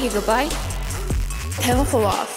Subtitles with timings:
[0.00, 0.48] GB
[1.60, 2.32] 50% off.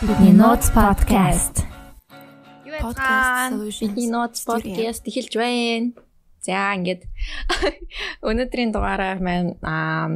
[0.00, 1.62] Бидний Notes podcast.
[2.66, 3.52] Юу Podcast яцгаан?
[3.54, 5.94] Solutions Бидний Notes podcast эхэлж байна.
[6.42, 7.06] За ингээд
[8.26, 10.10] өнөөдрийн дугаараар маань аа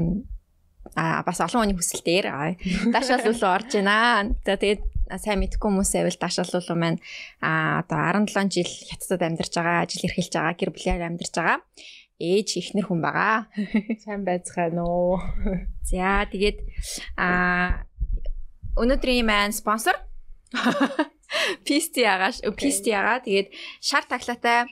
[0.99, 2.59] а бас олон хүний хүсэлтээр аа,
[2.91, 4.35] даашаал үлээ орж байна.
[4.43, 4.83] За тэгээд
[5.23, 6.99] сайн мэдгүй хүмүүс байвал даашаал үлээ маань
[7.39, 11.63] а одоо 17 жил хятадд амьдарч байгаа, жил эрхэлж байгаа, гэр бүлээр амьдарч байгаа.
[12.17, 13.53] Ээж ихнэр хүн байгаа.
[14.05, 15.21] Сайн байцгаана уу?
[15.85, 16.65] За тэгээд
[17.21, 17.85] а
[18.81, 20.01] өнөөдрийн маань спонсор
[21.67, 23.21] Писти агаш, Писти ага.
[23.21, 23.53] Тэгээд
[23.85, 24.65] шар таглаатай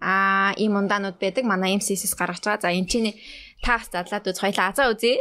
[0.00, 1.44] а ийм ундаанууд байдаг.
[1.44, 2.64] Манай MCS-с гаргаж байгаа.
[2.64, 3.12] За энэ чинь
[3.60, 5.20] таас задлаад үз хоёлаа азаа үзье.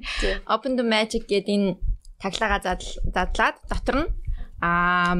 [0.54, 1.78] Open the Magic гэдэг энэ
[2.18, 4.08] таглагаа задл- задлаад дотор нь
[4.58, 5.14] а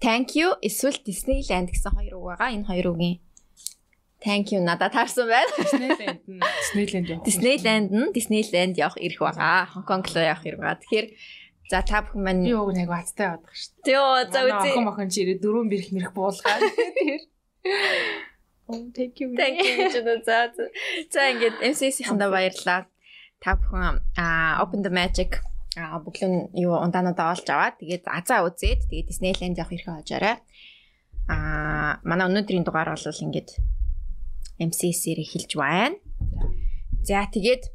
[0.00, 2.52] Thank you эсвэл Disneyland гэсэн хоёр үг байгаа.
[2.52, 3.25] Энэ хоёр үгийн
[4.24, 5.52] Thank you надад таарсан байна.
[5.60, 7.24] Disneyland нь Disneyland явах.
[7.28, 9.68] Disneyland нь Disneyland явах ирэх байгаа.
[9.76, 10.80] Hong Kong руу явах ирэх байгаа.
[10.80, 11.06] Тэгэхээр
[11.70, 13.86] за та бүхэн маань Би уг нэг бацтай явдаг шүү дээ.
[13.92, 14.72] Тё за үзье.
[14.72, 16.62] Охин мохин чи ирээ дөрөв бэрх мэрх буулгаад.
[16.96, 17.20] Тэр.
[18.66, 19.30] Oh thank you.
[19.36, 20.24] Thank you гэж үү.
[20.26, 20.64] За за.
[21.12, 22.88] Ингээд MCS-ийнхэндээ баярлалаа.
[23.42, 25.44] Та бүхэн а Open the Magic
[25.76, 30.36] а бүглэн юу ундаануудаа олж аваад тэгээд азаа үзээд тэгээд Disneyland явах хэрэгтэй хожоорой.
[31.28, 33.75] А манай өнөөдрийн дугаар бол ингээд
[34.58, 35.96] MCS-ээр эхэлж байна.
[37.04, 37.70] За тэгээд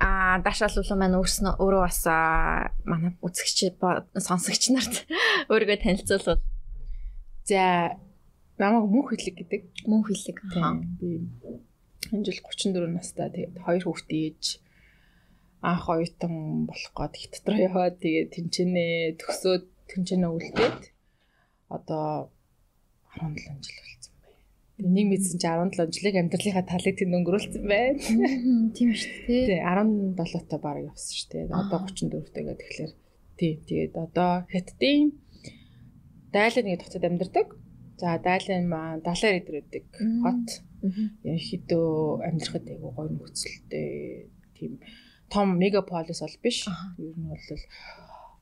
[0.00, 2.04] а дашаал улаан маань өөрснөө өөрөө бас
[2.88, 3.76] манай үзэгч
[4.16, 5.04] сонсогч нарт
[5.52, 6.40] өөрийгөө танилцуулбал
[7.50, 7.98] За
[8.62, 9.62] намайг мөнх хэлэг гэдэг.
[10.54, 10.98] мөн.
[11.00, 11.20] Тийм.
[11.40, 11.58] Би
[12.14, 14.44] энэ жил 34 настай тэгээд хоёр хүүхдээ ээж
[15.66, 18.86] анх оюутан болох гээд их дотор яваад тэгээд тэнчэнэ
[19.18, 20.80] төгсөөд тэнчэнэ үлдээд
[21.74, 22.30] одоо
[23.18, 23.82] 17 жил.
[23.82, 23.99] Тэгээд
[24.84, 28.00] нэг мэдсэн чи 17 жилиг амьдралынхаа талыг тэнд өнгөрүүлсэн байна.
[28.76, 29.46] Тийм шүү дээ.
[29.46, 31.44] Тий 17 та баг явсан шүү дээ.
[31.52, 32.92] Одоо 34 тагаа тэгэхээр
[33.38, 35.12] тий тэгээд одоо хятадын
[36.32, 37.48] дайлын нэг хотод амьдардаг.
[38.00, 40.22] За дайлын маань далаар идрээдэг Мм.
[40.24, 40.48] хот.
[41.28, 44.80] Ерөнхийдөө амьдрахад айгу гоё нөхцөлтэй тийм
[45.28, 46.64] том мегаполис бол биш.
[46.96, 47.44] Ер нь бол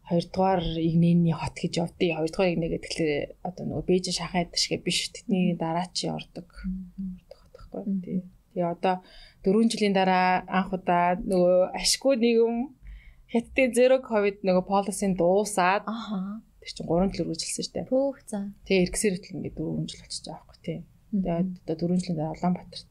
[0.08, 3.12] хоёрдугаар игнэний хот гэж явдیں۔ Хоёрдугаар игнэ гэдэг тэгэхээр
[3.44, 5.12] одоо нөгөө Бээжин шахаад шигэ биш.
[5.12, 6.48] Тэдний дараа чи ордог.
[6.48, 7.82] Ордог хот байхгүй.
[8.04, 8.20] Тий.
[8.56, 9.04] Тэгээ одоо
[9.44, 12.56] 4 жилийн дараа анх удаа нөгөө ашгүй нийгэм
[13.28, 16.40] хятадын зero ковид нөгөө полисын дуусаад Аха.
[16.64, 17.90] тэр чинь 3 жил үргэлжилсэн шүү дээ.
[17.92, 18.38] Пүүх за.
[18.64, 20.78] Тэгээ эргэсээр хөтөл ингээд 4 жил болчихж байгаа байхгүй тий.
[21.12, 22.90] Тэгээд одоо 4 жилийн дараа Улаанбаатарт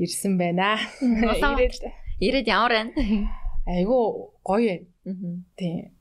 [0.00, 0.68] ирсэн байна.
[1.04, 1.84] Ирээд
[2.24, 2.92] Ирээд ямар байна?
[3.68, 4.74] айгу гоё
[5.04, 5.44] байна.
[5.60, 5.92] Тий.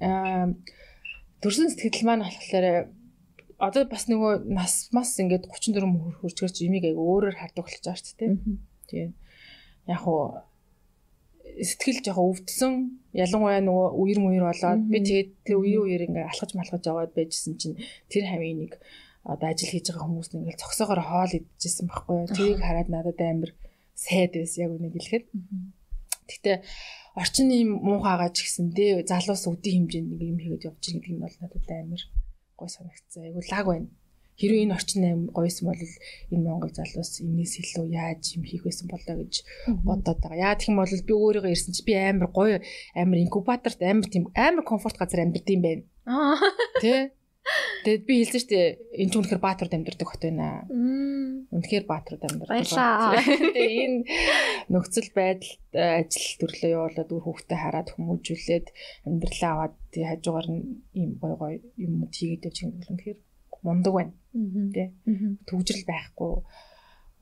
[0.00, 2.92] Төрсөн сэтгэл маань болохоор
[3.56, 7.96] одоо бас нөгөө нас мас ингээд 34 хөр- хүрчгэрч юмиг айгу өөрөөр хардаг болж байгаа
[7.96, 8.32] шүү дээ.
[8.88, 9.06] тий.
[9.88, 10.44] Яг уу
[11.56, 12.72] сэтгэл жоохон өвдсөн
[13.16, 17.56] ялангуяа нөгөө үер мүер болоод би тэгээд тэр үе үеэр ингээ алхаж малхаж яваад байжсэн
[17.56, 17.80] чинь
[18.12, 18.76] тэр хавийн нэг
[19.24, 22.28] одоо ажил хийж байгаа хүмүүс ингээл цогсоогоор хоол идчихсэн байхгүй юу.
[22.28, 23.50] Тэрийг хараад надад амар
[23.96, 25.24] сайд байсан яг үнийг хэлэхэд.
[26.28, 26.52] Гэтэ
[27.16, 31.22] орчин ийм муухайгаа ч гэсэндээ залуус өдийн хэмжээнд нэг юм хийгээд явж байгаа гэдэг нь
[31.24, 32.02] бол надад амар
[32.58, 33.22] гой санагдсан.
[33.24, 33.88] Айгу лаг байна.
[34.36, 38.86] Хэрвээ энэ орчин аим гойсон бол энэ Монгол залуус энэс илүү яаж юм хийх байсан
[38.92, 39.34] болоо гэж
[39.80, 40.44] бодоод байгаа.
[40.44, 42.60] Яа гэх юм бол би өөрийгөө ирсэн чи би амар гоё
[42.92, 45.32] амар инкубаторт амар тийм амар комфорт газар юм
[45.64, 45.82] байна.
[46.04, 46.36] Аа.
[47.86, 48.02] Тэ?
[48.02, 48.68] Тэгэд би хэлсэн шүү дээ
[48.98, 50.66] энэ ч үнэхээр баатард амьдардаг хот байна.
[51.54, 52.66] Үнэхээр баатард амьдардаг.
[53.54, 53.98] Тэгээ энэ
[54.72, 58.66] нөхцөл байдалд э, ажил төрлөө явуулаад үр хөвгтөд хараад хүмүүжүүлээд
[59.06, 60.62] амьдралаа аваад тий хажуугаар нь
[60.98, 63.18] ийм гой гой юм хийгээд явж байгаа юм үнэхээр
[63.62, 64.14] мундаг байна.
[64.74, 64.84] Тэ?
[65.46, 66.34] Төвжрэл байхгүй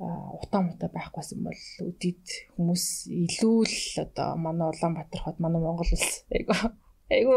[0.01, 0.07] а,
[0.41, 2.25] утаа мутаа байхгүйсэн бол үдид
[2.57, 6.53] хүмүүс илүү л одоо манай Улаанбаатар хот манай Монгол улс айгу
[7.11, 7.35] айгу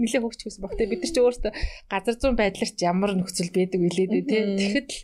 [0.00, 0.74] нэлээ хөгч гэсэн баг.
[0.74, 1.52] Тэгээ бид нар ч өөртөө
[1.90, 4.42] газар зүүн байдлаар ч ямар нөхцөл байдаг дээ тий.
[4.58, 4.98] Тэгэхэд л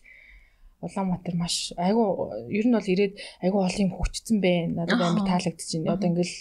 [0.87, 4.85] Улаанбаатар маш айгу ер нь бол ирээд айгу олон юм хөгжсөн байна.
[4.85, 5.31] Надад амар Аха.
[5.41, 5.89] таалагдчихэв.
[5.89, 6.37] Одоо ингээл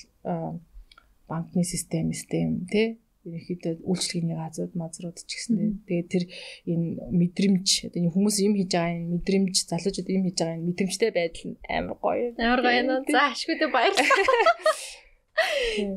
[1.29, 6.23] банкны систем систем тий ерөнхийдөө үйлчлэгээний газрууд мазрууд ч гэсэн тэгээд тэр
[6.69, 10.67] энэ мэдрэмж одоо энэ хүмүүс юм хийж байгаа энэ мэдрэмж залуучууд юм хийж байгаа энэ
[10.69, 12.27] мэдрэмжтэй байдал нь амар гоё.
[12.37, 12.99] Ямар гоё нөө.
[13.09, 14.21] За ашгүйдээ баярлалаа.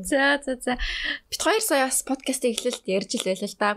[0.03, 0.77] За за за.
[1.29, 3.69] Бид хоёр сая бас подкастыг эхлэлт ярьж л байлаа л да.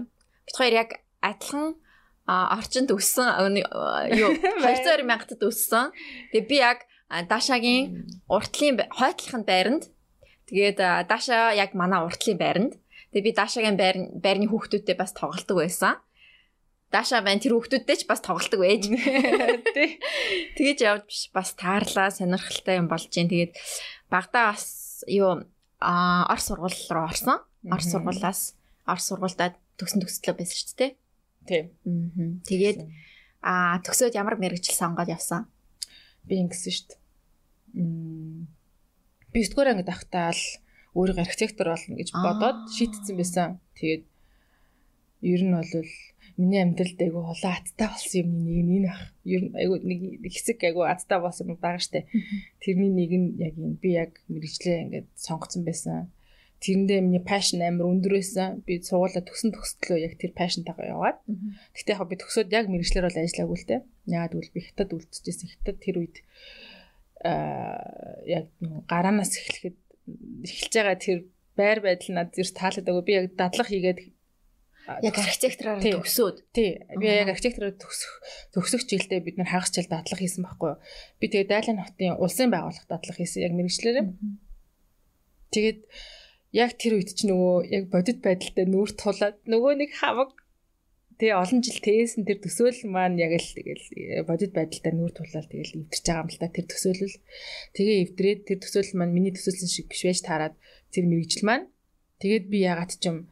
[0.47, 0.91] Бид хоёр яг
[1.23, 1.79] адилхан
[2.27, 4.33] орчинд өссөн юу
[4.63, 5.95] 200 мянгатад өссөн.
[6.33, 6.79] Тэгээ би яг
[7.29, 9.93] Дашагийн уртлын хойтлохын байранд
[10.49, 12.75] тэгээд Даша яг манай уртлын байранд.
[13.13, 16.01] Тэгээ би Дашагийн байрны хүүхдүүдтэй бас тоглолдог байсан.
[16.93, 18.85] Даша байна тэр хүүхдүүдтэй ч бас тоглолдог байж.
[20.57, 23.33] Тэгэж явж биш бас таарлаа сонирхолтой юм болж जैन.
[23.33, 23.57] Тэгээд
[24.13, 25.47] багада бас юу
[25.83, 27.43] а ор сургууль руу орсон.
[27.67, 28.55] Ор сургуулаас
[28.87, 30.91] ор сургуультай төгсөн төгслөө байсан шүү дээ.
[31.47, 31.63] Тий.
[31.87, 32.39] Аа.
[32.47, 32.79] Тэгээд
[33.43, 35.51] а төгсөөд ямар мэрэгжил сонгоод явсан?
[36.27, 37.01] Би ингэсэн шүү дээ.
[39.33, 40.45] Би 9 дугаар ангид ахтаа л
[40.95, 43.51] өөрийгөө архитектор болно гэж бодоод шийтсэн байсан.
[43.75, 44.05] Тэгээд
[45.27, 45.73] ер нь бол
[46.43, 49.03] миний амьдралд айгу холоо аттай болсон юм нэг нь энэ ах.
[49.23, 52.11] Ер нь айгу нэг хэсэг айгу аттай болсон юм байгаа штэ.
[52.59, 56.11] Тэрний нэг нь яг энэ би яг мэрэгчлээ ингээд сонгоцсон байсан.
[56.63, 58.63] Тэрэндээ миний passion амар өндөр байсан.
[58.67, 61.19] Би сургуулаа төгсөн төгсдлөө яг тэр passion-тайгаа яваад.
[61.75, 63.77] Гэхдээ яг би төгсөөд яг мэрэгчлэр бол ажиллаагүй л те.
[64.07, 65.51] Яагаад гэвэл би хятад үлдчихсэн.
[65.51, 66.17] Хятад тэр үед
[67.23, 68.47] аа яг
[68.91, 69.79] гараанаас эхлэхэд
[70.47, 71.19] эхэлж байгаа тэр
[71.59, 73.05] байр байдал надад зэр таалагдаагүй.
[73.07, 73.99] Би яг дадлах хийгээд
[74.83, 76.37] Яг архитектороор төгсөөд.
[76.51, 76.83] Тий.
[76.99, 78.13] Би яг архитектороор төгсөх
[78.51, 80.79] төгсөх жилдээ бид нар хагас жил дадлах хийсэн байхгүй юу.
[81.23, 84.07] Би тэгээ Дайлан хотын улсын байгууллага дадлах хийсэн яг мэрэгчлэрээ.
[85.55, 85.81] Тэгээд
[86.53, 90.35] яг тэр үед чи нөгөө яг бодит байдалтай нүүр тулаад нөгөө нэг хамаг
[91.23, 95.79] тэгээ олон жил тээсэн тэр төсөөлөл маань яг л тэгэл бодит байдалтай нүүр тулаад тэгэл
[95.79, 97.17] эвдэрч байгаа юм л та тэр төсөөлөл.
[97.79, 100.55] Тэгээ эвдрээд тэр төсөөлөл маань миний төсөөлсөн шиг биш байж таарад
[100.91, 101.71] тэр мэрэгжил маань
[102.19, 103.32] тэгээд би ягаад ч юм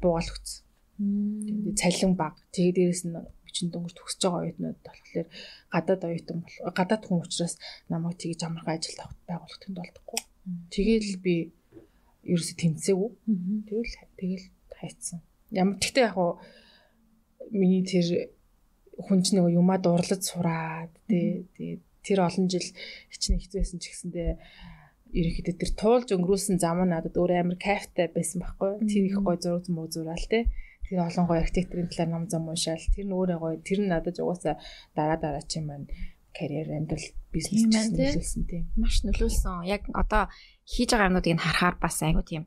[0.00, 0.64] буугаал өгсөн.
[1.00, 2.36] Тэгээд цалин баг.
[2.52, 5.28] Тэгээд дээрэс нь бичин дөнгөж төгсөж байгаа оюутнууд болохоор
[5.72, 7.54] гадаад оюутан бол гадаад хүн учраас
[7.88, 10.20] намайг тэгж амархан ажилд авах байгуулах тэнд болдохгүй.
[10.70, 11.34] Тэгээл би
[12.28, 13.10] ерөөсө тэмцээгүй.
[13.66, 15.18] Тэгэл тэгэл хайцсан.
[15.50, 16.38] Ямар тэгтээ яг уу
[17.50, 18.36] миний тэр
[19.00, 22.64] хүн ч нэг юмаа дурлаж сураад тий тэр олон жил
[23.12, 24.30] хичнээн хэцүүсэн ч гэсэндээ
[25.12, 28.86] ерөнхийдөө тэр туулж өнгөрүүлсэн зам нь надад өөр амар кайфтай байсан байхгүй.
[28.86, 30.46] Тэр их гой зураг зам зураал те.
[30.86, 32.82] Тэр олон гой архитектурын талаар ном зам уншаал.
[32.94, 34.56] Тэр нь өөрөө гой тэр нь надад угаасаа
[34.94, 35.90] дараа дараа чи маань
[36.34, 38.64] карьер амьдрал бизнес нөлөөлсөн тийм.
[38.78, 39.66] Маш нөлөөлсөн.
[39.66, 40.30] Яг одоо
[40.66, 42.46] хийж байгаа юмнуудыг харахаар бас айгу тийм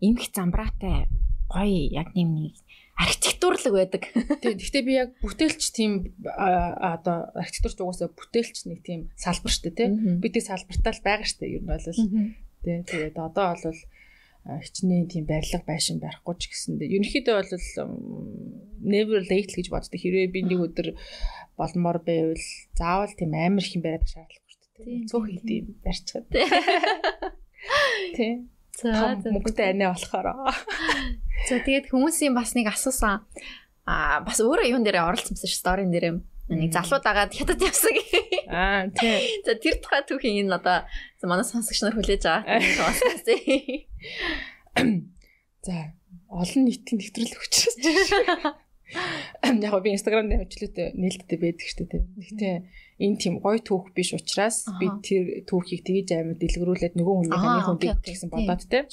[0.00, 1.08] эмх замбраатай
[1.48, 2.54] гоё яг нэм нэг
[2.98, 4.02] архитектурлаг байдаг.
[4.42, 4.58] Тийм.
[4.58, 9.70] Гэхдээ би яг бүтээлч тийм одоо архитектурч угаасаа бүтээлч нэг тийм салбар тий.
[10.18, 11.78] Би тийм салбартаа л байгаа штэ ер нь бол.
[12.66, 12.82] Тий.
[12.82, 13.78] Тэгээд одоо бол
[14.48, 17.54] хичнээн тийм барилга байшин барихгүй ч гэсэндээ ерөнхийдөө бол
[18.82, 19.94] never late гэж боддог.
[19.94, 20.88] Хэрвээ би нэг өдөр
[21.54, 25.06] болмоор байвал заавал тийм амар их юм бариад шаардлагагүй шүү дээ.
[25.10, 26.26] Цөөх хийдий барьчихад.
[28.16, 28.32] Тий.
[28.78, 30.26] За мөнгөтэй анаа болохоор.
[31.46, 33.22] За тэгээд хүмүүсийн бас нэг асуусан.
[33.86, 36.18] Аа бас өөрөө юун дээрээ оролцсон сторийн дээрээ
[36.48, 37.94] нэг залуу дагаад хятад явсан.
[38.48, 39.44] Аа тий.
[39.44, 40.88] За тэр тухай түүхийн энэ одоо
[41.28, 42.58] манай сонсогч нар хүлээж байгаа.
[45.66, 45.92] За
[46.28, 47.76] олон нийтийн нэвтрэл өгчөөс.
[48.88, 52.02] Яг би инстаграм дээр хөвчлөөтэй нээлттэй байдаг шүү дээ.
[52.16, 52.56] Гэхдээ
[53.04, 57.84] энэ тийм гоё түүх биш учраас би тэр түүхийг тгийж амар дэлгэрүүлээд нөгөө хүнийхээ хүнд
[58.00, 58.88] гэсэн бодоод те.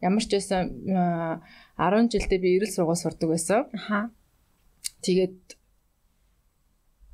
[0.00, 3.66] Ямар ч байсан 10 жилдээ би эрэл сургууль сурдаг байсан.
[3.74, 4.10] Аха.
[5.02, 5.38] Тэгээд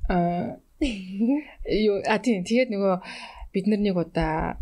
[0.09, 2.95] аа юу а тийм тэгээд нөгөө
[3.55, 4.59] бид нар нэг удаа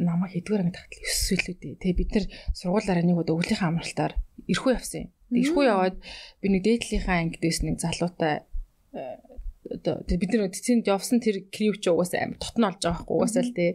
[0.00, 1.74] намайг хэдгээр анги тахтал 9 сүлүүдээ.
[1.78, 2.26] Тэгээ бид нар
[2.56, 4.12] сургуулаараа нэг удаа өвлийнхээ амралтаар
[4.48, 5.10] эрхүү явсан юм.
[5.30, 5.96] Эрхүү яваад
[6.40, 8.34] би нэг дээдлийнхаа ангид байсан нэг залуутай
[9.68, 13.44] одоо бид нар тэнд явсан тэр крип ч угаасаа амар тотно олж байгаа байхгүй угаасаа
[13.44, 13.70] л тий.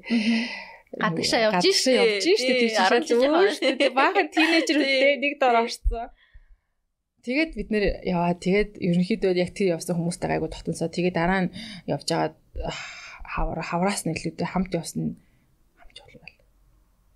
[0.96, 1.92] Гадагшаа явж штэ.
[1.92, 2.72] Явж штэ тий.
[2.72, 3.90] 10 жил штэ.
[3.92, 6.10] Баахан тинейжер үедээ нэг дор орцсон.
[7.26, 11.54] Тэгээд бид нэр яваа тэгээд ерөнхийдөө яг тэр явсан хүмүүстэй гайгүй тогтносоо тэгээд дараа нь
[11.90, 12.38] явж байгаа
[13.26, 15.18] хавар хавраас нэглүүдээ хамт явсан
[15.74, 16.30] хамт болов.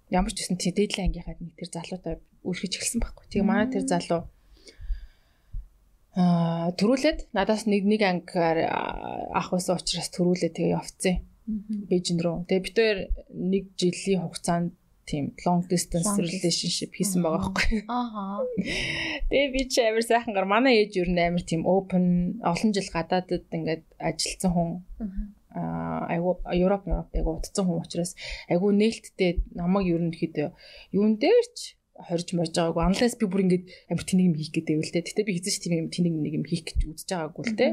[0.09, 3.25] Ямар ч гэсэн тий дээдлийн ангийнхад нэг тэр залуутай үргэлж эхэлсэн байхгүй.
[3.29, 4.21] Тэгээ манай тэр залуу
[6.17, 11.28] аа төрүүлээд надаас нэг нэг ангиар ах байсан учраас төрүүлээд тэгээ явцсан.
[11.89, 12.45] Бээжин рүү.
[12.45, 12.99] Тэгээ бид хоёр
[13.33, 14.71] нэг жилийн хугацаанд
[15.09, 17.81] тийм long distance relationship хийсэн байгаа байхгүй.
[17.89, 18.45] Ааха.
[19.29, 23.49] Тэгээ би ч амар сайхан гар манай ээж юу нээр тийм open олон жил гадаадд
[23.49, 24.69] ингээд ажилласан хүн.
[25.49, 28.13] Аа айгу Европ Европ айгу утцсан хүн учраас
[28.53, 30.49] айгу нээлттэй намайг ерөнхийдөө
[30.93, 32.83] юун дээрч хорж морж байгаагүй.
[32.85, 35.03] Unless би бүр ингэж амар тэнийг юм хийх гэдэг л дээ.
[35.09, 37.71] Гэтэ би хэзээ ч тийм юм тэнийг нэг юм хийх гэж үзэж байгаагүй л дээ.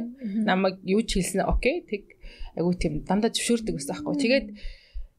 [0.49, 1.87] Намайг юу ч хэлсэн окей.
[1.87, 2.16] Тэг
[2.57, 4.15] айгу тийм дандаа зөвшөөрдөг байсан байхгүй.
[4.23, 4.47] Тэгээд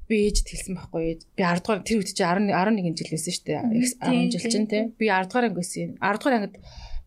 [0.07, 1.03] би ээжд хэлсэн байхгүй.
[1.35, 3.61] Би 10 дугаар тэр үед чи 11 11 жил байсан шүү дээ.
[4.03, 4.83] 10 жил чинь тий.
[4.99, 5.95] Би 10 дугаар анги байсан.
[5.99, 6.55] 10 дугаар ангид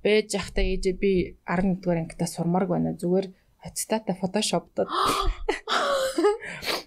[0.05, 1.13] байж явахдаа ээжээ би
[1.49, 2.97] 11 дугаар ангидаа сурмаарг байна.
[2.97, 3.27] Зүгээр
[3.65, 4.89] аттестата фотошоптод.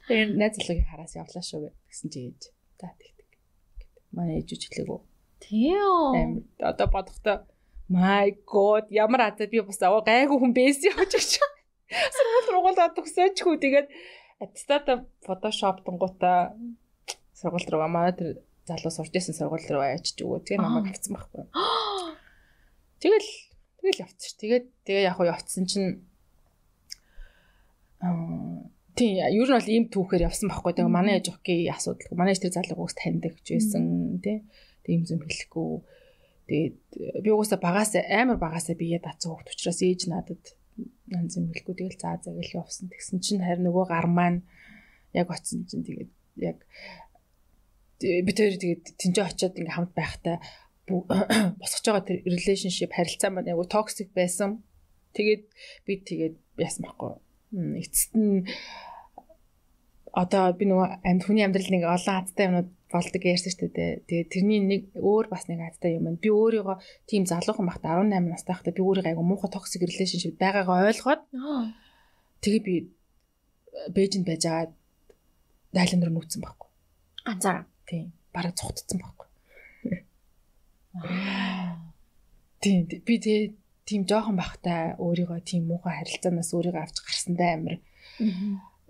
[0.08, 2.42] Тэгээ найз залуугийн хараас явлаа шүү гэсэн чи ээж.
[2.82, 3.14] За тэг
[4.14, 5.00] манай ээж үжиглээгөө.
[5.44, 6.48] Тийм.
[6.62, 7.46] Одоо бодохдоо
[7.90, 11.32] My god ямар азаа би бас аваа гайгүй хүн байсан явж гэж.
[11.90, 13.88] Сургууль руугаа төгсөөчгүй тэгээд
[14.44, 16.56] аттестата фотошоп тунгуудаа
[17.36, 20.44] сургууль руу манай тэр залуу сурж исэн сургууль руу аяачиж өгөө.
[20.48, 21.44] Тэгээ намайг авцсан байхгүй.
[23.04, 23.30] Тэгэл
[23.84, 24.34] тэгэл явцсан.
[24.40, 26.04] Тэгээд тэгээ яг уу явцсан чинь
[28.94, 30.78] Тийм, ер нь бол ийм түүхээр явсан байхгүй.
[30.78, 32.14] Тэгээ манай ээж окей асуудал.
[32.14, 34.46] Манай ээж тэр залуугаас таньдаг ч байсан тий.
[34.86, 35.70] Тэгээ юм зэм хэлэхгүй.
[36.46, 36.76] Тэгээд
[37.26, 40.44] би угаасаа багаас амар багаасаа бие дацсан хөвгт учраас ээж надад
[41.10, 41.76] янз юм хэлэхгүй.
[41.76, 42.90] Тэгэл заа гэл явсан.
[42.90, 44.42] Тэгсэн чинь харин нөгөө гар маань
[45.14, 46.12] яг очсон чинь тэгээд
[46.42, 46.58] яг
[48.02, 50.38] би тэр тэгээд тэнцээ очиод ингээм хамт байхтай
[51.62, 54.66] босгож байгаа тэр relationship харилцаа маань яг токсик байсан.
[55.16, 55.44] Тэгээд
[55.86, 58.50] би тэгээд яасан байхгүй эцэст нь
[60.14, 63.92] одоо би нөгөө амьд хүний амьдрал нэг олон азтай юмнууд болдог ярьсан шүү дээ.
[64.06, 66.22] Тэгээ тэрний нэг өөр бас нэг азтай юм байна.
[66.22, 66.78] Би өөрийгөө
[67.10, 71.22] тийм залуухан багт 18 настай байхдаа би өөрийгөө айгу муухай токсик relationship байгаагаа ойлгоод
[72.46, 72.76] тэгээ би
[73.96, 74.70] Бээжинд байж байгаа
[75.74, 76.70] дайлан руу нүүцсэн байхгүй.
[77.26, 77.66] Ганцаараа.
[77.90, 78.14] Тийм.
[78.34, 79.28] Бараг цухтцсан байхгүй.
[82.62, 83.54] Тийм би тэгээ
[83.90, 87.82] тийм жоохон бахтай өөрийгөө тийм муухай харилцаанаас өөрийгөө авч гарсандаа амир.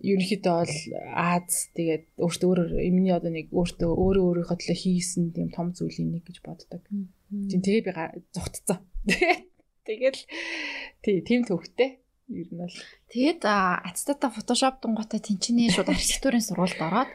[0.04, 0.76] Ерөнхийдөө бол
[1.16, 6.12] Аз тэгээд өөртөө өөрөөр эмний одоо нэг өөртөө өөрөө өөрийнхөө төлөө хийсэн тийм том зүйлийн
[6.20, 6.84] нэг гэж боддог.
[7.32, 7.92] Тийм тэгээ би
[8.36, 8.84] зүгтцсан.
[9.88, 10.22] Тэгэл
[11.04, 12.04] тий тийм төвхтэй.
[12.32, 12.78] Ер нь бол.
[13.12, 17.12] Тэгээд ацтата фотошоп дунгуутай тэнчнээ шууд архитектурын сургуульд ороод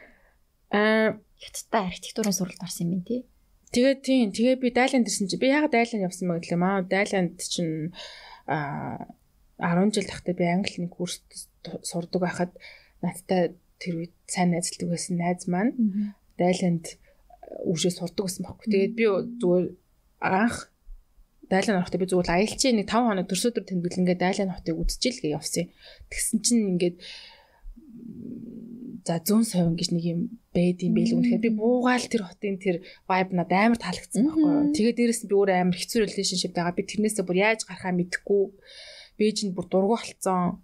[0.73, 3.25] аа хятадтай архитектурын сургуульд орсон юм тий.
[3.73, 7.37] Тэгээд тийм тэгээ би Дайланд ирсэн чи би ягаад Дайланд явсан мэ гэхлээр маа Дайланд
[7.37, 7.93] чинь
[8.49, 9.05] а
[9.57, 11.25] 10 жил тахтай би англи нэг курст
[11.85, 12.51] сурдаг байхад
[13.03, 15.73] надтай тэр үед сайн найзлдаг байсан найз маань
[16.39, 16.99] Дайланд
[17.65, 18.67] үүшээ сурдаг байсан байхгүй.
[18.69, 19.05] Тэгээд би
[19.39, 19.67] зүгээр
[20.23, 20.69] анх
[21.49, 25.65] Дайлан хотод би зүгээр аялчийн нэг 5 хоног төрсөдөр тэмдэглэнгээ Дайлан хотыг үзчихэл гээ явсан.
[26.11, 26.97] Тэгсэн чинь ингээд
[29.09, 30.19] за зүүн совин гэж нэг юм
[30.53, 34.73] байд юм байл үнэхээр би буугаал тэр хотын тэр vibe надад амар таалагдсан байхгүй юу.
[34.77, 36.77] Тэгээд дээрэс нь би өөрөө амар хэцүү relationship байгаа.
[36.77, 38.43] Би тэрнээсээ бүр яаж гарахаа мэдэхгүй.
[39.17, 40.61] Бээжинд бүр дургу болцсон.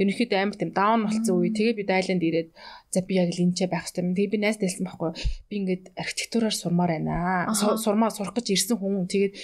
[0.00, 1.52] Ерөнхийдөө амар тийм даун болцсон үе.
[1.52, 2.48] Тэгээ би Дайланд ирээд
[2.88, 4.16] за би яг л энэчээ байх хэрэгтэй юм.
[4.16, 5.10] Тэгээ би найз дэлсэн байхгүй.
[5.48, 7.52] Би ингээд архитектураар сурмаар байна.
[7.52, 9.04] Сурмаа сурах гэж ирсэн хүн.
[9.08, 9.34] Тэгээд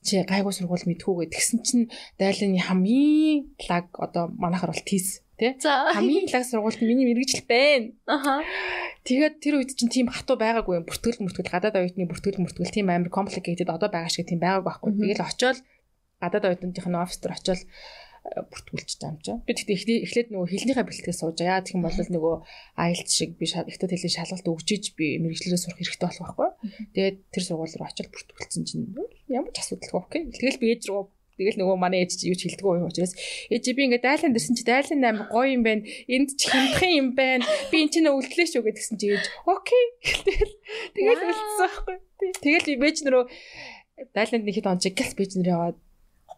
[0.00, 1.84] чи гайгүй сургууль мэдхүүгээ тэгсэн чинь
[2.16, 5.56] Дайланы хамгийн лаг одоо манайхаар бол тийс тий.
[5.60, 7.92] Хамгийн лаг сургуульд миний мэрэгжил байна.
[8.08, 8.40] Аха.
[9.04, 10.88] Тэгээд тэр үед чинь тийм хатуу байгаагүй юм.
[10.88, 14.90] Бүртгэл мөртгэл гадаад оюутны бүртгэл мөртгэл тийм амар complicated одоо байгаа шиг тийм байгаагүй байхгүй.
[14.96, 15.58] Тэгэл очиод
[16.20, 17.60] гадаад оюутныхын офис дээр очиод
[18.20, 19.40] бүртгүүлж байгаа юм чинь.
[19.48, 22.34] Би тэгтээ эхлээд нөгөө хэлнийхээ бэлтгэл сууж яа гэх юм бол нөгөө
[22.76, 26.50] IELTS шиг би ихтэй хэлний шалгалт өгчиж би мэрэгчлэрээ сурах хэрэгтэй болох байхгүй.
[26.94, 28.92] Тэгээд тэр сургууль руу очиод бүртгүүлсэн чинь
[29.32, 30.22] ямар ч асуудалгүй окей.
[30.36, 31.02] Тэгэл би ээж рүү
[31.40, 33.16] Тэгэл нөгөө манай ээж чи юу ч хэлдэггүй юм учраас
[33.48, 35.88] ээж би ингээд дайлан дэрсэн чи дайлан амар гоё юм байна.
[36.04, 37.48] Энд ч хямдхан юм байна.
[37.72, 39.84] Би эн чинь өвлөлөө шүү гэдгсэн чи ээж окей.
[40.28, 40.52] Тэгэл
[40.92, 41.96] тэгэл үлдсэн байхгүй.
[42.44, 43.24] Тэгэл би бэж нөрөө
[44.12, 45.76] дайланд нэг хэд он чиг гэлс бэж нэр яваад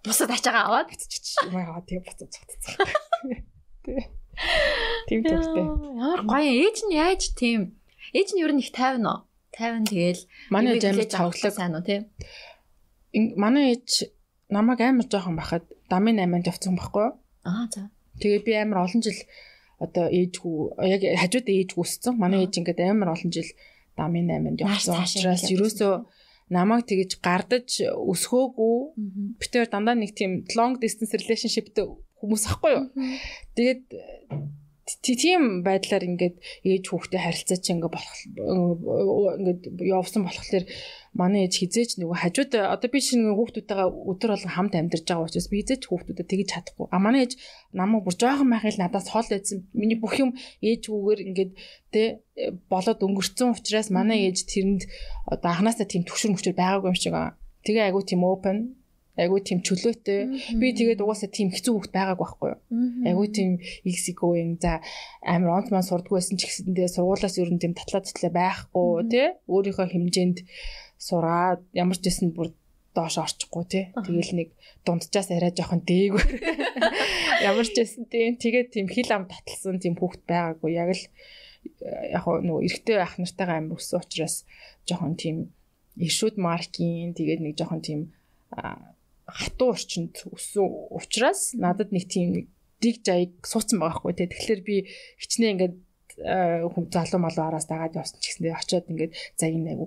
[0.04, 2.74] бусад ачаагаа аваад битчих юм аа тэгээ буцаад цогцсон.
[5.08, 5.64] Тийм төгтэй.
[5.98, 7.78] Ямар гоё ээж нь яаж тийм
[8.16, 9.20] ээж нь ер нь их тайван уу?
[9.54, 12.02] Тайван тэгэл манай ээж амар цоглог сайн уу тийм.
[13.38, 14.10] Манай ээж
[14.50, 17.14] намайг амар жоохон бахад дамын 8-нд явцсан байхгүй юу?
[17.44, 17.90] Аа за.
[18.18, 19.20] Тэгээд би амар олон жил
[19.78, 20.56] одоо ээжгүй
[20.88, 22.14] яг хажууд ээжгүй өссөн.
[22.18, 23.50] Манай ээж ингээд амар олон жил
[23.96, 25.94] дамын 8-нд явцсан учраас ерөөсөө
[26.52, 28.76] намайг тэгэж гардаж өсгөөгүй.
[29.40, 31.88] Битээр дандаа нэг тийм long distance relationshipтэй
[32.20, 32.84] хүмүүс ахгүй юу?
[33.56, 33.82] Тэгээд
[35.02, 36.36] тийм байдлаар ингээд
[36.66, 38.14] ээж хүүхдээ харилцаа чи ингээд болох
[39.38, 40.64] ингээд явсан болохоор
[41.14, 45.48] манай ээж хизээч нөгөө хажууд одоо би чинь хүүхдүүдтэйгээ өдөр болгон хамт амьдарч байгаа учраас
[45.52, 46.86] би хизээч хүүхдүүдэд тэгж чадахгүй.
[46.90, 47.38] А манай ээж
[47.70, 49.68] намайг бүр жоохон байхыг надаас хол байсан.
[49.70, 50.34] Миний бүх юм
[50.66, 51.52] ээжгүүгээр ингээд
[51.94, 52.02] тэ
[52.66, 54.82] болоод өнгөрцөн учраас манай ээж тэрэнд
[55.30, 57.14] одоо анханасаа тийм төвшөр мөчөр байгаагүй юм шиг.
[57.62, 58.81] Тэгээ айгу тийм open
[59.16, 60.56] айгуу тийм чөлөөтэй.
[60.56, 62.60] Би тэгээд угаасаа тийм хэцүү хөвгт байгаагүй байхгүй юу.
[63.04, 63.50] Айгуу тийм
[63.84, 64.80] эксикоing за
[65.20, 69.28] амар онц маань сурдгүй байсан ч гэсэндээ сургуулаас ер нь тийм татлаа татлаа байхгүй тий.
[69.52, 70.38] Өөрийнхөө хэмжээнд
[70.96, 72.56] сураад ямар ч гэсэн бүр
[72.96, 73.84] доош орчихгүй тий.
[73.92, 74.48] Тэгэл нэг
[74.84, 76.28] дунджаас арай жоохон дээгүүр.
[77.48, 80.72] Ямар ч байсан тийм тэгээд тийм хил ам таталсан тийм хүүхд байгаагүй.
[80.76, 81.04] Яг л
[82.12, 84.44] яг нөгөө эрэгтэй ах нартайгаа амар өссөн учраас
[84.84, 85.36] жоохон тийм
[85.96, 88.00] ишүүд маркийн тэгээд нэг жоохон тийм
[89.26, 92.46] хатуу орчинд өссөн учраас надад нэг тийм нэг
[92.82, 94.28] дэг жаяг суудсан байгаа хгүй тий.
[94.28, 94.76] Тэгэхээр би
[95.22, 95.76] хичнээн ингээд
[96.72, 99.86] хүн залуу малуу араас дагаад явсан ч гэсэндээ очиод ингээд за энэ айгу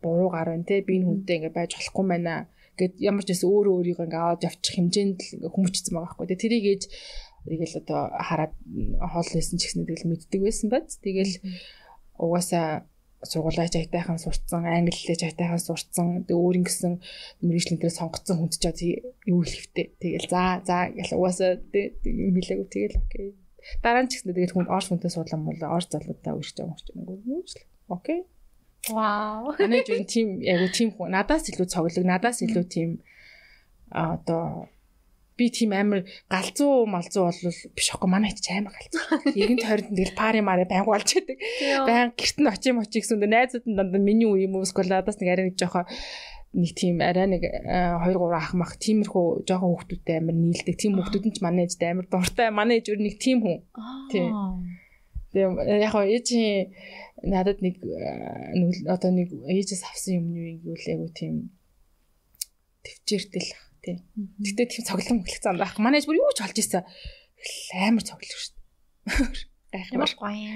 [0.00, 0.80] буруу гар байна тий.
[0.80, 2.48] Би энэ хүнтэй ингээд байж болохгүй байна
[2.80, 6.26] гэд ямар ч байсан өөрөө өөрийгөө ингээ аваад явчих хэмжээнд л ингээ хүмүүжсэн байгаа байхгүй.
[6.32, 6.82] Тэгээ тэрийг ээж
[7.44, 8.52] тэгэл одоо хараад
[9.12, 10.90] хоол байсан ч гэсэн тэгэл мэддэг байсан байц.
[11.04, 11.34] Тэгэл
[12.16, 12.88] угаасаа
[13.22, 16.26] сургуулаа жайтайхан сурцсан, англи хэлээ жайтайхан сурцсан.
[16.26, 16.94] Тэгээ өөр ингэсэн
[17.46, 18.64] мэрэгжлийн дээр сонгоцсон хүнд ч
[19.30, 19.86] юу хэлэхтэй.
[20.02, 21.62] Тэгэл за за угаасаа
[22.02, 23.28] юм хэлээгүй тэгэл окей.
[23.78, 27.46] Дараа нь ч гэсэн тэгээд хүн орс хүнтэй суулам бол орс залуудаа юм шиг юм.
[27.86, 28.26] Окей.
[28.90, 29.54] Вау.
[29.54, 32.88] Манай жин тим яг тим хүн надаас илүү цоглог, надаас илүү тим
[33.94, 34.66] а одоо
[35.42, 37.40] би тийм амар галзуу малзуу бол
[37.74, 39.02] биш аахгүй манай ч амар галзуу.
[39.42, 41.38] Егэн тойронд тэгэл пари мари байнг болж байдаг.
[41.82, 45.18] Баян гэрт нь очим очиг гэсэн найзууд нь дандаа миний үе юм уу эсвэл надаас
[45.18, 45.90] нэг арай нэг жоохоо
[46.54, 50.76] нэг тийм арай нэг 2 3 ах мах тиймэрхүү жоохон хүүхдүүдтэй амар нийлдэг.
[50.78, 52.48] Тийм хүүхдүүд нь ч манай ээжтэй амар дуртай.
[52.54, 53.58] Манай ээж өөр нэг тийм хүн.
[54.12, 54.30] Тийм.
[55.32, 56.70] Тэгээ яг хоо ээжийн
[57.24, 57.80] надад нэг
[58.86, 61.34] одоо нэг ээжээс авсан юм юу гэвэл айгу тийм
[62.84, 63.48] төвчээртэл
[63.82, 63.96] тий.
[64.40, 65.76] Гэтэ тийм цоглон мөглөх зам байх.
[65.76, 66.86] Манай ээж бүр юу ч олж ийсэн.
[67.76, 69.42] Амар цоглох шүү дээ.
[69.72, 70.54] Гоё.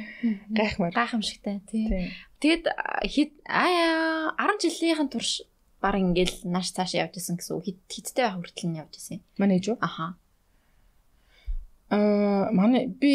[0.53, 0.93] Гайхмаар.
[0.93, 2.13] Гайхамшигтай тий.
[2.41, 2.65] Тэгэд
[3.09, 5.49] хэд аа 10 жилийнхэн турш
[5.81, 9.25] баг ингээл нааш цаашаа явж исэн гэсэн үг хиттэй байх хүртэл нь явж исэн.
[9.41, 9.77] Манай ээж үү?
[9.81, 10.21] Аха.
[11.87, 13.13] Аа манай би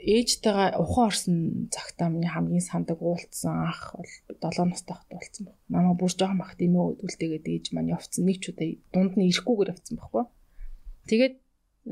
[0.00, 1.36] ээжтэйгээ ухаан орсон
[1.68, 4.08] цагтаа миний хамгийн сандаг уулцсан ах бол
[4.40, 5.56] 7 настай хат уулцсан баг.
[5.68, 9.72] Намаа бүр жоохон бахт эмээ өдөлтэйгээд ээж маань явцсан нэг ч удаа дунд нь ирэхгүйгээр
[9.76, 10.24] явцсан баггүй.
[11.12, 11.34] Тэгээд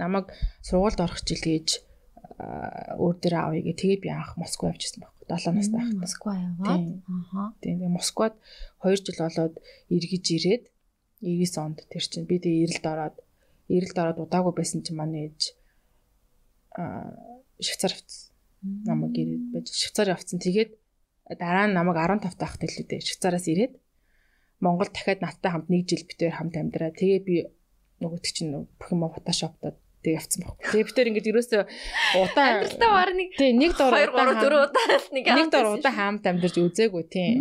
[0.00, 0.26] намайг
[0.64, 1.68] сургуульд орох жил ээж
[2.96, 5.12] өөр дээр авъя гэ тэгээд би анх Москва явчихсан баг.
[5.28, 6.00] 7 настай хат.
[6.08, 7.04] Москва яваад.
[7.04, 7.52] Аха.
[7.60, 8.34] Тэгээд Москвад
[8.80, 9.54] 2 жил болоод
[9.92, 10.64] эргэж ирээд
[11.20, 13.16] 99 онд тэр чинь би тэгээд эрэлд ороод
[13.68, 15.56] эрэлд ороод удаагүй байсан чинь манай ээж
[16.74, 18.34] Швейцар авцсан.
[18.84, 20.38] Намайг ирээд байж Швейцар явцсан.
[20.42, 20.74] Тэгээд
[21.38, 23.00] дараа нь намайг 15 таахт илүү дээ.
[23.06, 23.78] Швейцараас ирээд
[24.60, 26.90] Монгол дахиад надтай хамт нэг жил битээр хамт амьдраа.
[26.90, 27.36] Тэгээ би
[28.02, 30.64] нөгөөт чинь бүх юм фотошоптод тэг явцсан байхгүй.
[30.68, 31.62] Тэгээ битээр ингэж ерөөсөө
[32.20, 35.94] удаа амьдралтаа баг нэг тэг нэг дор 2 3 4 удаа нэг нэг дор удаа
[35.94, 37.38] хамт амьдарч үзээгүй тийм.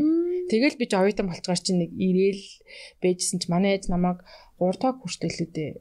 [0.48, 2.43] Тэгэл би ч оюутан болцгоор чинь нэг ирээл
[3.03, 4.24] бэжсэн чи манай ээж намайг
[4.59, 5.72] 3 дахь хүртэл илүү дээ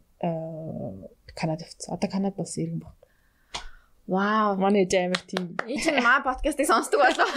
[1.34, 1.94] Канад явцсан.
[1.94, 2.96] Одоо Канад болсон иргэн баг.
[4.12, 4.60] Вау.
[4.60, 5.56] Манай ээж амар тийм.
[5.64, 7.30] Энд чинь маа подкастыг сонсдог болов.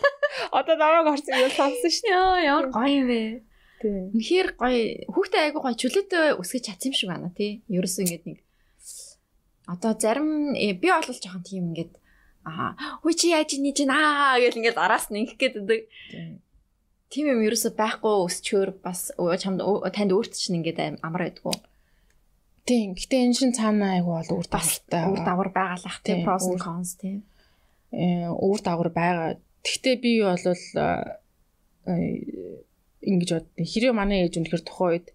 [0.58, 2.04] Одоо намайг орсон юм сонсон.
[2.12, 3.20] Яа, ямар гоё юм бэ.
[3.80, 4.02] Тийм.
[4.12, 5.08] Үнэхээр гоё.
[5.08, 7.64] Хүүхдээ айгуу гоё чөлөөтэй өсгөж чадсан юм шиг байна тий.
[7.72, 8.38] Ерөөсөө ингэдэг нэг
[9.68, 11.92] одоо зарим э, би олвол жоохон тийм ингээд
[12.48, 12.72] аа
[13.04, 15.80] хүй чи яаж ий чинь аа гэл ингээд араас нь ингэх гэдэг.
[17.12, 19.60] Тийм юм ерөөсөө байхгүй өсчөөр бас чамд
[19.92, 21.52] танд өөрт чинь ингээд амар байдгүй.
[22.68, 22.92] Тийм.
[22.92, 25.08] Гэтэ энэ шин цаана айгу бол үр дагавартай.
[25.08, 27.24] Үр дагавар байгалах тийм pros and cons тийм.
[27.88, 29.40] Э үр дагавар байгаа.
[29.64, 30.44] Гэтэ би бол
[33.00, 33.48] ингэж бод.
[33.56, 35.08] Хэрэг манай ээж үнэхэр тухайн үед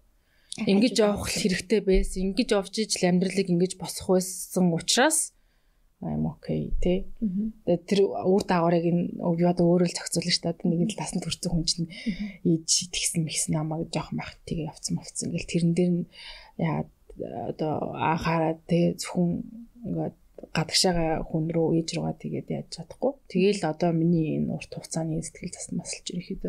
[0.66, 2.34] ингэж явах хэрэгтэй байсан.
[2.34, 5.30] Ингэж явж ижил амьдралыг ингэж босох байсан учраас
[6.04, 7.08] I'm okay тий.
[7.64, 10.68] Тэгээд тэр үр дагаврыг нь одоо өөрөө л зохицуулна шүү дээ.
[10.68, 11.88] Нэг л тасанд хүрсэн хүн чинь
[12.44, 15.32] ээж тэгсэн мэгсэн намайг жоохон байх тэгээ явцсан мовцсон.
[15.32, 16.04] Ингээл тэрэн дээр нь
[16.60, 16.84] яа
[17.22, 19.30] одоо анхаарад тэгээ зөвхөн
[19.86, 20.16] ингээд
[20.54, 23.12] гадагшаага хүн рүү ээж руугаа тэгээд яаж чадахгүй.
[23.30, 26.42] Тэгээл одоо миний энэ урт хугацааны сэтгэл зас масалж ирэхэд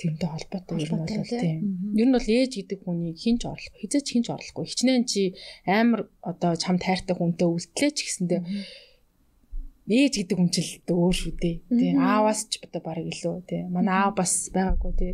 [0.00, 1.58] тэрнтэй холбоотой юм бол тийм.
[1.94, 4.64] Ер нь бол ээж гэдэг хүнийг хинч орлох, хизээч хинч орлохгүй.
[4.66, 5.36] Хичнээн чи
[5.68, 8.40] амар одоо чам тайртай хүнтэй үлдлээ ч гэсэндээ
[9.92, 11.56] ээж гэдэг хүн ч л өөр шүү дээ.
[11.68, 11.92] Тий.
[11.98, 13.62] Ааваас ч одоо баг илүү тий.
[13.68, 15.12] Манай аав бас байгаагүй тий.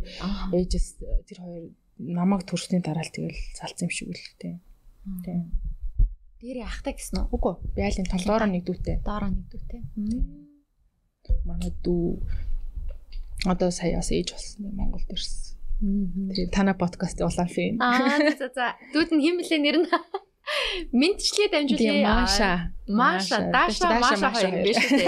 [0.55, 0.87] Ээжээс
[1.27, 1.65] тэр хоёр
[1.99, 4.55] намайг төрсний дараа л тэгэл салцсан юм шиг үл тий.
[5.25, 5.39] Тий.
[6.39, 7.35] Дээр яхтай гэсэн үү?
[7.35, 7.53] Үгүй.
[7.75, 9.03] Би айлын толгоороо нэг дүүтэй.
[9.03, 9.81] Доороо нэг дүүтэй.
[11.43, 12.23] Манай дүү
[13.45, 15.59] одоо сая бас ээж болсон юм Монголд ирсэн.
[15.79, 17.79] Тэгээ танай подкаст улаан фэн.
[17.83, 18.75] Аа за за.
[18.95, 19.87] Дүүд нь хэм блэ нэр нь?
[20.99, 22.07] Мэдчлээ дамжуулъя.
[22.07, 22.51] Маша.
[22.87, 25.05] Маша, Даша, Маша хоёр биш үү?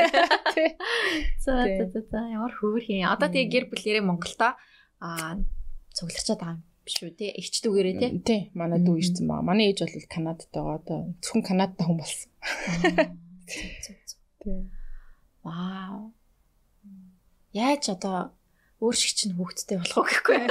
[1.44, 2.20] За за за.
[2.30, 3.02] Ямар хөөрхий.
[3.02, 4.54] Одоо тэгээ гэр бүлэрээ Монголдо
[5.02, 5.42] аа
[5.96, 7.28] цугларчаад байгаа юм биш үү те?
[7.36, 8.08] Игч дүүгээрээ те?
[8.26, 9.46] Тий, манай дүү ирсэн баа.
[9.46, 12.30] Манай ээж бол Канадад байгаа одоо зөвхөн Канадтай хүн болсон.
[14.42, 14.60] Тий.
[15.46, 16.14] Вау.
[17.54, 18.34] Яаж одоо
[18.82, 20.50] өөр шиг чинь хүүхдтэй болох уу гэхгүй.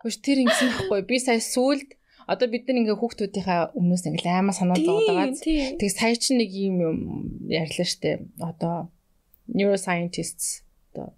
[0.00, 1.00] Хөөш тэр ингэсэн байхгүй.
[1.04, 6.16] Би сая сүулт одоо бид нар ингээ хүүхдүүдийнхаа өмнөөс ингээ аймаа санаа зовдоогаас тэг сая
[6.16, 6.98] чинь нэг юм юм
[7.46, 8.26] ярьлаа штэ.
[8.42, 8.90] Одоо
[9.46, 11.14] neuroscientists одоо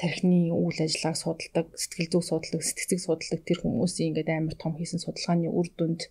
[0.00, 5.00] тархины үйл ажиллагааг судалдаг, сэтгэл зүйг судалдаг, сэтгцэг судалдаг тэр хүмүүсийн ингээд амар том хийсэн
[5.02, 6.10] судалгааны үр дүнд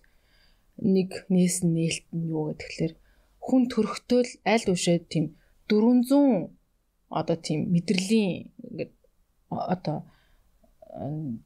[0.80, 2.94] нэг нээсэн нээлт нь юу гэхээр
[3.44, 5.36] хүн төрөхтөл аль үшээ тийм
[5.68, 6.50] 400
[7.12, 8.92] одоо тийм мэдрэлийн ингээд
[9.48, 9.98] одоо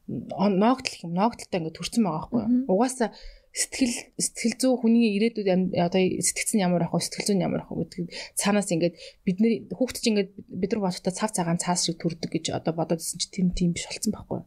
[0.09, 2.49] ноогдол юм ноогдолтой ингээд төрсэн байгаа байхгүй юу.
[2.73, 3.09] Угаасаа
[3.49, 7.89] сэтгэл сэтгэл зүй хүний ирээдүйд одоо сэтгцэн ямар ах вэ сэтгэл зүйн ямар ах вэ
[7.89, 12.29] гэдэг цаанаас ингээд бидний хүүхд чинь ингээд бид нар бодохтой цав цагаан цаас шиг төрдөг
[12.29, 14.41] гэж одоо бодоод ирсэн чинь тийм тийм биш болсон байхгүй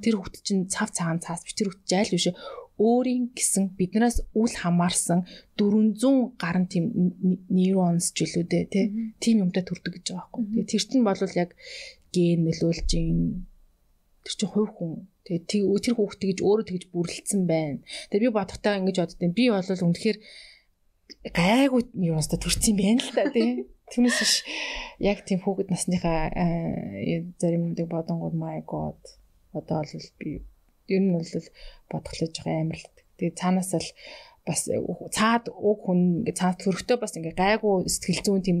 [0.00, 2.30] тэр хүүхд чинь цав цагаан цаас биш тэр хүүхд жайл биш.
[2.74, 5.22] Өөрийн гэсэн биднээс үл хамаарсан
[5.54, 6.84] 400 гаруй тийм
[7.46, 11.50] нейронс жилүүдээ тийм юмтай төрдөг гэж байгаа байхгүй тэгээ тэр чинь бол яг
[12.10, 13.46] ген нөлөөлж ийн
[14.24, 14.92] тэр чинь хувь хүн
[15.24, 17.80] Тэгээ тэр хүүхдээ гэж өөрөө тэгж бүрлэлсэн байна.
[18.12, 20.18] Тэгээ би бодохтаа ингэж боддیں۔ Би бол үнэхээр
[21.32, 23.64] гайгүй юу нэстэ төрсөн юм байна л та тий.
[23.88, 24.34] Түүнээс биш
[25.00, 26.28] яг тийм хүүхэд насныхаа
[27.40, 29.00] зарим юмдаг бодонгууд my god
[29.56, 30.44] одоо бол би
[30.92, 31.24] ер нь бол
[31.88, 32.88] бодглож байгаа амар л.
[33.16, 33.88] Тэгээ цаанаас л
[34.44, 34.68] бас
[35.16, 38.58] цаад уг хүн ингээ цаад төрөхтэй бас ингээ гайгүй сэтгэл зүйн тийм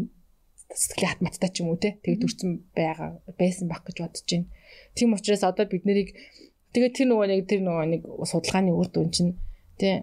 [0.72, 4.48] сэтгэлийн хат маттай ч юм уу те тэгээ төрсэн байгаа байсан байх гэж бодож байна.
[4.94, 6.14] Тийм учраас одоо бид нарыг
[6.74, 9.38] Тэгээд тэр нөгөө нэг тэр нөгөө нэг судалгааны үр дүн чинь
[9.78, 10.02] тий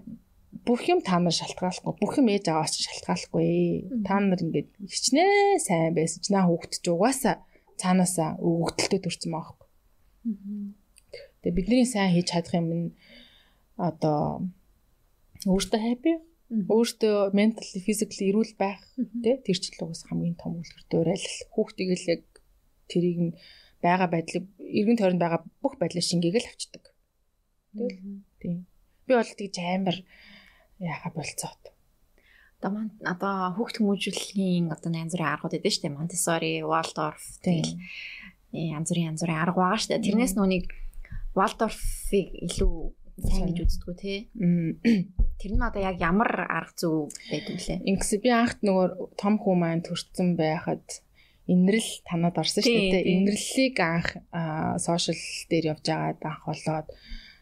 [0.63, 3.91] бүх юм та нар шалтгаалахгүй бүх юм ээж аваач шалтгаалахгүй.
[4.07, 7.43] Та нар ингээд хичнээн сайн байсан ч наа хүүхэд ч угаасаа
[7.75, 9.69] цаанаасаа өгөгдөлтөд төрсэн байгаа байхгүй.
[11.43, 12.87] Тэгээ бидний сайн хийж чадах юм нь
[13.75, 14.47] одоо
[15.43, 16.13] өөртөө happy
[16.71, 21.99] өөртөө mentally physically эрүүл байх тий тэр чинь л угсаа хамгийн том үлгэр дуурайл хүүхдийг
[21.99, 22.23] л яг
[22.87, 23.33] тэрийг нь
[23.83, 26.83] байгаа байдлыг эргэн тойронд байгаа бүх байдлаа шингээгээл авчдаг.
[27.73, 28.57] Тэгэл тийм.
[29.05, 29.97] Би бол тэгж амар
[30.79, 31.63] яха болцоод.
[32.61, 35.97] Одоо маань одоо хүүхд хүмүүжүүлэхийн одоо янз бүрийн аргууд шүү дээ.
[35.97, 37.73] Montessori, Waldorf тэгэл
[38.53, 40.05] янз бүрийн янз бүрийн арга байгаа дээ.
[40.05, 40.69] Тэрнээс нүуник
[41.33, 42.75] Waldorf-ыг илүү
[43.25, 44.19] сайн гэж үздэггүй тий.
[45.39, 47.79] Тэр нь одоо яг ямар арга зүй байдаг лээ.
[47.87, 50.85] Ингэс би анхт нөгөө том хүү маань төрсэн байхад
[51.51, 53.11] инрэл танад орсон шүү дээ.
[53.11, 54.09] Инрэллийг анх
[54.79, 55.19] сошиал
[55.51, 56.87] дээр явж байгаад анх болоод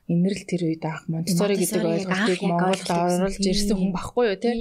[0.09, 4.57] инрэл тэр үед анх Монтесори гэдэг ойлголтыг Монголд оруулж ирсэн хүн баггүй юу те.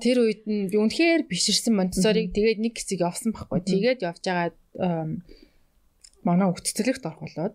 [0.00, 3.60] Тэр үед нь үнэхээр биширсэн Монтесориг тэгээд нэг хэсэг явсан баггүй.
[3.68, 4.56] Тэгээд явж байгаад
[6.24, 7.54] манай орох болоод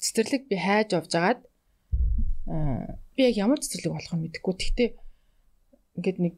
[0.00, 1.40] цэцэрлэг би хайж явж байгаад
[3.12, 4.54] би яг ямар цэцэрлэг болох юм мэдэхгүй.
[4.56, 4.90] Гэхдээ
[6.00, 6.34] ингээд нэг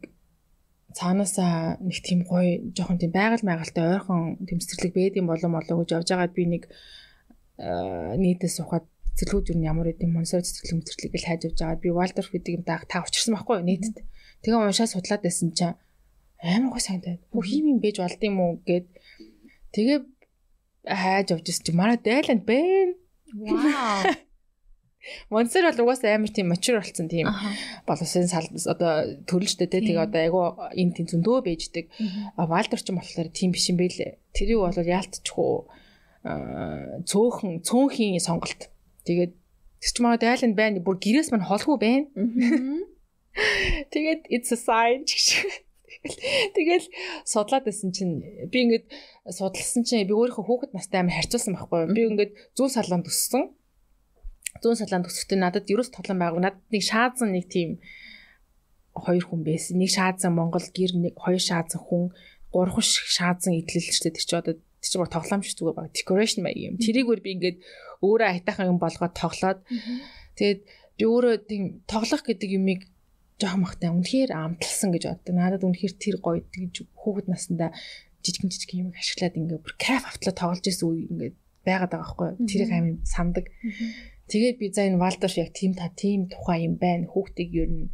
[0.96, 5.90] цаанаасаа нэг тийм гоё жоохон тийм байгаль майгалтай ойрхон тэмцэрлэг бэд юм болон болоо гэж
[5.92, 6.62] явж байгаад би нэг
[7.58, 12.30] нийтээс сухад цэцэрлэгүүд юу ямар гэдэм монсор цэцэрлэг мэцэрлэг гэж хайж явж байгаад би Валдорф
[12.30, 13.96] гэдэг юм даах та учирсан байхгүй юу нийтэд.
[14.46, 15.74] Тэгээ уншаа судлаад байсан чинь
[16.38, 17.18] амар гоо сайн таа.
[17.34, 18.86] Бүх юм юм бэж болд юм уу гэд
[19.74, 19.98] тэгээ
[20.86, 22.94] хайж явж байсан чинь манай дайланд байна.
[23.34, 24.27] Вау.
[25.30, 27.30] Монстер бол угаасаа амар тийм mature болсон тийм
[27.86, 30.40] боловсын сал одоо төрөлжтэй те тэгээ одоо айгу
[30.74, 31.86] энэ тийм зөндөө бэждэг.
[32.36, 34.18] Валдер ч юм болохоор тийм биш юм бэлээ.
[34.34, 35.54] Тэрийг бол яалтчихгүй
[37.08, 38.68] цөөхөн цөөнхийн сонголт.
[39.06, 40.82] Тэгээд тэр ч маа дайланд байна.
[40.82, 42.06] Бүр гэрээс мань холгүй байна.
[43.94, 45.26] Тэгээд it's a sign гэж.
[46.54, 46.86] Тэгэл
[47.22, 48.86] судлаад байсан чинь би ингээд
[49.30, 51.94] судалсан чинь би өөрийнхөө хүүхэд настай амар харьцуулсан байхгүй.
[51.94, 53.54] Би ингээд зүүн салаанд өссөн
[54.62, 56.42] зүүн салаанд төсөлтөд надад ерөөс тоглоом байгуу.
[56.42, 57.78] Надад нэг шаазан нэг тийм
[58.94, 59.78] хоёр хүн байсан.
[59.78, 62.10] Нэг шаазан Монгол гэр нэг хоёр шаазан хүн,
[62.50, 65.94] гурван шаазан идэлэлчтэй тэр чи одоо тэр чи бүр тоглоом шиг зүгээр баг.
[65.94, 66.76] Decoration маяг юм.
[66.78, 67.58] Тэрийг өөр би ингээд
[68.02, 69.60] өөрөө айтаахан юм болгоод тоглоод
[70.38, 70.60] тэгээд
[70.98, 72.86] би өөрөө тийм тоглох гэдэг юмыг
[73.38, 75.34] жоохон махтай үнэхээр амталсан гэж боддог.
[75.34, 77.70] Надад үнэхээр тэр гоё гэж хүүхэд наснда
[78.22, 81.30] жижигэн жижигэн юм ашиглаад ингээ бүр кайф автлаа тоглож исэн үе ингээ
[81.62, 82.30] байгаад байгаа байхгүй.
[82.50, 83.46] Тэрийг амин сандаг.
[84.28, 87.08] Тэгээд би за энэ Валдорш яг тийм та тийм тухай юм байна.
[87.08, 87.88] Хүүхдийг ер нь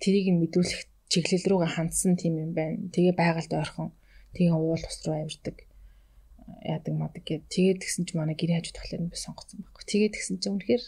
[0.00, 2.88] тэрийг нь мэдрүүлэх чиглэл рүүгээ хандсан тийм юм байна.
[2.94, 3.92] Тэгээ байгальд ойрхон
[4.34, 5.56] тэгээ уул ус руу авирдаг
[6.64, 9.84] яадаг мадаг гэд тэгээд тэгсэн чинь манай гэрээ хажуу тахлаар би сонгоцсон байхгүй.
[9.84, 10.84] Тэгээд тэгсэн чинь үнэхээр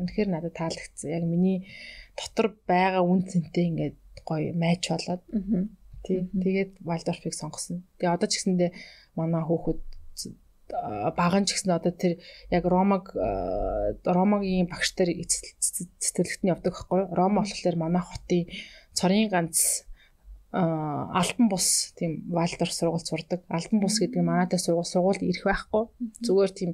[0.00, 1.08] үнэхээр надад таалагдсан.
[1.12, 1.58] Яг миний
[2.16, 5.22] дотор байгаа үн цэнтэй ингээд гоё майч болоод.
[6.04, 6.28] Тий.
[6.28, 7.84] Тэгээд Валдорфыг сонгосон.
[8.00, 8.70] Тэгээ одоо ч гэсэндээ
[9.16, 9.80] манай хүүхэд
[11.16, 12.18] баган ч гэсэн одоо тэр
[12.50, 13.14] яг Ромаг
[14.04, 18.50] Ромагийн багш нар цэцэрлэгт нь явдаг байхгүй Рома болохоор манай хотын
[18.94, 19.86] цорын ганц
[20.54, 23.42] альбан бус тийм Валдор сургууль сурдаг.
[23.48, 25.90] Альбан бус гэдэг нь манайтай сургууль сургуульд ирэх байхгүй.
[26.22, 26.72] Зүгээр тийм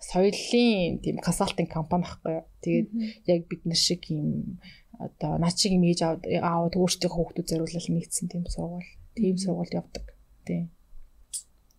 [0.00, 2.36] соёлын тийм консалтинг компани байхгүй.
[2.64, 2.88] Тэгээд
[3.28, 4.60] яг бид нар шиг юм
[4.96, 8.90] одоо над шиг имиж аваад өөрсдийнхөө хүүхдүүд зориулал нэгдсэн тийм сургууль.
[9.12, 10.04] Тийм сургуульд явдаг.
[10.48, 10.72] Тийм.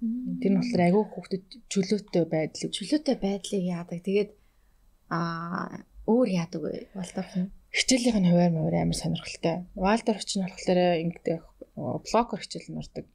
[0.02, 4.00] Тэр нь болохоор агүй хүүхдэд чөлөөтэй байдлыг чөлөөтэй байдлыг яадаг.
[4.04, 4.32] Тэгээд
[5.10, 6.92] аа өөр яадаг вэ?
[6.94, 9.66] Валдорф нь хичээлийн нь хуваар мөр амар сонирхолтой.
[9.76, 11.40] Валдорф ч нь болохоор ингэдэг
[11.76, 13.06] блокер хичээл нь ордог.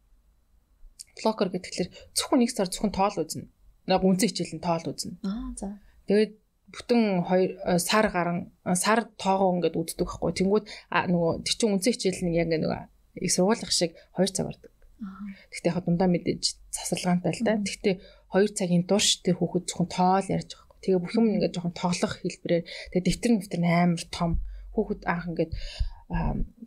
[1.20, 3.48] Блокер гэхэлэр зөвхөн нэг сар зөвхөн тоол үзнэ.
[3.88, 5.20] нэг үнцэн хичээл нь тоол үзнэ.
[5.24, 5.80] Аа за.
[6.08, 6.32] Тэгээд
[6.70, 10.32] бүтэн хоёр э, сар гарan сар тоогоо ингээд үздэг байхгүй.
[10.38, 10.64] Тэнгүүд
[11.12, 14.69] нөгөө тэр чинь үнцэн хичээл нь яг нөгөө их сургуулах шиг 2 цаг ордог.
[15.50, 17.56] Гэхдээ яг дундаа мэдээж засалгаантай л да.
[17.60, 17.94] Гэхдээ
[18.30, 20.78] 2 цагийн турш тэр хүүхэд зөвхөн тоол ярьж байгаа.
[20.80, 24.30] Тэгээ бүх юм ингээд жоохон тоглох хэлбэрээр тэгээ дэвтэр нэвтэр амар том
[24.76, 25.52] хүүхэд анх ингээд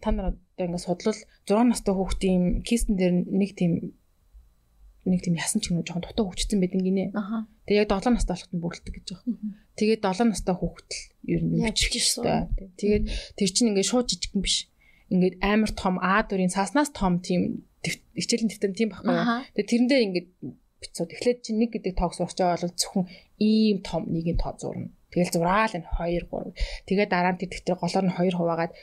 [0.02, 3.94] та нар одоо ингээд судлал 6 настай хүүхдийн кистен дээр нэг тийм
[5.04, 7.12] нэг тийм ясан ч юм уу жоохон дутуу хөвчсөн байдаг гинэ.
[7.12, 7.44] Аха.
[7.68, 9.36] Тэгээ яг 7 настай болоход нь бүрэлдэг гэж байгаа.
[9.76, 12.48] Тэгээд 7 настай хүүхэд л ер нь бичих ёстой.
[12.80, 13.04] Тэгээд
[13.36, 14.72] тэр чинь ингээд шууд жижигхэн биш.
[15.12, 17.68] Ингээд амар том А дурын цааснаас том тийм
[18.18, 19.26] хичээлийн дэвтэр тийм байхгүй юу.
[19.54, 20.30] Тэгээд тэрэн дээр ингээд
[20.84, 23.06] бицүүд эхлээд чинь нэг гэдэг тоог сурч байгаа бол зөвхөн
[23.40, 24.92] ийм том нэгийн тоо зурна.
[25.12, 26.54] Тэгэл зураал энэ 2 3.
[26.90, 28.74] Тэгээд дараа нь тэр дэвтэр голоор нь 2 хуваагаад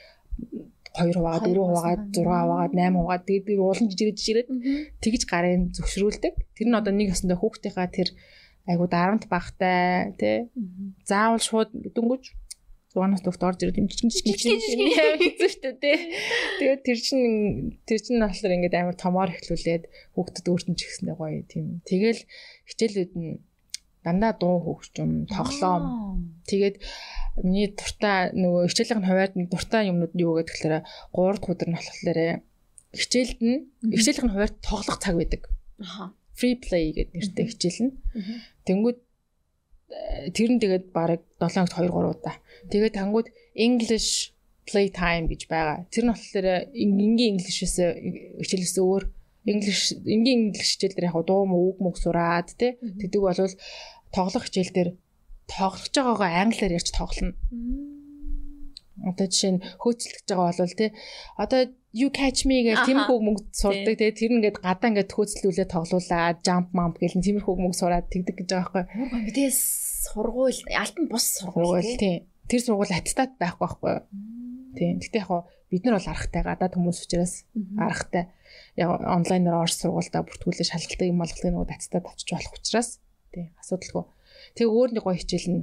[0.97, 4.49] 2 хуваагаад 4 хуваагаад 6 хуваагаад 8 хуваагаад тэгээд би уулан жижиг жижигрээд
[5.03, 6.33] тэгж гарын зөвшрүүлдэг.
[6.55, 8.09] Тэр нь одоо нэг өсөндөө хүүхдийнхаа тэр
[8.67, 10.37] айгуу дарамт багтай тий.
[11.07, 12.23] Заавал шууд дөнгөж
[12.91, 14.79] 6 нас төгт орж ирээд юм жижиг жижиг
[15.19, 15.99] хэцүү шүү дээ.
[16.59, 17.21] Тэгээд тэр чин
[17.87, 19.83] тэр чин болохоор ингээд амар томоор эхлүүлээд
[20.15, 21.79] хүүхдэд өөртөө ч ихсэндээ гоё тийм.
[21.87, 22.21] Тэгэл
[22.67, 23.39] хичээлүүд нь
[24.03, 26.35] дандаа дуу хөгжим, тоглоом.
[26.49, 26.81] Тэгээд
[27.45, 30.75] миний дуртай нөгөө хичээлийн хувьд нэг дуртай юмнууд юу гэдэг тэгэхээр
[31.15, 32.19] 3 дахь өдөр нь болохоор
[32.97, 33.59] хичээлд нь
[33.93, 35.41] хичээлийн хувьд тоглох цаг байдаг.
[35.79, 36.11] Аха.
[36.35, 37.93] Free play гэдэг нэртэй хичээл нь.
[38.65, 38.99] Тэнгүүд
[40.35, 42.35] тэр нь тэгээд бараг 7-д 2 3 удаа.
[42.71, 44.31] Тэгээд тангууд English
[44.65, 45.87] play time гэж байгаа.
[45.91, 47.75] Тэр нь болохоор энгийн English-ээс
[48.39, 49.03] хичээлээс өөр
[49.45, 52.77] English энгийн English хичээл дээр яг дуу үг мөг сураад тий.
[52.79, 53.39] Тэгдэг бол
[54.13, 54.89] тоглох хичээл дээр
[55.49, 57.35] тоглож байгаагаа англиар ярьж тоглоно.
[59.07, 60.91] Одоо жишээ нь хөөцөлдөж байгаа бол тий.
[61.37, 61.61] Одоо
[61.91, 63.95] you catch me гэх тиймэрхүү мөнгө сурдаг.
[63.99, 68.49] Тэгээ тэр ингээд гадаа ингээд хөөцлүүлээ тоглуулаад jump mump гэх тиймэрхүү мөнгө сураад тэгдэг гэж
[68.55, 69.25] байгаа байхгүй.
[69.27, 69.59] Бидээс
[70.07, 72.27] сургууль альбан бус сургууль тий.
[72.47, 73.93] Тэр сургууль аттестат байхгүй байхгүй.
[74.79, 74.89] Тий.
[75.03, 77.33] Гэтэ яг бид нар бол аргатай гадаад хүмүүс учраас
[77.75, 78.31] аргатай.
[78.79, 82.89] Яг онлайнаар орж сургуультай бүртгүүлээ шалгалдаг юм болгохын нөгөө аттестат авчиж болох учраас
[83.35, 83.51] тий.
[83.59, 84.03] Асуудалгүй.
[84.55, 85.61] Тэг өөр нэг гоё хичээл нь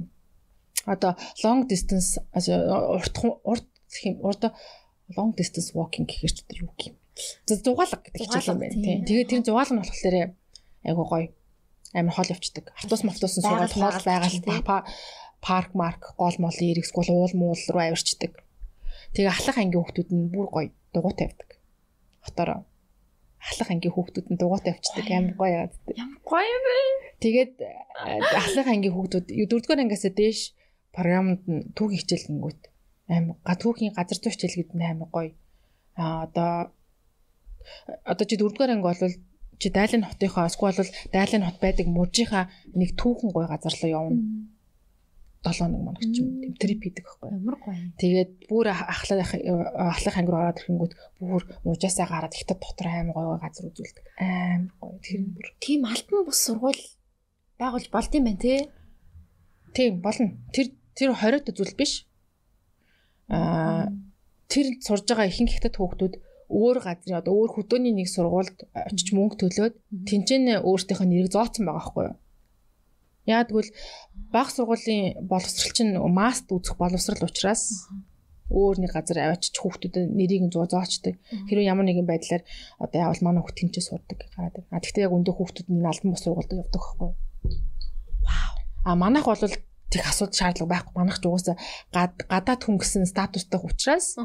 [0.93, 3.67] одоо long distance урт урт
[4.27, 4.43] урд
[5.17, 6.95] long distance walking гэхэр ч юу юм.
[7.45, 8.99] Зугаалга гэдэг хичээл юм байна тийм.
[9.05, 10.15] Тэгээд тэр зугаалга нь болохоор
[10.87, 11.27] айгу гоё
[11.93, 12.65] амар хол явцдаг.
[12.77, 14.85] Автобус мавтуусан суугаад хоол байгаал
[15.41, 18.33] парк марк гол молын эрэг скул уул муул руу авирчдаг.
[19.13, 21.49] Тэгээ ахлах ангийн хүүхдүүд нь бүр гоё дугуйтай явдаг.
[22.25, 22.49] Хотоор
[23.41, 25.75] ахлах ангийн хүүхдүүд нь дугуйтай явцдаг амар гоё яагаад.
[25.97, 26.77] Ямар гоё юм бэ?
[27.23, 27.53] Тэгээд
[28.37, 30.39] ахлах ангийн хүүхдүүд 4-р ангиас дээш
[30.95, 32.61] програмд нь түүхийн хичээлэнгүүт
[33.09, 35.31] амар га түүхийн газар зүй хичээл гэдэг нь амар гоё.
[35.95, 36.51] А одоо
[38.05, 39.01] одоо чи 4-р анги бол
[39.59, 42.45] чи дайлын хотынхоо эсвэл бол дайлын хот байдаг мужийнхаа
[42.79, 44.21] нэг түүхэн гоё газар руу явна.
[45.43, 47.75] 7 нэг моног ч юм тийм трип хийдэг байхгүй ямар гоё.
[47.95, 53.39] Тэгээд бүр ахлах ахлах анги руу ороод ирэнгүүт бүр мужаасаа гараад ихтэй дотор аймаг гоё
[53.39, 54.05] газар үзүүлдэг.
[54.19, 54.99] Амар гоё.
[54.99, 56.83] Тэр бүр тийм альбан бус сургууль
[57.59, 58.67] байгуулж болд юм байна те.
[59.75, 60.35] Тийм болно.
[60.51, 62.03] Тэр тэр 20-д үзүүл биш.
[63.31, 63.87] Аа
[64.51, 66.13] тэр сурж байгаа ихэнх хятад хүүхдүүд
[66.49, 69.75] өөр газрын одоо өөр хөдөөний нэг сургуульд очиж мөнгө төлөөд
[70.09, 72.17] тэнцэнэ өөртөөхөө нэрийг зооцсон байгаа байхгүй юу?
[73.29, 73.69] Яа тэгвэл
[74.33, 77.85] баг сургуулийн боловсрал чинь маст үзэх боловсрал учраас
[78.49, 81.21] өөр нэг газар авчиж хүүхдүүдэд нэрийг нь зоочдөг.
[81.45, 82.41] Хэрэв ямар нэгэн байдлаар
[82.81, 84.65] одоо яавал манай хүүхд тэнцээ сурдаг гараад.
[84.73, 87.09] А тэгтээ яг өндөө хүүхдүүд нь албан бус сургуульд явдаг байхгүй.
[88.25, 88.53] Вау.
[88.89, 89.37] А манайх бол
[89.89, 90.93] тэг асуудал шаардлага байхгүй.
[90.95, 91.57] Манайх ч угаасаа
[92.29, 94.15] гадаад хүн гэсэн статустай учраас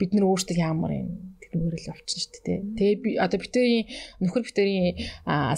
[0.00, 2.60] бид нар өөрсдөө ямар юм тэрүүгээр л явчихна шүү дээ.
[2.78, 3.84] Тэгээ би одоо битэрийн
[4.24, 4.96] нөхөр битэрийн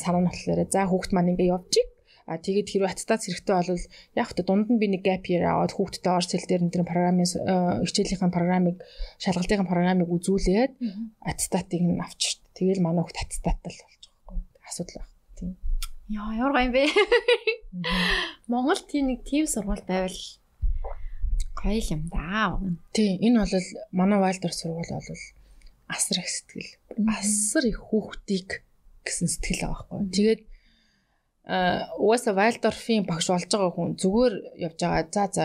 [0.02, 1.86] санаа болохоор за хүүхд маань ингээ явчих.
[2.22, 3.82] А тэгээд хэрвээ аттестац хэрэгтэй бол
[4.14, 7.26] яг хөтө дунд нь би нэг gap year аваад хүүхдтэй орж цэл дээр энэ програмын
[7.82, 8.78] хичээлийнхэн програмыг
[9.18, 10.72] шалгалтын програмыг үзүүлээд
[11.26, 12.38] аттестатыг нь авчих.
[12.54, 14.38] Тэгэл манай хүүхд аттестаттай л болж байгаа байхгүй.
[14.70, 15.11] Асуудал байна.
[16.12, 16.84] Яа, ямар гоё юм бэ?
[18.52, 20.20] Монгол тийм нэг тийм сургууль байвал
[21.56, 22.60] гоё юм да.
[22.92, 25.08] Тийм, энэ бол манай Вайлдер сургууль бол
[25.88, 26.76] асар их сэтгэл.
[27.08, 28.60] Асар их хүүхдийг
[29.08, 30.12] гэсэн сэтгэл байгаа байхгүй.
[30.12, 30.40] Тэгээд
[31.96, 34.34] угаасаа Вайлдорфын багш болж байгаа хүн зүгээр
[34.68, 35.08] явж байгаа.
[35.08, 35.44] За за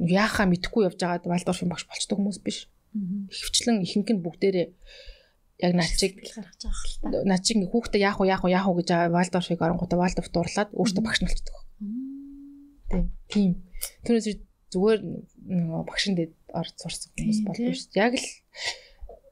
[0.00, 2.72] яахаа мэдхгүй явж байгаа Вайлдорфын багш болчтой хүмүүс биш.
[3.28, 4.68] Ихвчлэн ихэнх нь бүгдээрээ
[5.62, 7.24] яг начиг гаргаж байгаа хэл та.
[7.28, 11.20] Начиг хүүхдээ яах вэ яах вэ яах вэ гэж Вайлдорфыг оронгуудаа Вайлдорф дуурлаад өөртөө багш
[11.20, 11.56] болчихдог.
[13.30, 13.50] Тийм.
[14.04, 14.26] Түүнээс
[14.72, 15.00] зүгээр
[15.86, 18.04] багшин дээр орж сурсан хүмүүс болдог шүү дээ.
[18.06, 18.26] Яг л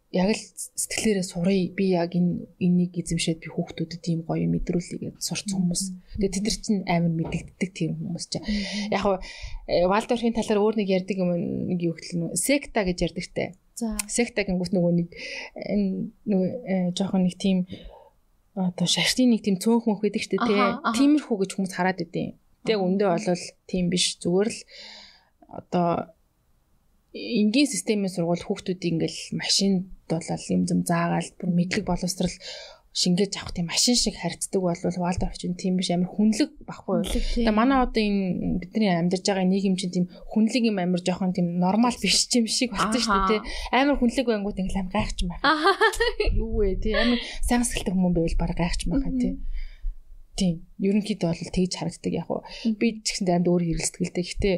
[0.09, 5.15] яг л сэтгэлээрээ сурыг би яг энэ энийг эзэмшээд би хүүхдүүдэд ийм гоё мэдрүүлээ гэж
[5.21, 5.83] сурцсан хүмүүс.
[6.17, 8.47] Тэгээ тэд нар чинь амар мэддэгддэг тийм хүмүүс чинь.
[8.89, 9.21] Яг хуу
[9.69, 11.31] Валдорхийн талаар өөр нэг ярьдаг юм
[11.69, 13.45] нэг юу гэхэл нөө секта гэж ярьдаг те.
[13.79, 13.95] За.
[14.11, 15.09] Секта гингүүт нөгөө нэг
[16.27, 17.63] нөгөө э, жоохон нэг тийм
[18.59, 20.59] одоо шашны нэг тийм цөөнх мөнх байдаг штэ тий.
[20.99, 22.35] Тиймэрхүү гэж хүмүүс хараад идэв.
[22.67, 24.59] Тэг өндөө болол тийм биш зүгээр л
[25.47, 26.11] одоо
[27.15, 32.35] энгийн системийн сургууль хүүхдүүдийг ингээл машинд болол юм зам заагаал бүр мэдлэг боловсрал
[32.99, 37.07] шингээж авах тийм машин шиг харьцдаг бол Валдорф чинь тийм биш амар хүнлэг баггүй.
[37.07, 41.63] Тэгээ манай одоо энэ бидний амьдарч байгаа нийгэм чинь тийм хүнлэг юм амар жоохон тийм
[41.63, 43.41] нормал биш юм шиг болсон шүү дээ.
[43.71, 45.39] Амар хүнлэг байнгут ингээл амар гайхаж байна.
[46.35, 49.33] Юу вэ тий амар сайн сэтгэлтэй хүмүүс байвал баг гайхаж байгаа тий.
[50.35, 50.55] Тийм.
[50.83, 52.43] Ерөнхийдөө бол тэгж харагддаг яг уу.
[52.83, 54.27] Би ч гэсэн амьд өөр хэрэлсэтгэлтэй.
[54.27, 54.51] Гэтэ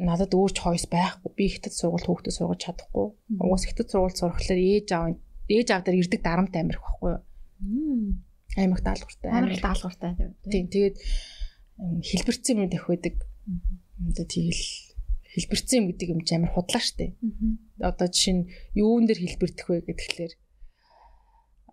[0.00, 1.32] надад өөр choice байхгүй.
[1.36, 3.06] Би ихтэд сургууль хүүхдэд сургаж чадахгүй.
[3.40, 5.16] Угаас ихтэд сургууль сурахлаар ээж аав
[5.48, 7.22] ээж аав дээр ирдэг дарамт амирх байхгүй юу?
[8.56, 9.30] Аймаг даалгавартай.
[9.30, 10.12] Амар даалгавартай.
[10.50, 10.96] Тийм тэгээд
[11.78, 13.14] м, хэлбэрцэн юм дэх байдаг.
[14.00, 14.64] Одоо тэгэл
[15.36, 17.12] хэлбэрцэн юм гэдэг юм амар худлаа штэ.
[17.80, 20.32] Одоо жишээ нь юун дээр хэлбэрдэх вэ гэхэлэр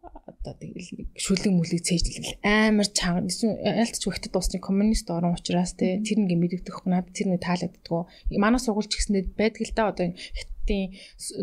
[0.04, 3.32] одоо тэгэл шүлэг мүлэг цээжлэл амар чанга.
[3.32, 8.60] Ялцч ихтэй дуусны коммунист орон учраас те тэр нэг мэдэгдэхгүй надад тэр нэг таалагддггүй манай
[8.60, 10.84] сургуульч гэсэндээ байдаг л да одоо хятадын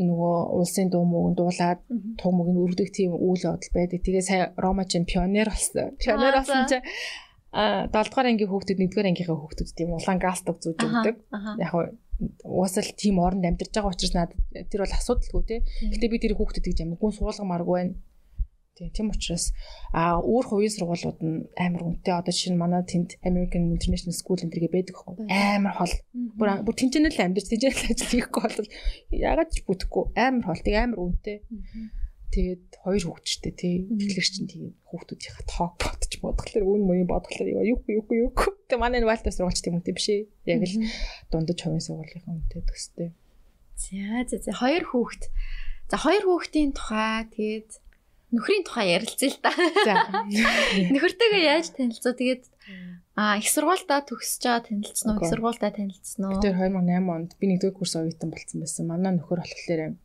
[0.09, 1.81] нөгөө улсын дуу мөг дуулаад
[2.21, 4.01] туу мөг нь өргөдөг тийм үйл явдал байдаг.
[4.05, 5.97] Тэгээ сая рома чин пионер болсон.
[5.97, 6.81] Пионер болсон за.
[6.81, 6.89] чи
[7.53, 11.17] а 7 дугаар ангийн хүүхдүүд 1 дугаар ангийнхаа хүүхдүүд тийм улаан гастог зүүж өгдөг.
[11.59, 11.85] яг хуу
[12.45, 14.39] уусаал тийм оронд амьдарч байгаа учраас надад
[14.71, 15.57] тэр бол асуудалгүй те.
[15.93, 17.95] Гэтэ би тэр хүүхдүүдийг ч амин гүн суулгамааргүй байна.
[18.81, 19.53] Тийм тийм учраас
[19.93, 24.41] а өөр хувийн сургуулиуд нь амар үнэтэй одоо жишээ нь манай тэнд American International School
[24.41, 25.29] энэ төргээ байдаг хөө.
[25.29, 25.95] Амар хол.
[26.17, 28.73] Бүр бүр тэнцэнэл амьдарч тэнцэнэл ажил хийхгүй бол
[29.13, 30.65] ягаад ч бүтэхгүй амар хол.
[30.65, 31.37] Тэг амар үнэтэй.
[32.33, 33.77] Тэгээд хоёр хүүхдтэй тий.
[33.85, 38.33] Тэгэхээр чинь тийм хүүхдүүдийнхаа тоог бодож бодглохлоор үн мөний бодглохлоор юу юу юу юу.
[38.71, 40.23] Тэг манай вальтас сургуульч тийм үнэтэй биш ээ.
[40.57, 40.89] Яг л
[41.29, 43.11] дундаж хувийн сургуулийн үнэтэй төстэй.
[43.77, 45.23] За за за хоёр хүүхэд.
[45.91, 47.90] За хоёр хүүхдийн тухай тэгээд
[48.31, 49.51] нөхрийн тухай ярилцъя л да.
[49.55, 49.95] За.
[50.95, 52.15] Нөхөртэйгээ яаж танилцуу?
[52.15, 52.45] Тэгээд
[53.19, 55.23] а их сургуультаа төгсөж байгаа танилцсан уу?
[55.23, 56.41] Их сургуультаа танилцсан уу?
[56.41, 58.87] Тэр 2008 онд би нэгдүгээр курс оюутан болсон байсан.
[58.87, 59.99] Манай нөхөр болохоор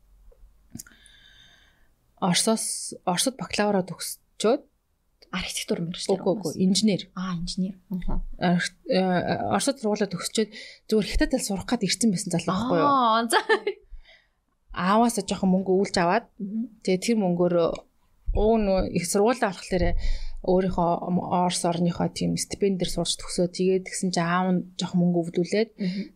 [2.20, 4.64] Оросоос Оросд бакалавра төгсчөөд
[5.36, 6.16] архитектур мэргэжтэй.
[6.16, 7.02] үгүй үгүй инженер.
[7.14, 7.76] Аа инженер.
[8.40, 8.58] Аа.
[8.90, 10.50] Э, Оросд сургуулаа төгсчөөд
[10.90, 12.88] зүгээр хятадд сурах гад ирсэн байсан залуу байхгүй юу?
[12.88, 13.40] Аа за.
[14.76, 16.28] Ааваас жоохон мөнгө үүлж аваад
[16.84, 17.56] тэгээ тэр мөнгөөр
[18.36, 19.96] уу нөө их сургуулаа болохоор
[20.46, 20.92] өөрийнхөө
[21.26, 25.70] Орос орныхоо тийм стипендээр сурч төгсөө тэгээд тэгсэн чинь аав нь жоохон мөнгө өвлүүлээд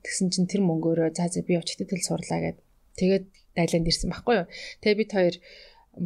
[0.05, 2.58] тэгсэн чинь тэр мөнгөөрөө за за би явж хятадд сурлаа гэд
[2.99, 3.25] тэгээд
[3.58, 4.47] Тайланд ирсэн байхгүй юу?
[4.86, 5.36] Тэгээ бид хоёр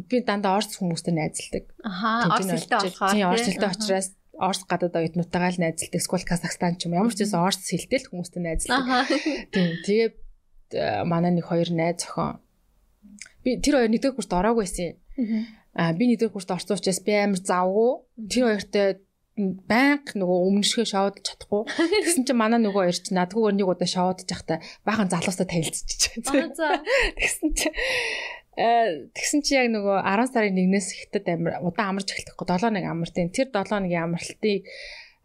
[0.08, 1.64] би дандаа Орос хүмүүстэй найзалдаг.
[1.84, 3.12] Аха, орс хэлтэй болохоор.
[3.12, 3.52] Тийм орос тий?
[3.52, 6.00] хэлтэй учраас Орос гадаад оюутнуудтайгаа л найзалдаг.
[6.00, 9.06] Эсвэл Казахстан ч юм ямар ч байсан Орос хэлтэй л хүмүүстэй найзалдаг.
[9.54, 9.68] Тийм.
[9.86, 10.16] Тэгээд
[10.74, 12.42] э, манай нэг хоёр найз охин
[13.44, 14.96] би тэр хоёр нэгдүгээр курст ороогүй байсан.
[15.74, 17.90] Аа би нэгдүгээр курст орсон учраас би амар завгүй.
[18.30, 18.88] Тэр хоёртой
[19.66, 21.66] банк нөгөө өмнөшгөө шоудж чадахгүй.
[22.06, 26.22] Тэгсэн чинь манай нөгөө хоёр ч надгүй нэг удаа шоудж явахдаа баахан залуустай танилцчихжээ.
[27.18, 27.66] Тэгсэн чи
[28.54, 32.86] э тэгсэн чи яг нөгөө 10 сарын 1-ээс хятад амир удаан амарч эхэлчихгүй 7 нэг
[32.86, 34.62] амартын тэр 7 өдрийн амралтыг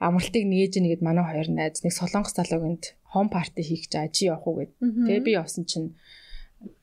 [0.01, 4.49] амралтыг нээж нэгэд манай хоёр найз нэг солонгос залуугинд хом парти хийх гэж ажи явах
[4.49, 4.73] уу гэд.
[4.81, 5.93] Тэгээ би явсан чинь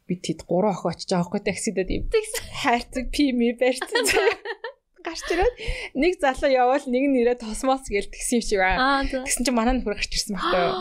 [0.07, 2.05] би тэд гурван охин очиж байгаа хгүй таксидад юм.
[2.63, 4.07] Хайрцаг пими барьсан.
[5.07, 5.55] Гарч ирээд
[5.95, 8.59] нэг залуу явбал нэг нь ирээд тосмоос гээл тэгсэн юм шиг.
[8.63, 9.07] Аа.
[9.07, 10.75] Тэгсэн чинь манай нөхөр гарч ирсэн байхгүй юу?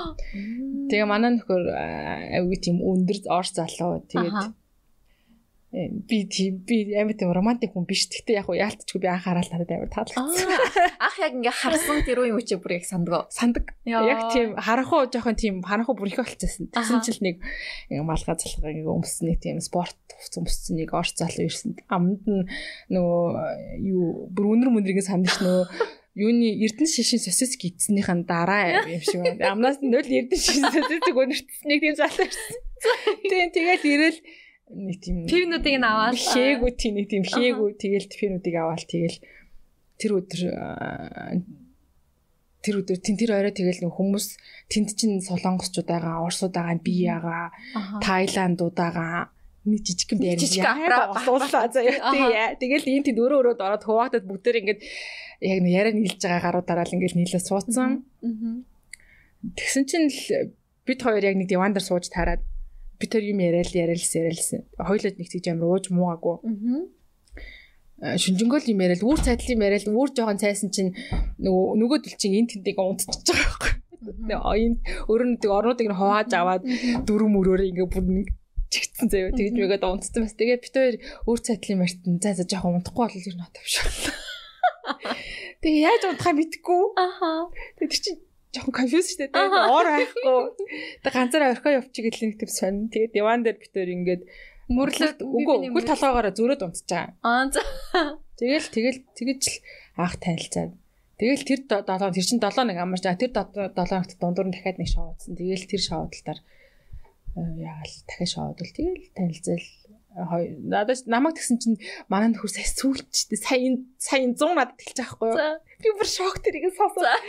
[0.89, 1.63] Тэгээ манай нөхөр
[2.33, 4.01] аюу тийм өндөр орс залуу.
[4.09, 4.33] Тэгээд
[5.75, 8.07] би тийм би амар тийм романтик хүн биш.
[8.07, 10.47] Гэхдээ яг уу яалтчгүй би анхаарал надад амар таалагдсан.
[10.47, 10.87] Аа.
[11.03, 13.27] Ах яг ингээ харсан тэр үеийн үчи бүр яг сандгаа.
[13.27, 13.75] Сандаг.
[13.83, 16.71] Яг тийм харанхуу жоохон тийм харанхуу бүрхэ болчихсон.
[16.71, 17.35] Тэгсэн чинь л нэг
[18.07, 21.75] малгай залгаа ингээ өмссөн нэг тийм спорт өмссөн нэг орц залуу ирсэн.
[21.91, 22.47] Амд нь
[22.95, 25.67] нөгөө юу бүр өнөр мөндрийн сандж нөгөө
[26.15, 29.51] юуны эрдэнэ шишин сосис гидснийхэн дараа юм шиг байна.
[29.51, 32.63] Амнаас нь нөл эрдэнэ шишин сосисыг өнөртсөн нэг тийм залуу ирсэн.
[33.27, 34.19] Тийм тэгэл ирэл
[34.73, 39.17] нэг тийм Пивнүүдийг нь аваад Хээгүй тийм нэг тийм хээгүй тэгэл тифинүүдийг аваад тэгэл
[40.01, 40.41] тэр өдөр
[42.65, 44.25] тэр өдөр тэн тэр орой тэгэл нэг хүмүүс
[44.73, 47.53] тэнд чин солонгосчууд байгаа, орсууд байгаа, би ягаа,
[48.01, 49.29] Таиландуудаага
[49.69, 52.09] нэг жижигхэн байр афра болуулаа заяа.
[52.09, 54.81] Тэгээ тэгэл энэ тэнд өрөө өрөөд ороод хуваатад бүгдээр ингээд
[55.45, 58.05] яг нэг яриа нийлж байгаа гаруудаараа л ингээд нийлээ суудсан.
[59.45, 60.21] Тэгсэн чинь л
[60.85, 62.45] бид хоёр яг нэг диван дээр сууж таарад
[62.99, 64.59] би тэр юм яриад яриалсан яриалсан.
[64.79, 66.35] Хоёлоо нэг тийж амар ууж муугаагүй.
[68.03, 70.91] Аа шүнжэнгөл юм яриад үүр цайдл юм яриад үүр жоохон цайсан чинь
[71.39, 73.73] нөгөө нөгөө дэл чинь энэ тэндийг унтчихж байгаа байхгүй.
[74.05, 74.79] Энэ
[75.09, 76.63] өөрөнөдөг орнуудыг нь хувааж аваад
[77.07, 78.27] дөрөв мөрөөр ингээ бүр нэг
[78.69, 80.95] чигтсэн заяа тэгж мэгээд унтсан бас тэгээ бит хоёр
[81.29, 83.87] өөр цайдлын мартин за за жоохон унтахгүй бол ер нь отовшоо.
[85.63, 86.81] Тэгээ яаж унтахаа мэдгүй.
[86.99, 87.49] Аха.
[87.79, 88.19] Тэгээ тэр чинь
[88.55, 89.29] жоохон шүү дээ.
[89.35, 90.39] Тэгээ ор байхгүй.
[91.03, 92.87] Тэгээ ганцаараа орхио явчих гэлээ нэг төв сонь.
[92.89, 94.23] Тэгээ диван дээр битээр ингээд
[94.71, 97.13] мөрлөд үгүй хөл толгоогоороо зөрөөд унтцаа.
[97.21, 97.61] Аа за.
[98.39, 99.57] Тэгэл тэгэл тэгэж л
[100.01, 100.71] анх танилцаад.
[101.15, 104.89] Тэгэл тэр 7 тэр чин 7 нэг амарч тэр 7 хоногт дундуур нь дахиад нэг
[104.91, 105.39] шоудсан.
[105.39, 106.39] Тэгэл тэр шоудлаар
[107.35, 109.63] яагаал дахиад шоудвал тэгэл танилцал
[110.15, 113.59] надад намайг тэгсэн чинь манай нөхөр сая сүүлчтэй сая
[113.99, 115.59] сая 100 надад хэлж байгаа байхгүй юу.
[115.83, 117.19] Би бүр шок тэрийг сонсоо.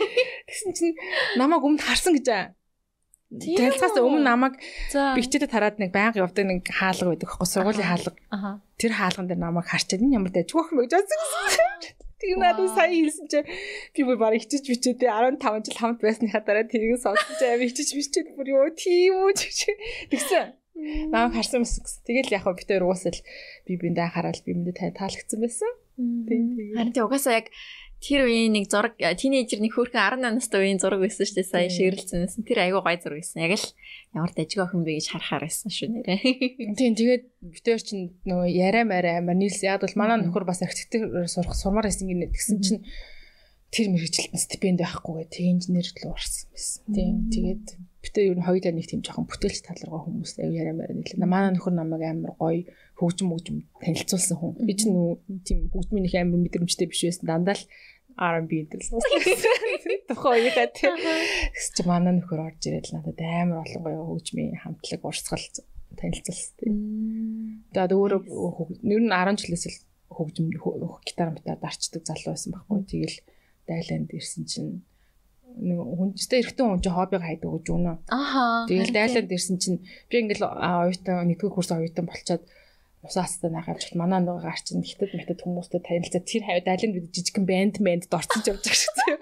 [0.47, 0.95] Тэгсэн чинь
[1.35, 2.55] намайг өмнө харсан гэж аа.
[3.27, 4.55] Танилцахаас өмнө намайг
[4.95, 8.15] бигчээдээ тараад нэг байнга явдаг нэг хаалга байдаг байхгүй сургуулийн хаалга.
[8.79, 11.19] Тэр хаалган дээр намайг харчаад энэ ямар дайж өгөх мэй жаасан.
[12.23, 13.51] Тэр надад сая хэлсэн чинь
[13.91, 18.31] би бүр бараг хичиж бичээд 15 жил хамт байсныхаа дараа тэрийг сонсож аваа хичиж бичээд
[18.39, 20.55] бүр ёо тийм үү тэгсэн.
[20.77, 21.81] Намайг харсан мэс.
[22.05, 23.17] Тэгэл яг бид хоёр уусал
[23.65, 25.71] би биндээ хараад би биндээ таалагдсан байсан.
[25.97, 26.77] Тийм.
[26.77, 27.49] Харин угаасаа яг
[27.97, 31.49] тэр үеийн нэг зураг тинейжер нэг хөөрхөн 18 настай үеийн зураг байсан шүү дээ.
[31.49, 32.45] Сая ширлцсэн.
[32.45, 33.41] Тэр айгүй гой зураг байсан.
[33.41, 33.67] Яг л
[34.13, 36.21] ямар дажиг охин бэ гэж харахаар байсан шүү нэрээ.
[36.77, 37.23] Тийм тэгээд
[37.65, 41.89] хоёр чинь нөгөө яриа мараа амар нийлс яг бол манай нөхөр бас архитектур сурах сурмаар
[41.89, 42.85] байсан гинэ тэгсэн чинь
[43.73, 46.81] тэр мэрэгчлэлтэн стипенд байхгүй гэ тэг инженер рүү орсон байсан.
[46.93, 47.13] Тийм.
[47.33, 47.65] Тэгээд
[48.07, 51.27] битээ ер нь хоёулаа нэг тийм жоохон бүтээлч талргаа хүмүүс аяа яриа мараа нийлээ.
[51.27, 52.63] Манай нөхөр намайг амар гоё
[52.95, 54.51] хөгжим хөгжим танилцуулсан хүн.
[54.63, 55.07] Би ч нүү
[55.43, 57.27] тийм хөгжмийн их амар мэдрэмжтэй биш байсан.
[57.27, 57.63] Дандаа л
[58.17, 60.97] R&B дээр л тухай яа тийм.
[60.97, 65.45] Гэвч чи манай нөхөр орж ирээд надад амар олон гоё хөгжмийн хамтлаг урсгал
[65.99, 66.55] танилцуулсан.
[67.69, 68.21] Тэгээд өөрөө
[68.89, 69.77] ер нь 10 жилээс л
[70.09, 72.81] хөгжим гитар мэтаар дарчдаг залуу байсан байхгүй.
[72.89, 73.17] Тэгэл
[73.69, 74.71] дайланд ирсэн чинь
[75.57, 77.93] нэг хүнчтэй эрэгтэй хүн чинь хоббиг хайдаг гэж үнэ.
[78.13, 78.69] Аха.
[78.69, 82.43] Тэгэл дайланд ирсэн чинь би ингээл оюутан нэгдүгээр курс оюутан болчоод
[83.01, 87.13] усаастаа нах авч манай нөгөө гар чинь хитэд мэтэд хүмүүстэй танилцаад тэр хавь дайланд бид
[87.13, 89.17] жижигхэн банд банд дорцсон ч явж байгаа шүү дээ.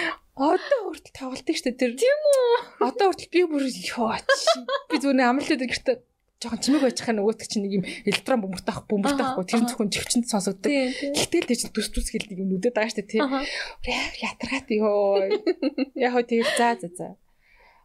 [0.40, 1.92] Одоо хүртэл тоглолтыг шүү дээ тэр.
[2.00, 2.52] Тийм үү.
[2.80, 4.16] Одоо хүртэл би бүр ёо.
[4.88, 5.96] Би зүгээр амралтууд гэртээ
[6.40, 10.72] жоохон чимэг байж хаа нөгөөт чинь нэг юм электрон бөмбөртөх бөмбөртөхгүй тэр зөвхөн живчэнд сонсогддог.
[10.72, 13.20] Гэтэл тэр чинь төс төс хэлдэг юм нүдэд байгаа дээ тий.
[14.24, 15.20] Ятаргаат ёо.
[16.00, 17.08] Яг хөө тэр за за за.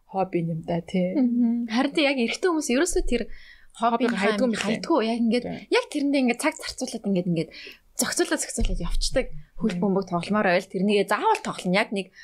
[0.07, 1.19] Хобби юм да тий.
[1.67, 3.27] Харин тий яг эрэгтэй хүмүүс ерөөсөө тэр
[3.75, 5.03] хоббиг хайдгүй хайдгүй.
[5.03, 7.51] Яг ингээд яг тэрэндээ ингээд цаг зарцуулаад ингээд ингээд
[7.99, 9.25] зохицуулаад зохицуулаад явцдаг
[9.59, 11.75] хөл бөмбөг тогломоор байл тэрнийгээ заавал тоглоно.
[11.75, 12.15] Яг нэг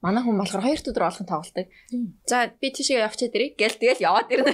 [0.00, 1.66] Манай хүн болохоор хоёр өдөр болгон тоглолдог.
[2.24, 4.52] За би тийшээ явчихад ирээ гэл тэгэл яваад ирнэ.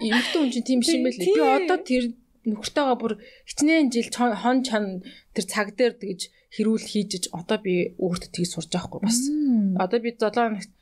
[0.00, 1.20] Эмэгтэй хүн чинь тийм биш юм байл.
[1.20, 2.04] Би одоо тэр
[2.48, 3.12] нөхөртөөгөө бүр
[3.46, 5.04] хичнээн жил хон чон
[5.36, 9.20] тэр цаг дээр тэгж хэрүүл хийжиж одоо би өөртөө тгий сурж байгаа хгүй бас.
[9.76, 10.72] Одоо би 7 хоногт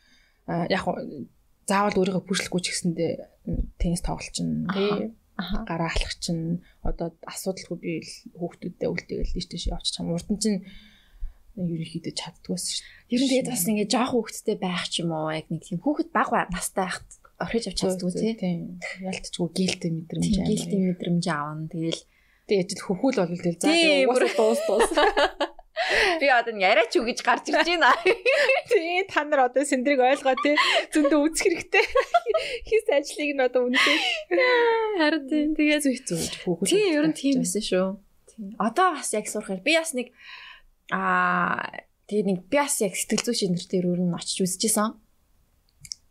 [0.71, 0.85] яг
[1.67, 3.13] заавал өөрийгөө пүшлэхгүй ч гэсэндээ
[3.79, 5.15] теннис тоглолчин тий
[5.67, 7.93] гараа алхах чинь одоо асуудалгүй би
[8.37, 10.61] хүүхдүүдтэй үлдээгээл тийш тийш явчих чам урд нь чинь
[11.57, 13.00] ерөнхийдөө чаддгүйс шүү дээ.
[13.11, 16.15] Ер нь тэгээд бас ингээ жоох хүүхэдтэй байх ч юм уу яг нэг тийм хүүхэд
[16.15, 17.11] баг настай байхад
[17.43, 18.79] орхиж авч чаддгүй тийм.
[19.03, 20.47] Ялтчгүй гээлтэй мэдрэмж аа.
[20.47, 21.67] Гээлтэй мэдрэмж аавна.
[21.73, 22.01] Тэгэл
[22.47, 23.69] тэгээд хөхүүл бол тэгэл за
[24.07, 24.91] угаасаа дуус дуус.
[26.21, 27.91] Би одоо яриач юу гэж гарч ирж байна.
[28.71, 30.55] Тий, та нар одоо сэндрийг ойлгоо тий.
[30.93, 31.85] Зөндөө үүсэх хэрэгтэй.
[32.69, 34.01] Хис ажлыг нь одоо үнэхээр
[35.01, 35.43] харин тий.
[35.57, 36.69] Тэгээд зүг зүг хүүхэд.
[36.69, 37.89] Тий, ер нь тийм байсан шүү.
[38.29, 38.53] Тий.
[38.61, 40.13] Одоо бас яг сурахаар би бас нэг
[40.91, 41.65] Аа
[42.11, 44.99] тэгээ нэг бас яг сэтгэл зүйн дээр өөр нь очиж үзчихсэн.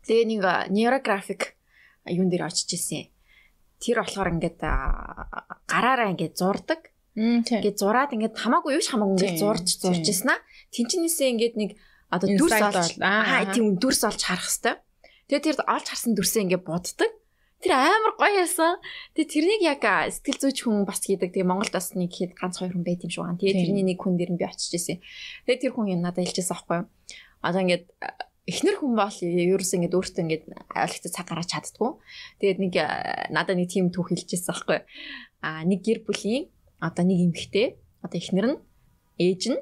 [0.08, 0.40] Тэгээ нэг
[0.72, 1.60] нейрографик
[2.08, 3.12] юун дээр очиж исэн.
[3.76, 4.64] Тэр болохоор ингээд
[5.68, 6.88] гараараа ингээд зурдаг.
[7.12, 10.40] Ингээд зураад ингээд хамаагүй юу ч хамаагүй ингээд зурж зурж исэн аа.
[10.72, 11.70] Тинчнээсээ ингээд нэг
[12.08, 14.78] одоо дүрс олж аа тийм дүрс олж харах хэвээр.
[15.28, 17.12] Тэгээ тэр олж харсан дүрсээ ингээд буддаг.
[17.60, 18.80] Тэр амар гоё яасан.
[19.12, 21.28] Тэгээ тэрнийг яг сэтгэл зүйч хүн бас хийдэг.
[21.36, 23.36] Тэгээ Монголд бас нэг хэд ганц хоёр хүн байт юм шиг байна.
[23.36, 25.04] Тэгээ тэрний нэг хүн дээр нь би очиж ирсэн.
[25.44, 26.88] Тэгээ тэр хүн надад хэлчихсэн аахгүй юу.
[27.44, 27.84] Одоо ингээд
[28.48, 31.90] эхнэр хүн бол ерөөс ингээд өөртөө ингээд ойлгохтой цаг гаргаж чаддгүй.
[32.40, 32.74] Тэгээд нэг
[33.28, 34.84] надад нэг тийм түүх хэлчихсэн аахгүй юу.
[35.44, 36.48] Аа нэг гэр бүлийн
[36.80, 38.58] одоо нэг эмэгтэй одоо эхнэр нь
[39.20, 39.60] ээж нь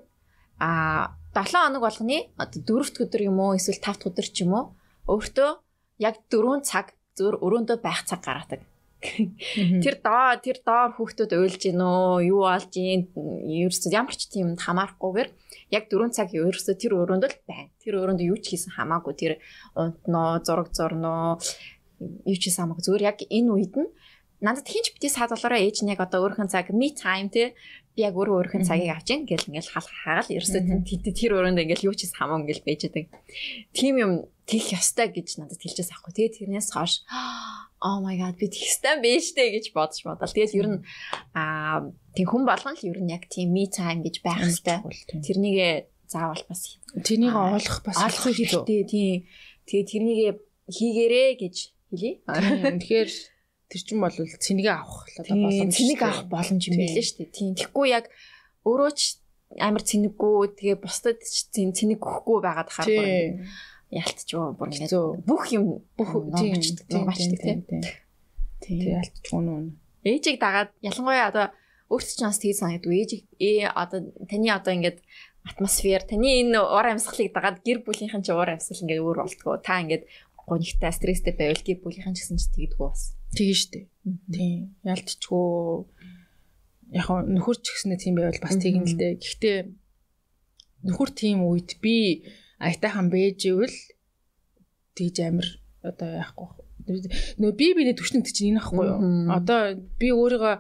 [0.63, 4.47] аа 7 хоног болгоны одоо 4 дахь өдөр юм уу эсвэл 5 дахь өдөр ч
[4.47, 4.65] юм уу
[5.11, 5.51] өөртөө
[5.99, 8.63] яг 4 цаг зөөр өрөөндөө байх цаг гаргадаг.
[8.99, 13.07] Тэр доо тэр доор хүүхдүүд уйлж гин үү, юу болж гин,
[13.47, 15.29] ерөөсөө ямар ч тийм хамаарахгүйгээр
[15.71, 17.71] яг 4 цаг ерөөсөө тэр өрөөнд л байна.
[17.79, 19.33] Тэр өрөөнд юу ч хийсэн хамаагүй тэр
[19.79, 21.39] унтноо, зураг зурноо,
[22.03, 23.91] юу ч самаг зүгээр яг энэ үед нь
[24.41, 27.55] надад хинч бити саад болоороо ээж нь яг одоо өөрхөн цаг me time те
[27.99, 30.63] би яг өөрөө өөрхөн цагийг авч ийн гэл ингээл хал хагаал ерөөсөө
[31.19, 33.19] тэр өрөөнд ингээл юу ч хамаа ингээл байж байгаа.
[33.75, 34.13] Тим юм
[34.47, 36.15] тэлэх ёстой гэж надад хэлчихсэн аахгүй.
[36.15, 37.03] Тэгээд тэрнээс хойш
[37.87, 40.31] oh my god би тэгстэй байж тээ гэж бодож бодол.
[40.31, 40.81] Тэгээд ер нь
[41.35, 44.79] аа тийм хүн болгон л ер нь яг тийм me time гэж байх хэрэгтэй.
[45.19, 48.87] Тэрнийг заавал бас тэрнийг олох бас хэрэгтэй.
[48.87, 49.27] Тийм.
[49.67, 50.21] Тэгээд тэрнийг
[50.71, 51.57] хийгэрээ гэж
[51.91, 52.13] хэлье.
[52.25, 53.11] Тэгэхээр
[53.69, 57.37] тэр чинь бол цэнийг авах боломж цэнийг авах боломж юм билээ шүү дээ.
[57.37, 57.53] Тийм.
[57.53, 58.09] Тэгэхгүй яг
[58.65, 59.21] өөрөө ч
[59.61, 63.45] амар цэнэггүй тэгээ бусдад ч цэнэг өгөхгүй байгаад харахгүй.
[63.89, 64.89] Ялтч бүр ингэ
[65.25, 67.85] бүх юм бүх номчдаг номчдаг тийм.
[68.61, 69.77] Тийм ялтч үнэн.
[70.05, 71.47] Ээжийг дагаад ялангуяа одоо
[71.89, 72.93] өөрт ч бас тийг санагдав.
[72.93, 75.01] Ээж ээ одоо таны одоо ингээд
[75.49, 79.57] атмосфер таны энэ уур амьсгалыг дагаад гэр бүлийнхэн ч уур амьсгал ингээд өөр болтгоо.
[79.65, 80.05] Та ингээд
[80.37, 83.18] гонигтай стресстэй байвал гэр бүлийнхэн ч гэсэн ч тэгдэггүй бас.
[83.37, 83.81] Тэгэн штэ.
[84.33, 84.77] Тийм.
[84.85, 85.85] Ялтчгүй
[86.97, 89.15] яг нөхөр ч гэснээр тийм байвал бас тэгнэ л дээ.
[89.21, 89.59] Гэхдээ
[90.89, 92.25] нөхөр тийм үед би
[92.63, 93.77] аятайхан бэжэвэл
[94.97, 95.49] тэгж амир
[95.85, 96.49] одоо яахгүй
[96.89, 99.01] нөө би биний төвшнөд чинь энэ ахгүй юу.
[99.29, 100.57] Одоо би өөрийгөө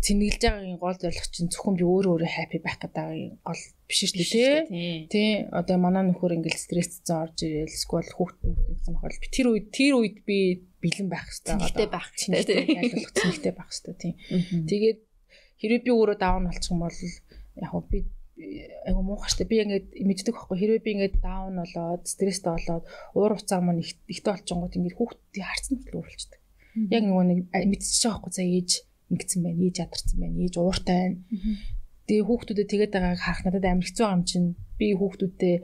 [0.00, 4.16] цэнэглэж байгаагийн гол зорилго чинь зөвхөн би өөрөө өөрөө happy байх гэдэг гол биш шүү
[4.16, 5.30] дээ тий.
[5.52, 9.94] Одоо манай нөхөр ингээл стрессцэн орж ирэл эсвэл хүүхдүүд гэсэн бохол би тэр үед тэр
[10.00, 10.38] үед би
[10.80, 11.52] бэлэн байх хэрэгтэй.
[11.52, 12.56] Цэнэгтэй байх хэрэгтэй.
[12.80, 14.12] Ялгуулах цэнэгтэй байх хэрэгтэй тий.
[14.64, 14.98] Тэгээд
[15.60, 16.98] хэрвээ би өөрөө даун болчих юм бол
[17.60, 17.98] яг би
[18.88, 23.60] айгу муухаштай би ингээд мэддэг байхгүй хэрвээ би ингээд даун болоод стресстэй болоод уур уцаар
[23.60, 26.40] маань ихтэй болчихгонгод ингээд хүүхдийн харцсан хөдөл өөрчлөлдөг.
[26.88, 28.70] Яг нөгөө нэг мэдчихэж байгаа байхгүй за ээж
[29.10, 31.18] ингэсэн байна, ээж ядарсан байна, ээж ууртай байна.
[32.06, 34.48] Тэгээ хүүхдүүдэд тэгээд байгааг харах надад амар хэцүү юм чинь.
[34.78, 35.56] Би хүүхдүүдээ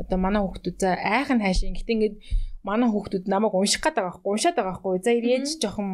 [0.00, 1.76] одоо манай хүүхдүүд за айхан хайшин.
[1.76, 2.16] Гэтэ ингээд
[2.64, 5.00] манай хүүхдүүд намайг унших гээд байгаа байхгүй, уншаад байгаа байхгүй.
[5.04, 5.88] За ээж жоохон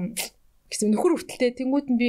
[0.71, 2.09] гэсэн нөхөр хүртэлтэй тэнгууд нь би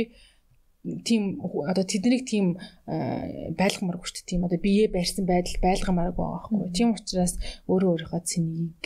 [1.03, 4.29] тийм одоо тэднийг тийм байлгамааргүй шүү дээ.
[4.29, 6.73] Тийм одоо бие барьсан байдал байлгамааргүй байгаа байхгүй.
[6.73, 7.33] Тийм учраас
[7.65, 8.81] өөрөө өөрийнхөө цэнийг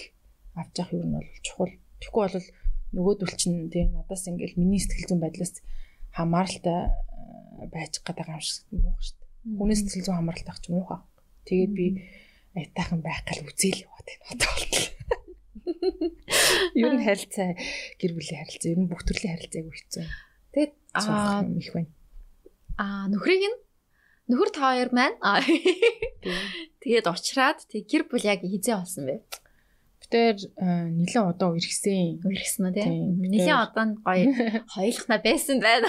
[0.56, 1.74] авч явах юм нь бол чухал.
[2.00, 2.48] Тэгэхгүй бол
[2.96, 5.54] нөгөөдөл чинь тийм надаас ингээл миний сэтгэл зүйн байдлаас
[6.16, 9.58] хамааралтай э, байж байгаа юм шиг муухай шүү дээ.
[9.58, 11.00] Хүний сэтгэл зүйн хамааралтай ах ч муухай.
[11.48, 11.88] Тэгээд би
[12.56, 14.26] айтайхан байх гал үзээл яваад байна.
[14.32, 14.88] Одоо болтол.
[16.82, 17.50] Ер нь харилцаа
[18.00, 20.08] гэр бүлийн харилцаа, ер нь бүх төрлийн харилцааг үйцэн.
[20.52, 21.92] Тэгээд аа их байна.
[22.76, 23.58] Аа нөхрийг нь
[24.32, 25.16] нөхөр та хоёр маань
[26.84, 29.16] тэгээд уучраад тэг гэр бүл яг хизээ болсон бэ?
[30.12, 32.20] Битээр нэлээд удаа үерхсэн.
[32.28, 33.16] Үерхсэн үү тийм.
[33.32, 34.28] Нэлээд удаа нь гоё
[34.76, 35.88] хоёулахна байсан байна.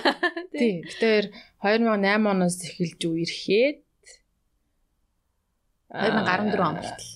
[0.55, 0.87] Тийм.
[0.87, 3.83] Битээр 2008 оноос эхэлж үерхэд
[5.91, 7.11] 2014 он болтол.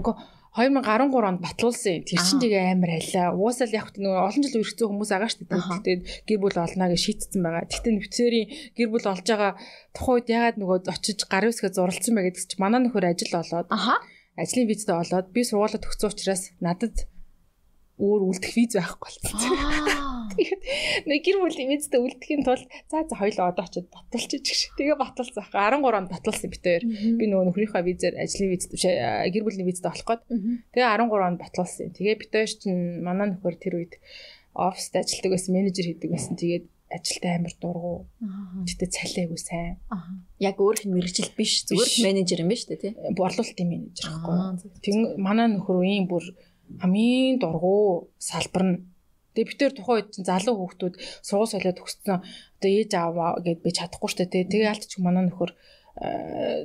[0.00, 0.14] Үгүй
[0.56, 2.08] 2013 онд батлуулсан.
[2.08, 3.36] Тэр чинь тэгээ амар байлаа.
[3.36, 5.44] Уусаал яг нөгөө олон жил үргэлжлэн хүмүүс агаа дээ.
[5.44, 7.68] Тэгээд гэр бүл олноо гэж шийдсэн байгаа.
[7.68, 8.48] Тэгтээ нөхцөрийн
[8.80, 9.52] гэр бүл олж байгаа
[9.92, 13.68] тухайн үед ягаад нөгөө очиж гарын үсгээ зуралсан бэ гэдэг чинь манай нөхөр ажил олоод.
[13.70, 14.00] Аха
[14.40, 17.06] ажлын визтэй болоод би сургуулаа төгссөн учраас надад
[18.00, 20.00] өөр үлдэх виз байхгүй болсон.
[20.30, 20.62] Тэгээд
[21.10, 24.78] нэг гэр бүлийн визтэй үлдэхийн тулд за за хоёлоо одоо очиод баталчих гэж.
[24.78, 25.44] Тэгээ баталсан.
[25.52, 26.82] 13 онд баталсан битээр.
[27.18, 30.22] Би нөгөө нөхрийнхөө визээр ажлын виз гэр бүлийн визтэй болох гээд.
[30.70, 31.90] Тэгээ 13 онд баталсан.
[31.92, 33.98] Тэгээ битээр чинь манай нөхөр тэр үед
[34.54, 36.34] оффист ажилладаг байсан, менежер хийдэг байсан.
[36.38, 38.10] Тэгээд ажилтай амар дургу.
[38.66, 39.78] Гэтэ цалиагүй сайн.
[40.42, 42.92] Яг өөр хэн мэрэгжил биш зүгээр менежер юм ба дээ тий.
[43.14, 44.74] Борлуулалтын менежер байхгүй.
[44.82, 46.24] Тэг манай нөхөр үеийн бүр
[46.82, 48.76] хамгийн дургу салбар нь
[49.30, 53.70] Тэгээ би тэр тухайн үед залуу хүүхдүүд сургууль солиод төгссөн одоо ээж аваа гэд би
[53.70, 54.42] чадахгүй штэ тий.
[54.42, 55.54] Тэгээ ялт ч манай нөхөр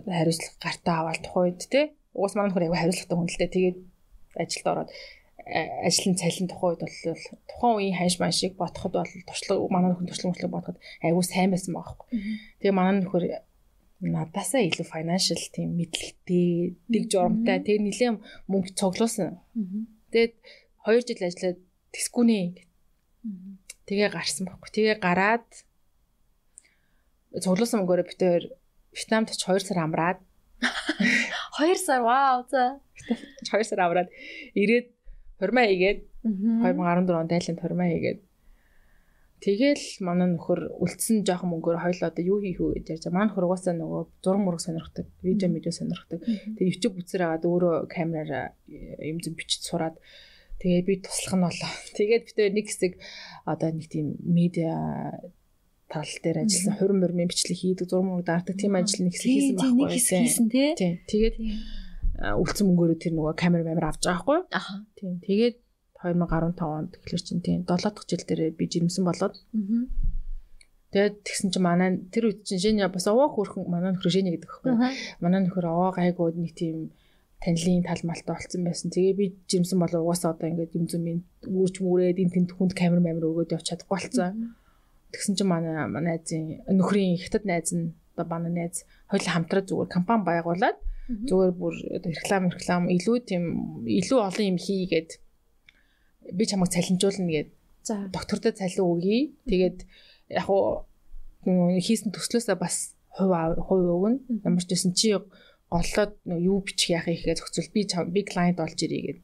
[0.09, 1.93] хариуцлага гартаа аваад тухайн үед тий.
[2.17, 3.53] Угаас манай нөхөр аягүй хариуцлагатай хүн л дээ.
[3.53, 3.77] Тэгээд
[4.41, 4.89] ажилд ороод
[5.45, 10.09] ажлын цалин тухайн үед бол тухайн үеийн ханш ман шиг бодоход бол туршлага манай нөхөр
[10.09, 12.07] туршлага мөртлөг бодоход айгүй сайн байсан байхгүй.
[12.65, 13.23] Тэгээ манай нөхөр
[14.01, 18.17] надаасаа илүү financial тийм мэдлэгтэй, дэг журамтай, тэгээ нэлээд
[18.49, 19.37] мөнгө цуглуулсан.
[20.09, 20.33] Тэгээд
[20.89, 21.59] 2 жил ажиллаад
[21.93, 22.39] тэсгүүнэ.
[23.85, 24.69] Тэгээ гарсан байхгүй.
[24.73, 25.47] Тэгээ гараад
[27.37, 28.43] цуглуулсан мөнгөөрөө битээр
[28.95, 30.19] Вьетнамд ч 2 сар амраад
[31.59, 32.79] 2 сар вау за
[33.51, 34.09] 2 сар аваад
[34.55, 34.94] ирээд
[35.39, 38.19] Хурмаа хийгээд 2014 онд айлын хурмаа хийгээд
[39.45, 43.13] Тэгэл манай нөхөр үлдсэн жоохон мөнгөөр хоёлоо одоо юу хийх вэ гэж ярьж байгаа.
[43.13, 46.23] Манай нөхөр угаасаа нөгөө зураг мураг сонирхдаг, видео медиа сонирхдаг.
[46.23, 49.99] Тэгээ YouTube үзэр агаад өөрөө камераар э, юм зэн бичиж сураад
[50.63, 51.71] тэгээ би туслах нь болоо.
[51.99, 52.93] Тэгээд бид нэг хэсэг
[53.45, 54.73] одоо нэг тийм медиа
[55.91, 59.55] тал дээр ажилласан хурим мөрмийн бичлэг хийдэг, зураг мураг даардаг тийм ажил нэг хэсэг хийсэн
[59.61, 59.77] байхгүй.
[59.83, 60.69] Нэг хэсэг хийсэн тий.
[61.05, 61.35] Тэгээд
[62.15, 64.39] үлдсэн мөнгөөрөө тэр нөгөө камер камер авч байгаа байхгүй.
[64.55, 64.73] Аха.
[64.95, 65.19] Тийм.
[65.19, 65.55] Тэгээд
[65.99, 69.35] 2015 онд тэгэхээр чинь тийм 7 дахь жил дээр би жирэмсэн болоод
[70.93, 74.47] тэгээд тэгсэн чинь манай тэр үед чинь Женя бас овоо хөрхөн манай нөхөр Женя гэдэг
[74.47, 74.73] байхгүй.
[75.19, 76.95] Манай нөхөр овоо гайгүй нэг тийм
[77.43, 78.89] танилын тал малтай болцсон байсан.
[78.95, 81.03] Тэгээ би жимсэн бол угаасаа одоо ингээд юм зүм
[81.51, 84.55] үүрч мүрээд энэ тэнд хүнд камер мамир өгөөд явж чадахгүй болцсон.
[85.11, 89.91] Тэгсэн чинь манай манай найзын нөхрийн хятад найз нь одоо манай найз хоёул хамтраад зүгээр
[89.91, 93.43] компани байгуулад зүгээр бүр реклам реклам илүү тийм
[93.85, 95.09] илүү олон юм хийгээд
[96.33, 97.49] би чамайг цалинжуулна гэд.
[97.85, 99.37] За доктортой цалин өгье.
[99.45, 99.85] Тэгээд
[100.33, 100.89] яг уу
[101.45, 103.33] хийсэн төслөөсөө бас хувь
[103.69, 104.17] хувь өгнө.
[104.41, 105.13] Ямар ч байсан чи
[105.69, 109.19] голлоод юу бичих яах ихээ зохицуул би би клиент болж ирээ гэд.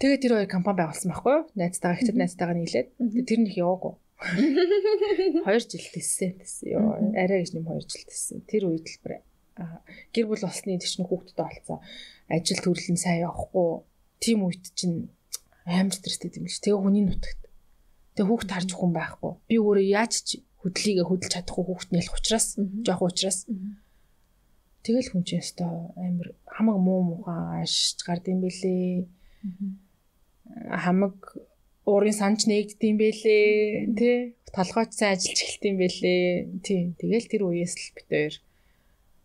[0.00, 1.44] Тэгээд тэр хоёр компани байгуулсан байхгүй юу?
[1.56, 2.88] Найзтайгаа хэцүү найзтайгаа нийлээд
[3.28, 3.94] тэр них яваагүй.
[5.44, 6.76] 2 жил тессэн тессэн.
[6.76, 8.44] Йоо арай гэж нэм 2 жил тессэн.
[8.44, 9.20] Тэр үед л бүр
[10.14, 11.78] гэр бүл болсны тийч нь хүүхдтэй болцсон.
[12.28, 13.84] Ажил нь сайн явахгүй.
[14.20, 15.10] Тим үед чинь
[15.64, 16.60] амар стресстэй юм биш.
[16.60, 17.42] Тэгээ хүний нутагт.
[18.14, 19.32] Тэгээ хүүхд харж хүн байхгүй.
[19.48, 20.28] Би өөрөө яаж ч
[20.60, 22.46] хөдлөгийг хөдөлж чадахгүй хүүхд нэлэх учраас
[22.84, 23.48] жоох учраас
[24.80, 29.04] Тэгэл хүн чинь өстой амар хамаг муу муухай ашиж гардыг бэлээ.
[30.72, 31.16] Хамаг
[31.84, 33.92] уурын санч нээгдэм бэлээ.
[33.92, 34.10] Тэ
[34.56, 36.24] толгойч сайн ажиллаж эхэлдэм бэлээ.
[36.64, 36.80] Тий.
[36.96, 38.08] Тэгэл тэр үеэс л бит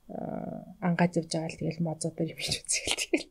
[0.07, 3.29] хоёр ангааж явж байгаа л тэгэл мозодор юм шиг үзэхэл.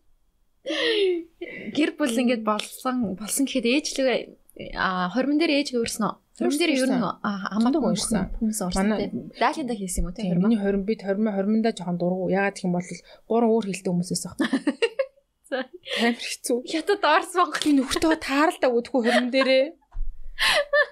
[1.77, 4.39] Гэр бүл ингээд болсон болсон гэхэд ээжлэг
[4.75, 6.19] а хормон дээр ээж өөрснө.
[6.39, 8.31] Хормон дээр ер нь хамаагүй уурсан.
[8.39, 9.31] Хүмүүс орсон тийм.
[9.39, 10.35] Даалинда хийсэн юм уу тийм.
[10.41, 12.31] Миний хормон бид хормон хормондоо жоохон дургу.
[12.31, 12.91] Ягаад гэх юм бол
[13.29, 14.39] гурван өөр хилтэй хүмүүсээс баг.
[16.01, 16.59] Тамир хэцүү.
[16.67, 19.65] Хятад орс Монголын нөхөртөө тааралдаа өдгөө хормон дээрээ.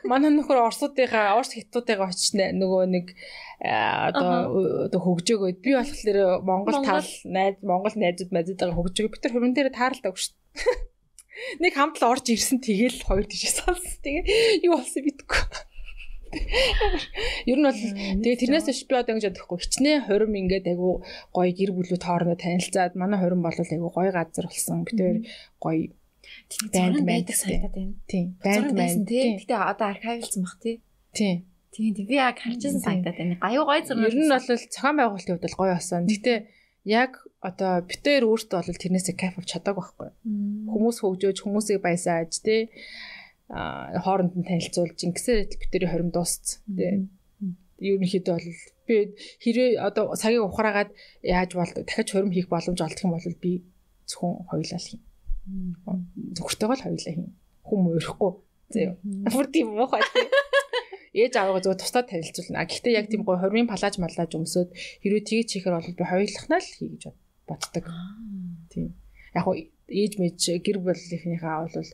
[0.06, 3.06] Манай нөхөр орсуудынхаа орс хятадуудыгаа очиж нөгөө нэг
[3.62, 9.54] одоо одоо хөгжөөгөө би болохоор Монгол тал найз Монгол найзууд найзуудаа хөгжөөгөө бид тэр хормон
[9.54, 10.34] дээрээ тааралдаа өгш.
[11.62, 13.98] Нэг хамтл орж ирсэн тэгэл хоёр тийш салсан.
[14.04, 15.42] Тэгээ юу болсон битгүй.
[17.44, 17.82] Ер нь бол
[18.24, 19.58] тэгээ тэрнээс биш би одоо ингэж бодохгүй.
[19.60, 24.48] Хичнээн хорим ингээд айгу гоё гэр бүлүүд хоорондоо танилцаад манай хорим бол айгу гоё газар
[24.48, 24.84] болсон.
[24.88, 25.16] Би тэр
[25.60, 25.92] гоё
[26.72, 27.94] банд байдаг санагдаад байна.
[28.10, 28.26] Тийм.
[28.42, 29.08] Банд банд.
[29.08, 30.76] Гэтэ одоо архивлсан бах тий.
[31.12, 31.36] Тийм.
[31.72, 33.34] Тийм би яг харчихсан санагдаад байна.
[33.40, 34.08] Гаюу гоё зураг.
[34.08, 36.02] Ер нь бол цохон байгуулалтын хувьд бол гоё болсон.
[36.10, 36.34] Гэтэ
[36.84, 40.10] яг одоо битээр өөртөө бол тэрнээсээ кайф авч чадаагүй байхгүй.
[40.70, 42.70] Хүмүүс хөгжөөж хүмүүсийг баясааж тий
[43.52, 47.08] а хооронд нь танилцуулж ингэсээр битэрийн хорим дуусц тий
[47.82, 48.48] ерөнхийдөө бол
[48.86, 48.96] би
[49.42, 50.90] хэрэг одоо цагийг ухраагаад
[51.22, 53.52] яаж бол дахиж хорим хийх боломж олдох юм бол би
[54.06, 55.02] зөвхөн хоёлаа л хийн.
[55.46, 57.30] Зөвхөртэйгөө л хоёлаа хийн.
[57.66, 58.32] Хүм өөрөхгүй.
[58.72, 58.92] Зөө.
[59.32, 60.02] Бүр тийм муухай
[61.12, 62.64] ээж аваагаа зөв тусдаа танилцуулна.
[62.64, 64.72] Гэхдээ яг тийм гой хормын палаж маллаж өмсөд
[65.04, 67.02] хэрвээ тгийж хийхээр бол би хоёулахнаа л хий гэж
[67.44, 67.84] боддог.
[68.72, 68.96] Тийм.
[69.36, 69.54] Яг хоо
[69.92, 71.90] ээж мэж гэр бүлийнхнийхээ бол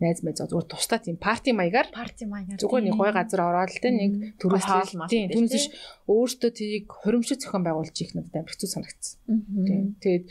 [0.00, 3.86] найз мэз зүгээр тусдаа тийм парти маягаар парти маягаар зүгээр нэг гой газар ороод л
[3.86, 4.66] нэг төрөөс
[5.06, 5.66] тийм түүнээс
[6.10, 9.14] өөртөө тийг хоримшиг зохион байгуулж их надад амар хэцүү санагдсан.
[9.62, 9.94] Тийм.
[10.02, 10.26] Тэгээд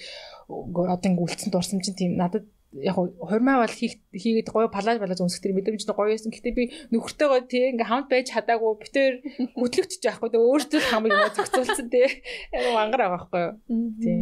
[0.51, 5.43] одоо ингэ үлдсэн дурсам чинь тийм надад яг хормоо бол хийгээд гоё палаж балаж өмсөх
[5.43, 6.31] тэр мэдрэмж нь гоё байсан.
[6.31, 6.63] Гэтэ би
[6.95, 9.13] нөхөртөөгөө тий ингээм хамт байж чадаагүй битээр
[9.59, 12.07] хөтлөгч яахгүй дээ өөртөө хамаг юм зохицуулсан тий.
[12.55, 13.53] Яг мангар байгаа байхгүй юу.
[13.99, 14.19] Тий.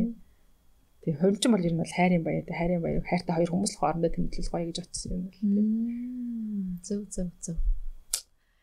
[1.05, 3.81] Тий хормчин бол ер нь бол хайрын баяа тий хайрын баяа хайртай хоёр хүмүүс л
[3.85, 5.49] хоорондоо тэмдэглэл гоё гэж бодсон юм бол тий.
[6.81, 7.57] Зөв зөв зөв.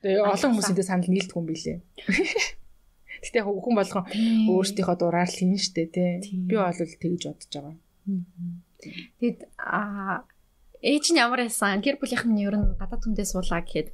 [0.02, 1.78] Тэгээ олон хүмүүсийн санал нийлдэг юм билээ.
[3.22, 4.04] Гэтэ яг хүн болгон
[4.50, 6.10] өөрсдийнхөө дураар л хийн штэ тий.
[6.42, 7.74] Би бол тэгж бодож байгаа.
[9.20, 10.24] Тэгэд аа
[10.82, 11.80] ээж нь ямар байсан?
[11.82, 13.90] Гэр бүлийнх нь ер нь гадаад хүндээ суулаа гэхэд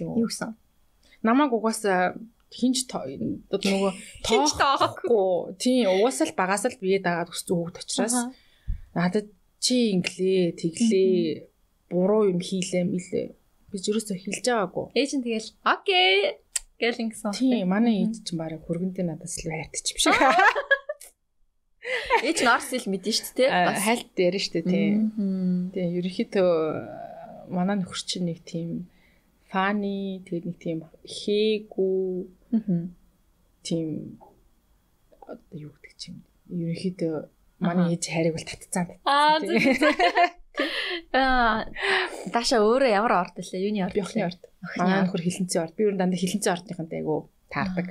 [0.00, 0.54] юу гэсэн?
[1.24, 2.16] Намаг угаасаа
[2.50, 3.92] хинж нөгөө
[4.26, 5.54] тоохгүй.
[5.60, 8.16] Тийм угаасаа л багаас л бие дагаад өссөн хүүхд учраас
[8.94, 9.30] надад
[9.62, 11.46] чи инглээ, тэглээ,
[11.92, 13.28] буруу юм хийлээ мэлээ.
[13.70, 14.86] Би юусоо хэлж байгаагүй.
[14.98, 16.42] Ээж нь тэгэл окей
[16.80, 17.36] гэл ингэсэн.
[17.36, 20.06] Тийм манай ээж чинь бараг хөргөндөө надаас л хайртчих биш.
[22.22, 23.50] Ээж нь орс ил мэдэн шүү дээ.
[23.50, 24.88] Бас хальт дээр шүү дээ тий.
[25.74, 26.50] Тэгээ ерөнхийдөө
[27.50, 28.86] манай нөхөр чинь нэг тийм
[29.50, 31.98] фаны тэгээд нэг тийм хээгүү
[33.66, 33.88] тийм
[35.26, 36.20] одоо юу гэдэг чинь
[36.50, 37.14] ерөнхийдөө
[37.60, 38.86] манай ээж хайрыг бол татцсан.
[39.04, 39.38] Аа
[41.14, 41.66] Аа
[42.34, 43.66] даша өөрөө ямар орд лээ?
[43.66, 43.96] Юуны орд?
[43.98, 44.42] Охны орд.
[44.78, 45.74] Манай нөхөр хилэнцэн орд.
[45.78, 47.88] Би нь дандаа хилэнцэн ордынхантай айгу таардаг.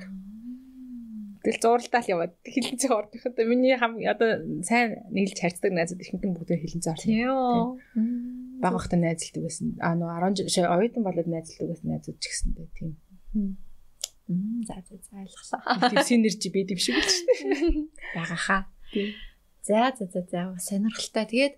[1.40, 6.36] Тэгэл зурлалаа л яваад хилэнцээ ордоход миний хам одоо сайн нийлж харьцдаг найзууд ихэнх нь
[6.36, 7.80] бүгд хилэнцээ орсон.
[7.88, 8.60] Тийм.
[8.60, 9.80] Бага хахта найзалдаг байсан.
[9.80, 12.92] Аа нөө 10 шээ оюутан болоод найзалдаг байсан найзууд ч гэсэндээ тийм.
[14.28, 15.60] Мм за за за ойлгосон.
[15.88, 17.88] Тийм синержи бид юм шиг л шүү дээ.
[18.20, 18.62] Бага хаа.
[18.92, 19.16] Тийм.
[19.64, 21.24] За за за за сонирхолтой.
[21.24, 21.56] Тэгээд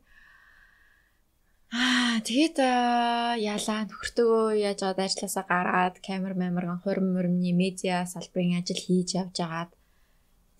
[1.71, 8.59] Аа тэгээд аа, яалаа нөхөртөө яаж аваад ажилласаа гараад камер мамирган хурим мөрмний медиа салбарын
[8.59, 9.71] ажил хийж явж агаад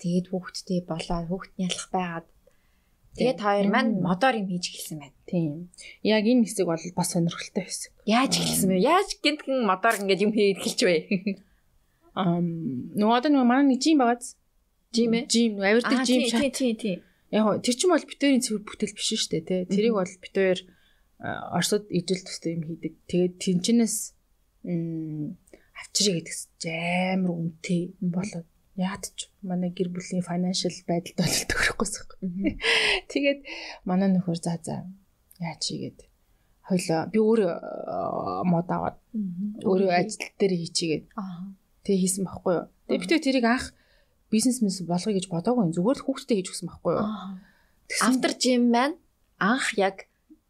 [0.00, 2.26] тэгээд хүүхдтэй болоод хүүхд нялах байгаад
[3.20, 5.18] тэгээд хоёр маань модоор юм хийж эхэлсэн байна.
[5.28, 5.52] Тийм.
[6.00, 7.92] Яг энэ хэсэг бол бас сонирхолтой хэсэг.
[8.08, 8.76] Яаж эхэлсэн бэ?
[8.80, 10.96] Яаж гинтгэн модоор ингэж юм хийж эхэлж вэ?
[12.16, 14.40] Ам одоо нөгөө манай нэг жим байгааз.
[14.96, 15.28] Жим ээ?
[15.28, 16.40] Жим авирдаг жим шат.
[16.40, 16.96] тий, тий, тий.
[17.28, 19.60] Яг тэр чинь бол битүүрийн цэвэр бүтээл биш шүү дээ тий.
[19.68, 20.58] Тэрийг бол битүүр
[21.22, 22.92] Оросод ижил төстэй юм хийдэг.
[23.06, 23.96] Тэгээд тэнчнээс
[25.78, 31.94] авчирыг гэдэг амар үнэтэй болоод яад ч манай гэр бүлийн financial байдалд бол төгрөхгүйс.
[33.12, 33.40] Тэгээд
[33.86, 34.86] манай нөхөр за за
[35.38, 36.10] яа чигээд
[36.66, 37.54] хоёлоо би өөрөө
[38.46, 38.96] мод аваад
[39.66, 41.52] өөрөө ажил дээр хийчигээд Аа.
[41.86, 42.66] тэг хийсэн байхгүй юу.
[42.86, 43.66] Тэгээд битүү тэрийг анх
[44.30, 45.74] бизнес мэс болгоё гэж бодоагүй.
[45.74, 47.06] Зүгээр л хүүхдээ хийж өгсөн байхгүй юу.
[48.00, 48.96] Автор жим маань
[49.42, 50.06] анх яг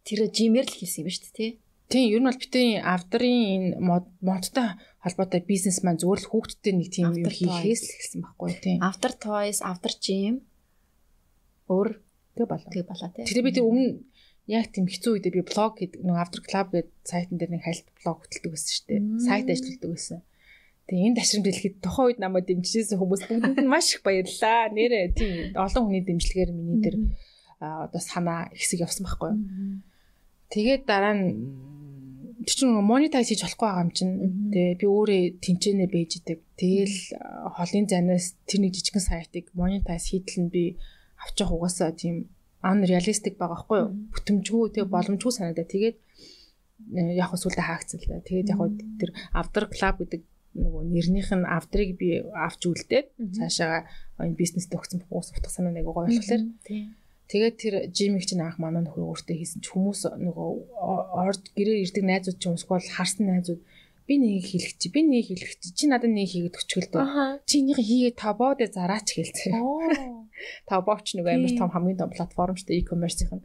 [0.06, 1.50] тэр л хийсэн юм ба шүү дээ, тий?
[1.92, 6.72] Тийм, ер нь бол битүүрийн авдрын энэ мод модтой холбоотой бизнес маань зүгээр л хүүхдтэй
[6.72, 8.78] нэг тийм юм хийхээс л эхэлсэн байхгүй тийм.
[8.80, 10.40] After Toys, After Gym
[11.68, 12.00] өөр
[12.32, 12.70] Тэг болоо.
[12.72, 13.28] тэг болоо тий.
[13.28, 13.88] Тэгэхээр би тэр өмнө
[14.48, 17.86] яг тийм хэцүү үедээ би блог гэдэг нэг After Club гэдэг сайтн дээр нэг хайлт
[18.00, 19.00] блог хөтэлдэг байсан шүү дээ.
[19.20, 20.18] Сайт ажилладаг байсан.
[20.88, 24.72] Тэгээ энэ ташрамд дэлгэхэд тухайн үед намайг дэмжижсэн хүмүүс бүгдэнд нь маш их баярлалаа.
[24.72, 26.96] Нэрээ тийм олон хүний дэмжлэгээр миний дээр
[27.60, 29.38] одоо санаа ихсэг явсан байхгүй юу.
[30.52, 34.14] Тэгээд дараа нь м, тэр чинь монетайз хийж болохгүй байгаа юм чинь.
[34.52, 36.38] Тэгээ би өөрөө тэнцэнэ бэж идэг.
[36.60, 36.96] Тэгэл
[37.56, 40.76] холын занаас тэр нэг жижигхэн сайтыг монетайз хийдэл нь би
[41.16, 42.28] авч явах угаасаа тийм
[42.60, 43.90] unrealistic байгаа байхгүй юу?
[44.12, 45.66] Бүтэмжгүй тэгээ боломжгүй санагдаа.
[45.66, 48.20] Тэгээд э, яг хөө сүлдө хаагцсан л да.
[48.22, 50.22] Тэгээд яг хөө тэр Avdar Club гэдэг
[50.52, 53.34] нөгөө нэрнийх нь Avdar-ыг би авч үлдээд Мгм.
[53.40, 53.88] цаашаа
[54.20, 56.92] энэ бизнест өгсөн буус утга санаа нэг гоё болохоор тий.
[57.32, 60.48] Тэгээд тэр жимиг чинь анх манай нөхөр өөртөө хийсэн ч хүмүүс нөгөө
[61.16, 63.64] орд гэрээр ирдэг найзууд ч юмсгүй бол харсан найзууд
[64.04, 67.40] би нэг хийлгэж чи би нэг хийлгэж чи чи надад нэг хийгээд өчгөл дөө.
[67.48, 69.80] Чи энийг хийгээд табоо дээр зараач хэлцээ Оо.
[70.70, 73.40] табооч нэг амар том хамгийн том платформ шүү дээ e-commerce-ийн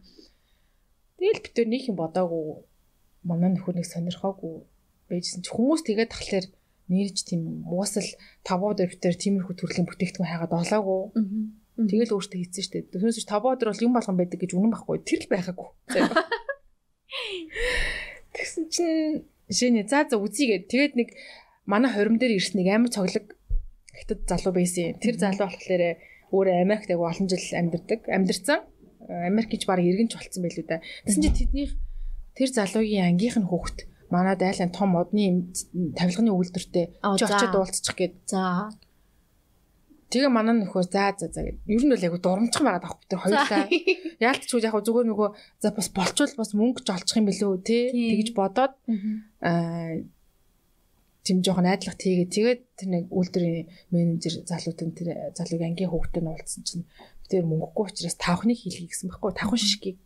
[1.18, 2.68] тэгэл бид төр нэг юм бодоагүй
[3.24, 4.68] манай нөхөр нэг сонирхоогүй
[5.08, 6.46] байжсэн чи хүмүүс тэгээд тахлаар
[6.88, 8.08] нэрж тийм уусал
[8.44, 11.02] табоо дээр бид төр тиймэрхүү төрлийн бүтээгдэхүүн хайгаад олоогүй.
[11.20, 11.44] Мгм.
[11.78, 12.90] Тэгэл өөртөө хийсэн шүү дээ.
[12.98, 14.98] Түүнээс ч 5 өдөр бол юм болгон байдаг гэж үнэн байхгүй.
[15.06, 15.70] Тэр л байгаагүй.
[18.34, 20.66] Тэгсэн чинь шинэ за за үзье.
[20.66, 21.14] Тэгээд нэг
[21.70, 23.38] манай хорим дээр ирсэн нэг амар цоглог
[23.94, 25.02] хятад залуу байсан юм.
[25.02, 26.02] Тэр залуу болохоор
[26.34, 28.02] өөрөө Америкт яг олон жил амьдардаг.
[28.10, 28.66] Амьдарсан.
[29.06, 30.82] Америкч баг иргэнч болцсон байлгүй да.
[31.06, 31.72] Тэгсэн чинь тэднийх
[32.36, 35.52] тэр залуугийн ангийнх нь хүүхэд манад айлын том модны
[35.96, 38.72] тавилганы үйлдвэртэй очиод уулзчих гээд За.
[40.08, 41.60] Тэгээ манай нөхөр за за за гэд.
[41.68, 43.68] Ер нь бол айгу дурамчхан байгаад авах бид тэр хоёулаа.
[44.24, 45.30] Яалтчгүй яг зүгээр нөгөө
[45.60, 48.74] за бас болчвол бас мөнгө ч олчих юм билүү те тэгж бодоод
[49.44, 50.00] аа
[51.28, 56.32] тийм жоохон найдлага тийгээ тэгээд тэр нэг үйлдвэрийн менежер залуутын тэр залуугийн ангийн хүүхдэд нь
[56.32, 56.88] уулзсан чинь
[57.28, 60.00] тэр мөнгөгүй учраас тавхныг хийлгий гэсэн байхгүй тавхан шишгийг.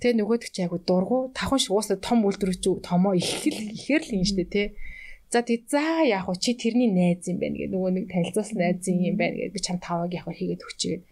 [0.00, 4.02] Тэгээ нөгөөдөг чи айгу дургу тавхан шиг уусаа том үйлдвэр чи томоо их л ихээр
[4.08, 4.62] л юм штэ те.
[5.32, 8.84] За тэг за яах вэ чи тэрний найз юм байна гэ нөгөө нэг танилцуулсан найз
[8.84, 11.02] юм байна гэ би чам тавыг вэ хийгээд өгчигээд.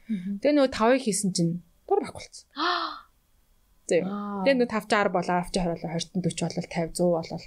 [0.45, 2.45] Тэгээ нөгөө тавыг хийсэн чинь дур байхгүй болсон.
[3.89, 4.05] Зөө.
[4.45, 7.45] Тэгээ нөгөө 5 60 болоо авч хороолоо 20 40 болол 50 100 болол.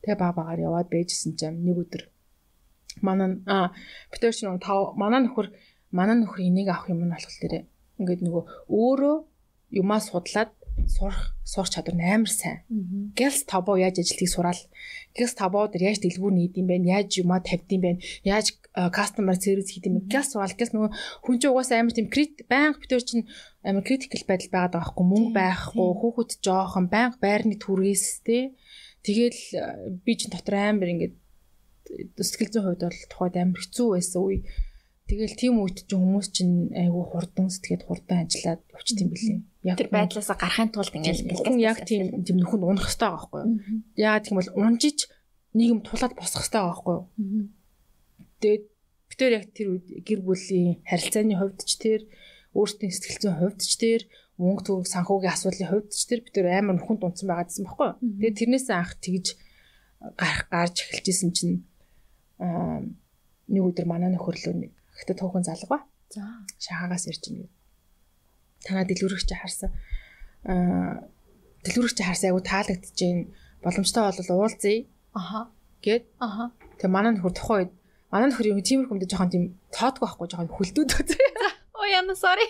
[0.00, 2.02] Тэгээ баг багаар яваад байжсэн чинь нэг өдөр
[3.04, 3.72] манай а
[4.08, 5.52] битэр чинь нөгөө тав манай нөхөр
[5.92, 7.68] манай нөхөр энийг авах юм нь болохоор
[8.00, 9.16] ингээд нөгөө өөрөө
[9.76, 10.52] юмаа судлаад
[10.88, 12.64] сурах сурах чадвар амар сайн.
[13.16, 14.60] Гэлс табоо яаж ажилтгийг сураал.
[15.16, 16.76] Гэлс табоо дээр яаж дэлгүүр нээд юм бэ?
[16.84, 17.90] Яаж юмаа тавьд юм бэ?
[18.28, 18.60] Яаж
[18.92, 20.12] customer service хийд юм бэ?
[20.12, 20.52] Гэлс сураал.
[20.52, 20.90] Гэлс нөгөө
[21.24, 23.24] хүн чинь угаасаа амар тийм крит банк битэр чинь
[23.64, 28.52] амар critical байдал байгаад байгаа хгүй мөнгө байхгүй хүүхэд жоохон банк байрны түргээс те.
[29.00, 29.64] Тэгэл э,
[30.04, 31.16] би чинь дотор амар ингээд
[32.20, 34.38] сэтгэл зүйн хувьд бол тухайд амар хэцүү байсан үе.
[35.06, 39.38] Тэгэл тийм үед чинь хүмүүс чинь айгүй хурдан сэтгэхэд хурдан ажиллаад явчихд юм билээ.
[39.62, 43.42] Яг Тэр байдлаасаа гарахын тулд ингээд хүн яг тийм тийм нөхөнд унах хэрэгтэй байгаа байхгүй
[43.46, 43.54] юу?
[43.94, 44.98] Яагаад тийм бол унжиж
[45.54, 47.06] нийгэм тулаад босох хэрэгтэй байгаа байхгүй юу?
[48.42, 48.64] Тэгээд
[49.06, 52.00] бид тэр яг тэр үед гэр бүлийн харилцааны хувьд ч тэр
[52.58, 54.00] өөрсдийн сэтгэл зүйн хувьд ч тэр
[54.42, 57.86] мөнгө төгрөг санхүүгийн асуудлын хувьд ч тэр бид тэр амар нөхөнд унтсан байгаа гэсэн байхгүй
[57.94, 57.98] юу?
[58.02, 59.26] Тэгээд тэрнээс анх тэгж
[60.18, 61.56] гарах гарч эхэлж исэн чинь
[62.42, 62.82] аа
[63.46, 64.54] нэг өдөр манай нөхөрлөө
[64.96, 65.78] нэг хятад хөөхөн залга ба
[66.08, 66.24] За.
[66.58, 67.48] шахаагаас ирж байна.
[68.64, 69.70] Танаа дэлгүүрэгч харсан.
[70.48, 71.04] Аа
[71.64, 73.24] дэлгүүрэгч харсан айгу таалагдж байна.
[73.62, 75.50] Боломжтой бол уулзъя Аха.
[75.84, 76.04] гэд.
[76.20, 76.50] Аха.
[76.80, 77.72] Тэгээ манай нөхөр тухайн үед
[78.12, 79.44] манай нөхөр юм тиймэр хүмдэ жоохон тийм
[79.74, 81.30] тоодгүй байхгүй жоохон хүлдүүд үзээ.
[81.76, 82.46] Оо яна sorry.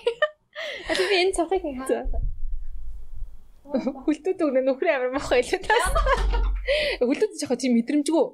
[0.89, 2.07] А би энэ цавхыг хаа.
[4.07, 5.87] Хүлтүүд өгнө нөхрөө амар мохоо илүү таас.
[7.03, 8.27] Хүлтүүд жоохон тийм мэдрэмжгүй.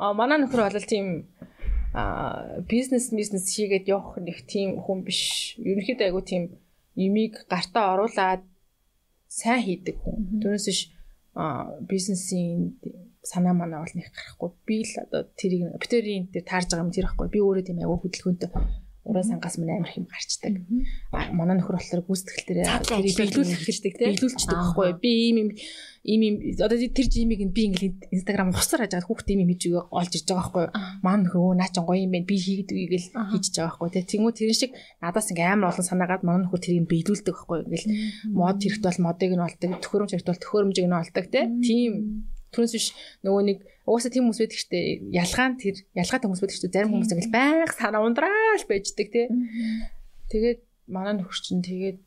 [0.00, 1.06] А манай нөхөр бол тийм
[1.92, 5.56] а бизнес бизнес хийгээд явах нэг тийм хүн биш.
[5.58, 6.42] Ерөнхийдөө айгу тийм
[6.94, 8.42] юмыг гартаа оруулаад
[9.26, 10.42] сайн хийдэг хүн.
[10.42, 10.80] Түүнээс биш
[11.34, 12.78] а бизнесийн
[13.22, 14.50] санаа манаа бол нэг гарахгүй.
[14.66, 17.28] Би л одоо тэрийг битэрийн дээр таарж байгаа юм тэр байхгүй.
[17.28, 18.50] Би өөрөө тийм айгу хөдөлгөөнтэй
[19.04, 20.60] уран сангаас минь амар хэм гарчдаг.
[21.32, 24.88] Манай нөхөр болохоор гүйцэтгэл дээр тэрийг биелүүлэх хэрэгтэй тийм биелүүлчихдэг байхгүй.
[25.00, 25.50] Би ийм юм
[26.04, 29.72] ийм юм одоо тэр жимиг нь би ингээл инстаграм хусаар хажаад хүүхд ийм юм хийж
[29.72, 30.66] олж ирж байгаа байхгүй.
[31.00, 32.28] Манай нөхөр өө наа ч гоё юм байна.
[32.28, 33.88] Би хийгээд үгийг л хийж байгаа байхгүй.
[34.04, 37.58] Тэгмүү тэрэн шиг надаас ингээм амар олон санаагаад манай нөхөр тэрийг биелүүлдэг байхгүй.
[37.64, 37.88] Ингээл
[38.36, 41.24] мод хэрэгтэй бол модыг нь олдог, төхөөрөмж хэрэгтэй бол төхөөрөмжийг нь олдог
[41.64, 41.92] тийм
[42.50, 42.86] Түүнээс биш
[43.22, 43.58] нөгөө нэг
[43.90, 44.78] угаасаа тийм хүмүүс байдаг штэ
[45.10, 49.26] ялгаан тэр ялгаатай хүмүүс байдаг штэ зарим хүмүүс ингээл байнга санаа ундраал байждаг тий.
[50.30, 51.98] Тэгээд манай нөхөр чинь тэгээд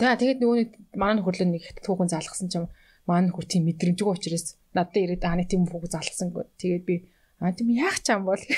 [0.00, 2.72] тэгээ тэгээд нөгөө нэг манай нөхөрлөө нэг хятад хүүхэн залгасан чинь
[3.04, 6.44] манай нөхөр тийм мэдрэмжгүй учраас надад ирээд аа нэг тийм хүүхэн залгасангүй.
[6.56, 6.94] Тэгээд би
[7.44, 8.40] аа тийм яах ч юм бол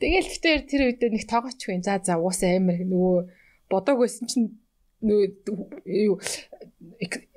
[0.00, 1.80] Тэгэл битээр тэр үед нэг тоогоочгүй.
[1.80, 3.16] За за уусаа амар нөгөө
[3.72, 4.48] бодог байсан чинь
[5.00, 6.20] юу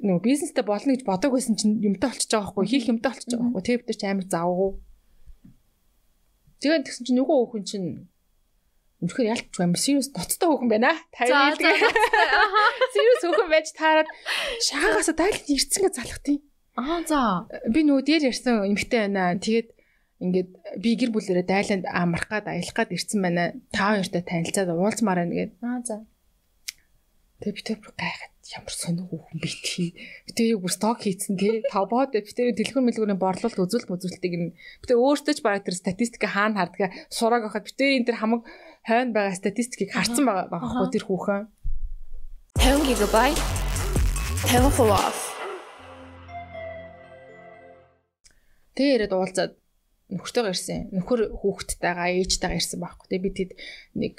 [0.03, 3.51] нөгөө бизнестэй болно гэж бодог байсан чинь юмтай болчихж байгаа байхгүй хийх юмтай болчихж байгаа
[3.51, 3.63] байхгүй.
[3.63, 4.71] Тэг бид нар ч амар завгүй.
[6.59, 7.89] Тэгээд тэгсэн чинь нөгөө хүүхэн чинь
[9.03, 10.95] үнэхээр ялтч юм serious доцтой хүүхэн байна.
[11.19, 11.59] Аа 50
[12.95, 14.07] serious хүүхэн байж таарад
[14.63, 16.39] шаагаас дайлт ирцэнгээ залах тийм.
[16.79, 17.47] Аа за.
[17.67, 19.35] Би нөгөө дээр ярьсан эмхтэй байна.
[19.39, 19.69] Тэгээд
[20.23, 20.49] ингээд
[20.79, 23.43] би гэр бүлэрээ дайланд амрах гад аялах гад ирсэн байна.
[23.75, 25.51] Тав хоёртой танилцаад уулзмаар байна гээд.
[25.59, 25.95] Аа за.
[27.43, 29.91] Тэгээ би тэр гайхаад ямар сонио хүүхэн би тий.
[30.23, 31.59] Би тэр бүр сток хийцэн тий.
[31.67, 35.75] Тавбоод би тэр дэлгүүр мэлгүүрийн борлуулалт үзүүлэлт мүзүүлэлтийг нь би тэр өөртөө ч бараг тэр
[35.75, 38.47] статистик хаана хардгаа сурааг авахад би тэр энэ тэр хамаг
[38.87, 41.43] хойно байгаа статистикийг харсан байгаа байхгүй тэр хүүхэн.
[42.63, 43.15] 50 GB
[44.47, 45.19] 50% off.
[48.79, 49.53] Тэгээ ирээд уулзаад
[50.15, 50.95] нөхөртөөгөө ирсэн.
[50.95, 53.07] Нөхөр хүүхэдтэйгаа ээжтэйгаа ирсэн байхгүй.
[53.11, 53.51] Тэгээ би тэд
[53.99, 54.15] нэг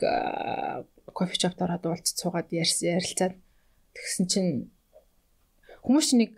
[1.14, 3.38] кофе шопт ороод уулзч суугаад ярилцаад.
[3.94, 4.50] Тэгсэн чинь
[5.86, 6.32] хүмүүс чинь нэг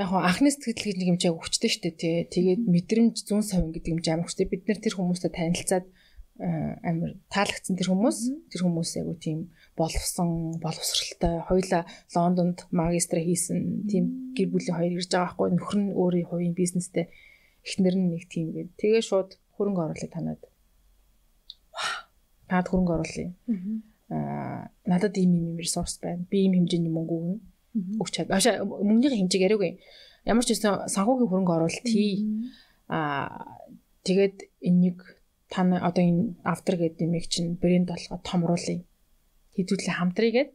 [0.00, 2.16] яг хоо анхны сэтгэл гэж нэг юм чиг өвчтэй шүү дээ тий.
[2.32, 4.48] Тэгээд мэдрэмж зүүн совин гэдэг юм амар хүчтэй.
[4.48, 5.86] Бид нэр тэр хүмүүстэй танилцаад
[6.40, 8.18] амар таалагдсан тэр хүмүүс
[8.48, 9.38] тэр хүмүүс айгу тийм
[9.76, 11.44] боловсон боловсралтай.
[11.44, 11.84] Хоёла
[12.16, 15.48] Лондонд магистра хийсэн тийм гэр бүлийн хоёр ирж байгаа байхгүй.
[15.52, 17.12] Нөхөр нь өөрийн хувийн бизнестэй.
[17.62, 18.80] Эхнэр нь нэг тийм гээд.
[18.80, 20.40] Тэгээ шууд хөрөнгө оруулалт танаад
[22.52, 23.32] таад хөрөнгө оруулъя.
[24.12, 26.28] Аа надад ийм ийм ресурс байна.
[26.28, 27.38] Би ийм хэмжээний мөнгө өгнө.
[27.96, 28.28] Өгч чад.
[28.28, 29.80] Аашаа мөнгөний хэмжээг яриагүй.
[30.28, 32.20] Ямар ч гэсэн санхүүгийн хөрөнгө оруулалт хий.
[32.92, 33.48] Аа
[34.04, 35.00] тэгээд энийг
[35.48, 38.84] тань одоо энэ автор гэдэг юмыг чинь брэнд болгоо томруулъя.
[39.56, 40.50] Хэдүүлээ хамтрая гэд.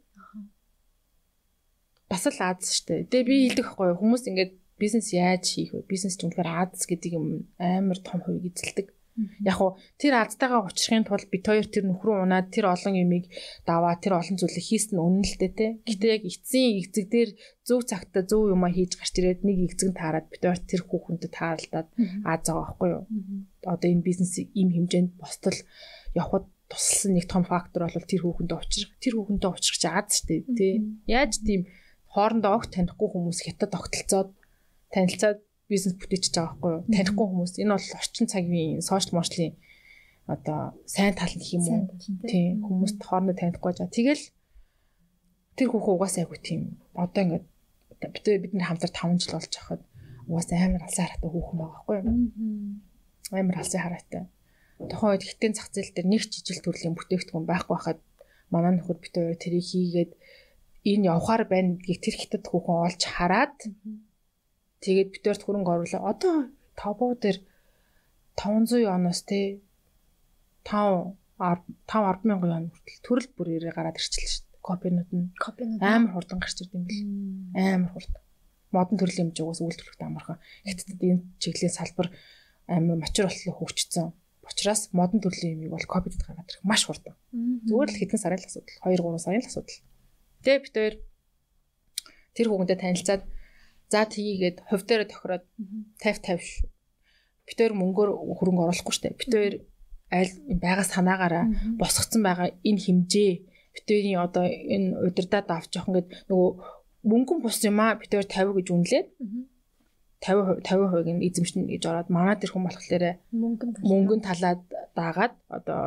[2.09, 3.09] Бас л Аз штэ.
[3.09, 5.85] Тэгээ би хэлдэг байхгүй хүмүүс ингээд бизнес яаж хийх вэ?
[5.89, 8.96] Бизнес ч үнэхээр Аз гэдэг юм амар том хувийг эзэлдэг.
[9.41, 13.25] Яг уу тэр аздтайгаа уучрахын тулд бит хоёр тэр нөхрөө унаад тэр олон юмыг
[13.65, 15.67] даваа тэр олон зүйлийг хийсэн нь үнэн л дээ те.
[15.89, 17.29] Гэтэ яг эцсийн эцэг дээр
[17.65, 21.87] зөв цагтаа зөв юмаа хийж гарч ирээд нэг эцэг таарад бит хоёр тэр хүүхэнтэй тааралдаад
[22.29, 23.03] ааз байгаа байхгүй юу.
[23.65, 25.57] Одоо энэ бизнесийг ийм хэмжээнд бостол
[26.13, 28.91] явхад тусалсан нэг том фактор бол тэр хүүхэндээ уучрах.
[29.01, 30.73] Тэр хүүхэндээ уучрах чи аз штэ тий.
[31.07, 31.65] Яаж тийм
[32.11, 34.29] хоорондоо огт танихгүй хүмүүс хятад огтлцоод
[34.91, 35.39] танилцаад
[35.69, 36.83] бизнес бүтээчихэж байгаа байхгүй юу?
[36.95, 37.53] Танихгүй хүмүүс.
[37.61, 39.53] Энэ бол орчин цагийн сошиал мошлын
[40.27, 41.83] одоо сайн тал гэх юм уу?
[42.27, 43.87] Тийм хүмүүст хоорондоо танихгүй жаа.
[43.91, 44.23] Тэгэл
[45.55, 46.61] тэр хүүхэн угаасаа айгу тийм
[46.95, 47.45] одоо ингээд
[48.13, 49.81] бид бид нар хамтар 5 жил болж байхад
[50.27, 52.07] угаасаа амар алсын хараатай хүүхэн байгаа байхгүй юу?
[53.31, 54.23] Амар алсын хараатай.
[54.77, 57.99] Тухайн үед хитэн зах зээл дээр нэг жижиг төрлийн бүтээгдэхүүн байхгүй байхад
[58.53, 60.11] манай нөхөр бид тэрийг хийгээд
[60.91, 63.57] энэ явахаар байна гэдгийг тэр хятад хүүхэн олж хараад
[64.83, 66.11] Тэгээд битэрт хөрөнгө оруулаа.
[66.11, 66.35] Одоо
[66.77, 67.41] тавбуу дээр
[68.37, 69.59] 500 оноос те
[70.69, 74.61] 5 5 10 мянган yon хүртэл төрөл бүрээрээ гараад ирчихлээ шүү дээ.
[74.61, 75.33] Копинууд нь.
[75.37, 77.01] Копинууд амар хурдан гарч ирд юм бэл.
[77.57, 78.21] Амар хурдан.
[78.73, 80.37] Модон төрлийн хэмжээ угаас үйлдвэрлэхтэй амархан.
[80.65, 82.07] Хятадд энэ чиглэлийн салбар
[82.67, 84.13] амар мачур болтлоо хөгжсөн.
[84.43, 87.15] Учираас модон төрлийн юмыг бол копидд гаргаад ирэх маш хурдан.
[87.31, 88.77] Зүгээр л хэдэн сарын л асуудал.
[88.85, 89.79] 2 3 сарын л асуудал.
[90.43, 90.95] Тэгээ бид хоёр
[92.35, 93.23] тэр хүүхэндээ танилцаад
[93.91, 95.45] За тгийгээд хувь дээр тохироод
[96.03, 96.69] 50 50 шүү.
[97.47, 99.15] Хоёр мөнгөөр хөрөнгө оруулахгүй штэ.
[99.15, 99.55] Хоёр
[100.11, 100.33] аль
[100.63, 101.45] байгаа санаагаараа
[101.79, 103.31] босгоцсон байгаа энэ хэмжээ
[103.75, 106.51] хоёрын одоо энэ удирдаад авч явах ингээд нөгөө
[107.11, 109.07] мөнгөн бус юм аа хоёр 50 гэж үнэлээд
[110.23, 114.61] 50 50% нь эзэмшнэ гэж ороод манай тэр хүн болохоор мөнгөн мөнгөн талаад
[114.97, 115.81] дагаад одоо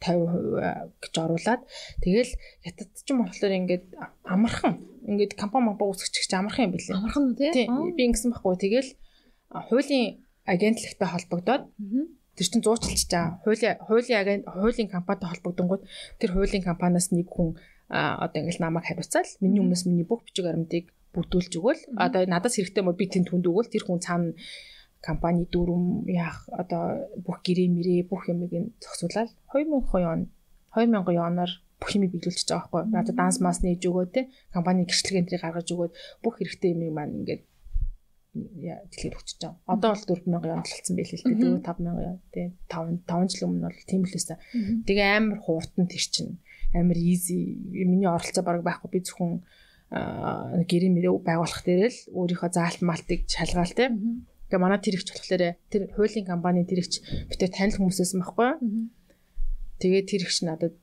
[0.00, 1.62] 50% гэж оруулаад
[2.04, 2.32] тэгэл
[2.64, 3.84] хятад ч юм болохоор ингээд
[4.24, 4.74] амархан
[5.08, 6.96] ингээд компани мапа үүсгэж чи амархан юм билээ.
[6.96, 7.66] Амархан уу тий?
[7.96, 8.56] Би ингэсэн байхгүй.
[8.60, 8.90] Тэгэл
[9.70, 11.62] хуулийн агентлагтай холбогдоод
[12.36, 13.40] тэр чинь зуучилж байгаа.
[13.42, 15.82] Хуулийн хуулийн агент хуулийн компанитай холбогдонгууд
[16.20, 17.56] тэр хуулийн компаниас нэг хүн
[17.88, 21.82] одоо ингээл намайг хариуцаал миний өмнөөс миний бүх бичиг баримтыг бүрдүүлж өгөөл.
[21.96, 23.72] Одоо надаас хэрэгтэй мө би тэнд хүнд өгөөл.
[23.72, 24.36] Тэр хүн цаана
[25.06, 30.20] компани дүрм яах одоо бүх гэрээ мэрээ бүх юмыг нь зохицуулаад 2000 он
[30.74, 33.00] 2000 оноор бүх юмыг биелүүлчихэж байгаа байхгүй.
[33.00, 34.20] Одоо данс мас нээж өгөө те
[34.52, 35.92] компани гэрчлэг энтрийг гаргаж өгөөд
[36.24, 37.42] бүх хэрэгтэй юмыг маань ингээд
[38.60, 39.56] яа дэлхийд өгч байгаа.
[39.68, 41.36] Одоо бол 4000 он болцсон байл л дээ.
[41.62, 44.36] 4000 тий 5 5 жил өмнө бол тийм л байсан.
[44.88, 46.32] Тэгээ амар хууртан тэр чинь
[46.72, 47.38] амар easy
[47.72, 49.40] миний оролцоо баг байхгүй би зөвхөн
[50.66, 53.88] гэрээ мэрээ байгуулах дээр л өөрийнхөө заалт малтыг шалгаал тий.
[54.46, 58.50] Тэгээ манай тэр ихч болохоор тэр хуулийн компани тэр ихч битээ танил хүмүүсээс юм байхгүй.
[59.82, 60.74] Тэгээ тэр ихч надад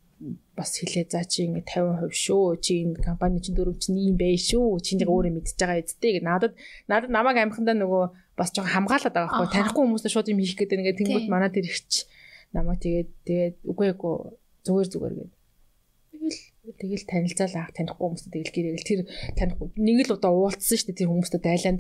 [0.56, 2.60] бас хэлээ за чи ингэ 50% шүү.
[2.64, 4.80] Чи энэ компани чинь дөрөв чинь ийм бай шүү.
[4.80, 6.28] Чи нэг өөрөө мэдчихэж байгаа эцтэй гэ.
[6.28, 6.54] Надад
[6.88, 8.04] надад намайг амхандаа нөгөө
[8.38, 9.52] бас жоохон хамгаалаад байгаа байхгүй.
[9.52, 12.08] Танихгүй хүмүүст шууд юм хийх гэдэг ингээ тэнгууд манай тэр ихч
[12.56, 14.16] намайг тэгээд тэгээд үгүй эгүй
[14.64, 15.32] зүгээр зүгээр гэдэг.
[16.14, 16.40] Тэгэл
[16.80, 19.00] тэгэл танилцаал аах танихгүй хүмүүст тэгэл гэрэл тэр
[19.36, 21.80] танихгүй нэг л удаа уулзсан шүү дээ тэр хүмүүстэй дайланд.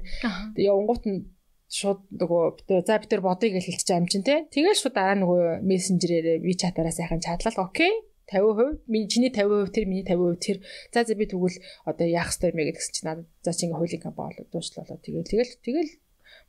[0.59, 1.19] Явангуут нь
[1.73, 4.45] шууд нөгөө за бид нар бодъё гэж хэлчих юм чинь те.
[4.53, 7.65] Тэгэл шууд дараа нөгөө мессенжерээр WeChat-аараа сайхан чатлал.
[7.65, 7.93] Окей
[8.29, 10.57] 50% миний чиний 50% тэр миний 50% тэр.
[10.93, 13.77] За за би тэгвэл одоо яах ёстой юм бэ гэдгсэн чинь надад за чи ингээ
[13.81, 15.91] хуулийн компани болоод дуусчлаа тэгэл тэгэл тэгэл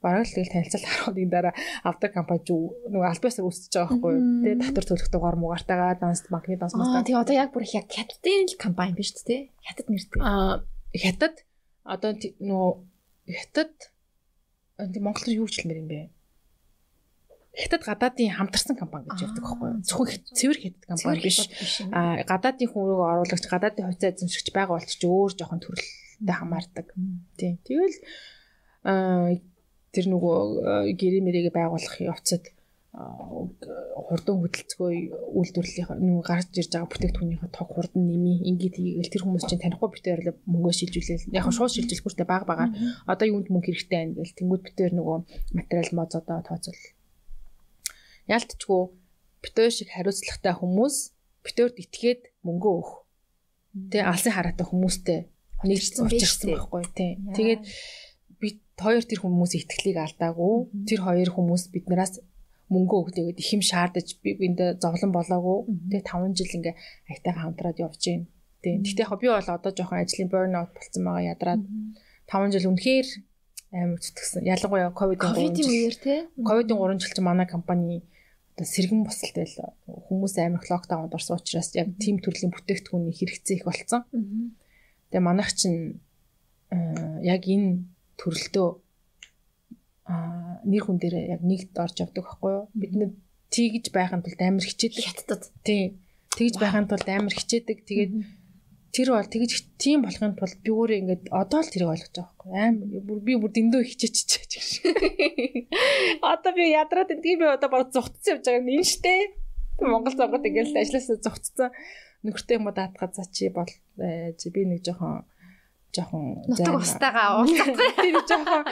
[0.04, 2.44] бараг л тэгэл танилцал харахад энэ дараа автор компани
[2.92, 4.14] нөгөө альбасаар үүсэж байгаа байхгүй
[4.44, 8.46] тэгээ татвар төлөхтэй гор мугаартайгаа данс банкны данс мастаа тэгээ одоо яг бүр яг хятадын
[8.52, 10.20] л компани биш үү те хятад нэртэй.
[10.20, 10.62] Аа
[10.94, 11.34] хятад
[11.82, 12.70] одоо нөгөө
[13.32, 13.72] хятад
[14.78, 16.00] Монгол руу юу ч хэлмээр юм бэ
[17.54, 19.86] хятад гадаадын хамтарсан компани гэж явдаг байхгүй юу?
[19.86, 21.38] Зөвхөн цэвэр хятад компани биш.
[21.94, 26.86] Аа гадаадын рүү оруулагч, гадаадын хувьцаа эзэмшигч байгаа болчих чи өөр жоохон төрөлтэй хамаардаг.
[27.38, 27.62] Тийм.
[27.62, 27.96] Тэгэл
[28.82, 29.38] аа
[29.94, 32.50] тэр нөгөө гэрээ мэрэгээ байгуулах явцад
[32.94, 34.90] хурдан хөдөлцгөө
[35.34, 39.90] үйлдвэрлэлийн нөгөө гарч ирж байгаа бүтээгдэхүүнийхээ тог хурдан нэмий ингээд хийгээл тэр хүмүүс чинь танихгүй
[39.98, 42.70] битээр мөнгөө шилжүүлээл яг шууд шилжүүлэхгүйтэй баг багаар.
[43.10, 45.18] Одоо юунд мөнгө хэрэгтэй байна гэл тэнгууд битээр нөгөө
[45.58, 46.78] материал мозодоо тооцол
[48.30, 48.82] Яалтчгүй
[49.44, 50.96] битөө шиг хариуцлагатай хүмүүс
[51.44, 52.90] битөөд итгээд мөнгө өөх.
[53.92, 55.18] Тэ алсын хараатай хүмүүстэй
[55.66, 57.10] нэгжсэн учирсан байхгүй тий.
[57.36, 57.62] Тэгээд
[58.40, 60.54] бид хоёр тэр хүмүүсийн итгэлийг алдаагүй.
[60.88, 62.24] Тэр хоёр хүмүүс биднээс
[62.72, 65.58] мөнгө өгдөөд их юм шаардаж би энд зовлон болоогүй.
[65.90, 66.74] Тэгээ 5 жил ингээ
[67.10, 68.26] аятайхан хамтраад явж байна.
[68.64, 68.80] Тий.
[68.80, 71.62] Гэхдээ яг би бол одоо жоохон ажлын burnout болцсон байгаа ядраад
[72.30, 73.08] 5 жил үнэхээр
[73.74, 74.48] амар зүтгэсэн.
[74.48, 75.52] Ялангуяа ковидын 3 жил.
[75.52, 76.18] Ковидын үеэр тий.
[76.40, 78.00] Ковидын 3 жил чинь манай компани
[78.54, 83.66] одоо сэргэн босолтой л хүмүүс амар локдаунд орсон учраас яг тийм төрлийн бүтээгдэхүүний хэрэгцээ их
[83.66, 84.06] болцсон.
[85.10, 85.98] Тэгээ манайх чинь
[86.70, 87.82] яг энэ
[88.14, 88.68] төрөлтөө
[90.04, 92.64] а нэр хүн дээр яг нэгд орж явдаг байхгүй юу?
[92.76, 93.06] Бид нэ
[93.48, 95.04] тийгж байхын тулд амар хичээдэг.
[95.04, 95.44] Хятадд.
[95.64, 96.00] Тийм.
[96.36, 97.78] Тэгж байхын тулд амар хичээдэг.
[97.88, 98.12] Тэгээд
[98.94, 102.52] тэр бол тэгж тийм болохын тулд би өөрөө ингээд одоо л тэрийг ойлгож байгаа байхгүй
[102.62, 102.76] аим
[103.26, 106.30] би бүр дэндөө хичээчихэж байгаа.
[106.34, 109.34] Одоо би ядраад энэ би одоо баг зүгтцсан явж байгаа юм штэ.
[109.82, 111.70] Монгол цагууд ингээд ажилласаа зүгтцсан
[112.22, 113.66] нөхөртэй юм уу даатгаа за чи бол
[113.98, 115.26] би нэг жоохон
[115.94, 117.70] жоохон зайн устагаа уулзах.
[118.02, 118.62] Тэр жоохон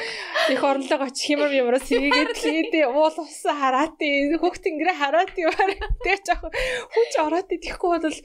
[0.53, 5.55] их орлого очих хэмэр юмроо сэргээд хийдээ уул усан хараат хөөхт ингэрэ хараат юм.
[6.03, 6.53] Тэгээ жоохон
[6.93, 8.19] хүч ороод идэхгүй бол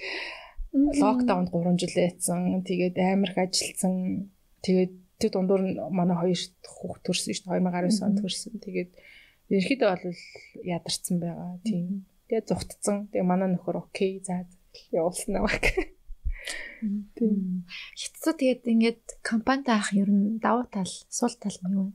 [0.73, 2.65] локдаунд 3 жил яатсан.
[2.65, 3.93] Тэгээд амар их ажилласан.
[4.65, 5.61] Тэгээд тэр дундуур
[5.93, 8.53] манай хоёр хүүхд төрсөн шүү дээ 2019 онд төрсөн.
[8.61, 8.91] Тэгээд
[9.53, 10.21] ерөөхдөө бол
[10.65, 11.51] ядарсан байгаа.
[11.63, 12.05] Тийм.
[12.27, 12.95] Тэгээд зүгтцсан.
[13.13, 14.45] Тэгээд манай нөхөр окей за
[14.91, 15.49] явуулсан аа.
[17.17, 17.65] Тийм.
[17.97, 21.93] Хятад тэгээд ингээд компанид авах ер нь давуу тал, сул тал нь юу вэ?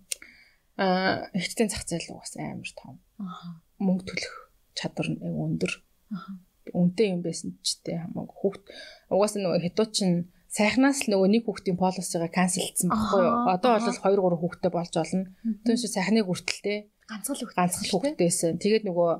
[0.80, 2.98] Аа, хятадын зах зээл угаас амар том.
[3.22, 3.62] Аа.
[3.78, 4.34] Мөнгө төлөх
[4.74, 5.72] чадвар нь өндөр.
[6.12, 6.36] Аа
[6.70, 8.64] үнэтэй юм байсан ч тэ хамаагүй хүүхд
[9.10, 13.50] угаасаа нөгөө хятад чинь сайхнаас л нөгөө нэг хүүхдийн полисыгаа канселдсан байхгүй юу.
[13.50, 15.26] Одоо бол 2 3 хүүхдтэй болж олно.
[15.66, 16.78] Түүнээс сайхныг хүртэлтэй
[17.10, 18.62] ганцхан хүүхд ганцхан хүүхдтэйсэн.
[18.62, 19.10] Тэгээд нөгөө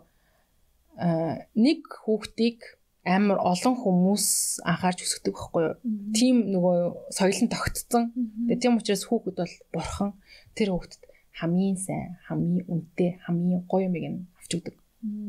[1.58, 2.58] нэг хүүхдийг
[3.02, 4.26] амар олон хүмүүс
[4.62, 5.74] анхаарч өсгдөг байхгүй юу.
[6.14, 8.14] Тим нөгөө соёл нь тогтцсон.
[8.46, 10.10] Тэгээд тийм учраас хүүхэд бол бурхан
[10.54, 11.02] тэр хүүхдэд
[11.34, 14.76] хамгийн сайн, хамгийн үнэтэй, хамгийн гоё юмыг нь авч өгдөг.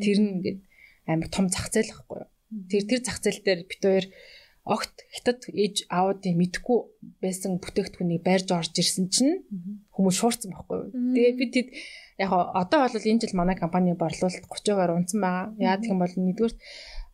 [0.06, 0.60] Тэр нь ингээд
[1.10, 2.30] амар том зах зээл байхгүй юу.
[2.70, 4.06] Тэр тэр зах зээл дээр бид хоёр
[4.64, 6.80] огт хятад ээж аавуудын мэдхгүй
[7.20, 9.44] байсан бүтээгдэхүүнийг байрж орж ирсэн чинь
[9.92, 10.90] хүмүүс шуурсан байхгүй юу.
[10.94, 11.68] Тэгээ би тэд
[12.22, 15.52] яг одоо бол энэ жил манай компани борлуулалт 30%-аар унсан байгаа.
[15.60, 16.56] Яа гэх юм бол нэгдүгээр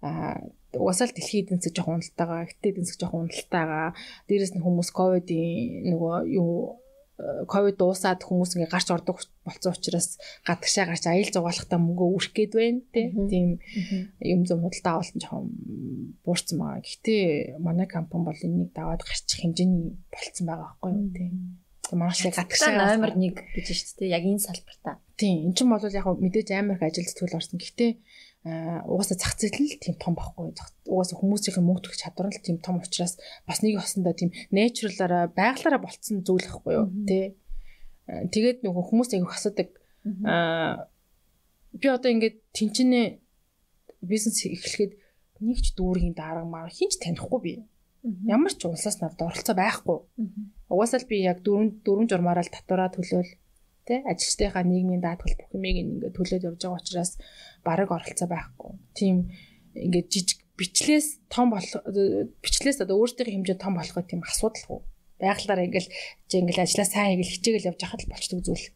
[0.02, 0.40] аа
[0.74, 3.90] угасаал дэлхийн эдийн засаг жоохон уналтайгаа, эдийн засаг жоохон уналтайгаа.
[4.28, 6.80] Дээрээс нь хүмүүс ковидын нөгөө юу
[7.20, 10.16] ковид дуусаад хүмүүс ингээ гарч ордог болсон учраас
[10.48, 13.60] гадагшаа гарч аял зугаалахтаа мөнгө өрөх гээд байна тийм
[14.24, 15.52] юм зам худалдаа авалт жоохон
[16.24, 16.80] буурсан байгаа.
[16.80, 21.34] Гэхдээ манай компани бол энийг даваад гарчих хэмжээний болцсон байгаа байхгүй юу тийм.
[21.92, 24.16] Маш их гадагшаа номер 1 гэж шүү дээ.
[24.16, 24.96] Яг энэ салбартаа.
[25.20, 25.52] Тийм.
[25.52, 27.60] Эн чинь бол яг мэдээж амар их ажил зүтгэл орсон.
[27.60, 27.92] Гэхдээ
[28.46, 30.56] угаасаа зах зээл нь тийм том байхгүй.
[30.88, 35.84] Угаасаа хүмүүсийн мөнгө төрөх чадвар нь тийм том учраас бас нэг хосондоо тийм нэчралаараа байгалаараа
[35.84, 37.36] болцсон зүйл байхгүй юу тий.
[38.08, 39.70] Тэгээд нөгөө хүмүүс аяг асуудаг
[40.24, 40.88] аа
[41.76, 43.02] би одоо ингээд тэнцэнэ
[44.08, 44.96] бизнес эхлэхэд
[45.44, 47.54] нэг ч дүүргийн дарга маа хинч танихгүй би.
[48.24, 50.00] Ямар ч улсаас надад оролцоо байхгүй.
[50.72, 53.32] Угаасаа л би яг дөрөв дөрөв журмаараа л татвараа төлөөл
[53.90, 57.12] тий ажилчдынхаа нийгмийн даатгал бүх юмыг ингээд төлөөд явж байгаа учраас
[57.66, 58.72] бараг оролцоо байхгүй.
[58.94, 59.16] Тийм
[59.74, 61.84] ингээд жижиг бичлээс том болох
[62.44, 64.82] бичлээс одоо өөртөө хэмжээ том болохоо тийм асуудал хөө.
[65.20, 65.90] Байгалаар ингээл
[66.30, 68.68] чи ингээл ажиллаа сайн хийгээл хичээгэл явж хахад болчдөг зүйл.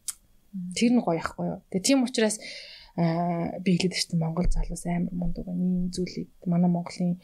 [0.76, 1.60] Тэр нь гоё ахгүй юу.
[1.72, 2.40] Тэгээ тийм учраас
[2.98, 5.48] аа би хэлээд дээ Монгол залуус амар мундаг.
[5.48, 7.20] Ийм зүйлийг манай Монголын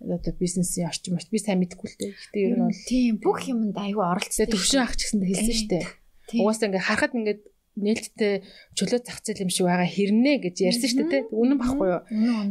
[0.00, 2.12] одоо бизнесийн орчин март би сайн мэдэхгүй л дээ.
[2.12, 4.46] Гэтэ ер нь бол тийм бүх юмд аюу оролцсон.
[4.46, 5.86] Төвшин ах ч гэсэн хэлсэн шүү дээ.
[6.34, 7.42] Угаасаа ингээ харахад ингээд
[7.76, 8.34] нээлттэй
[8.72, 11.22] чөлөө зах зээл юм шиг байгаа хэрнэ гэж ярьсан шүү дээ.
[11.28, 12.02] Үнэн багхгүй юу?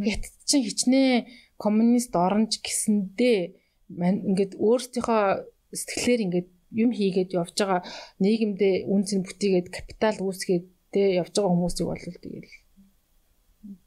[0.06, 1.26] Хятад чинь хичнээн
[1.58, 3.40] коммунист оронж гэсэндээ
[3.90, 5.24] ингээд өөрсдийнхөө
[5.74, 6.48] сэтгэлээр ингээд
[6.78, 7.82] юм хийгээд явж байгаа
[8.22, 12.54] нийгэмдээ үнцэн бүтээгээд капитал үүсгээд тэ явж байгаа хүмүүсийг бол тэгэл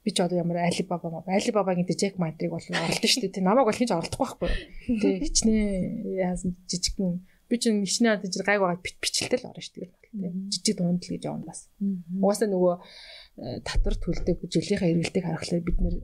[0.03, 3.37] би ч одоо ямар Alibaba маа Alibaba-гийн Jack Ma-дрыг бол оролдсон шүү дээ.
[3.39, 4.51] Тэ намайг бол хинч оролдохгүй байхгүй.
[4.99, 9.77] Тэ хичнээн яасан жижигхэн би чинь хичнээн одоо жир гайг байгаа бичлэлтэй л орно шүү
[9.83, 11.69] дээ жижиг дундл гэж явна бас.
[11.79, 15.97] Угаасаа нөгөө э, татвар төлдөг жилийнхаа эргэлтийг харахад бид нэр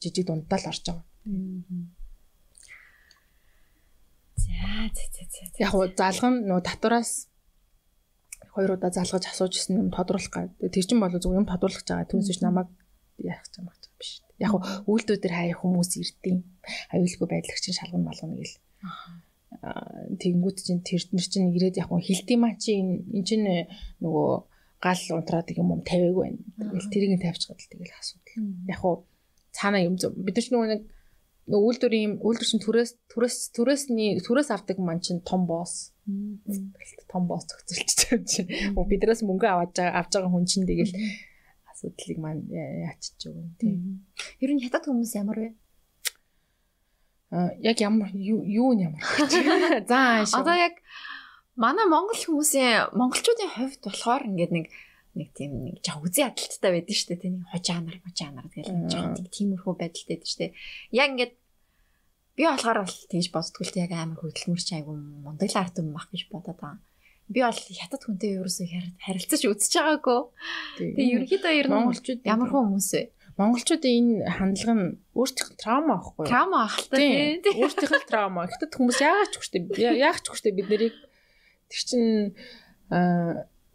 [0.00, 1.04] жижиг дундаа л орж байгаа.
[4.36, 4.52] За
[4.92, 5.44] за за.
[5.56, 7.28] Яг уу залган нөгөө татвараас
[8.52, 10.52] хоёр удаа залгаж асууж ирсэн юм тодруулах гад.
[10.60, 12.10] Тэр чинь бол зөв юм тодруулах гэж байгаа.
[12.12, 12.68] Түүнээс намайг
[13.24, 14.20] яах гэж байгаа юм биш.
[14.36, 16.44] Яг уу үйлдвэр дээр хаяа хүмүүс ирдэм.
[16.92, 18.60] Аюулгүй байдлах чинь шалган малгана гэл.
[18.84, 19.25] Аа
[20.20, 23.46] тэгэнгүүт чинь тэр нэр чинь ирээд яг хилдэм маа чи эн чинь
[24.02, 24.30] нөгөө
[24.82, 26.38] гал унтраад юм юм тавиаг байна.
[26.58, 28.44] Тэгэл тэрийг тавьчихад л тэгэл асуудал.
[28.68, 29.06] Яг уу
[29.56, 30.82] цаана юм бид нар ч нөгөө нэг
[31.46, 35.94] нөгөө үйлдвэрийн юм үйлдвэр чинь түрээс түрээс түрээсний түрээс авдаг ман чинь том босс.
[37.08, 38.48] Том босс зохицуулчих юм чинь.
[38.74, 40.92] Биднээс мөнгө аваад авж байгаа хүн чинь тэгэл
[41.70, 43.76] асуудлыг маань яачиж байгаа юм тийм.
[44.42, 45.48] Ер нь хятад хүмүүс ямар вэ?
[47.30, 49.02] Яг ямар юу нь ямар
[49.90, 50.78] за одоо яг
[51.58, 54.66] манай монгол хүмүүсийн монголчуудын хувьд болохоор ингээд нэг
[55.16, 57.22] нэг тийм нэг жаа үзий ядалттай байдаг шүү дээ.
[57.24, 60.52] Тийм нэг хожаанар хожаанар гэл нэг жоохон тиймэрхүү байдалтай байдаг шүү дээ.
[60.92, 61.34] Яг ингээд
[62.36, 66.28] би болохоор бол тэгж боддгоо л яг амар хөдөлмөрч айгу мундаг арт юм бах гэж
[66.28, 66.84] бодоод байгаа.
[67.32, 68.66] Би бол хятад хүнтэй ерөөсөө
[69.02, 70.20] харилцаж үзэж байгаагүй.
[70.78, 76.24] Тэгээ ерөнхийдөө ер нь монголчууд ямар хүмүүс вэ монголчуудын энэ хандлага нь өөртөөх траума аахгүй
[76.24, 76.30] юу?
[76.32, 77.44] Траума ах та тийм.
[77.44, 78.48] Өөртөөх л траума.
[78.48, 79.60] Гэтэ хүмүүс яагаад ч хүчтэй
[80.00, 80.96] яагаад ч хүчтэй бид нарыг
[81.68, 82.02] тэр чин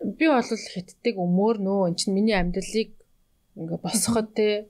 [0.02, 2.90] би бол хятадыг өмөр нөө эн чин миний амьдралыг
[3.54, 4.66] ингээ босгоход те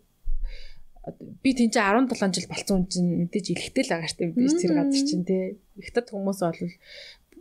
[1.40, 5.26] би тийч 17 жил болсон хүн чинь мэдээж илэхтэй л штеп биш тэр газар чинь
[5.26, 5.58] те.
[5.80, 6.62] Хятад хүмүүс бол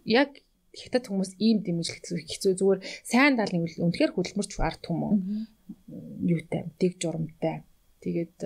[0.06, 0.30] яг
[0.70, 5.18] хятад хүмүүс ийм дэмжлэх хэцүү зүгээр сайн нэг үнэхээр хөдөлмөрч арт хүмүүс
[6.20, 7.62] юутай дэг журамтай.
[8.00, 8.38] Тэгээд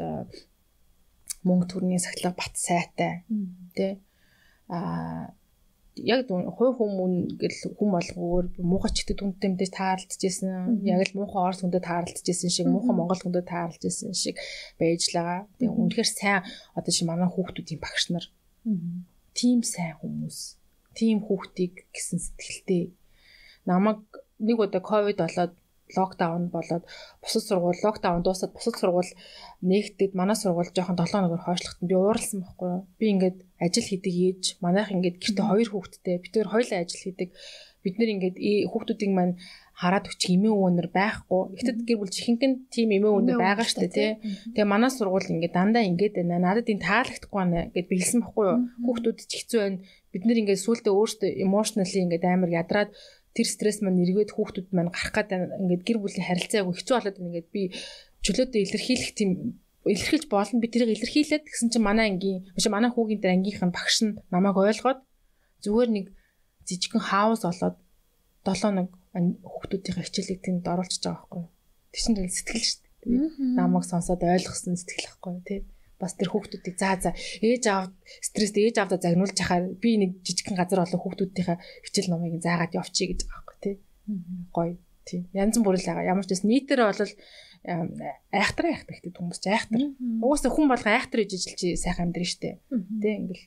[1.45, 3.25] мөнгө төрний сахилга бат сайтай.
[3.76, 3.99] Тэ
[4.68, 5.30] а
[5.95, 10.83] яг хувь хүмүүн гэл хүм болгоор муухай чигтэй түнтэй мэдээж таарлцажсэн.
[10.83, 14.37] Яг л муухай орс хүндэд таарлцажсэн шиг, муухай монгол хүндэд таарлцажсэн шиг
[14.80, 15.46] байж л байгаа.
[15.61, 16.42] Тэгээ үнэхээр сайн
[16.75, 18.26] одоо чи манай хүүхдүүдийн багш нар
[19.38, 20.59] тийм сайн хүмүүс.
[20.99, 22.95] Тийм хүүхдийг гэсэн сэтгэлтэй
[23.67, 24.03] намайг
[24.38, 25.55] нэг удаа ковид болоод
[25.96, 26.84] локдаун болоод
[27.22, 29.12] бусад сургууль локдаун дуусаад бусад сургууль
[29.62, 32.83] нэгтгэд манай сургууль жоохон 7 хоногор хойшлоход би ууралсан байхгүй юу.
[32.99, 37.29] Би ингээд ажил хийдэг ээж манайх ингээд гэртээ хоёр хүүхэдтэй бид хоёр хоёулаа ажил хийдэг.
[37.84, 38.37] Бид нэр ингээд
[38.71, 39.34] хүүхдүүдийг маань
[39.75, 41.42] хараад өчг эмээ өвөнөр байхгүй.
[41.58, 44.11] Ихтэд гэр бүл жихэнхэн тим эмээ өвөнөр байгаа штэ тий.
[44.54, 46.38] Тэгээ манай сургууль ингээд дандаа ингээд байна.
[46.38, 48.58] Надад энэ таалагдахгүй байна гэд би хэлсэн байхгүй юу.
[48.87, 49.79] Хүүхдүүд ч хэцүү байна.
[50.14, 52.91] Бид нэр ингээд сүултээ өөртөө emotionally ингээд амар ядраад
[53.35, 57.17] тэр стресс маань эргээд хүүхдүүд маань гарах гэдэг ингээд гэр бүлийн харилцаа айгу хэцүү болоод
[57.19, 57.63] байна ингээд би
[58.25, 59.31] чөлөөдөө илэрхийлэх тийм
[59.85, 63.77] илэрхийлж болно би тэрийг илэрхийлээд гэсэн чинь манай ангийн биш манай хүүгийн дээр ангийнх нь
[63.77, 65.01] багш нь намайг ойлгоод
[65.61, 66.07] зүгээр нэг
[66.65, 67.77] жижигхэн хаус олоод
[68.45, 68.89] 7 нэг
[69.45, 71.45] хүүхдүүдийн хичээлийг тэнд оруулчихж байгаа байхгүй.
[71.93, 73.57] Тэр чинь сэтгэл шүү дээ.
[73.57, 75.61] Намайг сонсоод ойлгосон сэтгэл байхгүй тий.
[76.05, 77.89] Бас тэр хүүхдүүдийг заа заа ээж аав
[78.21, 81.59] стресст ээж аавда загнуулж яхаар би нэг жижигхэн газар болон хүүхдүүдийнхээ
[81.89, 83.76] хичээл номыг заагаад явчих гэж байгаа байхгүй тий.
[84.53, 84.75] Гоё
[85.09, 85.21] тий.
[85.33, 86.11] Янз бүрэл байгаа.
[86.13, 87.01] Ямар ч гэсэн нийтээр бол
[87.64, 89.81] айхтар айхтар гэдэг хүмүүс ч айхтар.
[90.21, 92.61] Угаасаа хүн болго айхтар гэж ижил чи сайхан амьдрын штэ.
[93.01, 93.45] Тэ ингээл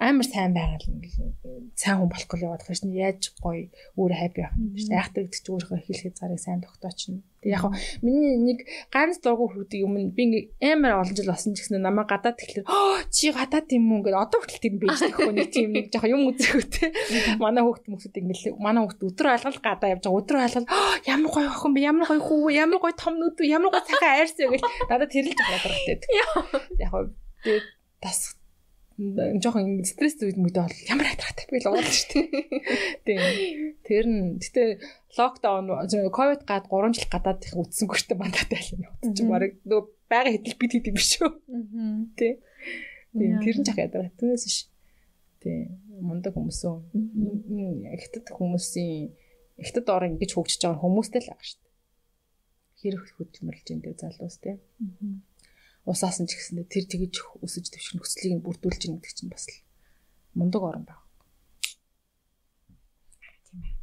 [0.00, 2.96] амар сайн байгаа л ингээл сайн хүн болохгүй яваад байгаа шин.
[2.96, 3.68] Яаж гоё
[4.00, 4.96] өөр хаппи байх юм дээ.
[4.96, 7.20] Айхтар гэдэг чинь өөрөө хэлхий зарыг сайн тогтоочно.
[7.44, 7.64] Тэг яг
[8.00, 12.36] миний нэг ганц дургу хүүхдийн өмнө би амар олон жил болсон ч гэсэн намайг гадаад
[12.40, 12.64] тэгэхээр
[13.12, 16.22] чи гадаад юм уу гэдэг одоо хүртэл тийм байж тэгэхгүй нэг тийм нэг жоохон юм
[16.32, 16.88] үзэхүүтэй.
[17.36, 20.20] Манай хүүхд мөсөд ингээл манай хүүхд өдөр алгал гадаа явж байгаа.
[20.20, 20.68] Өдөр алгал
[21.04, 21.80] ямар гоё охин бэ?
[21.84, 25.96] Ямар гоё хүү ямар гоё том нүд ямар гоё цахаа айрс гэж надад тэрэлж бодорхтой.
[26.80, 26.92] Яг
[27.44, 27.64] тэгээд
[28.00, 28.39] тас
[29.40, 32.26] жоохон стресс үед мөдөө бол ямар хайтраатай би л уулаа шүү дээ.
[33.06, 33.20] Тийм.
[33.86, 34.68] Тэр нь гэтээ
[35.16, 35.72] локдаун
[36.12, 38.82] ковид гад 3 жил гадаад их үтсэнгүй штэ мандаатай л юм.
[39.16, 41.32] Чи барыг нөгөө байга хэдэл бид хэдэм биш үү?
[42.20, 42.32] Тий.
[43.16, 44.12] Тийм тэр нь жах ядараа.
[44.20, 44.68] Түүнээс ш.
[45.40, 45.72] Тий.
[46.00, 46.76] Мундаг хүмүүс үү.
[47.96, 49.16] Ихтэд хүмүүсийн
[49.56, 51.68] ихтэд ор ингэж хөгжиж байгаа хүмүүстэй л байгаа штэ.
[52.80, 54.56] Хэрэг хөдөлмөрлж энэ залуус тий.
[54.60, 55.29] Аа
[55.88, 59.56] усаасан ч гэсэндээ тэр тэгэж өсөж дэвших нөхцөлийг нь бүрдүүлж ийн гэдэг чинь бас л
[60.36, 61.04] мундаг орон байна.
[63.48, 63.74] Тийм ээ.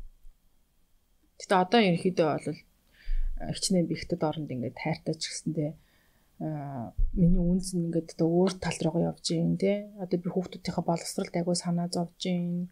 [1.42, 2.60] Гэтэ одоо ерөнхийдөө бол
[3.56, 5.72] хичнээн бихтэд оронд ингээд тайртай ч гэсэндээ
[6.38, 11.34] а миний үнс ингээд одоо өөр тал руугаа явж гин тий одоо би хүүхдүүдийнхээ боловсролд
[11.34, 12.70] агуу санаа зовж гин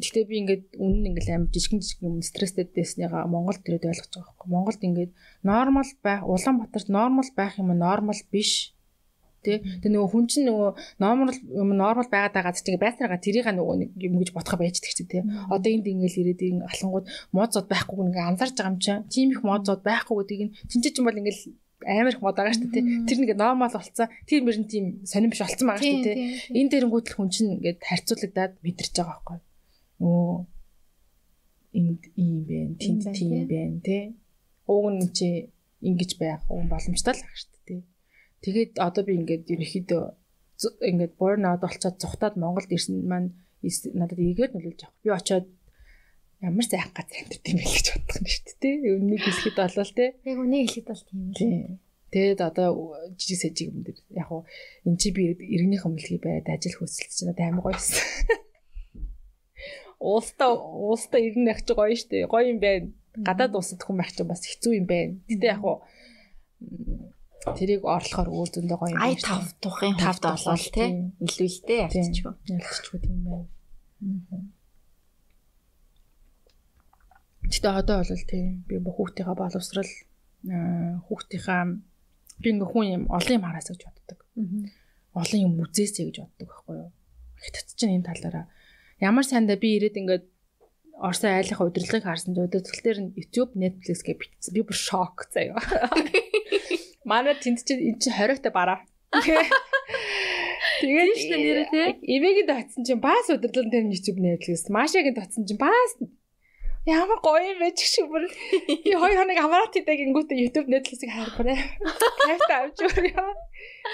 [0.00, 4.28] гэхдээ би ингээд үнэн ингээд амар жижигэн жижигэн юм стресстэй дэснийга Монголд ирээд ойлгож байгаа
[4.32, 5.12] байхгүй Монголд ингээд
[5.42, 8.74] нормал байх Улаанбаатарт нормал байх юм нормал биш.
[9.44, 10.70] Тий Тэгээ нөгөө хүн чинь нөгөө
[11.04, 15.04] нормал юм нормал байгаад байгаа чинь байцаараа тэрийг нөгөө нэг юм гэж бодох байждаг чи
[15.04, 15.22] тий
[15.52, 17.06] одоо энд ингээл ирээд ин алхангууд
[17.36, 19.04] мод зод байхгүй ингээ анзаарч байгаа юм чинь.
[19.12, 22.56] Тийм их мод зод байхгүй гэдгийг нь чинь чинь бол ингээл амар их мод байгаа
[22.56, 22.84] шүү дээ.
[23.06, 24.08] Тэр нэг нормал болцсон.
[24.28, 26.16] Тэр мөрөн тийм сонирн биш болцсон байгаа шүү дээ.
[26.58, 29.38] Энэ дээрэнгүүтэл хүн чинь ингээд харьцуулагдаад мэдэрч байгаа байхгүй.
[30.04, 30.34] Өө
[31.78, 33.96] энд ийм бэ, тэнд тийм бэ, тэ.
[34.70, 35.50] Уг нь чи
[35.82, 37.82] ингэж байх уг боломжтой л байгаа шүү дээ.
[38.44, 40.04] Тэгээд одоо би ингээд ерөнхийдөө
[40.90, 43.34] ингээд burn out болцоод зүхтаад Монголд ирсэн маань
[43.98, 45.00] надад ийгээд нөлөөлж авах.
[45.02, 45.46] Би очиод
[46.44, 48.76] ямар сайхан газар амьддаг юм бэ гэж бодох юм шүү дээ.
[49.00, 50.06] Үнийг хэлэхэд болол те.
[50.28, 51.80] Яг үнийг хэлэхэд бол тийм л.
[52.14, 52.68] Тэгээд одоо
[53.18, 54.46] жижиг сэжиг юм дээр яг уу
[54.86, 57.98] эн чи би иргэнийхэн мэлхий байраад ажил хөөсөлт чинь амар гоёсэн.
[59.98, 62.30] Уулста уулста иргэн байх чи гоё штэ.
[62.30, 62.92] Гоё юм байна.
[63.18, 65.18] Гадаад улсад хүн байх чинь бас хэцүү юм байна.
[65.26, 65.82] Гэтэ яг уу
[67.58, 69.10] тэрийг орлохоор өөр зөндөө гоё юм байна.
[69.10, 70.84] Ай тав тухын тавд болол те.
[71.18, 72.34] Илүү л те явчихгүй.
[72.46, 73.48] Ялцчихгүй тийм байна.
[74.30, 74.53] Аа.
[77.50, 79.92] Гэтэ одоо бол тийм би хүүхдийнхаа боловсрал
[80.44, 81.62] хүүхдийнхаа
[82.40, 84.18] би ингээ хүн юм олон юм хараасаа гэж боддог.
[85.14, 86.90] Олон юм үзээсэй гэж боддог байхгүй юу?
[87.40, 88.46] Хятад чинь энэ талаараа
[89.00, 90.24] ямар сайндаа би ирээд ингээд
[90.94, 94.54] Орсын айлынхаа удирдлагыг харсан чинь удирдлага дээр нь YouTube, Netflix гэж бичсэн.
[94.54, 95.58] Би бүр шок заяа.
[97.10, 98.78] Манай тэнд чинь энэ чинь 20-тай бараа.
[99.10, 101.88] Тэгээд дээ нэрээ тий.
[102.14, 105.98] Ивэгийн татсан чинь бас удирдлага дээр YouTube, Netflix, Машагийн татсан чинь бас
[106.84, 108.28] Ямар гоё юм бэ ч шиг бүр
[108.84, 111.56] би хоёр хоног амраад идэг ингүүтээ YouTube Netflix-ийг харахраа.
[112.28, 113.32] Кайфтай авч өрөө.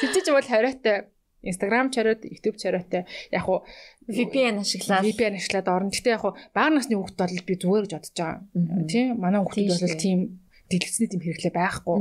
[0.03, 1.07] Тэжиж бол хориотой
[1.47, 3.63] Instagram чараад YouTube чараатай яг уу
[4.11, 5.95] VPN ашиглаад VPN ашиглаад орно.
[5.95, 8.85] Гэтэ яг уу бага насны хүүхд бол би зүгээр гэж бодож байгаа.
[8.91, 10.19] Тийм манай хүүхдүүд бол тийм
[10.67, 11.99] дэлгэцний тийм хэрэглээ байхгүй.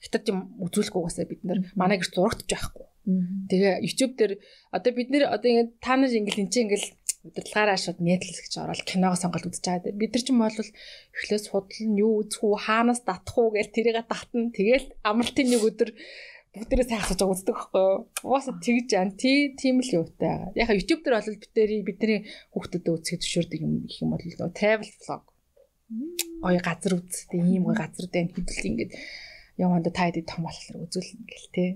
[0.00, 2.86] Хятад юм үзүүлэхгүй угаасаа бид нар манай гэр зурагтж байхгүй.
[3.06, 4.32] Тэгээ YouTube дээр
[4.74, 6.88] одоо бид нэр одоо ингэ та нар ингээл энэ чинь ингээл
[7.26, 9.94] удирдлагаараа шууд Netflix гэж ороод киногоо сонголт үзэж байгаа.
[9.94, 14.06] Бид нар ч юм бол эхлээс худална юу үзэх үү, хаанаас татах уу гэж тэрийг
[14.06, 14.50] татна.
[14.54, 15.90] Тэгэл амралтын нэг өдөр
[16.56, 17.98] бүгдээрээ сайхсаж байгаа үздэг байхгүй юу?
[18.24, 20.50] Угаасаа тэгж ан тий тийм л юутай байгаа.
[20.56, 22.18] Яг YouTube дээр бол бидний бидний
[22.54, 25.24] хүүхдэд үзэхэд зөвшөөрдөг юм гэх юм бол travel vlog.
[26.46, 27.28] Ой газар үз.
[27.28, 28.92] Тэг ийм гой газар дээр хэдэл ингээд
[29.56, 31.68] яванда та хэд том болохоор үзүүлнэ гэл тий.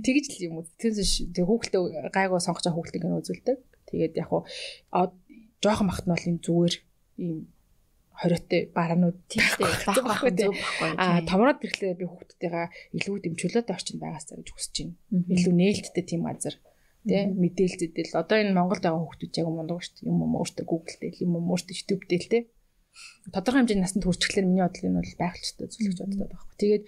[0.00, 0.68] Тэгж л юм үз.
[0.76, 3.56] Тэрс тэг хүүхэлдээ гайгүй сонгож байгаа хүүхэлдээ ингэ үзүүлдэг.
[3.88, 4.44] Тэгээд яг хуу
[5.64, 6.74] жоохон бахт нь бол энэ зүгээр
[7.24, 7.38] ийм
[8.14, 10.52] хориотой бараанууд тиймтэй зөв байхгүй.
[11.02, 12.66] Аа томроод ирэхлээр би хүүхдүүдтэйгээ
[13.00, 14.94] илүү дэмжүүлээд орчин байгаасаа гэж хүсэж байна.
[15.34, 16.54] Илүү нээлттэй тийм азар
[17.04, 20.08] тий мэдээлэл зэдэл одоо энэ Монголд байгаа хүүхдүүд яг мундаг шүү дээ.
[20.08, 22.42] Юм юм өөртөө Google дээр юм юм өөртөө YouTube дээр тий.
[23.32, 26.56] Тодорхой хэмжээний насанд хүрчихлээр миний бодлоо энэ бол байгалчтай зүйлж боддог байхгүй.
[26.62, 26.84] Тэгээд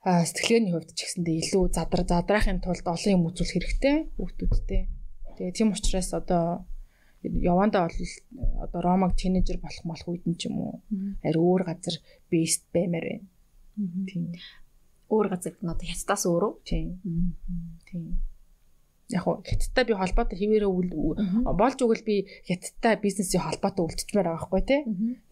[0.00, 4.82] сэтгэлгээний хувьд ч гэсэндээ илүү задар задраахын тулд олон юм үзүүлэх хэрэгтэй хүүхдүүдтэй.
[5.36, 6.64] Тэгээ тийм учраас одоо
[7.22, 7.98] явандаа бол
[8.64, 10.74] одоо ромаг тинейжер болох болох үед нь ч юм уу
[11.20, 11.96] ари өөр газар
[12.32, 13.28] бейст баймаар байна.
[14.08, 14.32] Тийм.
[15.12, 16.52] өөр газар гэнэ одоо хятадаас өөрөө.
[16.64, 16.86] Тийм.
[17.88, 18.04] Тийм.
[19.10, 20.66] Яг хоо хятадтай би холбоотой хിവэрэ
[21.58, 22.16] болж өгөл би
[22.46, 24.80] хятадтай бизнесийн холбоотой үлдчихмээр байгаа байхгүй тий.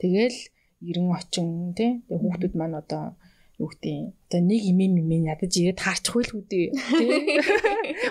[0.03, 0.39] Тэгэл
[0.83, 1.49] 90 очин
[1.79, 1.91] тий.
[2.07, 3.15] Тэгээ хүүхдүүд маань одоо
[3.59, 6.67] юу гэдэг одоо нэг имэм имэн ядаж ирээд таарчих байл үү тий.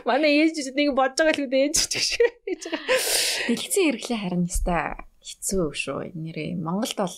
[0.07, 2.09] Манай ээж нэг бодож байгаа л үү ээж ч гэж.
[3.47, 5.99] Дэлгэцэн хэрэглээ харин яста хэцүү шүү.
[6.19, 7.15] Нэрээ Монголд бол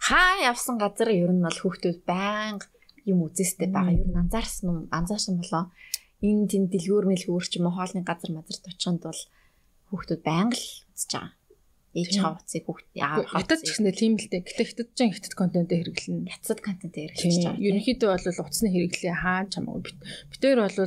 [0.00, 2.64] хаа явсан газар ер нь бол хүүхдүүд байнга
[3.04, 3.92] юм үзэстэй байгаа.
[3.92, 5.68] Ер нь анзаарсан юм анзаарсан болоо
[6.20, 9.22] энэ тийм дэлгүүр мэлгүүр ч юм уу хоолны газар мазарт очиход бол
[9.88, 11.32] хүүхдүүд байнга л үзэж байгаа.
[11.90, 14.46] Ээж хавцыг хүүхд яа хатад ч гэснээр тийм л дээ.
[14.46, 16.30] Гэтэ хятад ч хятад контент хэрэглэнэ.
[16.30, 17.66] Хятад контент хэрэглэж байгаа.
[17.66, 19.94] Ерөнхийдөө бол утасны хэрэглээ хаан чамаагүй.
[20.30, 20.78] Битээр бол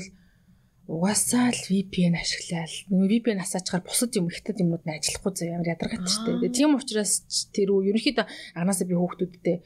[0.88, 6.11] угаасаа л VPN ашиглаад VPN асаачаар бусад юм хятад юмнууд нь ажиллахгүй зав ямар ядаргатай
[6.11, 6.51] шүү дээ.
[6.51, 7.23] Тийм учраас
[7.55, 8.26] тэр үү ерөнхийдөө
[8.60, 9.57] анаасаа би хүүхдүүдтэй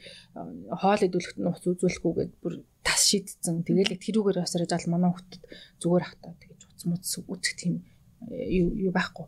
[0.78, 2.54] хоол идэвхтэй нууц үзүүлэхгүйгээд бүр
[3.08, 3.64] шийдсэн.
[3.64, 5.42] Тэгээл тэрүүгээр басараж ал манай хүүхдэд
[5.80, 7.74] зүгээр ахтаа тэгэж уц муц үүсэх тийм
[8.28, 9.26] юу юу байхгүй.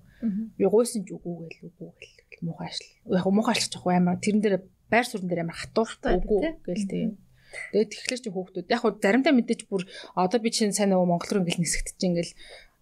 [0.58, 2.90] Би гуйсан ч үгүй гээл үгүй гээл муухай ашил.
[3.08, 4.56] Яг муухай ашиглаж явах амар тэрэн дээр
[4.90, 7.10] байр суурин дээр амар хатууртай үгүй гээл тийм.
[7.72, 9.82] Тэгээд тэгэхээр чи хүүхдүүд яг хуу заримдаа мэдээж бүр
[10.14, 12.34] одоо би чинь сайн нөгөө монгол руу ингээл нисгэж чинь ингээл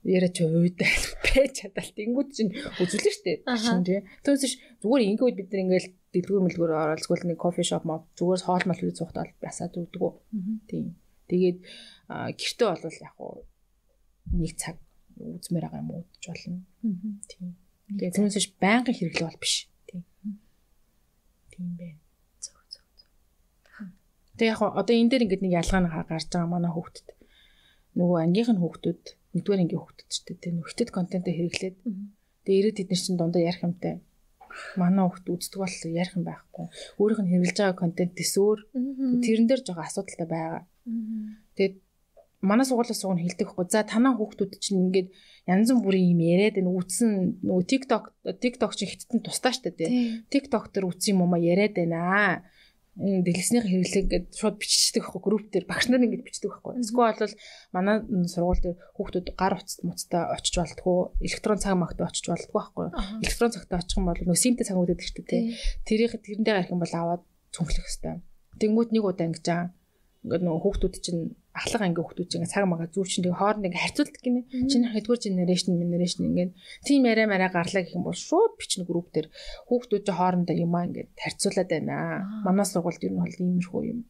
[0.05, 0.93] яриа чи ууйдаа
[1.25, 4.01] пэж чадалт ингүүд чинь үзүүлнэ штэ шин тий.
[4.25, 4.55] Түүнээс
[4.85, 5.89] зүгээр ингээд бид нар ингээл
[6.19, 10.15] дэлгүүр мэлгүүр оролцгол нэг кофе шоп мод зүгээр хоол мал үү цухтал басаад өгдөг.
[10.69, 10.99] Тийм.
[11.31, 11.59] Тэгээд
[12.11, 13.47] гэртээ бол яг хуу
[14.35, 14.77] нэг цаг
[15.17, 16.63] үзмээр байгаа юм уудж болно.
[17.31, 17.57] Тийм.
[17.99, 19.55] Тэгээд түүнээс байнгын хэрэглээ бол биш.
[19.89, 20.03] Тийм.
[21.53, 22.01] Тийм байна.
[24.39, 27.09] Тэг яг одоо энэ дээр ингээд нэг ялгаа нь гарч байгаа манай хүүхдэд.
[27.99, 29.03] Нөгөө ангийнх нь хүүхдүүд
[29.35, 31.77] нэгдүгээр ангийн хүүхдүүд ч нь хөлтөд контентоо хэрэглээд
[32.47, 33.99] тэгээ ирээд эдгээр чинь дундаа ярих юмтай.
[34.81, 36.67] Манай хүүхд үздэг бол ярих юм байхгүй.
[37.01, 38.59] Өөрийнх нь хэрэглэж байгаа контент төсөөр
[39.25, 40.63] тэрэн дээр жоо асуудалтай байгаа.
[41.57, 41.75] Тэгээд
[42.41, 43.67] манай сургуулиас суг нь хэлдэг хгүй.
[43.71, 45.09] За танаа хүүхдүүд чинь ингээд
[45.51, 47.11] янз бүрийн юм яриад энэ үтсэн
[47.43, 48.05] нөгөө TikTok
[48.43, 49.89] TikTok чинь хиттэн тусдаа штэ тий.
[50.31, 52.47] TikTok дээр үтсэн юм уу яриад байна
[52.99, 56.83] дэлгэснийх хэрэглээ ингээд шууд биччихдэг байхгүй групп дээр багш нар ингээд бичдэг байхгүй.
[56.83, 57.35] Эсвэл бол
[57.71, 57.97] манай
[58.27, 62.87] сургууль дээр хүүхдүүд гар утас муцтай очиж болтгоо электрон цаг магт очиж болтгоо байхгүй.
[63.23, 65.43] Электрон цагтаа очих юм бол нөө симтэй цаг үүдээд ихтэй тий.
[65.87, 67.23] Тэрийг тэрэндээ гарах юм бол аваад
[67.55, 68.19] цүнхлэх хэвээр.
[68.59, 69.71] Тэнгүүд нэг удаа ингэж аа
[70.25, 71.23] ингээд нөгөө хүүхдүүд чинь
[71.55, 74.41] ахлах анги хүүхдүүд чинь цаг мага зүүчин тэгээ хооронд ингээ харьцуулдаг гинэ.
[74.71, 76.49] Чиний хэдгээр генерашн генерашн ингээ
[76.87, 79.31] тийм яриа мараа гарлаа гэх юм бол шууд бичнэ групп дээр
[79.71, 81.95] хүүхдүүд чинь хоорондоо юмаа ингээ харьцуулаад байна.
[82.47, 84.01] Манай сургуульд ер нь бол иймэрхүү юм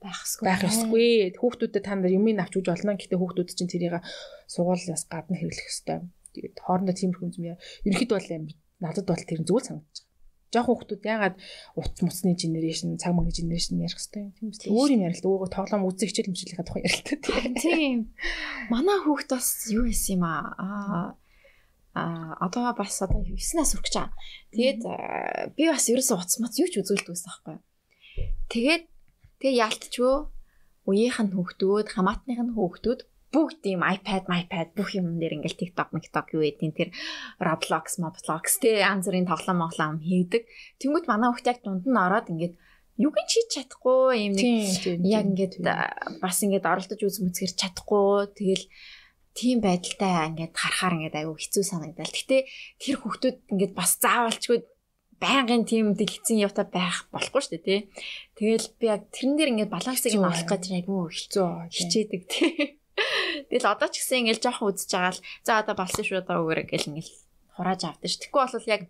[0.00, 1.08] байхсгүй байх ёсгүй.
[1.36, 2.96] Хүүхдүүдэд та нар юмыг авч үж болно.
[2.96, 4.00] Гэтэ хүүхдүүд чинь тэрийг
[4.48, 6.08] сургуулиас гадна хэрэглэх ёстой.
[6.32, 7.60] Тэгээд хоорондоо тиймэрхүү юм яа.
[7.84, 10.08] Ерөнхийдөө бол надад бол тэр зүйл санагдаж
[10.50, 11.36] жоохон хүмүүс яагаад
[11.78, 14.34] утас муцны генерашн, цаг мөнгө генерашн ярих хэвээр юм.
[14.34, 14.70] Тийм үстэй.
[14.70, 15.26] Өөр юм ярил.
[15.30, 17.16] Ууг тоглоом үзэх хичээл хэмжлэхийн тухай ярилтай.
[17.62, 17.98] Тийм.
[18.68, 21.14] Манай хүүхд бас юу хийсэн юм аа?
[21.94, 24.14] Аа одоо бас одоо 9-аас хүрч байгаа.
[24.54, 24.82] Тэгээд
[25.58, 27.56] би бас ерөөсөө утас мац юу ч үзүүлдэг байсан байхгүй.
[28.50, 28.84] Тэгээд
[29.42, 30.14] тэгээ яалтчгүй
[30.86, 33.00] үеийнх нь хүүхдүүд, хамаатных нь хүүхдүүд
[33.30, 36.90] бүгд ийм iPad, iPad бүх юм дээр ингээл TikTok, TikTok юу гэдэг тэр
[37.38, 40.50] Roblox, Roblox тэ янз бүрийн тоглоом моглоом хийдэг.
[40.82, 42.54] Тэнгүүт манай хүүхд яг дунд нь ороод ингээд
[43.00, 45.54] юг нь хийж чадахгүй юм нэг яг ингээд
[46.18, 48.66] бас ингээд оролдож үз мүцгэр чадахгүй тэгэл
[49.38, 52.10] тийм байдалтай ингээд харахаар ингээд аюу хэцүү санагдал.
[52.10, 52.44] Гэтэ
[52.82, 54.58] тэр хүүхдүүд ингээд бас заавалчгүй
[55.20, 57.80] байнгын тийм дэлгэцэн явта байх болохгүй шүү дээ тий.
[58.36, 62.79] Тэгэл би яг тэрэн дээр ингээд балансыг нь авах гэж аюу хэцүү хичээдэг тий.
[63.48, 66.66] Тэгэл одоо ч гэсэн ингээл жоохон үзэж байгаа л за одоо болсон шүү одоо өгөөрэй
[66.68, 67.12] гэл ингээл
[67.54, 68.16] хурааж авдаг ш.
[68.20, 68.82] Тэгэхгүй бол яг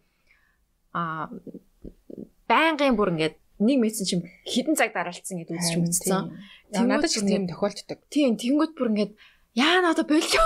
[0.95, 1.31] а
[2.51, 6.35] байнгын бүр ингээд нэг мессеж чим хідэн цаг дараалцсан гэдээ үзэж үзсэн.
[6.74, 7.99] Надад ч тийм тохиолддог.
[8.11, 9.12] Тийм тэгэнгүүт бүр ингээд
[9.59, 10.43] Яа надаа болио.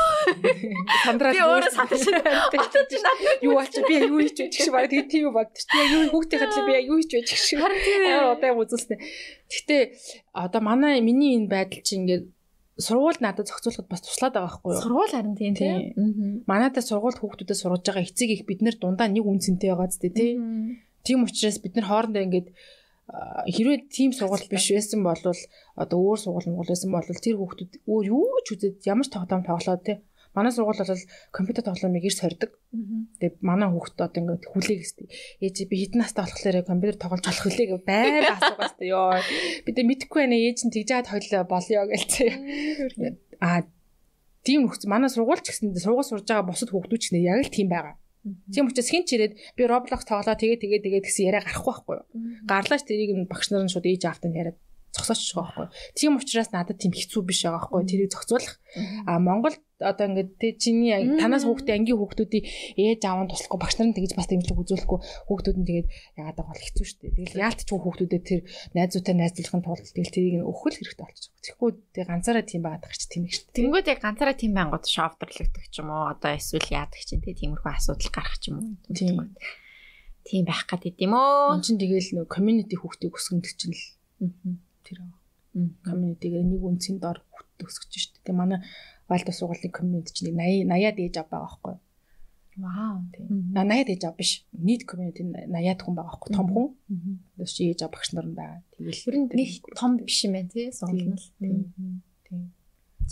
[1.04, 2.48] Сандраад би өөрөө сандраж байна.
[3.44, 5.68] Юу аач би юу хийж байж шиг баг тийм тийм бодчих.
[5.68, 7.60] Би юу хүүхдээ хадлаа би юу хийж байж гэх шиг.
[7.60, 8.96] Амар удаан үзүүлсэн.
[9.52, 9.76] Гэтэ
[10.32, 12.24] одоо манай миний энэ байдал чинь ингээд
[12.78, 14.82] сургууль надад зохицуулахад бас туслаад байгаа байхгүй юу?
[14.82, 16.42] Сургууль харин тийм тийм.
[16.50, 20.38] Манайдаа сургууль хүүхдүүдэд сургаж байгаа эцэг их бид нэр дундаа нэг үнцэнтэй байгаа зү тий.
[21.06, 22.48] Тийм учраас бид нар хоорондоо ингээд
[23.54, 25.20] хэрвээ тийм сургууль биш байсан бол
[25.76, 29.44] одоо өөр сургууль муул байсан бол тэр хүүхдүүд өөр юу ч үзээд ямар ч тоглоом
[29.44, 29.98] тоглоод тий
[30.34, 32.58] Манай сургууль бол компьютер тоглоомыг ирс хордог.
[33.22, 35.06] Тэгээд манай хүүхд одоо ингээд хүлээг өстэй.
[35.38, 39.14] Ээж би хэдэн настай болохоор компьютер тоглож болох хүлээг байр асуугаас та ёо.
[39.62, 42.30] Би тэ мэдхгүй байна ээж нь тэгж хаад хойлоо болёо гэлцээ.
[43.38, 43.62] Аа
[44.42, 47.54] тийм нөхц манай сургууль ч гэсэн сургууль сурж байгаа бусад хүүхдүүд ч нэ яг л
[47.54, 47.94] тийм байгаа.
[48.52, 51.94] Тийм учраас хин ч ирээд би Roblox тоглоо тэгээ тэгээ тэгээ гэсэн яриа гарахгүй байхгүй
[52.00, 52.06] юу.
[52.48, 54.58] Гарлаач тэрийг багш нар нь шууд ээж автанд яриад
[54.94, 55.68] зогсооч байгаа байхгүй.
[55.98, 57.82] Тийм учраас надад тийм хэцүү биш байгаа байхгүй.
[57.90, 58.54] Тэрийг зохицуулах.
[59.06, 62.44] А Монголд одоо ингээд тэ чиний танаас хүүхдээ ангийн хүүхдүүдийн
[62.78, 64.98] ээж аав нь туслахгүй багш нарын тэгж бас дэмжлэг үзүүлэхгүй
[65.28, 65.88] хүүхдүүд нь тэгээд
[66.18, 67.16] яагаад байгаа бол хэцүү шүү дээ.
[67.18, 68.40] Тэгэл яалт ч хүүхдүүдэд тэр
[68.74, 71.32] найзуутай найзлахын тулд тэгэл тэрийг нь өхөл хэрэгтэй болчих.
[71.42, 73.56] Тэгэхгүй тэг ганцаараа тийм байгаад байгаа ч тийм их шүү дээ.
[73.58, 77.70] Тэнгүүд яг ганцаараа тийм байнгут шовдрлогдох ч юм уу одоо эсвэл яадаг чинь тэ тиймэрхүү
[77.74, 78.74] асуудал гарах ч юм уу.
[78.94, 79.34] Тийм.
[80.24, 81.60] Тийм байх гэдэг юм өө.
[81.60, 83.82] Энд чинь тэгэл нөө community хүүхдийг өсгөндөг чинь л
[84.86, 85.12] тэр аа.
[85.86, 87.22] Community-гээр нэг үнцийн дор
[87.62, 88.26] өсгөж шүү дээ.
[88.26, 88.58] Тэг манай
[89.08, 91.76] Вальдо сургуулийн community чинь 80 80-аад ээж ав байгаа байхгүй.
[92.56, 92.96] Вау.
[93.12, 93.52] Тийм.
[93.52, 94.32] 80-аад ээж ав биш.
[94.50, 96.30] Нийт community 80-аад хүн байгаа байхгүй.
[96.34, 96.68] Том хүн.
[97.36, 98.60] Тэс чи ээж ав багш нар байгаа.
[98.80, 101.20] Нь нэг том биш юм байна тий сургууль нь.
[101.38, 102.02] Тийм.
[102.26, 102.42] Тийм.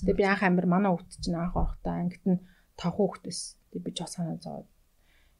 [0.00, 2.40] Тэгээ би анх амир манай хүүхд чинь анх орохдоо ангид нь
[2.80, 3.54] 5 хүүхд байсан.
[3.70, 4.68] Тэгээ би ч бас санаа зовоод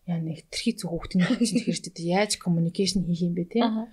[0.07, 3.63] яа нэг тэрхий зүг хүүхдийн чинь ч яаж communication хийх юм бэ тий.
[3.63, 3.89] Тэгс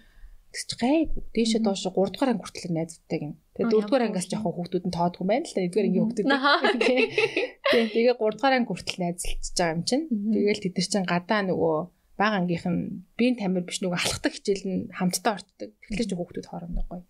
[0.54, 1.24] чи гайгүй.
[1.34, 3.34] Дээшээ доош 3 дугаар анги хүртэл найзуудтай юм.
[3.54, 6.28] Тэгээ 4 дугаар ангиас жоохон хүүхдүүд нь тоодгүй байна л та 1 дугаар ангийн хүүхдүүд.
[7.72, 10.06] Тийм тэгээ 3 дугаар анги хүртэл найзалцж байгаа юм чинь.
[10.10, 11.76] Тэгээл тэд нар чинь гадаа нөгөө
[12.18, 12.82] бага ангийнх нь
[13.18, 15.70] биеийн тамир биш нөгөө алхдаг хичээл нь хамтдаа ортдог.
[15.86, 17.04] Тэгэхээр ч хүүхдүүд хоорондоо гоё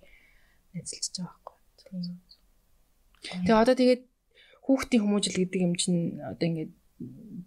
[0.75, 1.57] найзалцж байгаа байхгүй.
[3.23, 4.03] Тэгээ одоо тэгээд
[4.67, 6.71] хүүхдийн хүмүүжил гэдэг юм чинь одоо ингээд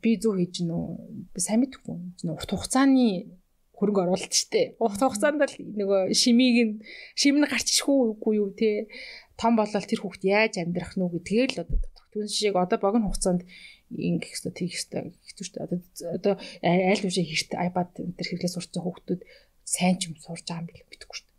[0.03, 0.83] би зөв хийж гинөө
[1.31, 1.97] би сайн мэдэхгүй.
[2.33, 3.39] Урт хугацааны
[3.83, 4.79] хөрөнгө оруулалт штэ.
[4.79, 6.75] Урт хугацаанд л нөгөө шимийг нь
[7.19, 8.87] шим нь гарч ишгүй үгүй юу те.
[9.35, 11.79] Том болол тэр хүүхд яаж амьдрах нү гэдгээр л одоо
[12.15, 13.43] түн шиг одоо богино хугацаанд
[13.91, 15.65] ингэх хэвээр тийх хэвээр хэцүү штэ.
[15.67, 15.79] Одоо
[16.15, 19.21] одоо аль үшээ хэрт iPad энэ төр хэрэглээ байгаа хүүхдүүд
[19.67, 21.31] сайн ч юм сурж байгаа юм бил мэдэхгүй штэ.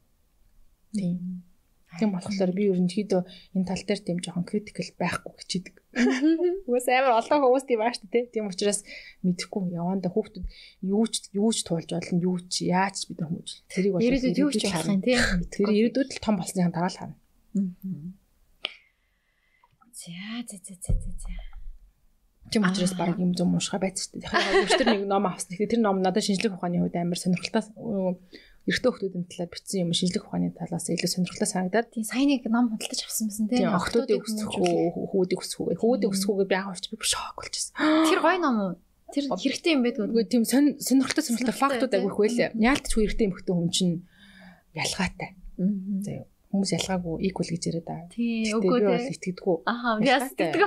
[0.99, 1.52] Тийм.
[1.99, 3.21] Тийм болохоор би ерөнхийдөө
[3.53, 5.75] энэ тал дээр тийм жоохон критикал байхгүй хичээдэг.
[6.69, 8.25] Уус амар олон хүмүүс тийм шүү дээ.
[8.33, 8.81] Тийм учраас
[9.21, 10.45] мэдэхгүй яванда хүүхдүүд
[10.89, 13.49] юу ч юу ч туулж болно, юу ч яаж бид хүмүүж.
[13.69, 15.17] Тэрийг бол Ирээдүйд юу ч болох юм тий.
[15.53, 17.17] Тэр ирээдүйд л том болсны дараа л харна.
[19.93, 20.09] За
[20.49, 21.53] за за за за.
[22.51, 24.29] Тийм учраас баг юм зам уушгаа байц шүү дээ.
[24.29, 25.49] Яг өчтөр нэг ном авсан.
[25.53, 27.65] Тэгэхээр тэр ном надад шинжлэх ухааны хувьд амар сонирхолтой
[28.63, 32.71] эрэгтэй хүмүүсийн талаар бичсэн юм шинжлэх ухааны талаас илүү сонирхолтой санагдаад Тийм сайн нэг ном
[32.71, 33.59] худалдаж авсан байсан тий.
[33.59, 37.75] тийм охтуудыг өсгөх үү хүүдийг өсгөх үү хүүдийг өсгөхөө би анх авч би шок болчихсон.
[38.07, 38.71] Тэр гоё ном уу?
[39.11, 40.05] Тэр хэрэгтэй юм байдгүй.
[40.09, 42.49] Үгүй тийм сонирхолтой сонирхолтой фактууд агиих байлаа.
[42.55, 43.95] Яалтч хүү эрэгтэй эмэгтэй хүн чинь
[44.73, 45.29] ялгаатай.
[45.59, 48.09] Заяа хүмүүс ялгаагүй equal гэж яриад байгаа.
[48.13, 49.55] Тий, Гэхдээ үгүй би бол итгэдэггүй.
[49.65, 50.61] Аха, би бас тэгдэг.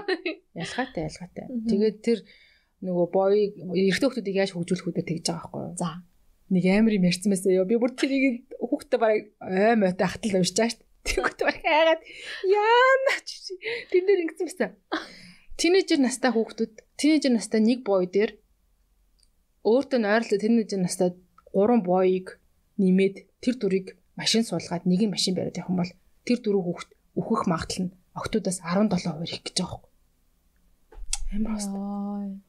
[0.59, 1.47] Ялгаатай ялгаатай.
[1.71, 2.19] Тэгээд тэр
[2.87, 5.75] нөгөө боёыг эрэгтэй хүмүүсийг яаж хөгжүүлэх үдэ тэгж байгаа байхгүй юу?
[5.79, 5.91] За.
[6.53, 7.67] Нэг амар юм ярьсан байсан ёо.
[7.67, 10.79] Би бүр тэрийг хүүхдээ бараг ой мойтой хатал шүү дээ.
[11.07, 12.03] Тэгвэл бараг хайгаад
[12.47, 13.55] яана чи
[13.91, 14.71] тэн дээр ингэсэн байсан.
[15.57, 18.37] Тинейжер настай хүүхдүүд, тинейжер настай нэг бой дээр
[19.67, 21.17] өөртөө нойрлоо тинейжер настай
[21.55, 22.39] гурван боёыг
[22.77, 25.93] нэмээд тэр дүрийг машин суулгаад нэг нь машин бариад явах юм бол
[26.27, 29.81] тэр дөрөв хүүхд өөхөх магадлал нь октоудаас 17% их гэж байгаа.
[31.33, 31.67] Амар бас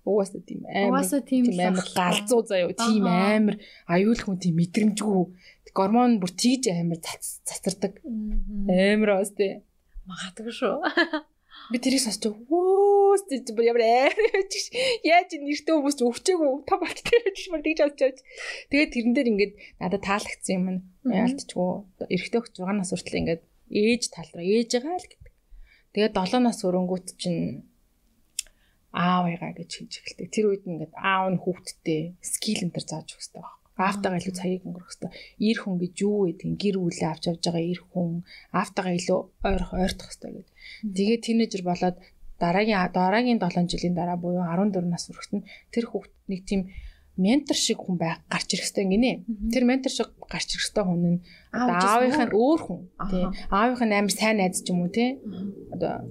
[0.06, 2.72] угаасаа тийм амар Угаасаа тийм амар галзуу заяо.
[2.78, 3.56] Тийм амар
[3.90, 5.24] аюул хүн тийм мэдрэмжгүй.
[5.78, 7.98] Гормон бүр тийж амар цац- цацардаг.
[8.06, 9.62] Амар бас тий
[10.08, 10.78] Магадгүй шүү.
[11.72, 14.72] би тэрийг сонсч вөөс тий бүр ямар амар чиш
[15.04, 18.20] яаж нэртэй хүмүүс ч өвчээгөө та болт тэр чиш мөр тэгж авч авч.
[18.72, 20.82] Тэгээд тэрэн дээр ингээд надад таалагдсан юм нь
[21.12, 21.70] яалтчгүй.
[22.14, 25.34] Эрэгтэй хөх 6 нас хүртэл ингээд ээж тал руу ээж байгаа л гэдэг.
[25.92, 27.67] Тэгээд 7 нас өрөнгүүт чинь
[28.94, 30.28] аав ягаа гэж хийж эхэлдэг.
[30.32, 33.56] Тэр үед ингээд аав нь хүүхдтэй скил энэ төр зааж өгөх хэрэгтэй байна.
[33.78, 35.12] Аавтайгаа илүү цагийг өнгөрөх хэрэгтэй.
[35.38, 38.10] Ир хүн гэж юу гэдэг нь гэр бүлээ авч явж байгаа ир хүн
[38.58, 40.56] аавтайгаа илүү ойрох ойртох хэрэгтэй гэдэг.
[40.98, 41.98] Тэгээд тинейжер болоод
[42.42, 46.62] дараагийн дараагийн 7 жилийн дараа буюу 14 нас хүрэхэд нь тэр хүүхд нэг тийм
[47.18, 49.12] ментор шиг хүн байх гарч ирэх хэрэгтэй гинэ.
[49.54, 51.20] Тэр ментор шиг гарч ирэх хэрэгтэй хүн нь
[51.52, 52.62] аавынх нь өөр.
[52.62, 53.26] хүн тий.
[53.50, 55.18] Аавынх нь амар сайн найз ч юм уу тий.
[55.74, 56.06] Одоо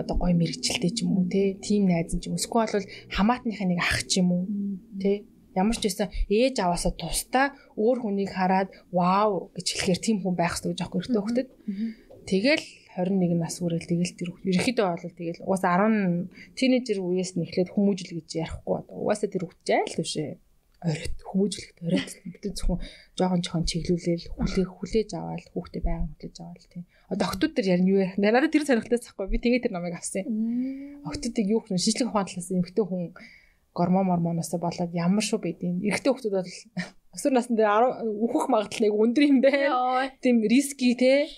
[0.00, 1.58] одоо гой мэрэгчлээ ч юм уу тий.
[1.58, 2.40] Тим найз ч юм уу.
[2.40, 4.42] Эсвэл бол хамаатныхаа нэг ах ч юм уу
[5.02, 5.26] тий.
[5.58, 10.54] Ямар ч байсан ээж аваасаа тусдаа өөр хүнийг хараад вау гэж хэлэхээр тийм хүн байх
[10.54, 11.48] хэрэгтэй гэж аахгүй эртөө хөхтөд.
[12.28, 12.64] Тэгэл
[12.98, 17.70] 21 нас хүрэл тэгэл тэр хөх- ерөнхийдөө бол тэгэл угаасаа 10 тинейжер үеэс нь эхлээд
[17.72, 20.28] хүмүүжил гэж ярихгүй угаасаа тэр хөх жайл төшөө
[20.82, 22.12] оройт хүмүүжлэхт оройт.
[22.22, 22.78] Бид зөвхөн
[23.18, 27.90] жоохон жоохон чиглүүлээл хүлээ хүлээж аваад хүүхдээ байнга хүлээж аваад тийм одоо октод төр ярина
[27.90, 30.22] юу ярих надад тэр сонирхолтой захгүй би тэгээ тэр номыг авсан
[31.02, 33.02] октодыг юу гэх юм шинжлэх ухааны талаас эмхтэй хүн
[33.74, 36.50] гормон мормоноосоо болоод ямар шүү байдیں۔ Эрэгтэй хүмүүс бол
[37.14, 40.10] өсвөр насны дээр 10 үхэх магадлал нэг өндөр юм байна.
[40.18, 41.30] Тийм риски те.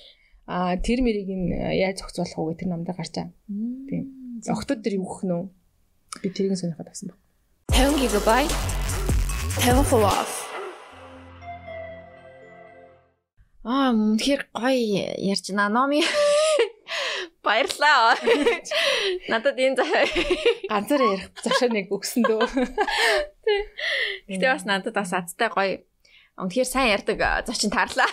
[0.48, 3.36] А тэр мэрийг нь яаж зохицуулах вэ гэх тэр номдоо гарч байгаа.
[3.88, 4.02] Тийм.
[4.48, 5.42] Октод тэр юу гэх нөө
[6.24, 7.18] би тэрийг сонирхоод авсан баг.
[7.76, 8.89] 50 GB
[9.58, 10.46] 50% off.
[13.66, 15.68] Аа үнэхээр гоё ярьж байна.
[15.68, 16.00] Номи
[17.44, 18.14] баярлаа.
[19.28, 19.76] Надад энэ
[20.70, 22.46] ганцаараа ярих зашаа нэг өгсөн дөө.
[24.30, 25.82] Гэтэ бас надад бас азтай гоё.
[26.38, 28.08] Үнэхээр сайн ярьдаг зочин таарлаа.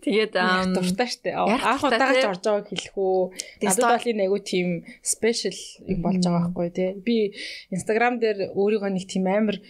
[0.00, 0.34] Тэгээд
[0.72, 1.36] дуртай штэ.
[1.36, 3.20] Анх удаагч орж байгааг хэлэх үү.
[3.60, 4.68] Надад бол энэ айгу тийм
[5.04, 6.90] спешиал юм болж байгаа байхгүй тий.
[7.04, 7.16] Би
[7.68, 9.60] Instagram дээр өөрийгөө нэг тийм амар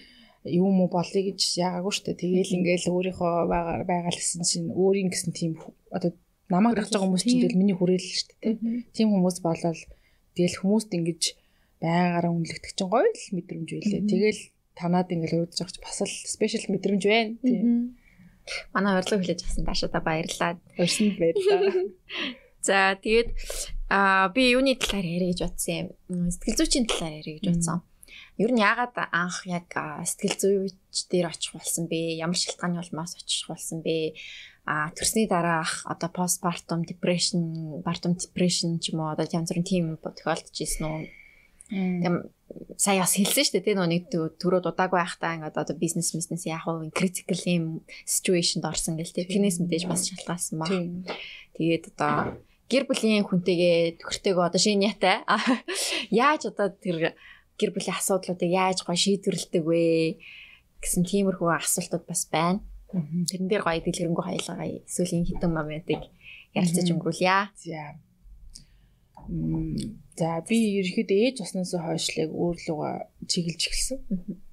[0.46, 2.20] юм уу болъё гэж яагаагүй дээ.
[2.22, 3.34] Тэгээл ингээл өөрийнхөө
[3.88, 5.58] байгаал гэсэн чинь өөрийн гэсэн тийм
[5.90, 6.12] одоо
[6.52, 8.54] намайг дагж байгаа хүмүүс чинь тэгэл миний хүрээлэл шүү дээ.
[8.92, 9.80] Тийм хүмүүс болол
[10.36, 11.22] тэгэл хүмүүст ингэж
[11.80, 14.02] байгаараа үнэлэгдэх чинь гоё л мэдрэмж байлээ.
[14.04, 14.42] Тэгэл
[14.76, 17.32] танаад ингээл урдж байгаа ч бас л спешиал мэдрэмж байна.
[17.40, 17.96] Тийм.
[18.74, 20.60] Манай урилга хүлээж авсан даашаа баярлалаа.
[20.78, 21.72] Өрсөнд баярлалаа.
[22.66, 23.30] За тэгээд
[23.92, 25.74] аа би юуны талаар яриа гэж бодсон
[26.08, 26.30] юм.
[26.32, 27.84] Сэтгэл зүйчийн талаар яриа гэж бодсон.
[28.40, 29.68] Ер нь яагаад анх яг
[30.08, 32.18] сэтгэл зүйч дээр очих болсон бэ?
[32.18, 34.16] Ямар шалтгааны улмаас очих болсон бэ?
[34.64, 39.84] А төрсний дараах одоо постпартум depression, partum depression ч юм уу одоо янз бүрийн тийм
[40.00, 41.00] тохиолдож ирсэн үү?
[42.02, 42.14] Тэм
[42.76, 46.66] сая бас хэлсэн шүү дээ тийм нэг төрөө дудаагүй байхдаа ингээд одоо бизнес бизнес яах
[46.68, 47.64] вэ critical юм
[48.04, 50.66] situationд орсон гэл тийм тэрнээс мэдээж бас шалтгаалсан ба.
[51.56, 52.38] Тэгээд одоо
[52.68, 55.22] гэр бүлийн хүнтэйгээ төхөртэйгөө одоо шинэ ятай
[56.10, 57.14] яаж одоо тэр
[57.56, 59.82] гэр бүлийн асуудлуудыг яаж гоё шийдвэрлэдэг вэ
[60.82, 62.60] гэсэн тиймэрхүү асуултууд бас байна.
[62.92, 66.02] Тэрэн дээр гоё дэлгэрэнгүй хаялгаа эсвэл энэ хитэн моментыг
[66.54, 67.50] ярилцаж өнгөрүүлье.
[67.54, 67.98] За.
[70.18, 72.92] За би ерөөхдөө ээж болсноос хойшлыг өөрлөгөө
[73.30, 73.98] чиглэж эхэлсэн.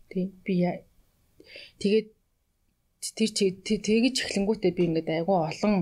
[0.10, 0.26] Тий.
[0.46, 0.56] Би
[1.82, 2.08] тэгээд
[3.02, 3.32] тэр
[3.88, 5.76] тэгэж эхлэнгүүтээ би ингээд айгүй олон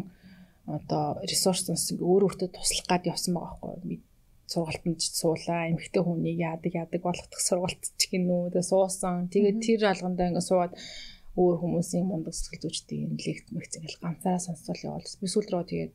[0.69, 3.99] одоо ресурс өөрөө өөртөө туслах гад явсан байгаа байхгүй
[4.49, 10.29] сургалтанд суулаа эмэгтэй хүнийг яадаг яадаг болгох сургалт ч гинүү тэгээ суусан тэгээд тэр алгандаа
[10.29, 10.73] ингээ суугаад
[11.37, 15.93] өөр хүмүүсийн мундаг сэтгэл зүйчдийн лекц мэгц ингээл ганцаараа сонсвол явал би сүүл рүү тэгээд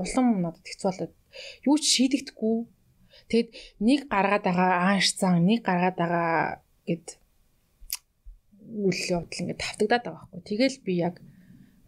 [0.00, 1.14] улам надад хэцүү болоод
[1.68, 2.56] юу ч шийдэгдэхгүй
[3.30, 3.48] тэгэд
[3.88, 6.30] нэг гаргаад байгаа ааш зан нэг гаргаад байгаа
[6.88, 7.06] гэд
[8.86, 11.14] үйл явдал ингээд тавтагдаад байгаа байхгүй тэгэл би яг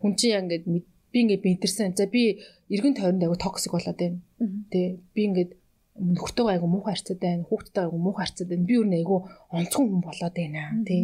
[0.01, 0.65] хүн чинь яг ингээд
[1.13, 2.43] би ингээд мэдэрсэн за би
[2.75, 4.19] эргэн тойронд аягүй токсик болоод байна
[4.73, 5.53] тий би ингээд
[5.93, 7.45] нөхөртөө айгу муухай харцаад байна.
[7.49, 8.65] Хүүхдтэй айгу муухай харцаад байна.
[8.65, 9.17] Би нэг айгу
[9.53, 10.63] онцгой хүн болоод байна.
[10.89, 11.03] Тий.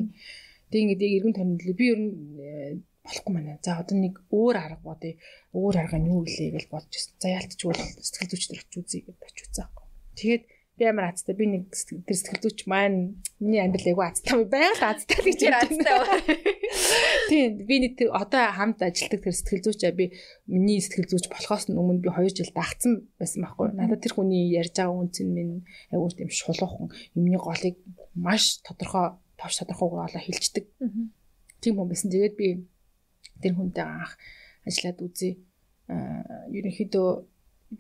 [0.71, 2.13] Тэг ингээд эргэн тойронд би ер нь
[3.09, 3.59] болохгүй маань.
[3.65, 5.17] За одоо нэг өөр арга бодъё.
[5.57, 7.17] Өөр арга нь юу гэлээ гэж бодож байсан.
[7.19, 7.73] За яалтчгүй
[8.05, 9.69] сэтгэл зүйчдэр очиж үзье гэж очиж үзсэн.
[10.19, 10.45] Тэгээд
[10.79, 15.21] би амар азтай би нэг тэр сэтгэл зүйч маань миний амьдрал айгу азтай байгаль азтай
[15.27, 15.83] гэж ярьсан.
[17.31, 20.15] Тийм би нэг одоо хамт ажилладаг тэр сэтгэл зүйчээ би
[20.47, 23.75] миний сэтгэл зүйч болохоос өмнө би 2 жил дагцсан байсан байхгүй.
[23.75, 27.75] Надад тэр хүний ярьж байгаа үнц нь минь айгу тийм шулуухан юмний голыг
[28.15, 30.71] маш тодорхой товч тодорхойгоор олоо хилчдэг.
[31.59, 32.11] Тийм хүн байсан.
[32.15, 32.47] Тэгээд би
[33.43, 34.13] тэр хүнтэй анх
[34.67, 35.39] ажиллаад үзье.
[35.89, 37.09] Аа ерөнхийдөө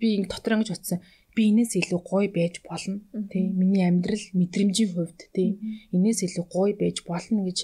[0.01, 0.99] би ингэ дотор ингэж утсан
[1.39, 2.99] би энэс илүү гоё байж болно.
[3.31, 5.61] Тий миний амьдрал мэдрэмжийн хувьд тий
[5.95, 7.59] энэс илүү гоё байж болно гэж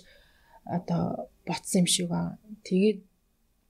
[0.76, 2.38] одоо ботсон юм шиг аа.
[2.66, 2.98] Тэгээд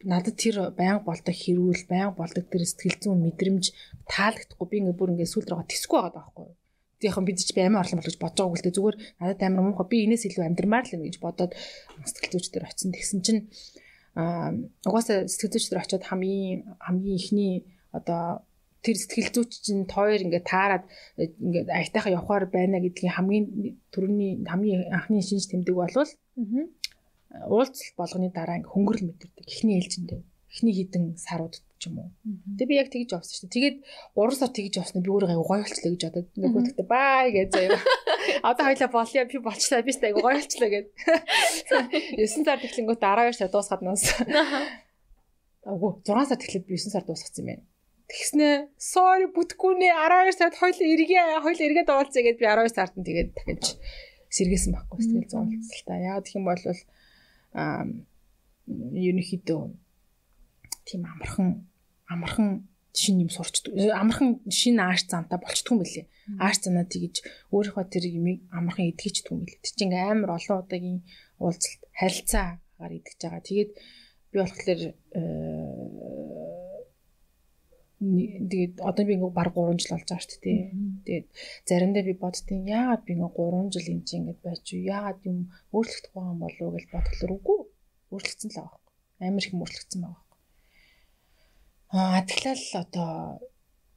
[0.04, 3.64] надад тэр байнга болдог хэрүүл байнга болдог тэр сэтгэл зүйн мэдрэмж
[4.12, 4.66] таалагдахгүй.
[4.68, 6.48] Би ингээ бүр ингээ сүлд рүү тэсгүй байгаа байхгүй
[7.04, 8.76] тийхэн бид ч би амин орлон бол гэж бодож байгаагүй л дээ.
[8.76, 9.88] Зүгээр надад амар муухай.
[9.92, 11.52] Би энэс илүү амьдрмаар л юм гэж бодоод
[12.00, 12.96] сэтгэл зүйч дээр очисон.
[12.96, 13.40] Тэгсэн чинь
[14.14, 17.54] угаасаа сэтгэл зүйч дээр очиод хамгийн хамгийн ихний
[17.90, 18.46] одоо
[18.84, 20.84] тэр сэтгэл зүйч чинь тоор ингээд таарад
[21.18, 23.44] ингээд аятайха явахаар байна гэдгийн хамгийн
[23.92, 26.10] түрүүний хамгийн анхны шинж тэмдэг болвол
[27.54, 29.44] уулзалт болгоны дараа ингээд хөнгөрөл мэдэрдэг.
[29.50, 30.22] Эхний ээлжиндээ
[30.54, 32.10] эхний хідэн сарууд ч юм уу.
[32.54, 33.54] Тэгээ би яг тэгж явсан шүү дээ.
[33.58, 33.76] Тэгээд
[34.14, 37.78] 3 сар тэгж явсан би өөрөө гоё болчлоо гэж бодоод нөгөө тэгтээ бай гэж заяа.
[38.48, 40.86] Одоо хоёлаа болъё би болчлаа би сте гоё болчлоо гэд.
[42.22, 44.02] 9 сар тэглэнгүүт 12 сар дуусгаад нас.
[45.66, 47.64] Агуу 6 сар тэглээд би 9 сар дуусгацсан юм байна.
[48.06, 48.48] Тэгснэ
[48.78, 53.06] sorry бүтгэхгүй нэ 12 сард хоёул эргээ хоёул эргээд уулзъя гэд би 12 сард нь
[53.08, 53.80] тэгээд дахиж
[54.30, 55.98] сэргээсэн байхгүй сэтгэл зүйн уулзалтаа.
[56.04, 56.62] Яагаад гэх юм бол
[57.56, 57.82] аа
[58.68, 59.62] ерөнхийдөө
[60.88, 61.48] тийм амархан
[62.12, 62.48] амархан
[62.94, 63.74] шин юм сурчдаг.
[63.74, 66.06] Амархан шин ааш цаантаа болчтгүй юм билээ.
[66.38, 69.64] Ааш цаанаа тэгж өөрийнхөө тэр юмыг амархан эдгэждэг юм билээ.
[69.66, 71.00] Тэг чинь амар олон удаагийн
[71.42, 73.42] уулзалт харилцаагаар эдгэж байгаа.
[73.48, 73.70] Тэгээд
[74.30, 74.80] би болохоор
[78.50, 80.60] тэгээд одоо би ингээ баг 3 жил болж байгаа шүү дээ.
[81.06, 81.26] Тэгээд
[81.68, 84.82] заримдаа би боддtiin яагаад би ингээ 3 жил энэ чинь ингээ байж юу?
[84.94, 85.38] Яагаад юм
[85.74, 87.58] өөрчлөгдөх байгаа юм болов уу гэж бодглоор үгүй.
[88.12, 88.80] Өөрчлөгдсөн л байгаа.
[89.24, 90.23] Амар их өөрчлөгдсөн байгаа.
[91.92, 93.10] Аа тэгэхээр одоо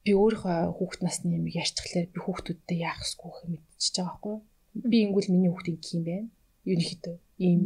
[0.04, 4.42] би өөрийнхөө хүүхэд насны юм ярьчихлаа би хүүхдүүдтэй яах ёсгүй хэ мэдчихэж байгаа байхгүй юу?
[4.90, 6.28] Би ингүүл миний хүүхдийн гэх юм байна.
[6.68, 7.16] Ерөнхийдөө
[7.46, 7.60] ийм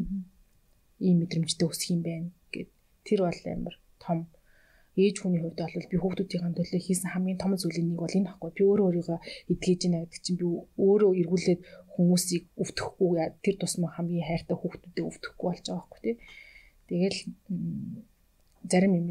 [1.06, 2.70] ийм мэдрэмжтэй өсөх юм байна гэд
[3.04, 4.18] Тэр бол амар том
[4.94, 8.50] ээж хүний хувьд бол би хүүхдүүдийн төлөө хийсэн хамгийн том зүйлийн нэг бол энэ байхгүй.
[8.56, 9.18] Би өөрөө өөрийгөө
[9.52, 10.46] эдгэж байна гэдэг чинь би
[10.86, 11.60] өөрөө эргүүлээд
[11.94, 13.10] хүмүүсийг өвтөхгүй
[13.42, 16.16] тэр тусмаа хамгийн хайртай хүүхдүүдэд өвтөхгүй болж байгаа байхгүй тий.
[16.88, 17.18] Тэгэл
[18.70, 19.06] зарим юм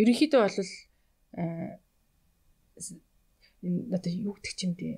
[0.00, 0.58] ерөнхийдөө бол
[3.66, 4.94] энэ одоо юу гэдэг чинь тий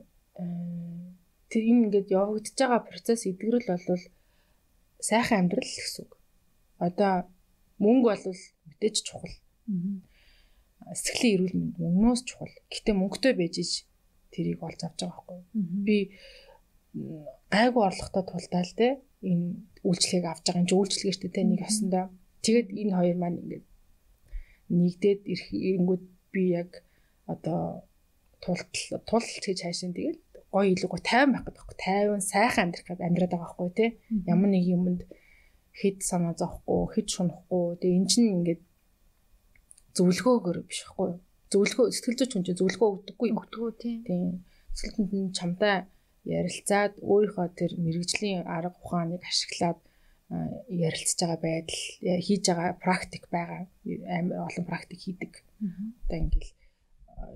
[1.51, 4.05] тэр энэ ингээд явагдаж байгаа процесс эдгэрэл бол
[4.99, 6.13] сайхан амьдрал гэсэн үг.
[6.87, 7.13] Одоо
[7.79, 8.25] мөнгө бол
[8.67, 9.35] мэдээж чухал
[10.93, 12.53] Сэтгэлийн эрүүл мэнд мөнгнөөс чухал.
[12.69, 13.73] Гэтэ мөнгөтэй байж ич
[14.33, 15.41] тэрийг олж авч байгаа байхгүй.
[15.87, 15.99] Би
[17.49, 18.89] гайгүй орлоготой тултаа л те
[19.25, 20.61] энэ үйлчлэгийг авч байгаа.
[20.61, 22.05] Энэ үйлчлэгээ шүү дээ нэг ясандаа.
[22.45, 23.65] Тэгээд энэ хоёр маань ингээд
[24.71, 26.71] нэгдээд ирэнгүүт би яг
[27.27, 27.85] одоо
[28.45, 30.21] тултал тулт гэж хайшин тэгэл
[30.55, 31.79] гоё илүү гоё тайван байх гэдэг байхгүй.
[31.83, 33.87] Тайван сайхан амьдрах гэдэг амьдраад байгаа байхгүй те.
[34.31, 35.01] Ямар нэг юмд
[35.75, 37.65] хэд санаа зовхгүй, хэд шунахгүй.
[37.83, 38.63] Тэгээ эн чинь ингээд
[39.99, 41.11] зөвлөгөөгөр биш байхгүй?
[41.51, 43.29] Зөвлөгөө сэтгэл зүйч хүн чинь зөвлөгөө өгдөггүй.
[43.35, 43.99] Өгдөггүй тийм.
[44.07, 44.31] Тийм.
[44.79, 45.77] Сэтгэл зүйн чамтай
[46.25, 49.79] ярилцаад өөрийнхөө тэр мэрэгжлийн арга ухааныг ашиглаад
[50.31, 51.83] ярилцж байгаа байдал
[52.27, 53.69] хийж байгаа практик байгаа
[54.09, 55.33] амар олон практик хийдэг.
[56.07, 56.53] Одоо ингээл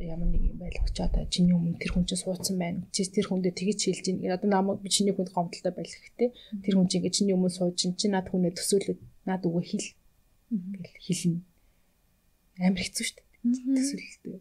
[0.01, 2.87] ямар нэг юм байл очиод чиний өмнө тэр хүн чинь суудсан байна.
[2.93, 4.33] Чи тэр хүндээ тэгж хэлж ийн.
[4.33, 6.31] Одоо намайг би чиний хүнд гомдолтой байх хэрэгтэй.
[6.65, 9.89] Тэр хүн чинь чиний өмнө сууж чи над хүнээ төсөөлөд над үгүй хэл.
[10.49, 11.41] Ингээл хэлнэ
[12.59, 13.27] амар хэцүү шүү дээ.
[13.79, 14.37] Төсөөлөлтөө.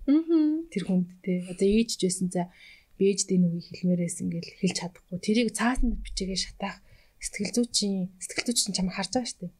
[0.73, 2.49] Тэр хүнд те одоо ээжж байсан за
[2.97, 5.17] бээжд энэ үгийг хэлмээрээс ингээл хэлж чадахгүй.
[5.21, 6.81] Тэрийг цаасан бичээгээ шатаах
[7.27, 9.53] сэтгэл зүйчийн сэтгэл зүйчин чам харж байгаа шүү дээ.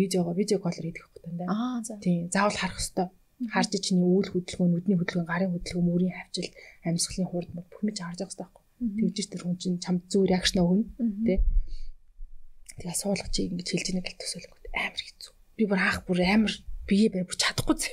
[0.00, 1.44] Видеого видео коллер хийдэг хөөх тань.
[1.46, 2.00] Аа за.
[2.00, 3.08] Тийм заавал харах хэрэгтэй.
[3.52, 6.48] Харж чиний үйл хөдөлгөөн, нүдний хөдөлгөөн, гарын хөдөлгөөн, мөрийн хавчил,
[6.86, 8.64] амьсгалын хурд бүх мэд харж байгаа хэрэгтэй байхгүй.
[9.14, 10.84] Тэгж тэр хүн чинь чам зүү реакшн өгнө.
[11.26, 11.42] Тэ.
[12.78, 15.32] Тэгээ суулгач ингэж хэлж ийнэ гэл төсөөлөнгөт амар хэцүү.
[15.54, 16.54] Би бүр хаах бүр амар
[16.88, 17.90] бие бай бүр чадахгүй зэ.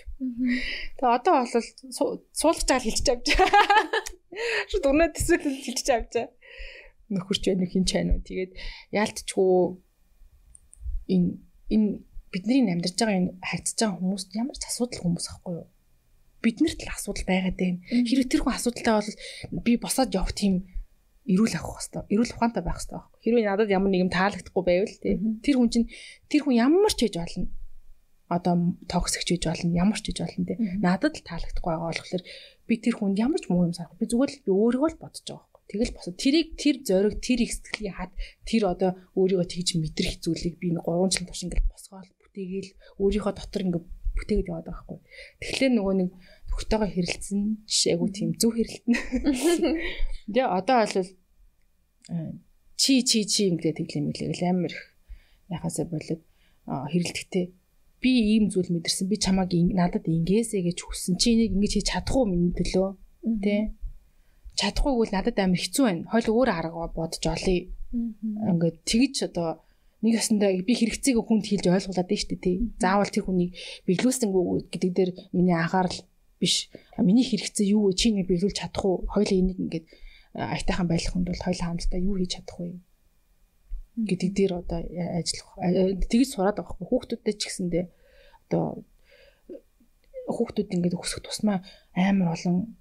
[0.98, 1.53] Тэгээ одоо бол
[2.34, 3.28] суулгаж байгаа хэлж авч.
[4.72, 6.14] Шууд өнөө төсөөлөл хэлж авч.
[7.11, 8.23] Нөхөрч байна уу хин ч байна уу.
[8.23, 8.51] Тэгээд
[8.95, 9.55] яалтчгүй
[11.11, 11.29] энэ
[11.75, 11.89] энэ
[12.31, 15.67] бидний амьдарч байгаа энэ хайцж байгаа хүмүүс ямар ч асуудал хүмүүс ахгүй юу?
[16.41, 17.79] Биднэрт л асуудал байгаад байна.
[17.85, 20.65] Хэрвээ тэр хүн асуудалтай бол би босоод явах тийм
[21.27, 23.19] эрүүл авах хэвээр эрүүл ухаантай байх хэвээр байхгүй.
[23.21, 24.95] Хэрвээ надад ямар нэг юм таалагдахгүй байвал
[25.43, 25.88] тэр хүн чинь
[26.31, 27.45] тэр хүн ямар ч хийж болно
[28.31, 28.55] одоо
[28.88, 32.23] токсик хийж болно ямар ч хийж болно те надад л таалагдахгүй байгаа болохоор
[32.67, 35.25] би тэр хүнд ямар ч муу юм санахгүй би зүгээр л би өөрийгөө л бодож
[35.27, 38.11] байгаа тэгэл босоо тэрийг тэр зориг тэр их сэтгэлийн хат
[38.43, 42.69] тэр одоо өөрийгөө тэгж мэдрэх зүйлийг би 3 жил туш ингээд босгоол бүтээгээл
[42.99, 43.85] өөрийнхөө дотор ингээд
[44.19, 44.99] бүтээгээд яваад байгаа байхгүй.
[45.39, 46.10] Тэгэхээр нөгөө нэг
[46.52, 47.41] төгтөөгөө хэрэлцэн
[47.72, 48.95] жишээгүй тийм зөв хэрэлтэн
[50.35, 51.07] тэгээ одоо бол
[52.76, 54.84] чи чи чи ингээд тэглэм мэлээгэл амар их
[55.48, 56.22] яхасаа болоод
[56.68, 57.45] хэрэлдэхтэй
[58.03, 59.07] би ийм зүйл мэдэрсэн.
[59.07, 61.15] Би чамааг надад ингээсэ гэж хүссэн.
[61.22, 62.89] Чи энийг ингэж хийж чадахгүй миний төлөө?
[63.45, 63.61] Тий
[64.61, 66.07] чадахгүй бол надад амар хэцүү байна.
[66.13, 67.67] Хойл өөр арга бодож олъё.
[67.91, 69.65] Ингээд тэгж одоо
[70.05, 72.55] нэг ясандаа би хэрэгцээг хүнд хэлж ойлгуулад шүү дээ тий.
[72.77, 73.57] Заавал тэр хүнийг
[73.89, 75.99] биелүүлсэнгүй гэдэг дээр миний анхаарал
[76.38, 76.69] биш.
[77.01, 77.97] Миний хэрэгцээ юу вэ?
[77.97, 79.09] Чи нэг биелүүлж чадахгүй.
[79.09, 79.85] Хойлоо энийг ингээд
[80.38, 82.79] айтайхан байх хүнд бол хойлоо хамтдаа юу хийж чадахгүй
[83.99, 84.79] гэдэг дээр одоо
[85.19, 85.51] ажиллах
[86.07, 87.85] тэгж сураад байгаа хгүй хүүхдүүдтэй ч гэсэндээ
[88.47, 88.88] одоо
[90.31, 91.59] хүүхдүүд ингээд өсөх тусмаа
[91.91, 92.79] амар олон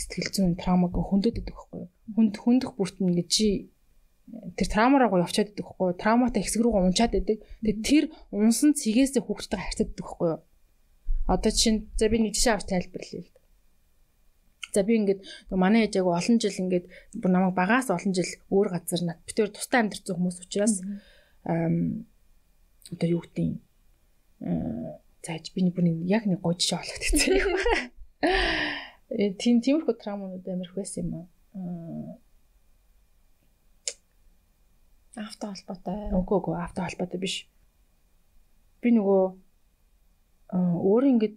[0.00, 3.46] сэтгэл зүйн травмаг хөндөд идэх хгүй хүнд хөндөх бүрт нь ингээд чи
[4.58, 8.04] тэр травмараагаа явчаад идэх хгүй травматай хэсэг рүү унчаад идэг тэгээд тэр
[8.34, 10.30] унсан цэгээсээ хүүхдтэй харьцаад идэх хгүй
[11.26, 13.26] одоо чинь за би нэг жишээ авч тайлбарлая
[14.76, 15.24] За би ингээд
[15.56, 16.86] манай ээжээг олон жил ингээд
[17.16, 20.84] бүр намайг багаас олон жил өөр газар нат битээр тустай амьдарсан хүмүүс учраас
[22.92, 23.56] одоо юу гэдэг юм?
[25.24, 27.52] Зааж би нэг яг нэг гож жишээ олгдчихсан юм.
[29.10, 31.26] Э тийм тиймэрхүү травмууд амар их байсан юм аа.
[35.16, 36.10] Авто холбоотой.
[36.10, 37.36] Үгүй үгүй авто холбоотой биш.
[38.82, 39.22] Би нөгөө
[40.52, 41.36] өөр ингээд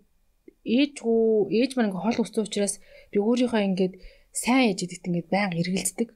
[0.66, 1.22] ээжгүй
[1.62, 2.76] ээж маань ингээ хол өссөн учраас
[3.14, 3.94] би өөрийнхөө ингээд
[4.34, 6.10] сайн ээж гэдэгт ингээд байнга эргэлздэг.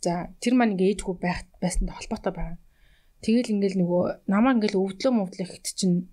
[0.00, 2.58] За тэр маань ингээ ээжгүй байх байсантай холбоотой байна.
[3.20, 6.08] Тэгэл ингээл нөгөө намаа ингээл өвдлөө мөвдлөө ихт чинь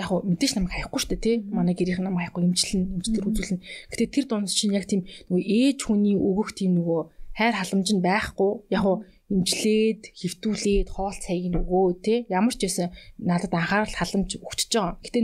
[0.00, 1.36] яг хуу мэдээж намайг хаяхгүй шүү дээ тий.
[1.44, 3.64] Манай гэрийнх намайг хаяхгүй имжлэн имжтэр үзүүлнэ.
[3.92, 7.00] Гэтэ тэр дундс чинь яг тийм нөгөө ээж хүний өгөх тийм нөгөө
[7.36, 8.52] хайр халамж нь байхгүй.
[8.72, 8.96] Яг хуу
[9.30, 12.18] имжлээд, хөвтүүлээд, хоол цайг нь өгөө тий.
[12.32, 12.88] Ямар ч байсан
[13.20, 14.98] надад анхаарал халамж өгчөж байгаа.
[15.04, 15.18] Гэтэ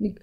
[0.00, 0.14] нэг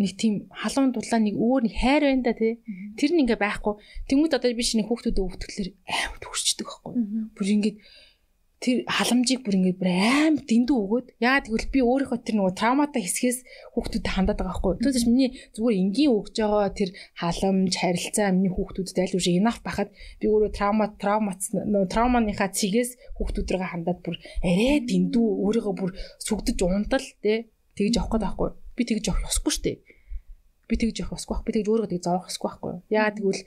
[0.00, 2.62] нэг тийм халуун дулаан нэг өөр нэг хайр байна да тий.
[2.94, 3.74] Тэр нь ингээ байхгүй.
[4.06, 6.92] Тэнгүүд одоо би шинэ хүүхдүүдэд өвтгөлөр амар төгсчдөг байхгүй.
[7.34, 7.76] Бүр ингээд
[8.60, 13.00] тэр халамжийг бүр ингээд бүр аим дэндүү өгөөд яагаад гэвэл би өөрийнхөө тэр нөгөө травматай
[13.08, 13.38] хэсгээс
[13.72, 14.74] хүүхдүүдэд хандаад байгаа байхгүй.
[14.84, 19.88] Түүнээс миний зүгээр энгийн өгж байгаа тэр халамж, харилцаа миний хүүхдүүдэд аль үшиг enough байхад
[20.20, 26.58] би өөрөө травма травмац нөгөө травманыхаа цэгээс хүүхдүүдрээ хандаад бүр арай дэндүү өөрийгөө бүр сүгдэж
[26.60, 27.48] унтал тий
[27.80, 28.50] тэгж явах гээд байхгүй.
[28.76, 29.78] Би тэгж явах ёсгүй шүү дээ.
[30.68, 31.44] Би тэгж явах ёсгүй байх.
[31.48, 32.72] Би тэгж өөрийгөө тэг зовох ёсгүй байхгүй.
[32.92, 33.42] Яагаад гэвэл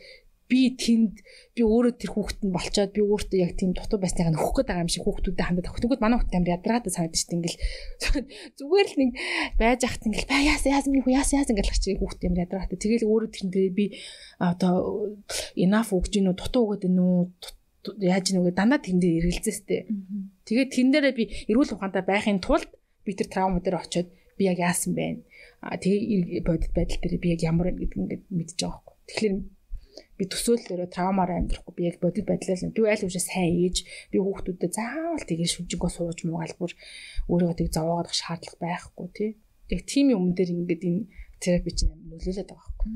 [0.53, 1.17] би тэнд
[1.57, 4.85] би өөрөө тэр хүүхэд нь болчоод би өөртөө яг тийм дутуу байсныг нөхөх гээд байгаа
[4.85, 5.81] юм шиг хүүхдүүдэд хандаад авах.
[5.81, 7.37] Тэгвэл манай хүүхэд амар ядраатай санагдаж шүү дээ.
[7.41, 7.59] Ингээл
[8.61, 9.11] зүгээр л нэг
[9.57, 12.77] байж ахт ингээл баа яас яас миний хүү яас яас ингээл хач хүүхэд амар ядраатай.
[12.77, 13.85] Тэгэл өөрөө тэр дээр би
[14.37, 14.75] одоо
[15.57, 17.13] enough өгж гинүү дутуу өгöd гинүү
[17.99, 19.89] яаж нүгэ дандаа тэн дээр эргэлзээстэй.
[20.45, 22.69] Тэгээд тэн дээрээ би эрүүл ухаантай байхын тулд
[23.03, 24.07] би тэр травма дээр очиод
[24.37, 25.25] би яг яасан бэ?
[25.65, 28.95] А тэгээ бодит байдал дээр би яг ямар вэ гэдгийг ингээд мэдчихэж байгаа байхгүй.
[29.09, 29.35] Тэгэхээр
[30.17, 33.77] би төсөөллөөрөө травмаар амьдрахгүй би яг бодит байдлаар би аль үшээ сайн ээж
[34.11, 36.73] би хүүхдүүдэд заавал тэгээ шүжигөө сууж муугаалбар
[37.31, 39.31] өөрийгөө тэг зовоогоох шаардлага байхгүй тий.
[39.73, 41.07] Яг тийм юм дээр ингээд энэ
[41.41, 42.91] терапи чинь нөлөөлөд байгаа байхгүй.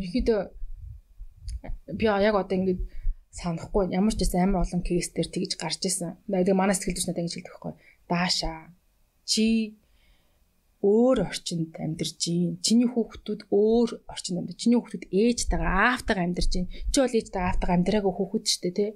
[0.00, 0.40] Ерхийдөө
[1.98, 2.80] би яг одоо ингээд
[3.34, 6.14] санахгүй ямар ч гэсэн амар олон кейс дээр тэгж гарч исэн.
[6.30, 7.72] Тэгээ манай сэтгэл зүйч надад ингэж хэлдэг байхгүй.
[8.06, 8.58] Даашаа
[9.26, 9.74] чи
[10.84, 12.60] өөр орчинд амьдарч гин.
[12.60, 14.58] Чиний хүүхдүүд өөр орчинд амьдарч.
[14.60, 16.68] Чиний хүүхдүүд ээжтэйгээ аавтайгаа амьдарч гин.
[16.92, 18.90] Чи бол ээжтэйгээ аавтайгаа амьдраагүй хүүхэд шүү дээ, тий.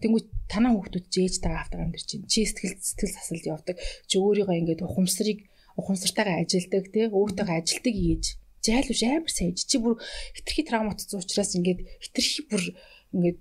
[0.00, 2.22] Тэнгүү танаа хүүхдүүд чи ээжтэйгээ аавтайгаа амьдарч гин.
[2.24, 3.76] Чи сэтгэл сэтгэл засалд явдаг.
[4.08, 5.38] Чи өөрийгөө ингээд ухамсарыг
[5.76, 7.04] ухамсартайгаа ажилдаг, тий.
[7.12, 8.24] Өөртөөгөө ажилдаг ээж.
[8.64, 9.58] Зайл биш амар сайж.
[9.68, 10.00] Чи бүр
[10.32, 12.62] хитрхи травматцсан учраас ингээд хитрхи бүр
[13.12, 13.38] ингээд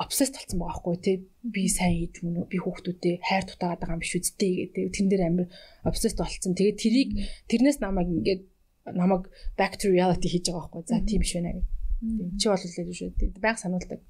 [0.00, 0.96] обсесс толцсон байгаа байхгүй.
[1.04, 4.84] Тий би сайн хийж мөн үү би хүүхдүүдээ хайр тутаагаад байгаа юм биш үсттэй гэдэг.
[4.96, 5.46] Тэн дээр амир
[5.84, 7.10] обсесс толцсон тэгээд тэрийг
[7.52, 8.42] тэрнээс намайг ингээд
[8.96, 9.28] намайг
[9.60, 10.88] back to reality хийж байгаа байхгүй.
[10.88, 11.68] За тийм биш байна гэдэг.
[12.40, 13.12] Чи бол л биш үү
[13.44, 14.00] байг сануулдаг.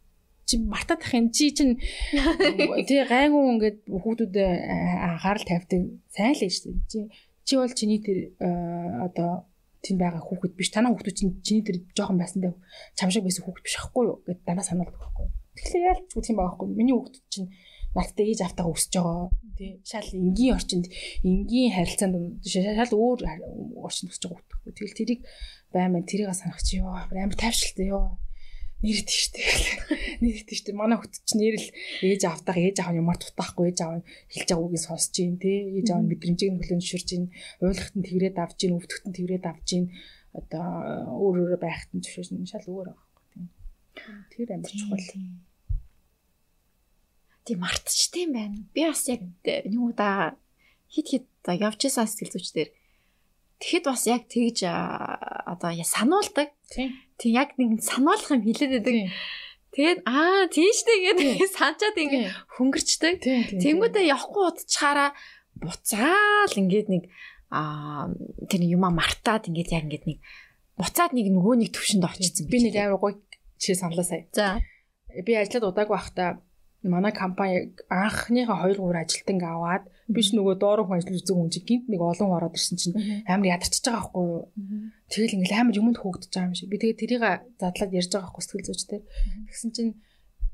[0.47, 1.27] Чи мартаад ах юм.
[1.35, 1.83] Чи чин
[2.89, 5.83] тий гайгүй ингээд хүүхдүүдэд анхаарал тавьдаг.
[6.15, 6.99] Сайн л шүү дээ чи
[7.43, 9.51] чи бол чиний тэр одоо
[9.83, 10.71] тэнд байгаа хүүхэд биш.
[10.71, 12.55] Танаа хүүхдүүд чинь чиний тэр жоохон байсандаа
[12.95, 14.23] чам шиг байсан хүүхэд биш ахгүй юу?
[14.23, 16.69] Гэд дандаа сануулдаг байхгүй Тэгэхээр яалч үгэх юм байгаа байхгүй.
[16.77, 17.49] Миний хүүхэд чинь
[17.95, 19.29] надтай ээж автагаа өсөж байгаа.
[19.59, 19.73] Тий.
[19.85, 20.87] Шал энгийн орчинд
[21.27, 23.19] энгийн харилцаанд шал өөр
[23.85, 24.77] орчинд өсөж байгаа хүүхэд.
[24.79, 25.21] Тэгэл тэрийг
[25.75, 28.19] баймаа тэрийг санах чи ёо амар тайвшилтай ёо
[28.81, 29.45] нэрэт штэ.
[30.25, 30.73] Нэрэт штэ.
[30.73, 31.69] Манай хөт чинь нэрэл
[32.01, 34.01] ээж автах ээж аав ямар тутаахгүй ээж аав
[34.33, 35.77] хэлж байгаа үгийг сонсож гин тий.
[35.83, 37.25] Ээж аав мэдрэмжийг хүлээн зөвшөөрж гин.
[37.61, 39.85] Ойлгохт нь тэгрээд авч гин, өвдөхт нь тэгрээд авч гин.
[40.33, 40.65] Одоо
[41.13, 43.45] өөр өөр байхт нь зөвшөөрч шал өөр байгаа байхгүй тий.
[44.33, 45.50] Тэр амар чухал.
[47.45, 48.59] Тийм мартчихдээ юм байна.
[48.75, 50.37] Би бас яг нэг удаа
[50.91, 52.71] хит хит явж исэн сэтгэл зүйч дээр
[53.61, 56.49] тэгэхэд бас яг тэгж одоо сануулдаг.
[56.73, 56.97] Тийм.
[57.29, 59.13] Яг нэг сануулах юм хэлээд байдаг.
[59.71, 62.21] Тэгээд аа тийштэй гэдэг санчаад ингэ
[62.59, 63.23] хөнгөрчдөг.
[63.61, 65.15] Тэнгүүдээ явахгүй удачаараа
[65.61, 67.05] буцаал ингээд нэг
[67.53, 68.11] аа
[68.51, 70.19] тэр юма мартаад ингээд яг ингээд нэг
[70.75, 72.51] буцаад нэг нөгөө нэг төвшөнд орчихсон.
[72.51, 73.15] Би нэг амар гоё
[73.61, 74.27] чи саналаа сая.
[74.35, 74.59] За.
[75.13, 76.41] Би ажиллаад удаагүй байхдаа
[76.83, 81.87] манай компани анхныхаа 2 3 ажилтныг аваад биш нөгөө доорх ажил үзэг хүн чинь гинт
[81.93, 82.97] нэг олон ороод ирсэн чинь
[83.29, 84.43] амар ядарчж байгаа байхгүй юу.
[85.13, 86.73] Тэгэл ингээл амар юмд хөөгдөж байгаа юм шиг.
[86.73, 87.23] Би тэгээ тэрийг
[87.61, 89.01] задлаад ярьж байгаа байхгүй сэтгэл зүйчтэй.
[89.53, 89.93] Тэгсэн чинь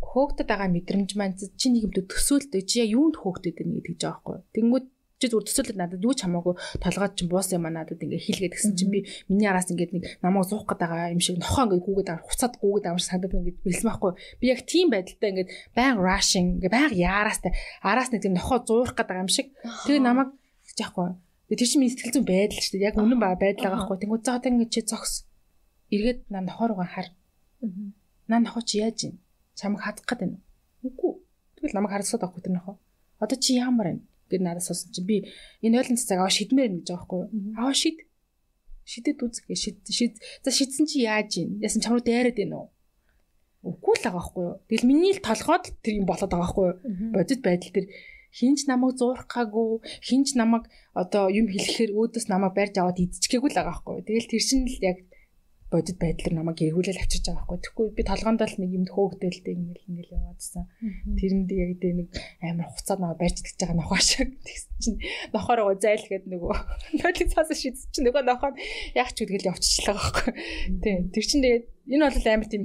[0.03, 4.19] хөөгдөд байгаа мэдрэмж маань чи нэг юмд төсөөлдөг чи яг юунд хөөгдөд байна гэдэг жаа
[4.19, 4.37] байхгүй.
[4.55, 4.87] Тэнгүүд
[5.17, 8.53] чи зүгээр төсөөлөд надад юу ч хамаагүй толгойд чинь буус юм а надад ингээ хийлгээд
[8.53, 11.85] гисэн чинь би миний араас ингээд нэг намайг зуух гээд байгаа юм шиг нохоо ингээ
[11.89, 15.97] гүгээд авах хуцаад гүгээд авах санагдаад ингээд бэлсэн байхгүй би яг тийм байдалтай ингээд баян
[16.05, 19.57] rushing ингээ баян яараастай араас нэг тийм нохоо зуурах байгаа юм шиг.
[19.89, 20.37] Тэгээ намайг
[20.77, 21.17] яахгүй
[21.49, 22.89] тэр чинь миний сэтгэл зүйн байдал шүү дээ.
[22.91, 25.25] Яг үнэн ба байдал байгаа байхгүй тэнгууд заа ингээ чи зогс.
[25.95, 27.09] Эргээд наа нохоо руугаа хар.
[28.29, 29.15] Наа нохоо чи яаж юм
[29.55, 30.39] чамайг хадах гээд байна
[30.83, 31.13] үгүй.
[31.57, 32.77] Тэгэл намайг харсаад байхгүй тэр нохоо.
[33.23, 35.17] Одоо чи ямар байна гэд надад сонсон чи би
[35.65, 37.31] энэ ойлын цацаг аваа шидмээр гэж байгаа байхгүй юу?
[37.59, 37.99] Аваа шид.
[38.87, 40.15] Шидэд үзэх шид шид.
[40.45, 41.59] За шидсэн чи яаж юм?
[41.65, 42.69] Яасан чамруу дайраад байна уу
[43.67, 44.57] үгүй л байгаа байхгүй юу?
[44.71, 46.77] Тэгэл миний л толгойд тэр юм болоод байгаа байхгүй юу?
[47.15, 47.87] Бодит байдал тэр
[48.31, 53.75] хинч намайг зуурхаагүй хинч намайг одоо юм хэлэхээр өөдөөс намайг барьж аваад идчихгээгүй л байгаа
[53.75, 54.07] байхгүй юу?
[54.07, 54.99] Тэгэл тэр шин л яг
[55.77, 57.61] бодит байдлаар намайг эргүүлэл авчирч байгаа байхгүй.
[57.61, 60.65] Тэгэхгүй би толгоонд л нэг юмд хөөгдөлтэй ингээл ингээл яваадсан.
[61.21, 62.09] Тэрэнд яг дэ нэг
[62.41, 64.99] амар хуцаад намайг барьж идэж байгаа нохоо шиг тэгсэн чинь
[65.37, 66.55] нохоор гоо зайл гээд нөгөө
[67.05, 68.51] нойлын цаас шидс чинь нөгөө нохоо
[68.97, 70.33] яг ч үдгэл явчихлаа байхгүй.
[70.81, 70.99] Тийм.
[71.13, 72.65] Тэр чинь тэгээд энэ бол амар тийм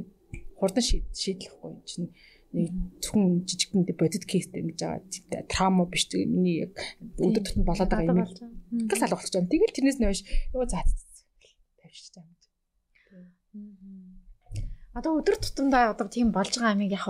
[0.56, 2.10] хурдан шийдлэхгүй чинь
[2.52, 2.68] нэг
[3.00, 6.76] зөвхөн жижигхэн бодит кейстэй ингэж байгаа траума биш тэгээ миний яг
[7.16, 8.28] өдөр тутмын болоод байгаа юм.
[8.92, 9.48] Тэгэл алга болчих юм.
[9.48, 10.22] Тэгэл тэрнээс нь хойш
[10.52, 10.84] юу заа
[11.80, 12.28] тавьчих чам.
[14.98, 17.08] Одоо өдөр тутамдаа одоо тийм болж байгаа амиг яг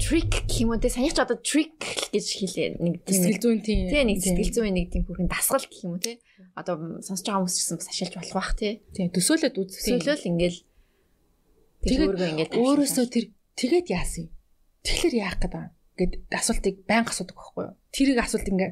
[0.00, 1.76] trick гэх юм уу те санийч одоо trick
[2.12, 3.88] гэж хэлээ нэг тийм Сэтгэл зүйн тийм.
[3.92, 6.16] тий нэг сэтгэл зүйн нэг тийм бүрхэн дасгал гэх юм уу те
[6.56, 9.82] одоо сонсож байгаа хүмүүс ч гэсэн бас ашиглаж болох бах те Тийм төсөөлөд үзэх.
[9.84, 10.58] сөөлөөл ингээл
[11.86, 13.24] Тэгээд өөргөө ингээд Өөрөөсөө тэр
[13.60, 14.30] тэгээд яасан юм?
[14.80, 17.74] Тэгэхээр яах гээд байгаа гэд асуултыг байнга асуудаг байхгүй юу?
[17.92, 18.70] Тэрийг асуулт ингээ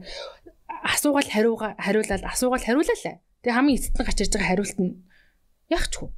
[0.88, 3.16] асуугаал хариуга хариулаад асуугаал хариулаа лээ.
[3.44, 4.92] Тэгээ хамгийн эцэст нь гарч ирж байгаа хариулт нь
[5.68, 6.08] яах ч вэ?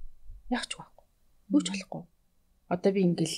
[0.55, 0.96] Яах ч байхгүй.
[1.53, 2.03] Юу ч болохгүй.
[2.71, 3.37] Одоо би ингээл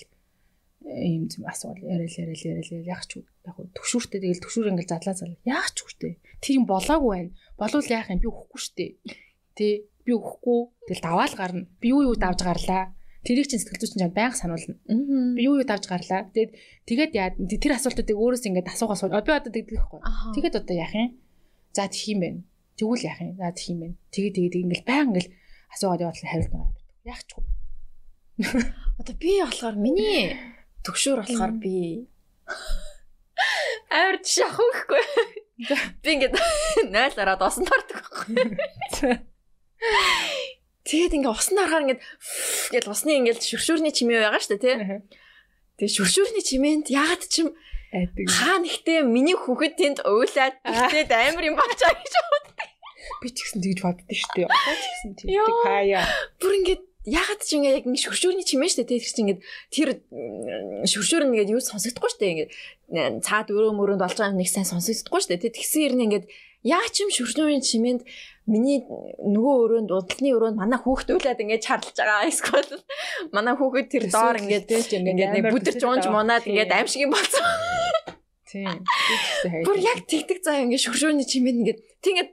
[0.89, 3.21] ийм юм асуувал яриад яриад яриад яах ч?
[3.45, 5.39] Яг хөө төгшүүртэй тэгэл төгшүүр ингээл задлаа залаа.
[5.45, 5.85] Яах ч?
[6.41, 7.31] Тэр юм болоогүй байна.
[7.59, 8.23] Болвол яах юм?
[8.23, 8.87] Би өгөхгүй штэ.
[9.59, 9.67] Тэ
[10.07, 10.61] би өгөхгүй.
[10.89, 11.69] Тэгэл даваал гарна.
[11.83, 12.95] Би юу юу давж гарлаа.
[13.27, 14.79] Тэрийг чинь сэтгэл зүйчин чам байнга сануулна.
[15.37, 16.31] Би юу юу давж гарлаа.
[16.33, 16.53] Тэгээд
[16.89, 19.13] тэгээд яа тэр асуултуудыг өөрөөс ингээд асуугаа суу.
[19.13, 19.53] Би одоо.
[20.01, 20.33] Аха.
[20.33, 21.19] Тэгээд одоо яах юм?
[21.77, 22.41] За тэх юм байна.
[22.79, 23.37] Тэгвэл яах юм?
[23.37, 23.97] За тэх юм байна.
[24.15, 25.29] Тэгээд тэгээд ингээд байнга ингээд
[25.75, 26.73] асуугаад яваад хариулт байгаа.
[27.05, 27.45] Яах ч вэ?
[28.39, 30.39] Одоо би болохоор миний
[30.87, 32.07] төгшөөр болохоор би
[33.91, 35.03] амар тийш авах гэхгүй.
[36.03, 36.35] Би ингээд
[36.95, 39.19] 0 ороод усан тартдаг байхгүй.
[40.87, 42.03] Тэгээд ингээд усан харахаар ингээд
[42.73, 44.77] гэл усны ингээд шүршүүрний чимээ байгаа шүү дээ тий.
[45.83, 47.51] Тэгээд шүршүүрний чимээнд ягаад ч юм
[47.93, 48.27] Айдаг.
[48.29, 52.69] хаа нэгтээ миний хүүхэд тэнд уйлаад тэгээд амар юм болчаа гэж боддог.
[53.21, 54.47] Би ч гэсэн тэгж боддоо шүү дээ.
[54.49, 56.05] Одоо ч гэсэн тэгдэг хаяа.
[56.41, 58.99] Бүр ингээд ягаад ч ингээд яг ингээд шүршүүрний чимээ тий.
[58.99, 59.89] Тэр чинь ингээд тэр
[60.89, 62.11] шүршүүр нь ингээд юу сонсогдохгүй.
[62.19, 62.51] Ингээд
[62.95, 65.53] н- цаад өрөө мөрөнд болж байгаа нэг сайн сонсогдохгүй дээ тий.
[65.55, 66.27] Тэгсэн хэрнээ ингээд
[66.67, 68.03] яа ч юм шүршүүрийн чимээнд
[68.51, 68.83] миний
[69.23, 72.27] нөгөө өрөөнд удалны өрөөнд манай хүүхэд уйлаад ингээд чарлж байгаа.
[72.27, 72.83] Эсвэл
[73.37, 77.45] манай хүүхэд тэр доор ингээд ингээд нэг бүдэрч уунж мунаад ингээд аимшиг юм болсон.
[78.49, 78.81] Тийм.
[79.69, 82.31] Бүр яг тэгдэг заа ингээд шүршүүрний чимээнд ингээд тийгээд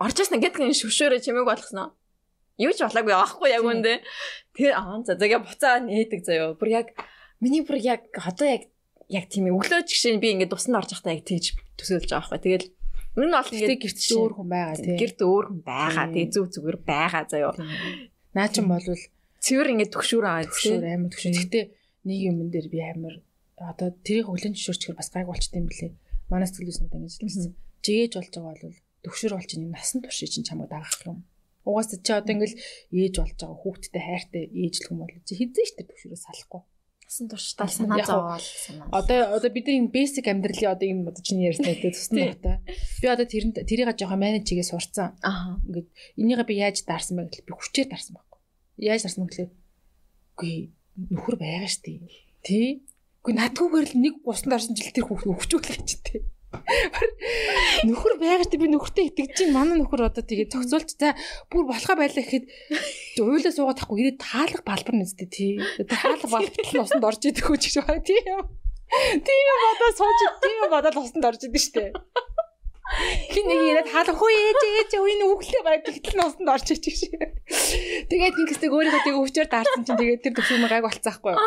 [0.00, 1.92] орчоос ингээд шүршүүрээ чимээг болгосноо.
[2.58, 4.02] Юу ч болоогүй аахгүй яг үндэ.
[4.52, 6.58] Тэр аа за зэгээ буцаа нээдэг заяо.
[6.58, 6.86] Бүр яг
[7.38, 8.62] миний бүр яг одоо яг
[9.06, 11.46] яг тийм өглөө ч гэсэн би ингээд тусанд орж байхдаа яг тэгж
[11.78, 12.42] төсөөлж байгаа байхгүй.
[12.42, 12.66] Тэгэл
[13.14, 14.98] энэ нь бол ингээд гэрт өөр хүн байгаа тийм.
[14.98, 16.06] гэрд өөр хүн байгаа.
[16.10, 17.52] Тэгээ зүг зүгээр байгаа заяо.
[18.34, 19.02] Наа чин болвол
[19.38, 20.82] Цэвэр ингээд төгшүүр аваад тийм.
[20.82, 21.34] амар төгшөр.
[21.38, 21.60] Гэтэ
[22.10, 23.14] нэг юм дээр би амар
[23.54, 25.94] одоо тэрийг өглөн төгшөрчгөр бас гайг болчтой юм блэ.
[26.26, 27.54] Манай сэтгэлүйснүүд ингэж хэлсэн.
[27.86, 31.22] Жигээж болж байгаа бол төгшөр болж ин насан турш чинь чамд дагаах юм.
[31.68, 32.56] Угаасаа чи одоо ингээл
[32.96, 36.62] ээж болж байгаа хүүхдтэй хайртай ээжлэх юм бол чи хизээ ч тэр төгшөрөөс салахгүй.
[37.04, 38.88] Насан туршдаа санаа зовоол санаа.
[38.92, 42.56] Одоо одоо бидний энэ basic амьдралын одоо энэ одоо чиний ярьсан дээр тусна утаа.
[43.00, 45.16] Би одоо тэрэнд тэрийг жоохон менеж чигээ сурцсан.
[45.24, 45.60] Аа.
[45.68, 45.88] Ингээд
[46.20, 48.40] энийгээ би яаж дарсан бэ гэхэл би хүчээр дарсан байхгүй.
[48.80, 49.52] Яаж дарсан бэ гэхэл
[50.36, 50.54] үгүй
[51.12, 52.04] нөхөр байгаа штий.
[52.44, 52.84] Тий?
[53.24, 56.20] Үгүй надгүйгээр л нэг гусан дарсан жил тэр хүүхд өвчүүлэх гэж тий.
[56.48, 61.12] Нөхөр байгаа штий би нөхөртэй итгэж чинь манай нөхөр одоо тэгээ зохицуулж за
[61.52, 62.44] бүр болохоо байлаа гэхэд
[63.20, 65.60] уйлаа суугаад тахгүй ирээд таалах балбар нэстэй тий.
[65.84, 68.20] Таалах балбартал нь усанд орж идэх үү гэж байна тий.
[69.28, 71.92] Тийм бодоо сууж тийм бодоод усанд орж идэв штий.
[72.88, 76.84] Хин нэг ирээд хаалга хөө ээж ээж үе нүглээ баг тэгтэл нь усанд орж ич
[76.88, 77.00] гэж.
[78.08, 81.40] Тэгээд ингэсдэг өөрийнхөө тэгээ өвчээр даарсан чинь тэгээд тэр төвшөр маяг болцсон байхгүй юу?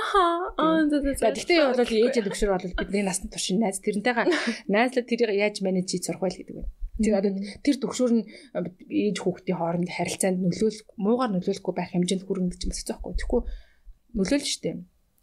[0.62, 0.98] Аа за
[1.34, 4.30] тэгтээ бол ээжээ төвшөр бол бидний насны туршийн найз тэрнтэйгээ
[4.74, 6.70] найзлаад тэрийг яаж менеж хийж сурах вэ гэдэг байна.
[7.02, 7.32] Тэр одоо
[7.66, 8.24] тэр төвшөр нь
[9.10, 13.18] ээж хүүхдийн хооронд харилцаанд нөлөөл муугаар нөлөөлөхгүй байх хэмжээнд хүрнэ гэж байхгүй.
[13.18, 13.42] Тэгэхгүй
[14.14, 14.78] нөлөөлж штеп.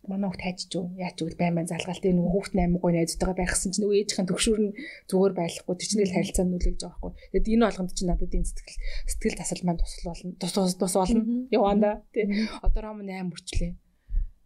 [0.09, 0.97] Манай хүүхд хайчих уу?
[0.97, 4.29] Яаж үл байн байн залгаал тэ нөгөө хүүхд 8 гой найзтайгаа байхсан чинь нөгөө ээжийн
[4.29, 4.73] төгшүүр нь
[5.13, 7.13] зүгээр байхгүй тэр чинь л харилцаанд нөлөөлж байгаа байхгүй.
[7.37, 8.79] Тэгэд энэ болгонд чинь надад энэ сэтгэл
[9.13, 10.33] сэтгэл тасал маань тусал болно.
[10.41, 11.23] Тус тус тус болно.
[11.53, 12.25] Яваанда тий.
[12.65, 13.73] Одоо ром 8 хүрчлээ.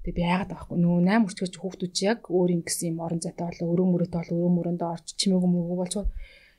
[0.02, 3.22] Тэгээ би яагаад байхгүй нөгөө 8 хүрчгэж хүүхдүүд чи яг өөр юм гэсэн юм орон
[3.22, 5.94] зайтай болоо өрөө мөрөөтэй болоо өрөө мөрөндөө орч чимээгүй мөгөө болж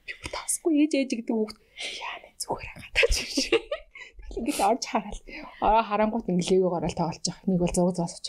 [0.08, 1.58] би бүр тасгүй ээж ээж гэдэг хүүхд
[2.00, 3.36] яа нэ зүгээр хатаач биш.
[3.52, 5.22] Тэгэл ингээд орж хараал.
[5.60, 7.48] Аа харангуут инглээгээр орол тоглож байгаа.
[7.52, 8.26] Нэг бол зураг зоосож.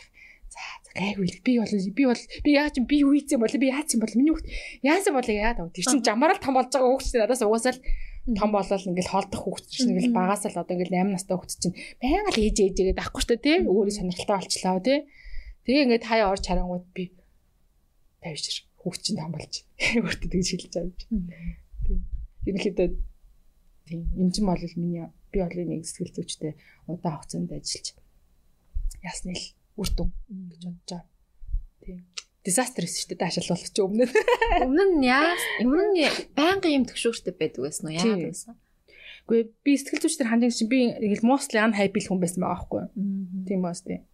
[0.53, 3.95] За гайгүй би бол би бол би яаж юм би юу хийцэн бол би яац
[3.95, 4.49] юм бол миний хүүхд
[4.83, 5.71] яасан бол яа даа.
[5.75, 7.83] Тэр чин жамаараа л том болж байгаа хүүхд чинь надаас угаасаа л
[8.39, 11.77] том болол ингээл хоолдох хүүхд чинь ингээл багаас л одоо ингээл 8 настай хүүхд чинь
[12.01, 13.57] байнга л ээж ээжгээд авахгүй шүү дээ тий.
[13.69, 14.99] Өөрөө сонирхолтой болчлаа тий.
[15.69, 17.05] Тэгээ ингээд хаяа орж харангууд би
[18.25, 18.45] тавьж
[18.81, 19.55] хүүхд чинь том болж
[20.05, 21.07] өөртөө тэгж хэлж байгаа юм чи.
[21.85, 21.99] Тий.
[22.49, 22.89] Ерөнхийдөө
[23.85, 26.53] тийм юм чинь бол миний би бол нэг сэтгэл зүйчтэй
[26.89, 27.87] удаан хугацаанд ажиллаж
[29.05, 29.45] ясны л
[29.81, 30.11] үр дүн
[30.51, 31.05] гэж бодож байгаа.
[31.83, 32.01] Тийм.
[32.45, 34.05] Disaster шүү дээ даашаал болох чи өмнө.
[34.67, 35.33] Өмнө нь яа
[35.65, 35.99] өмнө нь
[36.37, 37.97] байнгын юм төгшөөртэй байдаг байсан уу?
[37.97, 38.55] Яагаад байсан?
[39.25, 42.91] Үгүй би сэтгэл зүйчдэр хандсан чинь би ингээл mostly unhappy хүн байсан байгаа байхгүй юу?
[43.49, 44.05] Тийм баас тийм.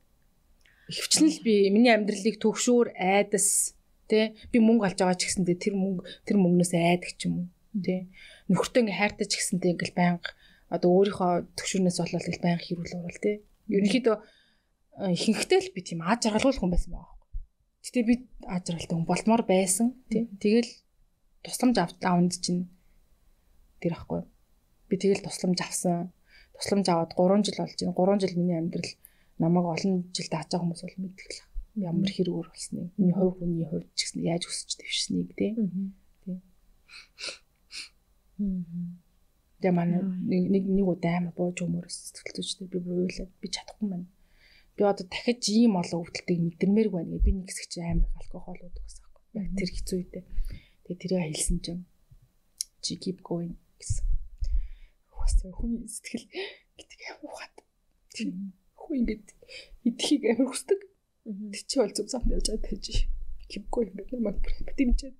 [0.86, 3.74] Ихэвчлэн л би миний амьдралыг төгшөөр айдас
[4.10, 7.46] тий би мөнгө алж байгаа ч гэсэндээ тэр мөнгө тэр мөнгнөөс айдаг ч юм уу
[7.78, 8.10] тий
[8.50, 10.30] нөхөртөө ингээ хайртай ч гэсэндээ ингээл байнга
[10.74, 13.36] одоо өөрийнхөө төгшөрнөөс болоод ингээл байнга хэрүүл уурал тий
[13.70, 14.16] ерөнхийдөө
[14.98, 17.20] ихэнхдээ л би тийм аа жаргалгүй хүн байсан байгаа байхгүй
[17.80, 18.14] Гэтэ би
[18.44, 20.28] ажралтай хүн болмоор байсан тий.
[20.36, 20.68] Тэгэл
[21.40, 22.68] тусламж аванд чинь
[23.80, 24.28] тэр ахгүй.
[24.88, 26.12] Би тэгэл тусламж авсан.
[26.60, 27.96] Тусламж аваад 3 жил болж байна.
[27.96, 28.90] 3 жил миний амьдрал
[29.40, 31.40] намайг олон жил байгаа хүмүүс бол мэддэг л
[31.88, 32.92] ямар хэрүүр болсныг.
[33.00, 35.56] Миний хувь хүний хувьд ч гэсэн яаж өсөж дэвшсэнийг тий.
[36.20, 36.36] Тий.
[39.72, 44.08] Манай нэг нэг удаа амар бууж өмөрөс сэтгэл зүйчтэй би буйлаад би чадахгүй маань.
[44.80, 48.64] Би одоо дахиж ийм олон өвдөлтийг мэдэрмээргүй байна гэ би нэг хэсэг чи амар алкогол
[48.64, 49.12] уудаг гэсэн юм.
[49.36, 50.24] Яг тэр хэцүү үедээ.
[50.88, 51.82] Тэгээ тэрийг хэлсэн чинь
[52.80, 54.08] чи keep going гэсэн.
[55.12, 56.24] Хөөсөө хүний сэтгэл
[56.80, 57.54] гэдэг юм ухаад.
[58.80, 59.24] Хүү ингэж
[59.84, 60.80] идэхийг амар хүсдэг.
[61.28, 62.84] Тэг чи бол зөв замд явж байгаа гэж
[63.52, 64.40] keep going гэдэг намайг
[64.80, 65.12] дэмжиж.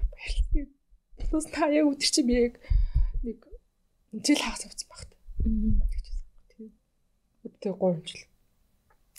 [0.00, 0.64] Баярлалаа.
[1.28, 2.56] Тус та яг өтер чи би яг
[3.20, 3.36] нэг
[4.24, 5.12] жил хагас авсан багт.
[5.44, 6.72] Тийм.
[7.44, 8.24] Өдөө 3 жил.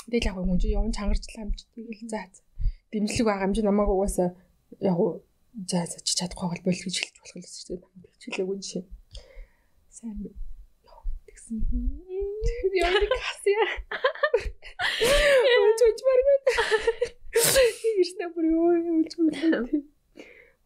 [0.07, 2.31] Тэгэл яг хүн чи явж чангарчлаа юм чи тэгэл заа.
[2.95, 4.39] Дэмжлэг байгаа юм чи намайг угаасаа
[4.79, 4.95] яг
[5.67, 7.91] за за чи чадахгүй бол гэж хэлж болох л шүү дээ.
[8.15, 8.83] Хичээлээгүй жишээ.
[9.91, 10.31] Сайн яа
[11.27, 11.59] тэгсэн.
[12.79, 13.63] Яа касия.
[15.59, 16.45] Ууч ууч маргад.
[17.99, 19.11] Ирснэ бүр юу ууч.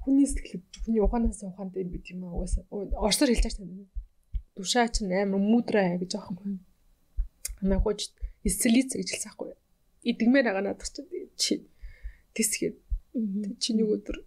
[0.06, 2.70] Хүний сэтгэл хүний ухаанаас ухаанд юм бит юм аа угаасаа.
[2.70, 3.90] Орсоор хэлж шүү дээ.
[4.54, 6.62] Душаа чинь амар мудраа гэж аахгүй.
[7.62, 7.82] Намайг
[8.48, 9.54] эсэлиц гэж хэлсэн аахгүй.
[10.10, 10.90] Идгмээр байгаа надад
[11.38, 11.54] чи
[12.36, 12.78] тисгээд
[13.62, 14.18] чи нэг өдөр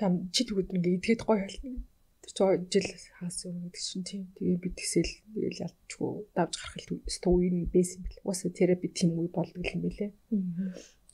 [0.00, 1.82] там чи тэг өдөр ингээ идгээд гоё болно.
[2.24, 2.88] Тэр чи жил
[3.20, 4.22] хаас юм гэдэг чинь тийм.
[4.34, 8.24] Тэгээ би тэсэл тэгэл ялчгүй давж гарах л үеийн бэс юм бэл.
[8.26, 10.10] Уусаа терапи тийм үе болдог юм бэлээ.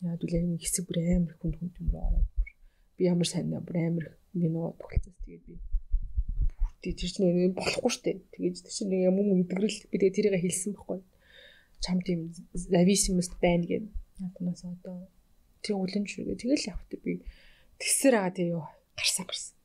[0.06, 2.28] Яа дүүлээ нэг хэсэг бүр амар хүнд хүнд юм ороод
[2.96, 5.54] би ямар сайн бүр амар минут тогтолцоос тэгээд би
[6.80, 8.12] тий тэр чинь болохгүй штэ.
[8.32, 11.00] Тэгээд тэр чинь нэг юм юм идэгрэл би тэгээд тэрийг хэлсэн байхгүй.
[11.80, 13.84] Чам тийм зависимост байна гэв.
[14.20, 15.08] Яднаас одоо
[15.64, 17.24] тэр үлэн шүргээ тэгэл явахт би
[17.80, 18.64] тэгсэр байгаа тий юу
[18.96, 19.56] гарсан гарсан.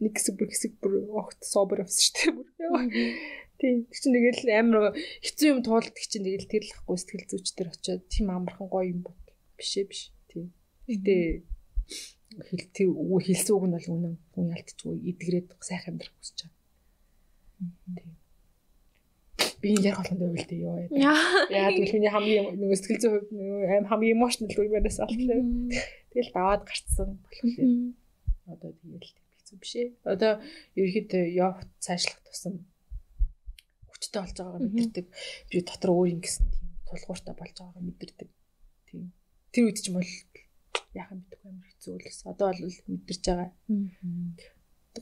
[0.00, 2.48] Нэг хэсэг бүр хэсэг бүр огт собер авсан штэ бүр.
[3.60, 3.84] Тийм.
[3.88, 7.68] Тэр чинь тэгэл амар хэцүү юм туулдаг чинь тэгэл тэр л ахгүй сэтгэл зүйч төр
[7.68, 9.20] очиод тийм амархан гоё юм бод.
[9.60, 10.08] Бишээ биш.
[10.32, 10.48] Тийм.
[10.88, 11.44] Гэтэ
[12.48, 16.56] хэлтий хэлсэн үг нь бол үнэн хүн ялтчихгүй идэгрээд сайхан амьдрах хүсэж байгаа.
[18.00, 18.19] Тийм.
[19.60, 20.76] Би яг холонд байвал дээ ёо.
[20.96, 23.28] Яа тэгвэл миний хамгийн нөгөө сэтгэл зүйн хувьд
[23.68, 25.40] аим хамгийн эмоционал үеэрээс алтлаа.
[26.10, 27.92] Тэгэл даваад гарцсан болохоор
[28.48, 29.88] одоо тэгэл хэцүү биш ээ.
[30.08, 30.32] Одоо
[30.80, 32.54] ерөөхдөө явт цаашлах тусам
[33.92, 35.06] хүчтэй болж байгаагаа мэдэрдэг.
[35.52, 38.28] Би дотор өөр ингэсэн тийм тулгууртай болж байгаагаа мэдэрдэг.
[38.88, 39.12] Тийм.
[39.52, 40.12] Тэр үед ч юм бол
[40.96, 42.26] яхаа мэдгүй амар хэцүү байсан.
[42.32, 43.52] Одоо бол мэдэрч байгаа.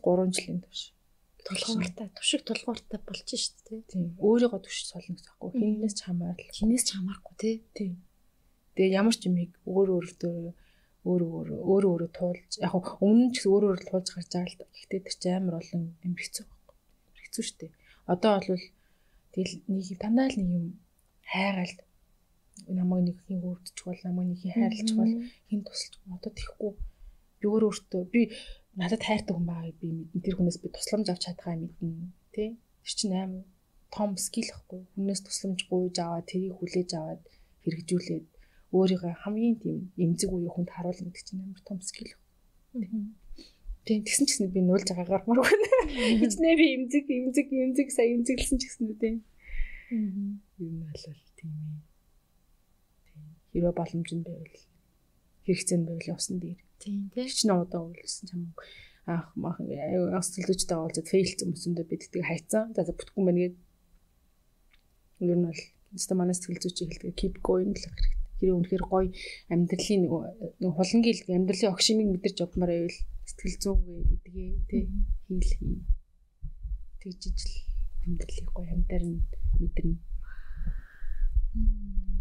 [0.03, 0.98] 3 жилийн турш
[1.49, 3.81] тулгууртай тушиг тулгууртай болж шít тий.
[3.89, 4.15] Тийм.
[4.21, 5.51] Өөрийгөө түш солно гэсэхгүй.
[5.57, 6.53] Хинээс ч хамаарал.
[6.53, 7.57] Хинээс ч хамаарахгүй тий.
[7.73, 7.93] Тийм.
[8.77, 10.37] Тэгээ ямар ч юмыг өөр өөртөө
[11.09, 14.59] өөр өөр өөр өөрө туулж яг өмнө ч гэсэн өөр өөр туулж гарч байгаа л
[14.61, 14.67] да.
[14.77, 16.77] Гэхдээ тэр чинь амар олон юм хэцүү байхгүй.
[17.25, 17.73] Хэцүү шүү дээ.
[18.13, 18.65] Одоо бол
[19.33, 20.67] тэгэл нэг танаа л нэг юм
[21.25, 21.75] хайгаал
[22.67, 25.15] намайг нэг хин өөртчих бол намайг нэг хин хайрлах бол
[25.49, 26.73] хин тусалж одоо тэхгүй
[27.41, 28.21] би өөр өөртөө би
[28.79, 30.23] надад хайртай хүн байгааг би мэднэ.
[30.23, 32.51] Тэр хүнээс би тусламж авч чадхаа мэднэ тий.
[32.87, 33.33] Тэр чинь аим
[33.91, 34.87] том скил ахгүй.
[34.95, 37.23] Хүнээс тусламж гуйж аваад тэрийг хүлээж аваад
[37.65, 38.27] хэрэгжүүлээд
[38.77, 42.13] өөрийгөө хамгийн тийм эмзэг үе хүнд харуулна гэдэг чинь амар том скил.
[43.89, 45.69] Тийм тэгсэн ч гэсэн би нуулж байгаагаар мар байна.
[46.21, 49.17] Хичнээн би эмзэг эмзэг эмзэг сая эмзэглсэн ч гэсэн үү тийм.
[50.61, 51.05] Юм бол
[51.41, 51.81] тийм ээ.
[53.57, 54.57] Хэрвээ боломж нь байвал
[55.49, 56.61] хэрэгцээ нь байвал явсан дээр.
[56.79, 57.27] Тийм тийм.
[57.27, 58.43] Чи нуудаа үйлсэн чам
[59.09, 62.77] аах мах асуултуудтай уулзаад фейлцсэн хүмүүсэндээ биддэг хайцсан.
[62.77, 63.57] За бүтггүй мэн гээд
[65.25, 65.63] ер нь бол
[65.97, 68.15] өстө манай сэтгэл зүйч хэлдэг keep going л хэрэгтэй.
[68.39, 69.09] Хэрэг үнэхээр гоё
[69.51, 74.83] амьдралын нэг хулангийн амьдралын огшимыг мэдэрч явмаар байвал сэтгэл зүйгээ эдгээ тий
[75.27, 75.77] хийл хий.
[77.01, 77.55] Тэгжиж л
[78.07, 79.19] амьдралыг гоё амьдаар нь
[79.59, 79.99] мэдэрнэ.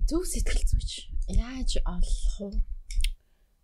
[0.09, 0.91] Зөв сэтгэл зүйч
[1.27, 2.76] яаж олох вэ?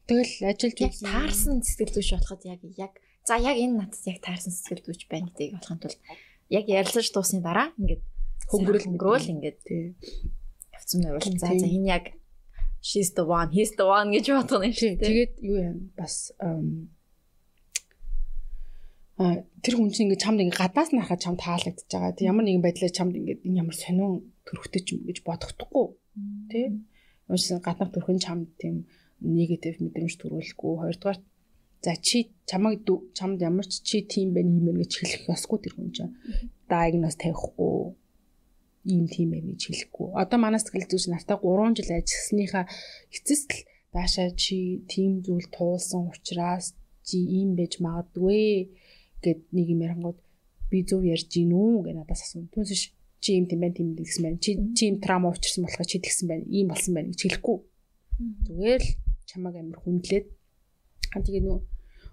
[0.08, 2.94] Тэгэл ажиллаж яг таарсан сэтгэл зүйч болоход яг яг
[3.28, 6.00] за яг энэ надад яг таарсан сэтгэл зүйч байна гэдгийг олохын тулд
[6.52, 8.04] яг ярилцаж дуусны дараа ингээд
[8.52, 9.60] хөнгөрөл хөнгөрөөл ингээд
[10.76, 12.06] явцсан байвал за за энэ яг
[12.84, 16.36] she's the one he's the one гэж бодох юм шиг тэгээд юу юм бас
[19.18, 22.18] а тэр хүн чинь ингээд чамд ингээд гаднаас нь харахад чам таалагдчихж байгаа.
[22.18, 25.86] Тэг ямар нэгэн байдлаар чамд ингээд энэ ямар сонин төрөхтэй ч юм гэж бодохдохгүй.
[26.50, 26.60] Тэ?
[27.30, 28.90] Уушсан гаднах төрхөн чамд тийм
[29.24, 30.74] негатив мэдрэмж төрүүлэхгүй.
[30.84, 31.20] Хоёрдугаар
[31.84, 32.84] за чи чамайг
[33.18, 36.16] чамд ямар ч чи тийм байна юм гэж хэлэх ёсгүй тэр хүн чинь.
[36.70, 37.96] Диагноз тавихгүй.
[38.84, 40.08] ийм тийм байх гэж хэлэхгүй.
[40.20, 42.66] Одоо манай сэтгэл зүйч нартай 3 жил ажилласныхаа
[43.16, 43.62] эцэст л
[43.96, 46.76] даашаа чи тийм зүйл туулсан учраас
[47.08, 48.76] чи ийм байж магадгүй
[49.24, 50.20] гэд нэг юм ярангууд
[50.68, 52.52] би зөв ярьж гин үү гэж надаас асуув.
[52.52, 52.92] Түүнээс
[53.24, 54.40] чи ийм тийм байна тийм гэсэн байна.
[54.44, 56.44] Чи чи ийм трама учирсан болохоо чи тэгсэн байна.
[56.52, 57.58] Ийм болсон байна гэж хэлэхгүй.
[58.48, 58.90] Зүгээр л
[59.34, 60.26] чамаг амир хүндлээд
[61.10, 61.60] тэгээ нөө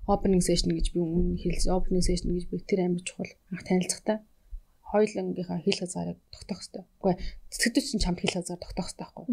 [0.08, 1.76] opening session гэж би өмнө хэлсэн.
[1.76, 4.24] Opening session гэж би тэр амир чухал анх танилцахтаа
[4.90, 6.84] хоёулангийнхаа хэл хязгаарыг тогтоох хэрэгтэй.
[6.98, 7.14] Үгүй
[7.52, 9.26] сэтгэлдээ чинь чамд хэл хязгаар тогтоох хэрэгтэй байхгүй.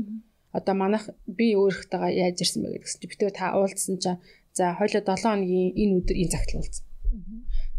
[0.54, 4.22] Одоо манайх би өөрийнхтэйгээ яаж ирсэн бэ гэдгсэн чинь битүү та уулзсан чинь
[4.58, 6.86] За хоёлоо 7 хоногийн энэ өдөр энэ цагт уулзсан.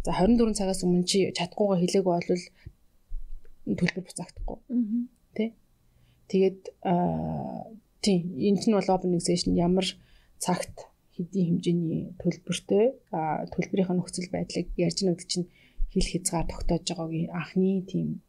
[0.06, 2.22] За 24 цагаас өмнө чи чадахгүйгаа хэлээгүй бол
[3.78, 4.58] төлбөр буцаагдахгүй.
[5.34, 5.44] Тэ?
[6.30, 6.60] Тэгээд
[8.04, 9.86] тийм энэ нь бол session ямар
[10.38, 10.76] цагт
[11.18, 15.50] хэдийн хэмжээний төлбөртэй а төлбөрийн нөхцөл байдлыг ярьж нэгд чинь
[15.90, 18.22] хэл хязгаар тогтоож байгаагийн анхны тийм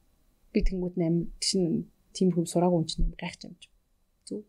[0.54, 1.86] би тэнгууд 8 чинь
[2.18, 3.56] тийм хүм сураагүй юм чинь гайхаж юм
[4.26, 4.41] зүү.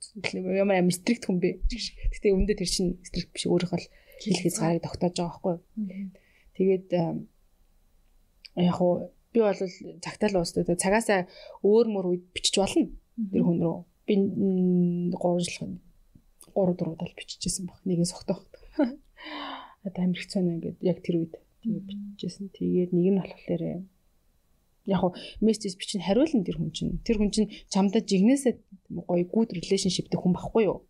[0.56, 1.60] Ямар амар стрикт хүн бэ.
[1.68, 3.86] Гэтэ өмнөд тэр чинь стрикт биш өөрөөх нь
[4.24, 5.56] хэл хязгаарыг тогтоож байгаа байхгүй.
[6.56, 6.88] Тэгээд
[8.56, 9.60] яг хуу би бол
[10.04, 11.20] цагтаал уустаа цагаасаа
[11.60, 12.88] өөр мөр үед бичиж болно.
[13.32, 13.78] Тэр хүн рүү
[14.10, 15.78] би 3 жил
[16.50, 17.78] 3 4 удаа бичижсэн баг.
[17.86, 18.42] Нэг нь согтоох.
[19.86, 22.50] Одоо амирх цаана ингээд яг тэр үед тэгээд бичижсэн.
[22.50, 23.62] Тэгээд нэг нь болохоор
[24.90, 26.98] яг хуу мессеж бичин хариулна тэр хүн чинь.
[27.06, 28.54] Тэр хүн чинь чамдаа жигнэсээ
[29.06, 30.82] гоё good relationship дэх хүн байхгүй юу?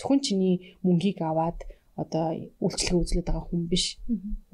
[0.00, 1.60] Зөвхөн чиний мөнгийг аваад
[1.92, 4.00] одоо үйлчлэг үзлээд байгаа хүн биш.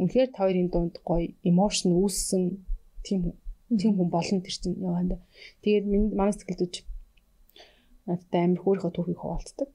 [0.00, 2.66] Үнэхээр та хоёрын дунд гоё emotion үүссэн
[3.06, 3.38] тийм
[3.70, 5.22] тийм хүн болно тэр чинь яваанда.
[5.62, 5.84] Тэгээд
[6.18, 6.74] манай сэтгэлдүүч
[8.08, 9.68] надад амар хөөрийнхөө түүхийг хуваалцдаг.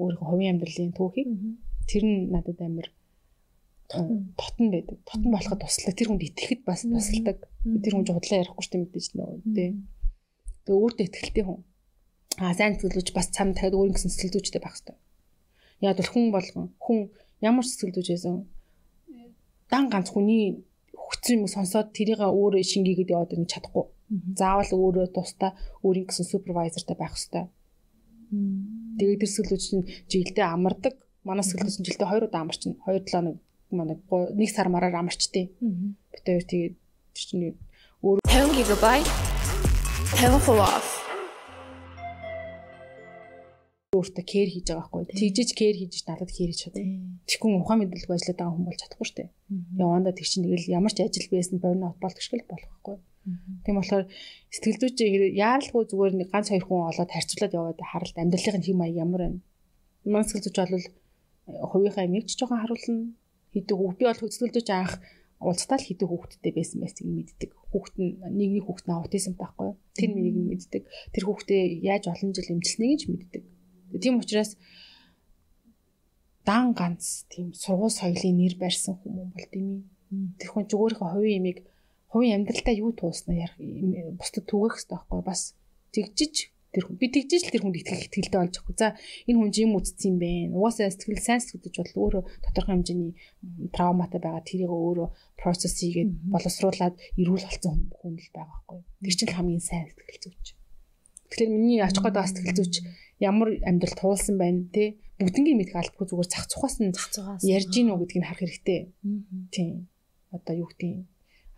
[0.00, 1.28] Өөрийнхөө хувийн амьдралын түүхийг.
[1.88, 2.88] Тэр нь надад амар
[3.88, 4.96] тотн байдаг.
[5.04, 5.92] Тотн болоход туслаа.
[5.92, 7.38] Тэр хүнд итгэхэд бас тусалдаг.
[7.64, 9.70] Тэр хүн жудлаа ярихгүй ч мэдээж нөө тий.
[10.64, 11.64] Тэгээ өөртөө ихтэй хүн.
[12.40, 14.96] Аа сайн сэтгэлдүүч бас цам дахиад өөр ингэсэн сэтгэлдүүчтэй байх хэрэгтэй.
[15.80, 16.98] Яг бол хүн болгон хүн
[17.40, 18.46] ямар сэтгэлдүүч байсан
[19.72, 23.86] дан ганц хүний хүчсэн юм сонсоод тэрийг өөрөө шингээгээд яваад ирэх чадахгүй.
[24.40, 25.52] Заавал өөрөө тусдаа
[25.84, 27.44] өөрийн гэсэн супервайзертай байх хэрэгтэй.
[28.28, 30.94] Тэгээд тэр сэтгэлдүүч нь жилдээ амардаг.
[31.24, 32.76] Манай сэтгэлдүүч нь жилдээ 2 удаа амарчна.
[32.84, 33.36] 2 7 хоног
[33.70, 33.96] манай
[34.36, 35.46] нэг сар мараар амарчтээ.
[36.12, 36.74] Бид хоёр тэгээд
[37.14, 37.56] тэр чинь
[38.04, 38.84] өөр 50 GB
[40.18, 40.98] 50% off
[43.96, 45.16] өөртөө кэр хийж байгаа байхгүй.
[45.16, 46.84] Тэгжиж кэр хийж надад кэр хийж чадна.
[47.24, 49.28] Тэгэхгүй ухаан мэдлэг ажиллаад байгаа хүн бол чадахгүй шүү дээ.
[49.80, 52.96] Яванда тэг чинь тэгэл ямар ч ажил байсан борно болдог шиг л болох байхгүй.
[53.64, 54.04] Тийм болохоор
[54.54, 54.98] сэтгэл зүйч
[55.36, 59.40] яаралгүй зүгээр нэг ганц хоёр хүн олоод харьцуулаад яваад харалт амьдралын хэм маяг ямар байна.
[60.04, 60.86] Манай сэтгэл зүйч бол
[61.70, 63.12] хувийнхаа ямиг ч жоохон харуулна
[63.52, 63.98] хийдэг хүүхд.
[63.98, 64.92] Би бол хөдөлгөлдөж анх
[65.40, 67.50] уулзтал хийдэг хүүхдтэй байсан байсыг мэддэг.
[67.70, 69.70] Хүүхд нь нэг нэг хүүхд нь аутизм байхгүй.
[69.94, 70.82] Тэр миний мэддэг.
[71.14, 73.42] Тэр хүүхдээ яаж олон жил эмчилснэг ч мэддэг.
[74.02, 74.58] Тийм учраас
[76.48, 79.82] дан ганц тийм сургууль соёлын нэр барьсан хүмүүс бол тийм ээ.
[80.40, 81.58] Тэр хүн зүгөөрийнхөө хувийн ямиг
[82.12, 83.56] хувийн амьдралдаа юу туусна ярих
[84.18, 85.40] бусдад түгэх хэрэгтэй байхгүй бас
[85.92, 86.34] тэгжиж
[86.72, 88.76] тэр хүн би тэгжиж л тэр хүнд итгэх итгэлтэй болж байгаа.
[88.76, 88.88] За
[89.24, 90.30] энэ хүн юм үтцсэн юм бэ.
[90.52, 93.12] Угаасаа сэтгэл сайн сэтгэж бол өөрөө тодорхой хэмжээний
[93.72, 95.08] травматай байгаа тэрийг өөрөө
[95.40, 98.80] процесс хийгээд боловсруулад эрүүл болсон хүн л байгаа байхгүй.
[98.84, 100.46] Тэр чинь хамгийн сайн сэтгэл зүйч.
[101.32, 102.74] Тэгэхээр миний очих гээд бас сэтгэл зүйч
[103.16, 107.72] ямар амьдрал туулсан байна те бүгднийг мэдэх албагүй зүгээр зах цухаас нь зах цухаас ярьж
[107.72, 108.80] гин үү гэдгийг харах хэрэгтэй.
[109.50, 109.88] Тийм.
[110.30, 111.08] Одоо юу гэдэг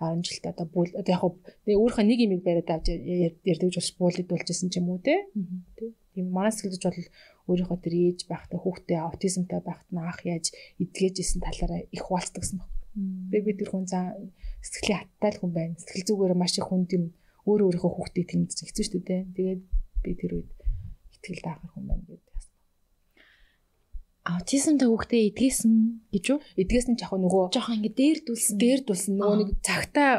[0.00, 1.22] 10 жилд одоо бүл одоо яг
[1.68, 5.28] өөрийнхөө нэг имийг бариад авч ярьдаг болж буулдуулжсэн ч юм уу те.
[6.16, 7.00] Тийм манай сэтгэлж бол
[7.52, 10.46] өөрийнхөө тэр ээж байхдаа хүүхдээ аутизмтай байхад нь анх яаж
[10.82, 12.70] эдгээжсэн талаараа их хуваалцдагсан баг.
[13.30, 14.16] Би би тэр хүн за
[14.64, 15.74] сэтгэлийн хаттай л хүн байна.
[15.78, 17.04] Сэтгэл зүгээр маш их хүнд юм
[17.44, 19.22] өөр өөрийнхөө хүүхдээ тэмдэж хэцүү шүү дээ.
[19.36, 19.60] Тэгээд
[20.02, 20.50] би тэр үед
[21.14, 22.29] итгэл даахар хүн байна гэдэг
[24.24, 25.72] аутизмтай хүүхдээ эдгээсэн
[26.12, 26.38] гэж үү?
[26.60, 28.56] Эдгээсэн ч яг нөгөө жоохон ингэ дээрдүүлсэн.
[28.60, 30.12] Дээрдүүлсэн нөгөө нэг цагтаа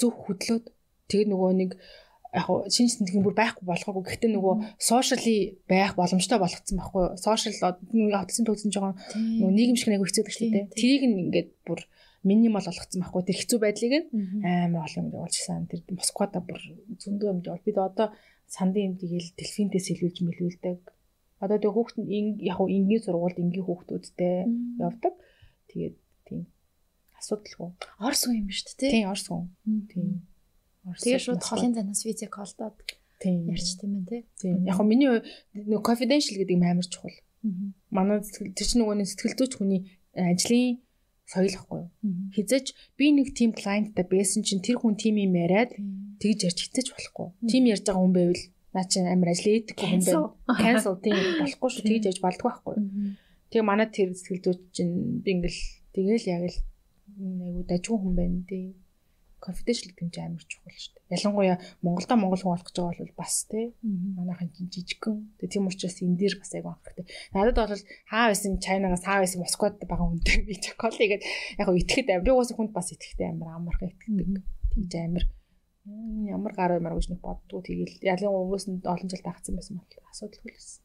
[0.00, 0.64] зөв хөдлөөд
[1.12, 1.70] тэгээд нөгөө нэг
[2.34, 4.02] яг шинж тэмдгийн бүр байхгүй болохгүй.
[4.02, 7.04] Гэхдээ нөгөө сошиали байх боломжтой болгоцсон байхгүй.
[7.20, 7.78] Сошиал
[8.16, 10.64] аутизм төгсөн жоохон нөгөө нийгэм шиг нэг хэцүү шүү дээ.
[10.74, 11.86] Тэрийг ингээд бүр
[12.26, 13.22] минимал болгоцсон байхгүй.
[13.28, 13.92] Тэр хэцүү байдлыг
[14.40, 15.68] амар олон юм явуулчихсан.
[15.70, 16.58] Тэр Москвада бүр
[16.98, 17.62] зөндөө юм явуул.
[17.62, 18.10] Бид одоо
[18.50, 20.78] сандын юм тэгэл телефинтээс илүүлж мэлүүлдэг
[21.42, 24.36] Одоо тэгээ хүүхэд нь яг уу энгийн сургуульд энгийн хүүхдүүдтэй
[24.78, 25.14] явдаг.
[25.70, 25.96] Тэгээд
[26.26, 26.42] тийм
[27.18, 27.70] асуудалгүй.
[27.98, 28.92] Орс хүн юм шүү дээ.
[28.94, 29.50] Тийм орс хүн.
[29.90, 30.08] Тийм.
[30.86, 31.02] Орс.
[31.02, 32.76] Тэгээ шууд холын занаас визэг колдоод
[33.24, 34.22] ярьч тийм ээ тий.
[34.40, 34.56] Тийм.
[34.68, 35.10] Яг нь миний
[35.56, 37.16] нэг confidential гэдэг юм амар чухал.
[37.90, 39.80] Манай тэр чинь нөгөө нэг сэтгэл зүйч хүний
[40.12, 40.80] ажлын
[41.24, 41.90] соёл ахгүй юу.
[42.36, 45.72] Хизэж би нэг team clientтай байсан чинь тэр хүн team юм яриад
[46.20, 47.28] тэгж ярьж хитэж болохгүй.
[47.48, 48.42] Тим ярьж байгаа хүн байвал
[48.74, 50.34] наа чи амар ажил ээдэггүй хүн байна.
[50.58, 51.86] Cancel тийм болохгүй шүү.
[51.88, 52.74] Тэгж ярьж болдгоо байхгүй.
[53.48, 55.62] Тэгээ манай тэр сэтгэл зүйч чинь би ингээл
[55.94, 56.58] тэгэл яг л
[57.46, 58.74] айгу дажгүй хүн байна тий
[59.44, 61.12] confidential гэмж амар чухал шүү дээ.
[61.14, 63.66] Ялангуяа Монголда монгол хүн болох гэж байгаа бол бас тий.
[63.84, 65.16] Манайхан чинь жижигхэн.
[65.36, 67.04] Тэгээ тийм учраас энэ дээр бас айгу анхаартай.
[67.36, 71.22] Надад бол хаа байсан Чайнагаас хаа байсан Москвад байгаа хүнтэй би чоколад игээд
[71.60, 72.24] яг гоо итгэхэд амар.
[72.24, 74.42] Би уус хүнд бас итгэхтэй амар амархан итгэдэг.
[74.72, 75.24] Тэгж амар
[75.84, 79.88] ямар гар амар гэж нэг боддгоо тэгэл ялын өвөөс нь олон жил тагцсан байсан бол
[80.12, 80.82] асуудалгүй л байсан.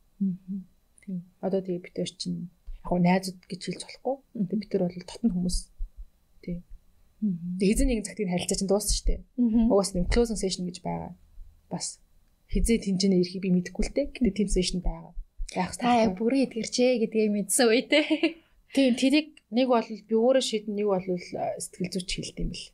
[1.04, 1.20] Тийм.
[1.40, 4.16] Одоо тэгээ бид төр чинь яг гоо найзууд гэж хэлж болохгүй.
[4.50, 5.58] Бид төр бол тотон хүмүүс.
[6.44, 6.60] Тийм
[7.20, 9.20] хизээ нэгэн цагтыг харилцаа чинь дууссан шүү дээ.
[9.68, 11.12] Угаас нэм closing session гэж байгаа.
[11.68, 12.00] Бас
[12.48, 14.08] хизээ тэнцэнэ ирэхийг би мэдэхгүй л дээ.
[14.16, 15.12] 근데 team session байгаа.
[15.52, 18.00] Яг та яг бүрэн эдгэрчээ гэдгийг мэдсэн үе те.
[18.72, 22.66] Тийм тэрийг нэг бол би өөрөө шийдэн нэг бол сэтгэл зүйч хэлдэм бил.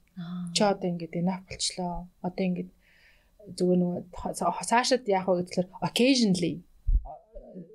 [0.56, 2.08] Чи одоо ингээд enough болчлоо.
[2.22, 2.70] Одоо ингээд
[3.58, 4.02] зүгээр нөгөө
[4.70, 6.64] цаашид яах вэ гэхээр occasionally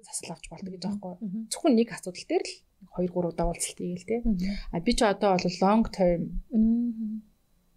[0.04, 1.28] засал авч болдог гэж байгаа байхгүй.
[1.52, 2.54] Зөвхөн нэг асуудал дээр л
[2.96, 4.16] 2 3 удаа уулзалт хийгээл те.
[4.72, 6.20] А би ч одоо бол long term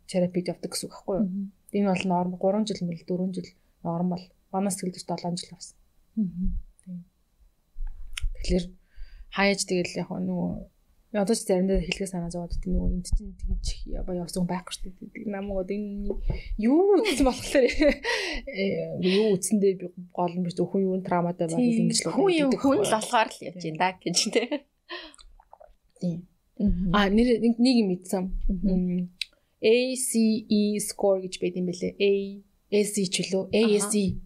[0.07, 1.27] терапид явдаг гэсэн үг байхгүй юу?
[1.75, 3.49] Энэ бол норм 3 жил мэл 4 жил
[3.83, 4.23] нормал.
[4.51, 5.77] Манаас гэлж 7 жил авсан.
[8.39, 8.65] Тэгэхээр
[9.35, 10.49] хаяж тэгэл яг нөгөө
[11.13, 15.29] Одоо ч заримдаа хэлгээ санаа зовоод тийм нөгөө энд чинь тэгж явсан байхгүй шүү дээ.
[15.29, 16.09] Намайг энэ
[16.57, 17.65] юу үзсэн болохоор
[19.21, 22.81] юу үзсэндээ би гол нь биш хүн юу трауматай байгаад ингэж л хүн юм хүн
[22.81, 24.49] л болохоор л явж байна да гэж тийм.
[26.01, 26.17] Тийм.
[26.97, 28.23] А нэр нэг юм мэдсэн.
[29.61, 31.93] ACE score гэж байд юм бэлээ.
[31.93, 32.11] A
[32.73, 34.17] AC ч лөө ASE.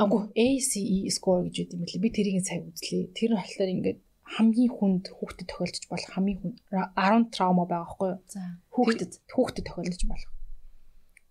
[0.00, 2.02] Агу ACE score гэж байд юм бэлээ.
[2.02, 3.12] Би тэрийг сайн үзлээ.
[3.12, 8.20] Тэр болохоор ингээд хамгийн хүнд хүүхдэд тохиолдож болох хамгийн хүн 10 траума байгаа байхгүй юу?
[8.30, 8.40] За.
[8.74, 10.32] Хүүхдэд хүүхдэд тохиолдож болох.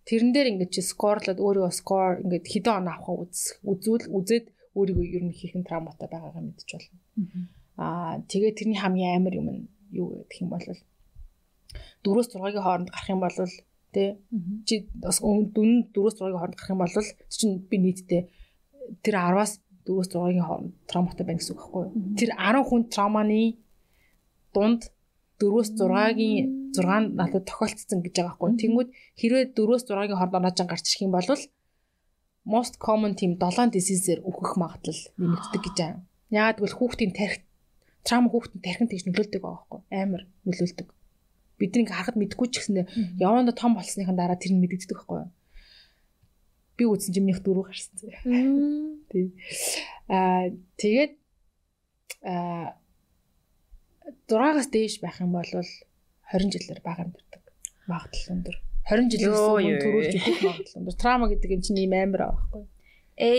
[0.06, 4.46] Тэрэн дээр ингээд чи скорлоод өөрийгөө скор ингээд хэдэн он авахаа үз үзүүл үзээд
[4.76, 7.00] өөрийгөө ер нь хийхэн трауматай байгаагаа мэдчих болно.
[7.78, 9.62] Аа тэгээ тэрний хамгийн амар юм нь
[9.92, 10.66] юу гэх юм бол
[12.04, 13.38] 4-өөс 6-гийн хооронд гарах юм бол
[13.94, 14.04] тэ
[14.68, 16.96] чи бас дүн 4-өөс 6-гийн хооронд гарах юм бол
[17.32, 18.22] чинь би нийтдээ
[19.04, 21.92] тэр 10-аас 4-өөс 6-гийн хооронд травматай байна гэсэн үг байхгүй юу?
[22.20, 23.42] Тэр 10 хүн травманы
[24.56, 24.82] дунд
[25.42, 26.46] 4-өөс 6-гийн
[26.78, 28.60] 6 надад тохиолдсон гэж байгаа байхгүй?
[28.62, 28.90] Тэнгүүд
[29.20, 31.28] хэрвээ 4-өөс 6-гийн хооронд оноожин гарч ирэх юм бол
[32.46, 36.02] most common тийм 7 disease-ээр үхэх магадлал нэмэгддэг гэж байна.
[36.34, 37.46] Яагаад гэвэл хүүхдийн тарих
[38.06, 40.88] траума хүүхдэд тархин тэгж нөлөөлдөг байгаа байхгүй амар нөлөөлдөг.
[41.60, 42.86] Бид нэг харахад мэдгүй ч гэсэндээ
[43.22, 45.30] яванда том болсныхан дараа тэр нь мэдэгддэг байхгүй юу?
[46.82, 47.94] Би үзсэн чинь минийх дөрөв гарсан.
[49.14, 49.30] Тий.
[50.10, 50.50] Аа
[50.82, 51.14] тэгээд
[52.26, 52.82] аа
[54.26, 57.46] дураагаас дээш байх юм бол 20 жилээр бага амьддаг.
[57.86, 58.56] Магадлал өндөр.
[58.90, 60.98] 20 жилээс өмнө төрүүлж идэх магадлал өндөр.
[60.98, 62.66] Траума гэдэг юм чинь ийм амар юу?
[63.22, 63.38] A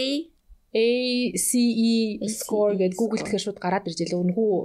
[0.70, 4.22] ACE score гэдэг Google тэгэхээр шууд гараад ирж байлаа.
[4.22, 4.56] Үнгүү.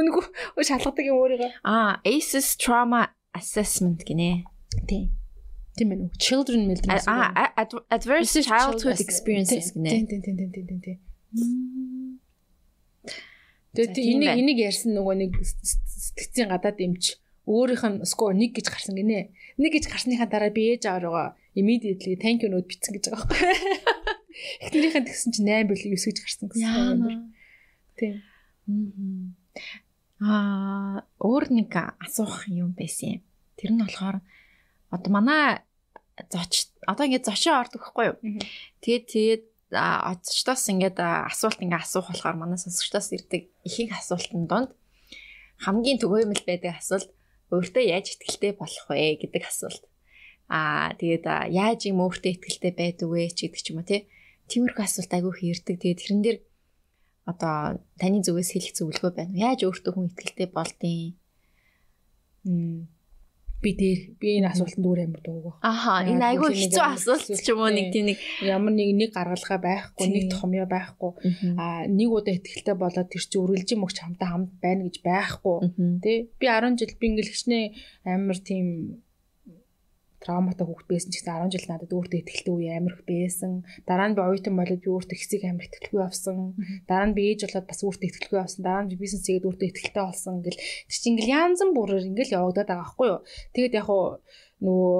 [0.00, 0.24] Үнгүү
[0.64, 1.50] шалгадаг юм өөрийгөө.
[1.60, 4.48] Аа, ACEs trauma assessment гинэ.
[4.88, 5.12] Тийм.
[5.76, 6.08] Тийм ээ.
[6.16, 6.90] Children milden.
[7.04, 7.52] Аа,
[7.92, 9.90] adverse childhood experiences гинэ.
[9.90, 10.98] Тийм, тийм, тийм, тийм, тийм, тийм.
[13.76, 18.96] Тэгээд энийг энийг ярьсан нөгөө нэг сэтгцийн гадаад эмч өөрийнх нь score 1 гэж гарсан
[18.96, 19.36] гинэ.
[19.60, 23.52] 1 гэж гарсныхаа дараа би ээж авааргаа immediately thank you note бичсэн гэж байгаа байхгүй.
[24.64, 27.20] Эхнэрийнхэн тэгсэн чинь 8 болоо 9 гэж гарсан гэсэн юм байна.
[28.00, 28.14] Тийм.
[30.24, 31.68] Аа, өөр нэг
[32.00, 33.22] асуух юм байсан юм.
[33.60, 34.24] Тэр нь болохоор
[34.96, 35.44] одоо манай
[36.32, 38.16] зоч одоо ингээд зочин ордог байхгүй юу?
[38.80, 39.44] Тэгээд тэгээд
[39.76, 44.70] оцчтоос ингээд асуулт ингээд асуух болохоор манай сонсогчдоос ирдэг ихэнх асуултанд донд
[45.60, 47.10] хамгийн түгээмэл байдаг асуулт
[47.52, 49.82] өөртөө яаж ихтгэлтэй болох вэ гэдэг асуулт.
[50.50, 54.06] Аа тэгээд яаж юм өөртөө ихтгэлтэй байдаг вэ ч гэдэг ч юм уу тий
[54.50, 55.76] тиймэрхүү асуулт айгүй хэрдэг.
[55.82, 56.38] Тэгээд тэрэн дээр
[57.26, 59.42] одоо таны зүгээс хэлэх зөвлөгөө байна уу?
[59.42, 61.18] Яаж өөртөө хүн ихтэй болдیں۔
[63.66, 65.58] Би дээр би энэ асуултанд өөр амар дууг.
[65.58, 69.58] Аха, энэ айгүй хэцүү асуулт ч юм уу нэг тийм нэг ямар нэг нэг гаргалгаа
[69.58, 71.10] байхгүй, нэг тохомьёо байхгүй.
[71.58, 75.58] Аа нэг удаа ихтэй болоод тэр чинь үргэлжийн мөгч хамтаа хамт байна гэж байхгүй.
[75.98, 76.30] Тэ?
[76.38, 77.74] Би 10 жил би ингээл хичнээн
[78.06, 79.02] амар тийм
[80.26, 83.62] трауматай хүүхэд байсан ч гэсэн 10 жил надад өөртөө ихтэй үе амирх байсан.
[83.86, 86.36] Дараа нь би оюутан болоод би өөртөө хэсэг амир ихтгэлгүй авсан.
[86.90, 88.62] Дараа нь би ээж болоод бас өөртөө ихтгэлгүй авсан.
[88.66, 92.36] Дараа нь би бизнес хийгээд өөртөө ихтгэлтэй болсон гэл тэр чинь ингээл янзан бүрээр ингээл
[92.42, 93.20] явагдаад байгаа байхгүй юу.
[93.54, 94.04] Тэгээд яг хуу
[94.66, 94.98] нөгөө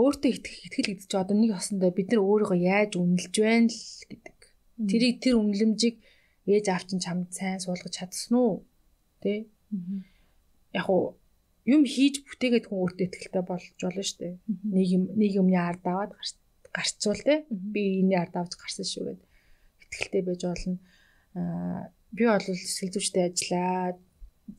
[0.00, 4.36] өөртөө итгэл гэдэг чинь одоо нэг осондоо бид нар өөрийгөө яаж үнэлж байна л гэдэг.
[4.88, 5.96] Тэрийг тэр үнэлэмжийг
[6.48, 8.54] ээж аав чинь чамд сайн суулгаж чадсан уу?
[9.24, 9.48] Тэ?
[10.76, 11.16] Яг хуу
[11.66, 14.34] юм хийж бүтээгээд хүн өөртөө ихтэй болж болно шүү дээ.
[15.18, 16.12] Нэг юмны ард аваад
[16.70, 17.44] гарцуул те.
[17.50, 19.26] Би энэ ард авч гарсан шүү гэдэг
[19.98, 20.78] ихтэй байж болно.
[21.34, 23.98] Аа би бол сэтгэл зүйчтэй ажиллаад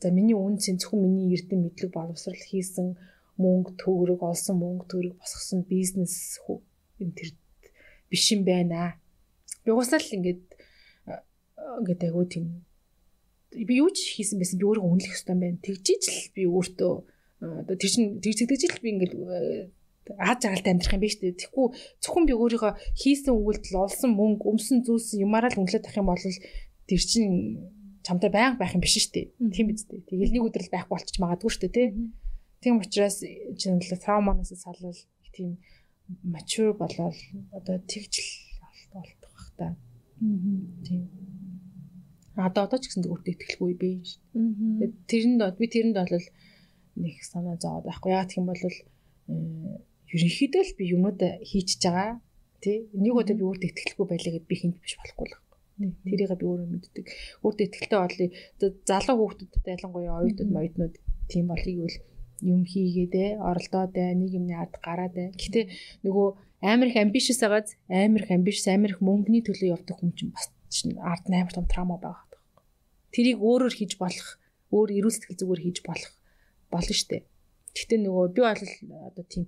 [0.00, 3.00] за миний үнцэн зөвхөн миний эрдэм мэдлэг боловсрал хийсэн
[3.40, 6.38] мөнгө төгрөг олсон мөнгө төгрөг босгосон бизнес
[7.00, 7.32] юм тэр
[8.10, 9.00] биш юм байна.
[9.64, 10.44] Би угаасаа л ингээд
[11.80, 12.67] ингээд айгуу тийм
[13.66, 15.64] би юу ч хийсэн байсан би өөрийгөө үнэлэх хэрэгтэй юм байна.
[15.64, 16.92] Тэгжиж л би өөртөө
[17.38, 19.14] одоо тэр чин тэгж тэгж л би ингээд
[20.16, 21.36] аз жаргалтай амьдрах юм биш үү?
[21.36, 21.66] Тэгэхгүй
[22.00, 26.24] зөвхөн би өөрийгөө хийсэн өгүүлдэл олсон мөнгө, өмсөн зүйлс юмараа л өнгөлөд авах юм бол
[26.88, 27.24] тэр чин
[28.02, 29.26] чамтай байнга байх юм биш шүү дээ.
[29.52, 30.08] Тийм биз дээ.
[30.08, 31.88] Тэгэл нэг өдөр л байхгүй болчих магадгүй шүү дээ, тий.
[32.64, 33.20] Тийм учраас
[33.60, 34.96] чинь л трауманаас салвал
[35.36, 35.60] тийм
[36.24, 37.16] mature болоод
[37.52, 38.24] одоо тэгжл
[38.92, 39.76] болдог бах та.
[40.18, 41.27] Тийм.
[42.38, 44.22] Одоо одоо ч гэсэн өөртөө ихтгэлгүй би шүү.
[45.10, 46.26] Тэрэнд би тэрэнд бол
[47.02, 48.14] нэг санаа зовоод байхгүй.
[48.14, 48.62] Гэх юм бол
[50.14, 52.22] ерөнхийдөө л би юмнууд хийчихэж байгаа.
[52.62, 55.36] Тэ нэг удаа би өөртөө ихтгэлгүй байлаа гэд би хинт биш болохгүй л.
[56.06, 57.06] Тэрийг би өөрөө мэддэг.
[57.42, 58.28] Өөртөө ихтгэлтэй болъё.
[58.86, 60.94] Залуу хүүхдүүдэд ялангуяа оюутнууд моюутнууд
[61.30, 61.98] тийм болъё гэвэл
[62.42, 65.34] юм хийгээдэ, оролдоодэ, нэг юмны ард гараадэ.
[65.34, 65.64] Гэхдээ
[66.06, 66.26] нөгөө
[66.62, 70.50] амар их амбишс байгааз амар их амбишс, амар их мөнгөний төлөө явдаг хүн чинь бас
[70.70, 72.27] чинь ард амар том трама байгаа.
[73.14, 74.28] Тэрийг өөрөөр хийж болох,
[74.72, 76.12] өөр эрүүл сэтгэл зүгээр хийж болох
[76.72, 77.24] болно штэ.
[77.72, 78.62] Гэхдээ нөгөө би бол
[79.08, 79.44] одоо тийм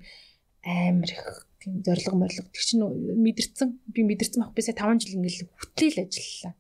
[0.65, 1.25] амар их
[1.61, 6.55] тийм зориг морлог тэг чинь мэдэрсэн би мэдэрсэн баг бисаа 5 жил ингээл хөтлөөл ажиллалаа.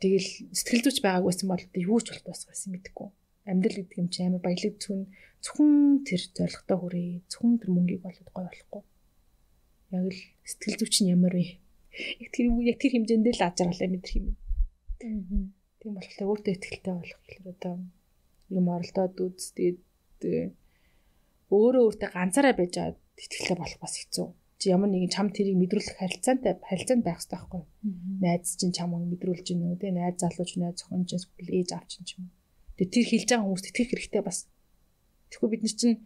[0.00, 3.08] Тэгэл сэтгэл зүйч байгааг байсан бол юу ч болт бас байсан мэдэхгүй.
[3.48, 5.00] Амьдрал гэдэг юм чи амар баялаг зүн
[5.44, 8.82] зөвхөн тэр зоригтой хүрээ зөвхөн тэр мөнгийг болоод гой болохгүй.
[9.92, 11.60] Яг л сэтгэл зүйч нь ямар вэ?
[12.24, 14.26] Яг тэр яг тэр хэмжээндээ л ажиглалаа мэдрэх юм.
[15.82, 17.74] Тийм болохоор өөртөө ихтэй болох гэхээр одоо
[18.54, 19.82] юм оролдоод үз тэгээд
[21.50, 24.28] өөрөө өөртөө ганцаараа байж аваад итгэлтэй болох бас хэцүү.
[24.62, 27.66] Чи ямар нэгэн чам тэрийг мэдрүүлэх харилцаантай харилцаанд байх хэрэгтэй байхгүй юу?
[28.22, 31.90] Найз чинь чамайг мэдрүүлж гин үү те найз залууч найз зохион чинь эсвэл ээж авч
[31.98, 32.30] чинь юм.
[32.78, 34.38] Тэгээ тэр хэлж байгаа хүмүүст итгэх хэрэгтэй бас.
[35.34, 35.96] Тэгэхгүй бид нар чинь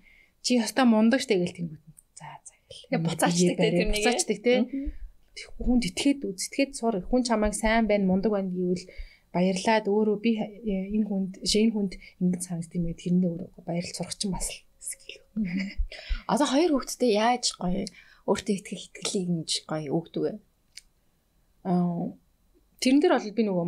[0.41, 1.85] чи ястаа мундаг штэ гэл тэнгүүд.
[2.17, 3.05] За за гэл.
[3.05, 3.93] Буцаачдаг те тэр нэг.
[3.93, 4.55] Буцаачдаг те.
[5.37, 6.97] Тэгэхгүй хүнд итгээд үзтгээд сур.
[7.05, 8.89] Хүн чамайг сайн байна мундаг байна гэвэл
[9.37, 11.93] баярлаад өөрөө би энэ хүнд шинэ хүнд
[12.25, 14.49] ингэж санагдсан юм гэдэг тэрнээ өөрөө баярлал сурах чинь бас
[14.81, 15.21] скил
[16.33, 17.85] Одоо хоёр хүүхэдтэй яаж гоё
[18.25, 20.33] өөртөө итгэх итгэлийг ингэж гоё өгдөг вэ?
[21.69, 22.17] Аа
[22.81, 23.67] тэрэн дээр бол би нөгөө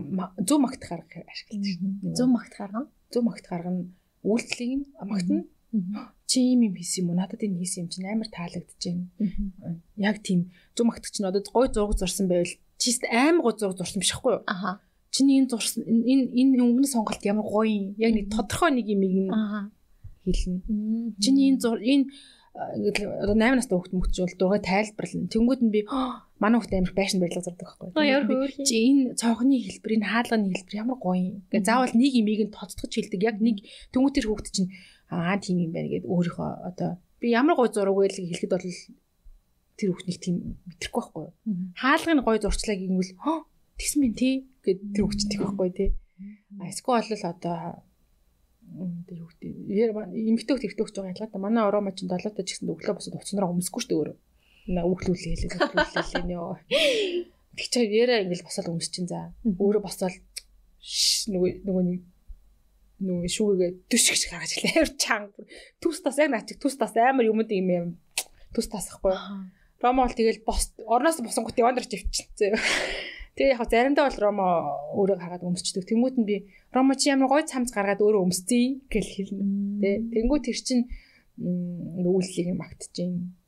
[0.48, 2.16] зөв магт гаргах ашиглаж байна.
[2.16, 2.88] Зөв магт гаргана.
[3.12, 3.84] Зөв магт гаргана.
[4.24, 5.44] Үйлчлэгийг нь магтана.
[6.28, 7.20] Чи юм юм хийсэн юм уу?
[7.20, 9.04] Надад энэ хийсэн юм чинь амар таалагдж байна.
[9.96, 14.00] Яг тийм зөв магт чинь одоо гой зураг зурсан байвал чист амар гой зураг зурсан
[14.00, 14.44] биш байхгүй юу?
[14.48, 14.80] Аха.
[15.10, 17.86] Чиний энэ зурсан энэ энэ өнгөний сонголт ямар гоё юм.
[17.96, 19.28] Яг нэг тодорхой нэг юм ийм
[20.24, 21.16] хэлнэ.
[21.22, 22.04] Чиний энэ энэ
[22.58, 25.30] одоо 8 настай хүүхд мөгч бол дургаа тайлбарлана.
[25.30, 25.80] Тэнгүүд нь би
[26.42, 27.94] манай хүүхд амар байшин барилга зурдаг байхгүй.
[28.66, 31.36] Чи энэ цонхны хэлбэр, энэ хаалганы хэлбэр ямар гоё юм.
[31.54, 33.20] Гэ заавал нэг имийг нь тоцтгож хэлдэг.
[33.22, 33.62] Яг нэг
[33.94, 34.74] тэнгүүд тэр хүүхд чинь
[35.06, 36.90] аа тийм юм байна гэд өөрийнхөө одоо
[37.22, 38.66] би ямар гоё зураг вэ гэж хэлэхэд бол
[39.78, 40.36] тэр хүүхнийг тийм
[40.66, 41.26] мэдрэхгүй байхгүй.
[41.78, 43.12] Хаалгын гоё зурчлаа гэнгүүл
[43.78, 44.34] тэгсэн мэн тий
[44.68, 45.90] гэд тэр тийм байхгүй тий.
[46.60, 47.58] А эсвэл бол одоо
[49.08, 49.96] тэр хүүхдээ
[50.28, 53.80] эмгтөөх тэртөөх жоо ялгаа да манай ороо мачин долоотоо ч гэсэн өглөө босоод уцнараа өмсөхгүй
[53.80, 54.16] шүү дээ өөрөө.
[54.76, 56.56] Наа өглүүлээ хэлээ өглүүлээ нөө.
[57.56, 59.32] Тэг чи яра ингээл босоод өмс чин за.
[59.48, 60.20] Өөрөө босоод
[61.32, 62.00] нөгөө нөгөө нэг
[63.08, 64.76] нөгөө шүүгээ төш гэж гаргаж ирлээ.
[64.76, 65.40] Амар чанга
[65.80, 67.88] төс тас яг наач төс тас амар юмд юм юм.
[68.52, 69.16] Төс тасахгүй
[69.82, 72.58] ромол тэгэл бос орноос босонгот явандar чивчихсэн
[73.38, 74.46] Тэгээ яг заримдаа бол Ромо
[74.98, 75.86] өөрөө гаргаад өмсчдөг.
[75.86, 79.46] Тэнгүүт нь би Ромо чи ямар гой цамц гаргаад өөрөө өмсций гэж хэлнэ.
[79.78, 79.90] Тэ.
[80.10, 80.90] Тэнгүүт тэр чин
[81.38, 82.90] үйлчлэгийг магтж.
[82.98, 83.38] Тийм.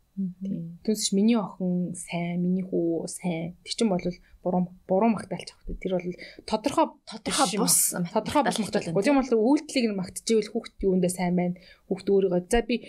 [0.87, 3.59] Түнсч миний охин сайн, миний хүү сайн.
[3.67, 4.07] Тэр чин бол
[4.47, 5.83] буруу буруу магтаалч авах.
[5.83, 6.07] Тэр бол
[6.47, 7.77] тодорхой тодорхой бус
[8.15, 8.95] тодорхой бус магтаалч.
[8.95, 11.59] Тийм бол үйлчлэгийг магтживэл хүүхд юундаа сайн байна.
[11.91, 12.87] Хүүхд өөрийгөө за би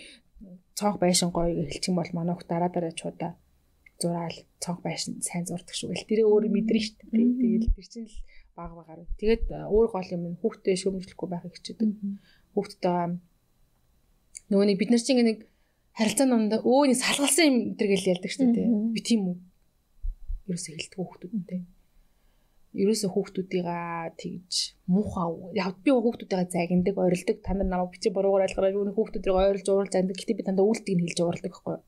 [0.78, 3.32] цонх байшин гоё гэж хэлчих юм бол манай хүүхд дараа дараа чудаа
[4.02, 6.10] зураал цонх байшин сайн зурдаг шүү гэл.
[6.10, 7.70] Тэрээ мэдэрнэ шүү дээ.
[7.70, 8.18] Тэгэл тэр чинь л
[8.58, 9.06] баг багаар.
[9.16, 11.90] Тэгээд өөр гол юм нь хүүхдээ шөөмжлөхгүй байхыг хичээдэг.
[12.52, 13.22] Хүүхдтэй
[14.50, 15.38] нөгөө нэг бид нар чинь нэг
[15.96, 18.68] харилцааны донд өө нэг салгалсан юм тэр гэл ялдаг шүү дээ.
[18.92, 19.36] Би тийм үү.
[20.48, 21.60] Ерөөсөө хэлдэг хүүхдүүдтэй.
[22.72, 24.52] Ерөөсөө хүүхдүүдийгаа тэгж
[24.88, 27.36] муухай яг би хүүхдүүдийгаа загиндаг, орилдог.
[27.44, 30.16] Та нар намайг бичиж буруугаар ойлгороо юу нэг хүүхдүүдийг ойрлж ууралж анддаг.
[30.16, 31.84] Гэтэ би дандаа үйлдэлийг хэлж ууралдаг байхгүй юу?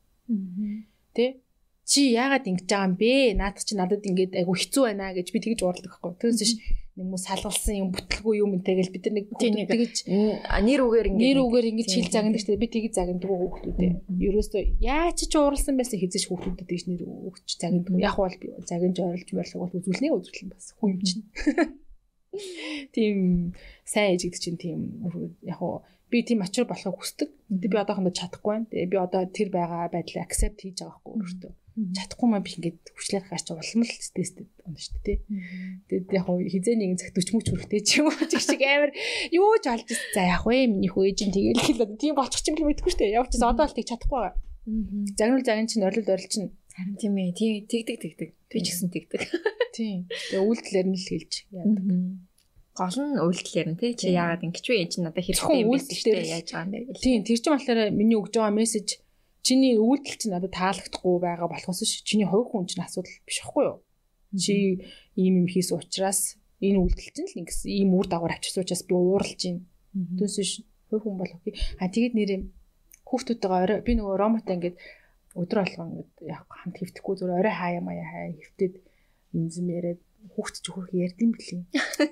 [1.85, 3.37] Чи яагаад ингэж байгаа юм бэ?
[3.37, 6.17] Наад чи надад ингэж айгу хэцүү байна гэж би тэгж уурлах байхгүй.
[6.17, 6.53] Түүнээс ш
[6.97, 9.95] нэг муу салгалсан юм бүтлгүй юм энтэй гэж бид нар нэг тэгэж
[10.65, 12.57] нэр үгээр ингээд нэр үгээр ингэж хил загнадаг дээ.
[12.57, 13.91] Би тэгэж загнадаг хүүхдүүдээ.
[14.17, 18.01] Ерөөсөө яаж ч ууралсан байсан хизэж хүүхдүүдэд тэгж нэр өгч загнадаг.
[18.01, 21.23] Яг бол би загинж ойрлж мөрлөг бол үзүүлнэ үзүүлэн бас хүн юм чинь.
[22.95, 23.17] Тийм
[23.85, 24.79] сайн ээж гэдэг чинь тийм
[25.45, 27.29] яг уу би тийм ачаар болохыг хүсдэг.
[27.51, 28.71] Би одоохондоо чадахгүй байна.
[28.71, 32.79] Тэгээ би одоо тэр байгаа байдлаа accept хийж байгаа байхгүй өөртөө чадахгүй маа би ингээд
[32.95, 35.19] хүчлээр гарч улам л стресстэй байна шүү дээ.
[35.91, 38.95] Тэгээд яг хизээ нэгэн цагт 40 мөч хүрэхтэй ч юм уу чиг шиг амар
[39.35, 40.15] юу ч олж ирсэн.
[40.15, 43.01] За яг вэ миний хөө ээж нь тэгэл хэл тийм болчих юм л мэдгүй шүү
[43.03, 43.17] дээ.
[43.19, 44.39] Явж одоо л тийг чадахгүй байгаа.
[45.19, 47.35] Загнуул загин чинь орилд орил чинь харин тийм ээ.
[47.35, 48.29] Тийм тэгдэг тэгдэг.
[48.47, 49.21] Би ч гэсэн тэгдэг.
[49.75, 50.07] Тийм.
[50.07, 51.85] Тэгээ үйлдэлэр нь л хэлж яадаг.
[52.75, 56.03] Гол нь үйлдэлэр нь тий чи яагаад ингэж вэ ээж нь надад хэрэгтэй юм биш
[56.07, 56.99] үү яаж байгаа юм бэ?
[57.03, 58.87] Тийм тэр чинь болохоор миний өгж байгаа мессеж
[59.45, 63.77] чиний үйлдэл чинь надад таалагдахгүй байгаа болохоос чиний хувь хүн чинь асуудал биш байхгүй юу?
[64.33, 64.53] Чи
[65.13, 68.93] ийм юм хийсэн учраас энэ үйлдэл чинь л ингэсэн ийм үр дагавар авчирсан учраас би
[68.97, 69.61] ууралж байна.
[70.17, 71.53] Түүнээс ш хувь хүн бол окей.
[71.77, 72.39] А тэгээд нэрээ
[73.05, 74.77] хүүхдүүдтэйгээ орой би нөгөө ромота ингээд
[75.37, 78.73] өдөр болгон ингээд яг хамт хөвтөхгүй зүгээр орой хаяа маяа хаяа хөвтөд
[79.37, 80.01] инзэм яриад
[80.33, 81.61] хүүхд ч хөрх ярьдсан бэлээ.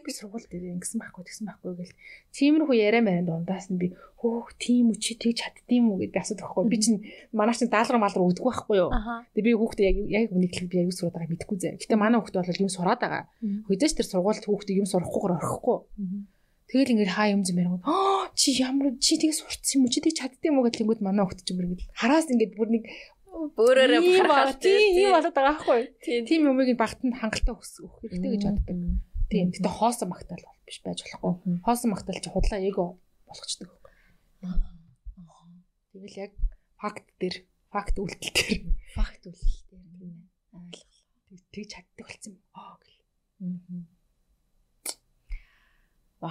[0.06, 1.98] Би сургууль дээр ингэсэн байхгүй тэгсэн байхгүй гэл.
[2.36, 6.20] Тиймэрхүү яриа маянд дундаас нь би хөөх тийм үү чи тэгж чаддсан үү гэд би
[6.22, 6.70] асуудаг байхгүй.
[6.70, 7.00] Би чинь
[7.34, 8.92] манай чинь даалгар малгар өгдөг байхгүй юу.
[9.34, 11.78] Тэгээ би хүүхдээ яг яг үнэхээр би аяг сураад байгаа мэдгүй зэ.
[11.82, 13.24] Гэтэ манай хүүхдээ бол юм сураад байгаа.
[13.68, 15.78] Хөдөөж тэр сургуульд хүүхдээ юм сурахгүйгээр орхихгүй.
[16.74, 17.86] Тэгэл ингээд хаа юм зэм яриг.
[17.86, 19.94] Аа чи ямар чи тэгээ сурцсан юм уу?
[19.94, 22.84] Чи тэг чаддсан юм уу гэхлэнгүүд манай хүүхд чинь бүр ингээд хараас ингээд бүр нэг
[23.34, 25.82] Бөөрөөрөө бахархаж тийм болоод байгаа байхгүй.
[26.30, 28.78] Тийм юмыг багтанд хангалттай өсөх хэрэгтэй гэж боддог.
[29.34, 29.50] Тийм.
[29.50, 31.58] Гэтэ хоосон магтаал бол биш байж болохгүй.
[31.66, 32.86] Хоосон магтаал чи худлаа эго
[33.26, 33.70] болгочдөг.
[35.98, 36.34] Тэгэл яг
[36.78, 37.36] факт дээр,
[37.74, 38.54] факт үйлдэл дээр,
[38.94, 40.30] факт үйлдэл дээр тийм ээ.
[40.54, 41.42] Ойлголоо.
[41.50, 42.38] Тэг чаддаг болсон.
[42.54, 43.02] Аа гэл.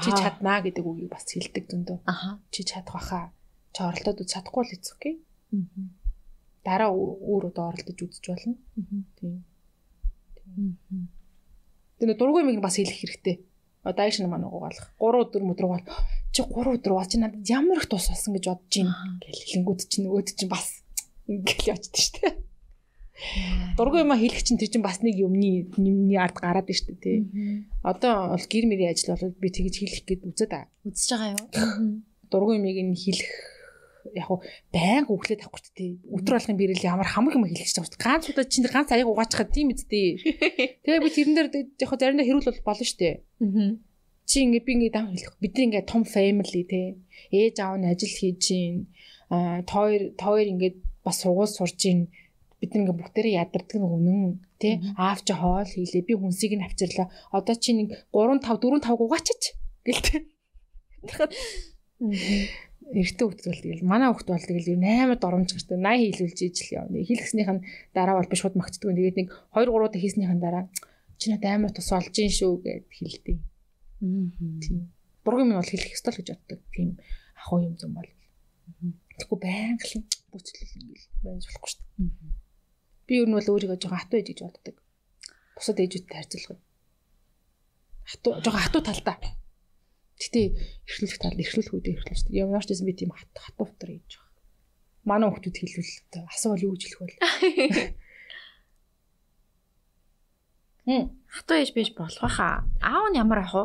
[0.06, 1.98] Чи чаднаа гэдэг үгийг бас хэлдэг зөндөө.
[2.06, 2.38] Аха.
[2.54, 3.34] Чи чадах баха.
[3.74, 5.14] Чи оролдоод чадахгүй л эцэг окей.
[5.50, 6.01] Аа
[6.64, 8.56] дараа өөр удаа оролдож үзэж болно.
[9.18, 9.44] Тийм.
[11.98, 13.36] Тэгээ дургүй мэг бас хэлэх хэрэгтэй.
[13.82, 14.94] Одоо айш намаа нугуулах.
[15.02, 15.86] 3 өдөр мөдрөг бол
[16.30, 19.80] чи 3 өдөр бол чи надад ямар их тус болсон гэж бодож байна гэл хэлэнгүүд
[19.90, 20.86] чинь нөгөөд чинь бас
[21.26, 22.34] ингээл явчихдаг шүү дээ.
[23.78, 27.18] Дургүй юм хэлэх чинь тэр чинь бас нэг юмны юмны ард гараад байна шүү дээ.
[27.82, 30.70] Одоо бол гэр мэрийн ажил бол би тэгж хэлэх гээд үзээд байгаа.
[30.86, 31.46] Үзэж байгаа юу?
[32.30, 33.51] Дургүй мэг нь хэлэх
[34.14, 34.42] яг хуу
[34.74, 35.90] баян өглөөд авахгүй тий.
[36.10, 38.02] Өдөр болгон бирэл ямар хамаг юм хэлчих гэж байна.
[38.02, 40.18] Ганц удаа чинь ганц аяг угаачихад тийм үсттэй.
[40.82, 41.48] Тэгээ би тэрэн дээр
[41.78, 43.22] яг хуу заримдаа хэрүүл бол болно штэ.
[43.42, 43.78] Аа.
[44.26, 45.38] Чи ингээ би ингээ дам хэлэх.
[45.38, 46.98] Бид ингээ том family тий.
[47.30, 48.90] Ээж аав нь ажил хийж чинь.
[49.30, 52.10] Аа тоор тоор ингээ бас сургууль сурж чинь
[52.62, 57.10] бид ингээ бүгдээрээ ядардаг нэг үнэн тий аав чи хоол хийлээ би хүнсийг нь авчирлаа
[57.34, 59.42] одоо чи нэг 3 5 4 5 угаачаач
[59.82, 60.22] гэлтэй
[62.92, 67.00] эртөө хөлт бол тэгэл манай хөлт бол тэгэл 8 доромж гэртээ 80 хийлүүлж ижил явна.
[67.00, 67.64] Хийлгэснийх нь
[67.96, 68.92] дараа бол би шууд магтдаг.
[68.92, 70.64] Тэгээд нэг 2 3 удаа хийснийхэн дараа
[71.16, 73.38] чи надад амар тус олж ийн шүү гэд хэлдэг.
[74.00, 74.92] Тийм.
[75.24, 76.60] Бургын минь бол хэлэх ёстой л гэж боддог.
[76.76, 76.88] Тийм
[77.40, 78.10] ахуй юм зам бол.
[79.18, 82.10] Тэгэхгүй байнга л бүцлэл ингээл байж болохгүй шүү дээ.
[83.06, 84.76] Би ер нь бол өөрийгөө жоохон хатуу гэж боддог.
[85.56, 86.60] Бусад ээжүүдтэй харьцуулахад.
[88.10, 89.16] Хатуу жоохон хатуу талдаа
[90.20, 90.40] Гэтэ
[90.88, 92.26] эрхлүүлэх тал эрхлүүлэх үедээ эрхлүүлж.
[92.32, 94.32] Ямар ч гэсэн би тийм хат хатуу утгаар хийж байгаа.
[95.08, 97.12] Манай хүмүүс хэлвэл асуувал юу гэж хэлэх вэ?
[100.86, 102.66] Хм хатуу ээж биш болох байхаа.
[102.82, 103.64] Аав нь ямар ах вэ?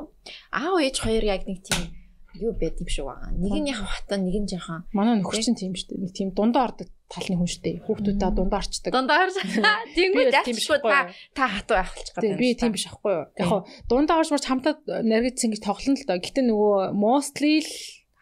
[0.53, 1.93] Аав ээж хоёр яг нэг тийм
[2.37, 3.33] юу байд юм шиг байгаа.
[3.33, 4.85] Нэг нь яг хатаа, нэг нь жоохон.
[4.93, 6.03] Манай нөхөр чинь тийм шүү дээ.
[6.05, 7.77] Нэг тийм дундаа ордог талны хүн шүү дээ.
[7.87, 8.91] Хүүхдүүдэд дундаа орчдөг.
[8.91, 9.35] Дундаа орж.
[9.95, 10.99] Тэнгүүд яахгүй та
[11.31, 12.35] та хатуу авахч гэдэг.
[12.35, 13.25] Би тийм биш аахгүй юу.
[13.39, 16.19] Яг хоо дундаа орж марч хамтаа наригдсан гэж тоглоно л доо.
[16.19, 17.71] Гэтэ нөгөө mostly л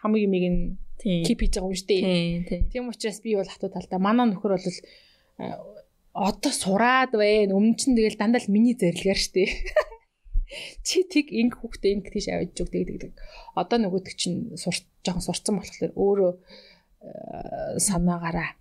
[0.05, 0.61] хамаг юмыг нь
[1.25, 2.69] кип хийж байгаа юм шүү дээ.
[2.69, 4.69] Тийм учраас би бол хатуу талдаа манай нөхөр бол
[6.13, 7.57] одоо сураад байна.
[7.57, 9.49] Өмнө чинь тэгэл дандаа л миний зарилгаар шүү дээ
[10.85, 13.17] чи тэг инг хүүхдээ инг тийш авиж зүг тэгдэг.
[13.57, 18.53] Одоо нөгөөдөг чинь сурч жоохон сурцсан болохоор өөрөө э, санаагаараа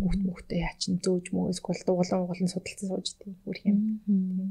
[0.00, 3.78] хүүхд мөхтэй яа чин зөөж мөөс гол дуулан гол судалсан сууж тийм бүр юм.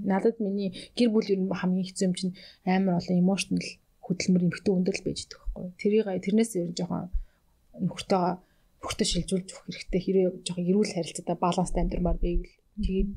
[0.03, 3.65] Надад миний гэр бүл ер нь хамгийн хэцүү юм чинь амар олон emotional
[4.05, 5.79] хөдөлмөр эмхтэй өндөрлөл байж байгаа байхгүй.
[5.81, 7.11] Тэрийг тэрнээс ер нь жоохон
[7.83, 8.33] нөхөртөөгөө
[8.79, 10.01] нөхөртөө шилжүүлж өгөх хэрэгтэй.
[10.05, 12.53] Хэрэг жоохон эрүүл харилцаатай баланстай амьдрмаар байвал
[12.83, 13.11] тэгээд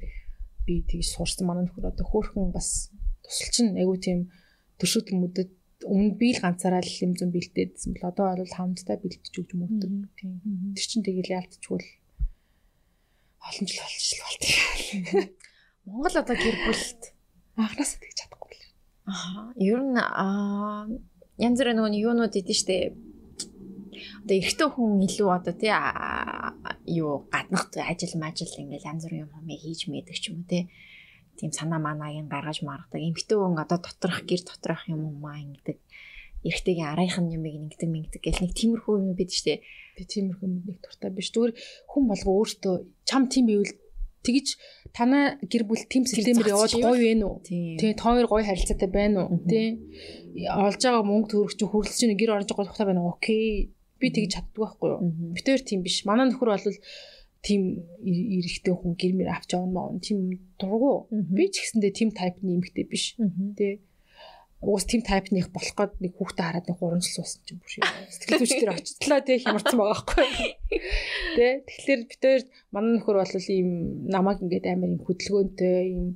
[0.66, 2.90] би тэгж суурсан манай нөхөр одоо хөөхөн бас
[3.24, 4.18] тусалч нь айгүй тийм
[4.80, 5.50] төршөөд хүмүүдэд
[5.86, 9.92] өмнө би л ганцаараа л юм зүүн бэлдээдсэн бол одоо бол хамтдаа бэлдэж өгч мөгдөг
[10.18, 10.32] тийм.
[10.76, 11.88] Тэр чин тэгэл яалтчгүй л
[13.40, 14.42] олон жил болчихл болт.
[15.84, 17.02] Монгол одоо гэр бүлт
[17.56, 18.64] анханасаа тэгж чадахгүй л.
[19.08, 20.86] Аа, ер нь аа
[21.40, 22.92] янз бүрийн нөгөө юунууд идэв штэ.
[24.24, 26.52] Одоо эрэгтэй хүн илүү одоо тий аа,
[26.84, 30.68] юу гаднах ажил мажил ингээл янз бүрийн юм хэмээ хийж мэддэг ч юм уу тий.
[31.40, 33.00] Тийм санаа манаагийн гаргаж маргадаг.
[33.00, 35.80] Эмэгтэй хүн одоо доторх гэр доторх юм уу маа ингэдэг.
[36.40, 39.60] Эрэгтэйгийн арайхан юмыг ингэдэг ингэдэг гэл нэг тиймэрхүү юм бид штэ.
[39.96, 41.28] Би тиймэрхүү нэг дуртай биш.
[41.36, 41.52] Зүгээр
[41.92, 43.76] хүн болго өөртөө чам тийм бивэл
[44.24, 44.56] тэгж
[44.92, 47.44] танаа гэр бүл тим системээр яваад гоё вэ нү?
[47.44, 49.40] Тэгээ та хоёр гоё харилцаатай байна уу?
[49.48, 49.80] Тэ
[50.48, 53.16] олж байгаа мөнгө төгрөг чинь хүрлж чинь гэр орж байгаа тухтай байна уу?
[53.16, 53.72] Окей.
[54.00, 55.00] Би тэгж чаддаг байхгүй юу?
[55.36, 56.04] Битээр тийм биш.
[56.08, 56.76] Манай нөхөр бол
[57.40, 59.96] тийм эрэхтэй хүн гэр мэр авч явна маа.
[60.00, 61.08] Тийм дургу.
[61.08, 63.16] Би ч гэсэндээ тийм тайпны эмэгтэй биш.
[63.56, 63.80] Тэ
[64.60, 67.70] уус тим тайпных болох гээд нэг хүүхдээ хараад нэг 3 жил суусан чинь бүр
[68.12, 70.28] сэтгэл зүйч дээр очтлоо тий хямарсан байгаа байхгүй
[71.36, 72.42] тий тэгэхээр бид хоёр
[72.74, 73.70] манай нөхөр бол ийм
[74.12, 76.06] намайг ингээд амар юм хөдөлгөөнтэй ийм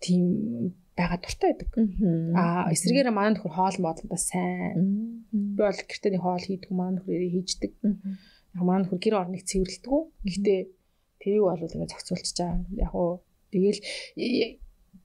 [0.00, 0.24] тийм
[0.96, 1.70] байгаа дуртай байдаг.
[2.36, 5.24] Аа эсрэгээр манай нөхөр хоол модондоо сайн.
[5.32, 7.72] Би бол гэртээ нэг хоол хийдэг манай нөхөр хийждэг.
[8.60, 9.92] Манай нөхөр гэр орныг цэвэрлэдэг.
[10.28, 10.60] Гэхдээ
[11.20, 12.60] тэрийг бол ингээд зохицуулчих чаа.
[12.76, 13.80] Яг уу тэгэл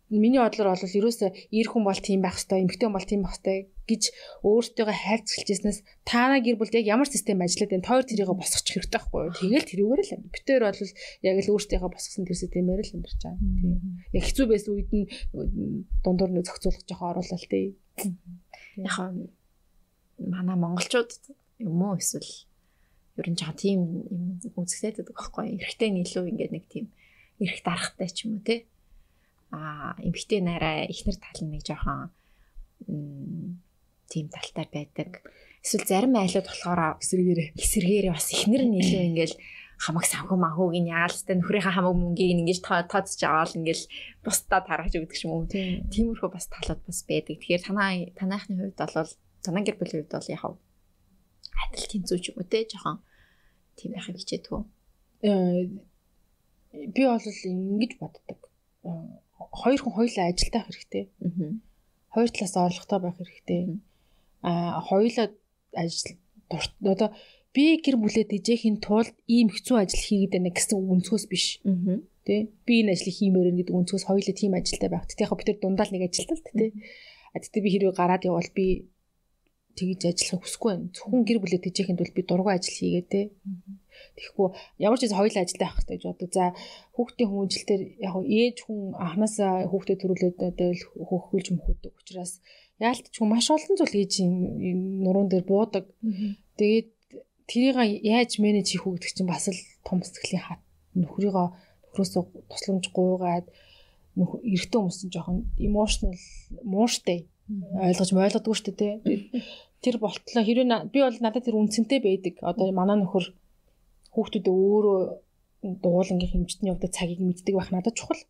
[0.10, 3.36] миний бодлоор бол ерөөсөө ир хүн бол тийм байх хэвээр, эмэгтэй хүн бол тийм байх
[3.44, 4.04] хэвээр гэж
[4.44, 9.00] өөртөөгөө хайрц хэлжсэнээс таана гэр бүлд яг ямар систем ажиллаад байна тойр тэрийгэ босгочих хэрэгтэй
[9.00, 9.36] байхгүй юу.
[9.36, 10.12] Тэгэл тэрүүгээр л.
[10.32, 10.80] Битээр бол
[11.28, 13.40] яг л өөртөөгөө босгосон тэр системээр л амьдарч байгаа.
[13.40, 13.76] Тийм.
[14.16, 15.06] Яг хэцүү байсан үед нь
[16.04, 17.66] дундуур нь зохицуулах жоохон оруулал тий.
[18.80, 18.96] Яг
[20.20, 21.12] манай монголчууд
[21.64, 22.32] юм уу эсвэл
[23.20, 25.60] ер нь жоохон тийм юм үзэгдээд байдаг байхгүй юу.
[25.64, 26.86] Эрэгтэй нь илүү ингээд нэг тийм
[27.40, 28.68] эрэх дарахтай ч юм уу тий
[29.52, 32.12] а эмгтэй нараа ихнэр тал нь нэг жоохон
[34.12, 35.24] тийм талтай байдаг.
[35.64, 39.36] Эсвэл зарим айлууд болохоор эсэргээрээ эсэргээрээ бас ихнэр илүү ингээл
[39.78, 43.84] хамаг санхүү манхууг нь яалстай нөхрийнхээ хамаг мөнгийг ингэж тооцож аваад ингээл
[44.24, 45.46] бусдаа таргаж өгдөг юм уу.
[45.48, 47.38] Тиймэрхүү бас талууд бас байдаг.
[47.38, 49.12] Тэгэхээр танаа танаахны хувьд бол
[49.44, 50.44] танаа гэр бүлийн хувьд бол яг
[51.62, 52.98] адил тэнцүү ч юм уу те жоохон
[53.78, 54.64] тийм байхыг хичээдэг үү.
[56.94, 58.40] Би бол ингэж боддог
[59.38, 61.06] хоёр хүн хоёулаа ажилдаа байх хэрэгтэй.
[62.14, 63.62] Хоёр талаас орлоготой байх хэрэгтэй.
[64.42, 65.28] Аа хоёулаа
[65.74, 66.18] ажил
[66.94, 67.10] одоо
[67.54, 71.46] би гэр бүлээ дэжээхийн тулд ийм хэцүү ажил хийгээд байна гэсэн өнцгөөс биш.
[72.26, 75.08] Тэ би энэ ажлыг хиймээр гэдэг өнцгөөс хоёулаа тийм ажилтай байх.
[75.08, 76.76] Тэгэх яг бид тэр дундаа л нэг ажилтал тэ.
[77.34, 78.68] А тэгтээ би хэрэг гараад явбал би
[79.78, 80.92] тэгж ажиллахыг хүсэхгүй байна.
[80.92, 83.22] Зөвхөн гэр бүлээ тэжээхэд бол би дургүй ажил хийгээ те.
[84.18, 84.48] Тэгэхгүй
[84.82, 86.30] ямар ч зүйл хоёулаа ажилдаа байх хэрэгтэй гэж бодог.
[86.34, 86.46] За
[86.96, 90.70] хүүхдийн хүмүүжлэлтэр яг ээж хүн анханасаа хүүхдэд төрүүлээд одоо
[91.10, 92.32] хөхүүлж мөхөдөг учраас
[92.82, 94.14] яалтч хүн маш олон зүйл ээж
[95.04, 95.86] нуруунд дээр буудаг.
[96.58, 96.90] Тэгээд
[97.50, 100.62] тэрийг яаж менеж хийх үү гэдэг чинь бас л том сэтгэлийн хат
[100.98, 101.48] нөхрийгөө
[101.94, 103.48] нөхрөөсөө тусламж гуйгаад
[104.18, 106.18] эрэгтэй хүмүүс нь жоохон emotional
[106.66, 108.96] мууштай ойлгож ойлгодгүй шүү дээ
[109.84, 112.36] тэр болтлоо хэрвээ би бол надад тэр үнцэнтэй байдаг.
[112.42, 113.26] Одоо манай нөхөр
[114.18, 115.00] хүүхдүүдээ өөрөө
[115.84, 118.22] дугуулангийн хэмжтний явдаг цагийг мэддэг байх надад чухал.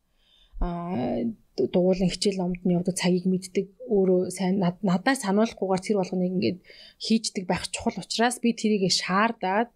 [0.59, 1.23] Аа
[1.55, 3.65] дугуулan хичээл номд нь явдаг цагийг мэддэг.
[3.87, 6.59] Өөрөө сайн надаас сануулахгүйгээр тэр болгоныг ингээд
[6.99, 9.71] хийждэг байх чухал учраас би тэрийг шаардаад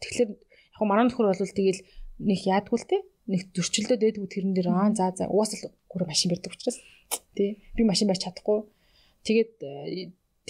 [0.00, 1.84] тэгэхээр яг манай нөхөр бол тэгэл
[2.24, 6.32] нэг яадгүй л те нэг зөрчилдөө дээдгүй тэрэн дээр аа за за угаасаа гур машин
[6.32, 6.78] барьдаг учраас
[7.36, 8.64] тий би машин барьж чадахгүй
[9.28, 9.52] тэгээд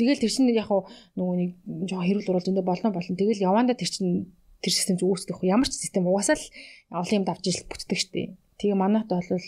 [0.00, 0.70] Тэгэл тэр чинь яг
[1.12, 1.50] нөгөө нэг
[1.84, 3.20] жоохон хэрүүл уруул зөндөө болно болно.
[3.20, 5.40] Тэгэл явандаа тэр чинь тэр систем ч үүсдэх.
[5.44, 6.46] Ямар ч систем угаасаа л
[6.92, 8.36] олон юм давж ижил бүтдэг штеп.
[8.60, 9.40] Тэгээ манайд бол э,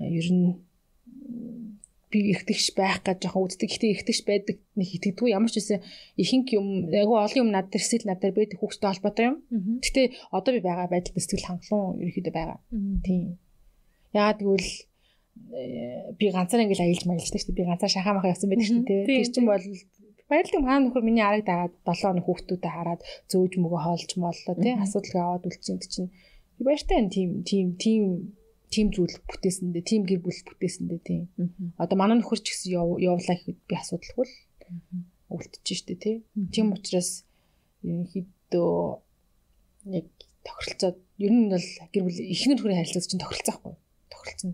[0.00, 0.62] ер нь
[2.12, 3.68] би ихтгэж байх гэж жоохон үздэг.
[3.72, 5.32] Гэхдээ ихтгэж байдаг нэг итгэдэггүй.
[5.32, 5.80] Ямар ч үсэн
[6.20, 9.36] ихэнх юм айгүй олон юм над дээр сэтгэл над дээр байдаг хүүхдтэй холбоотой юм.
[9.80, 12.58] Гэхдээ одоо би байгаа байдал сэтгэл хангалуун ерөөхдөө байгаа.
[13.00, 13.40] Тийм.
[14.12, 14.70] Яагаад гэвэл
[15.52, 17.60] Э, би ганцаар ингээл аялж маялждаг шүү дээ.
[17.64, 19.04] Би ганцаар шахаа махаа явсан байдаг шүү дээ.
[19.08, 19.64] Тэр чинь бол
[20.32, 23.00] баярлалаа хаана нөхөр миний арыг дагаад 7 хоног хүүхдүүдэд хараад
[23.30, 24.74] зөөж мөгөө хоолж моллоо тий.
[24.84, 26.10] Асуудал аваад үлдсэн гэдэг чинь
[26.66, 28.02] баяртай энэ тийм тийм тийм
[28.72, 31.22] тийм зүйл бүтээсэндээ тийм гэр бүл бүтээсэндээ тийм
[31.76, 32.72] одоо манай нөхөр ч гэсэн
[33.08, 34.34] явуулаа гэхэд би асуудалгүй л
[35.36, 36.16] үлдчихэж штэ тий.
[36.54, 37.28] Тийм учраас
[37.84, 38.72] ерөнхийдөө
[39.98, 40.06] яг
[40.46, 43.74] тохиролцоод ер нь бол гэр бүл ихнэр хүрээ харилцаж чинь тохиролцохгүй.
[44.08, 44.52] Тохиролцсон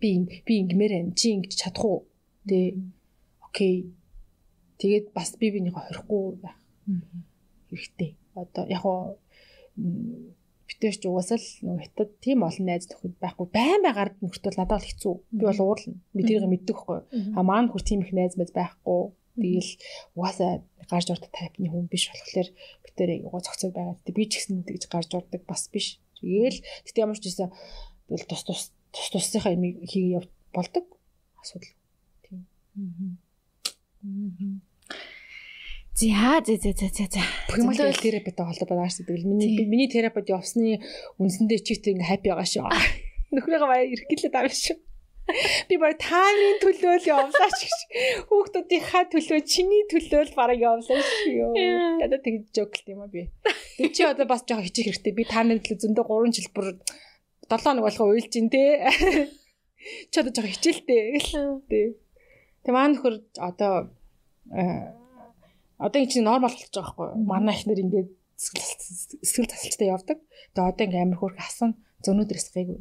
[0.00, 1.14] би би ингэмээр байна.
[1.16, 1.98] Чи ингэж чадах уу?
[2.48, 2.76] Тэ.
[3.42, 3.88] Окей.
[4.80, 6.58] Тэгээд бас би бинийхээ хорихгүй байх
[7.70, 8.10] хэрэгтэй.
[8.34, 9.18] Одоо яг хоо
[10.66, 14.88] битэрч угаасаа л нөгөө хятад тийм олон найз нөхөд байхгүй байн байгаар нөхөртөл надад бол
[14.90, 15.14] хэцүү.
[15.32, 15.96] Би бол уурлна.
[16.12, 16.98] Би тэрийг мэддэг хгүй.
[17.38, 19.14] А маань нөхөр тийм их найз мэд байхгүй.
[19.36, 19.72] Тэгэл
[20.16, 22.48] угаасаа гарч урд тайпны хүн биш болохоор
[22.82, 23.96] битэрийг угаа цогцол байгаа.
[24.10, 26.00] Би ч гэсэн тэгж гарч урдаг бас биш.
[26.18, 26.58] Тэгэл
[26.88, 27.48] тэгтээ ямар ч гэсэн
[28.08, 30.24] бол тус тус тус тусынхаа юм хийгээ
[30.56, 30.84] болдог
[31.36, 31.74] асуудал.
[32.24, 32.48] Тийм.
[35.96, 37.22] За за за за за за.
[37.48, 39.24] Примал терапитэй холбоотой байгаа шүү дээ.
[39.24, 40.84] Миний миний терапид явсны
[41.16, 42.68] үндсэндээ чигт ингээ хаппи байгаа шүү.
[43.32, 44.76] Нөхрөөгөө баяр эргэлээд байгаа шүү.
[45.72, 47.78] Би баг тааны төлөө л явлаа ч гэж.
[48.28, 51.56] Хүүхдүүдийнхаа төлөө чиний төлөө л бараг явлаа шүү.
[52.04, 53.32] Дада тэгж жоклт юм а би.
[53.80, 55.16] Тэг чи одоо бас жоохон хичих хэрэгтэй.
[55.16, 56.66] Би тааны төлөө зөндөө 3 жил бүр
[57.48, 58.84] 7 хоног болохоо уйлж ин тээ.
[60.12, 61.24] Чи одоо жоохон хичээлтэй.
[61.72, 61.98] Тэг.
[62.62, 63.95] Тэг маань нөхөр одоо
[65.78, 67.26] одоо энэ чинь нормал болчихж байгаа байхгүй юу?
[67.26, 70.18] Манай ихнэр ингээд сэтгэл засалчтай явдаг.
[70.54, 71.70] Тэгээ одоо ингээд амар хөрх асан
[72.04, 72.80] зөнөөдрөөс гайгүй.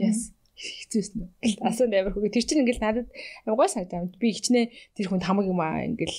[0.00, 1.28] Яс хэцүүсэн үү?
[1.66, 2.32] Асан амар хөрх.
[2.32, 3.08] Тэр чинь ингээд надад
[3.44, 4.08] гой санагдаа.
[4.20, 6.14] Би хичнээн тэр хүнд хамаг юм аа ингээд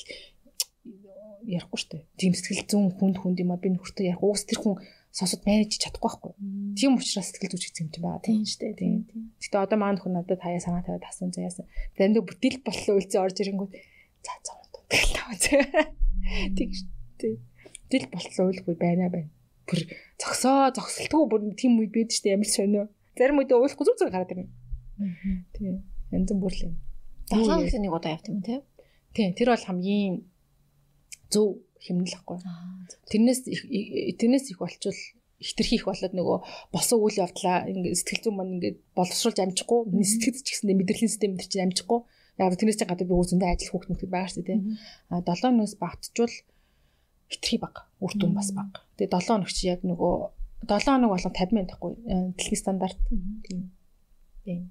[1.45, 2.05] ярихгүй штэ.
[2.17, 4.21] Тийм сэтгэл зүүн хүнд хүнд юм а би нөхөртөө ярих.
[4.25, 4.81] Уус тэр хүн
[5.13, 6.33] сонсоод менеж чадахгүй байхгүй.
[6.73, 8.25] Тийм учраас сэтгэл зүйч гэсэн юм байгаа.
[8.25, 8.73] Тийм штэ.
[8.73, 9.05] Тийм.
[9.39, 11.69] Гэтэ одоо маань хүн надад хаяа санаа тавиад асуун заяасан.
[11.95, 13.71] Заримдаа бүтээл боллоо үлзээ орж ирэнгүүт
[14.25, 14.53] за за.
[14.89, 16.69] Тэг
[17.19, 17.39] тий.
[17.89, 19.29] Дэл болцсон уйлгүй байна байна.
[19.65, 19.81] Бүр
[20.21, 22.85] зогсоо зогсолтгүй бүр тийм үед бид штэ ямар сонио.
[23.17, 24.49] Зарим үед уулахгүй зүг зүг хараад ирнэ.
[25.53, 25.81] Тий.
[26.13, 26.73] Янз бүр л юм.
[27.29, 28.61] Долоо гэсэн нэг удаа явт юм тий.
[29.13, 29.33] Тий.
[29.33, 30.25] Тэр бол хамгийн
[31.29, 32.37] зөв хэмнэлэхгүй.
[33.09, 33.41] Тэрнээс
[34.17, 34.97] тэрнээс их болчвол
[35.41, 36.37] хитрхи их болоод нөгөө
[36.73, 41.31] босон үйл явдлаа ингээд сэтгэл зүйн маань ингээд боловсруулж амжихгүй сэтгэл ч гэсэндээ мэдрэлийн систем
[41.35, 41.99] дээр чинь амжихгүй
[42.35, 44.59] Яг тэрнээс чинь гадаа би үзэндээ ажил мөхөд байгаа шүү дээ.
[45.09, 46.35] А 7 өнөөс багтжвал
[47.31, 47.87] хитрхи баг.
[48.03, 48.83] Үр дүн бас баг.
[48.99, 50.13] Тэгээ 7 өнөг чи яг нөгөө
[50.67, 51.91] 7 өнөг болон 50 мянга тахгүй
[52.35, 52.99] дэлхийн стандарт.
[53.47, 53.71] Тийм.
[54.43, 54.61] Тийм.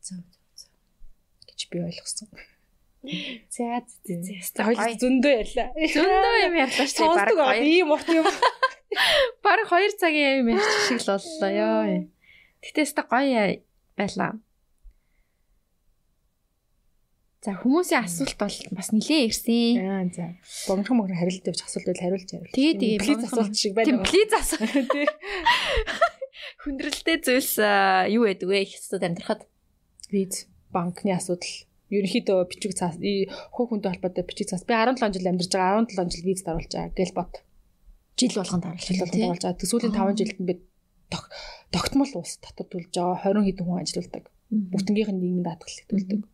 [0.00, 0.24] Зөв
[0.56, 0.72] зөв.
[1.44, 2.28] гэж би ойлгосон.
[3.52, 5.68] За за хоёр зөндөө ярьлаа.
[5.76, 7.36] Зөндөө юм ярьлаа шүү дээ.
[7.36, 8.26] Бараг ийм урт юм.
[9.44, 12.08] Бараг 2 цагийн юм ярьчих шиг л боллоо ёо.
[12.64, 13.60] Гэтээс та гоё
[13.92, 14.40] байлаа.
[17.44, 19.76] За хүмүүсийн асуулт бол бас нилээ ирсэн.
[19.84, 20.32] Аа за.
[20.64, 22.56] Богинохон мөр хариулт явж асуулт байл хариулж яривал.
[22.56, 24.00] Тэгээ тэгээ плиз асуулт шиг байна.
[24.00, 25.04] Плиз асуулт тий.
[26.64, 27.60] Хүндрэлтэй зүйлс
[28.16, 28.64] юу байдаг вэ?
[28.64, 29.44] Их хэсүүд амьдрахад.
[30.08, 31.52] Виз банкны асуудал.
[31.92, 34.64] Ерөнхийдөө бичиг цаас хуу хүнтэй холбоотой бичиг цаас.
[34.64, 35.84] Би 17 жил амьдарч байгаа.
[35.84, 36.96] 17 жил визд оруулж байгаа.
[36.96, 37.44] Гэл бот.
[38.16, 39.60] Жил болгонд оруулж болгонд оруулж байгаа.
[39.60, 40.54] Тэсүүлийн 5 жилд нь би
[41.68, 44.24] тогтмол ус татвар төлж байгаа 20 хэдэн хүн ажилуулдаг.
[44.48, 46.24] Бүтэнгийнх нь нийгмийн даатгал төлдөг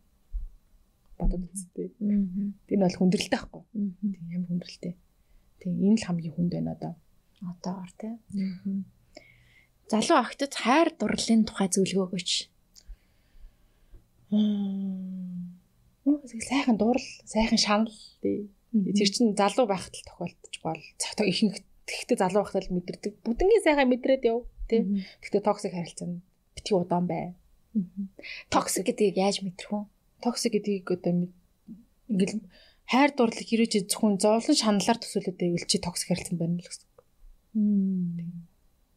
[1.21, 1.87] бодод үзтээ.
[2.01, 3.61] Тэр нь бол хүндрэлтэй байхгүй.
[3.71, 4.93] Тийм ямар хүндрэлтэй.
[5.61, 6.93] Тийм энэ л хамгийн хүнд байна одоо.
[7.45, 8.13] Одоогор тий.
[9.87, 12.31] Залуу охтод хайр дурлалын тухай зөвлөгөө өгөөч.
[14.33, 15.51] Мм
[16.49, 18.49] сайхан дуурал, сайхан шанал тий.
[18.71, 23.13] Тэр чинь залуу байхад л тохиолдож бол цагтаа ихэнх тэгтээ залуу байхад л мэдэрдэг.
[23.21, 25.05] Бүгднгийн сайхан мэдрээд яв тий.
[25.21, 26.07] Тэгтээ токсик харилцаа
[26.55, 27.35] битгий удаан бай.
[28.49, 29.85] Токсик гэдгийг яаж мэдрэх вэ?
[30.21, 31.27] Токсик гэдгийг одоо
[32.09, 32.45] ингээл
[32.91, 36.87] хайр дурлал хэрэг зөвхөн зовлон шаналлаар төсөөлөд байвал чи токсик харилцан байна л гэсэн.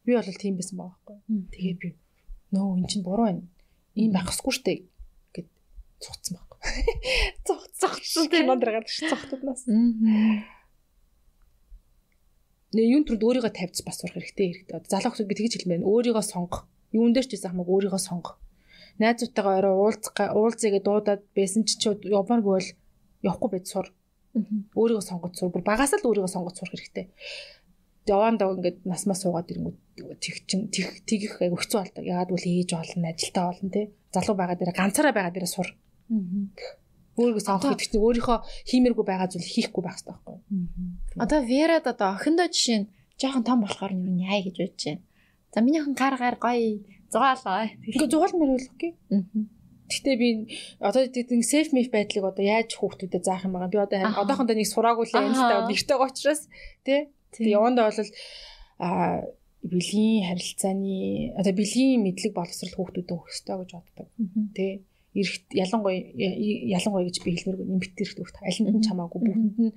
[0.05, 1.17] Би бол тийм байсан байгаа байхгүй.
[1.55, 1.89] Тэгээ би
[2.51, 3.43] нөө эн чинь буруу байна.
[3.95, 4.73] Ийм байх ёсгүй штэ
[5.31, 5.47] гэд
[6.03, 6.59] цугцсан байхгүй.
[7.79, 9.63] Цугцсан тийм мандраад ш цогтуднаас.
[12.75, 14.91] Нэ юун түрд өөрийгөө тавьц бас сурах хэрэгтэй хэрэгтэй.
[14.91, 16.67] Залуу хүмүүс би тэгж хэлмээр өөрийгөө сонгох.
[16.91, 18.35] Юун дээр ч гэсэн хамаагүй өөрийгөө сонгох
[19.01, 22.69] найзуудтайгаа орой уулзах уулзъя гэдээ дуудаад байсан ч чи явмааргүй бол
[23.25, 23.87] явахгүй байж сур.
[24.75, 25.51] Өөрийгөө сонгож сур.
[25.51, 27.05] Бүр багаас л өөрийгөө сонгож сурах хэрэгтэй.
[28.05, 29.77] Яваандаа ингээд насмаа суугаад ирэнгүүт
[30.21, 32.03] тэг чин тэг тэгэх айгу хэцүү болдог.
[32.05, 33.81] Ягаад бол ээж болно, ажилтаа болно те.
[34.13, 35.69] Залуу байгаа дээр ганцаараа байгаа дээр сур.
[37.17, 38.37] Өөрийгөө сонгох гэдэг чинь өөрийнхөө
[38.69, 40.37] хиймэргүй байгаа зүйл хийхгүй байх хэрэгтэй байхгүй.
[41.23, 45.01] Одоо Верад одоо охиндоо жишээ нь жоохон том болохоор нь юу яа гэж бодож байна.
[45.55, 46.83] За миний охин гар гар гоё
[47.15, 47.71] Зугаалаа.
[47.87, 48.91] Ингээ зугаал мөр болохгүй.
[49.87, 50.27] Гэтэ би
[50.83, 53.71] одоо тийм сейф миф байдлыг одоо яаж хүүхдүүдэд заах юм байгаа.
[53.71, 56.51] Би одоо одоохондоо нэг сураагүй л энэ л нэртэй учраас
[56.83, 57.07] тий.
[57.31, 58.11] Тэгээ явандаа бол
[58.83, 59.23] а
[59.63, 64.07] бэлгийн харилцааны одоо бэлгийн мэдлэг боловсрал хүүхдүүдэд өгөх ёстой гэж боддог.
[64.57, 64.83] Тий.
[65.15, 69.71] Эрэгт ялангуяа ялангуяа гэж би хэлмээргүй нэмэгт эрэгт хүүхд аль нь чамаагүй бүгдэнд нь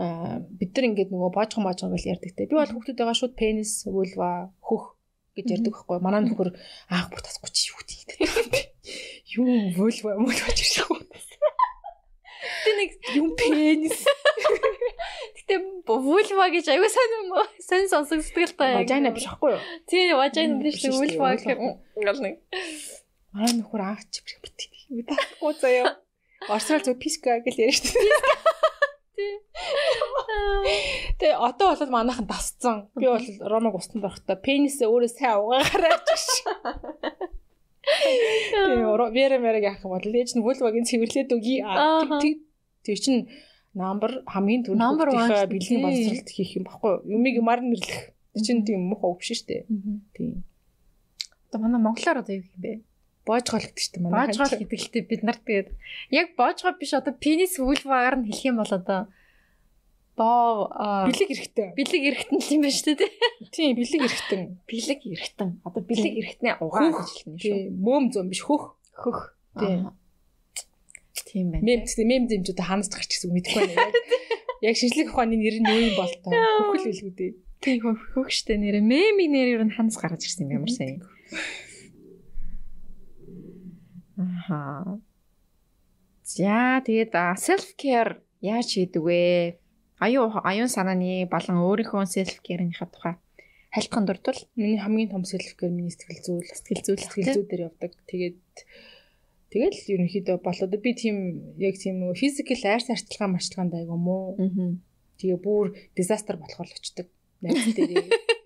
[0.00, 2.48] бид нар ингээд нөгөө боожхон боожхон гэж ярьдаг те.
[2.48, 4.96] Би бол хүүхдүүдтэйгээ шууд пенис, вульва, хөх
[5.36, 5.98] гэж ярьдаг байхгүй.
[6.02, 6.50] Манай нөхөр
[6.90, 8.18] аах бүр тасгүй чи юу гэдэг.
[9.36, 11.00] Юу вөлва мөн гэж ирсэн.
[12.64, 14.00] Тэ нэг юм пенис.
[15.36, 17.46] Гэтэ вульва гэж аюу сайн юм уу?
[17.60, 18.80] Сэн сонсогддаг л та.
[18.80, 19.62] Важайна биш байхгүй юу?
[19.86, 21.58] Тий, важайна биш л вульва гэх
[22.00, 22.40] гал нэг.
[23.36, 24.88] Манай нөхөр аах чи битгий.
[24.88, 26.00] Би таахгүй заяа.
[26.48, 27.84] Орсрал зөв писка гэж ярьж
[29.20, 29.36] шүү.
[31.20, 32.88] Тэгээ одоо бол манайхан дасцсан.
[32.96, 36.24] Би бол Ромог устанд орохдоо пенисээ өөрөө сайн угаагаарай гэж.
[37.84, 41.64] Тэгээ вера мерэг яах юм бол ээж нь вулвагийн цэвэрлээд өгье.
[42.84, 43.28] Тэр чинь
[43.76, 45.52] number хамгийн түрүүнд дээ.
[45.52, 46.92] бэлгийн боловсролт хийх юм баггүй.
[47.06, 48.14] Юмыг юмар нэрлэх.
[48.40, 49.66] Чинь тийм мух өвш штэ.
[50.14, 50.44] Тийм.
[51.50, 52.72] Одоо манай монголоор одоо юу юм бэ?
[53.26, 54.32] Боожгол гэдэг штэ манай.
[54.32, 55.68] Боожгол гэдэг л дээ бид нарт тэгээд
[56.10, 59.00] яг боожгол биш одоо пенис вульвагаар нь хэлэх юм бол одоо
[60.16, 60.68] боо
[61.08, 61.68] бэлэг эрэхтэн.
[61.76, 63.12] бэлэг эрэхтэн л юм байна шүү дээ.
[63.52, 64.42] Тийм бэлэг эрэхтэн.
[64.68, 65.50] Бэлэг эрэхтэн.
[65.64, 67.56] Одоо бэлэг эрэхтнээ угаа гэж хэлнэ шүү.
[67.56, 68.76] Тийм мөөм зөм биш хөх.
[68.96, 69.36] Хөх.
[69.56, 69.92] Тийм.
[71.30, 71.64] Тийм байна.
[71.64, 73.92] Мем тийм мем зэмжүүд ханаас гарч гэсэн мэдэхгүй байна.
[74.66, 76.32] Яг шинжлэх ухааны нэр нь юу юм бол тоо.
[76.36, 77.32] Хөхөл билгүү дээ.
[77.64, 81.00] Тийм хөх хөх штэ нэрэ мемийн нэр нь ханас гаргаж ирсэн юм ямар сайн.
[84.20, 85.00] Аха.
[86.24, 89.56] За тэгээд self care яаж хийдэг вэ?
[90.00, 93.16] Аюу аюун санааны болон өөрийнхөө self care-ийнхаа тухай
[93.70, 97.92] хайлтхан дурдвал Миний хамгийн том сэлфгэр миний сэтгэл зүйн сэтгэл зүйн сэтгэл зүй дээр явдаг.
[98.10, 98.42] Тэгээд
[99.54, 101.16] тэгэл ерөнхийдөө болоод би тийм
[101.54, 104.34] яг тийм нөгөө физикал арьс арчилгаан марчилгаанд айгу мó.
[104.34, 104.74] Аа.
[105.22, 107.06] Тэгээ бүр дизастер болохоор л очдөг.
[107.46, 108.10] Найз дээр.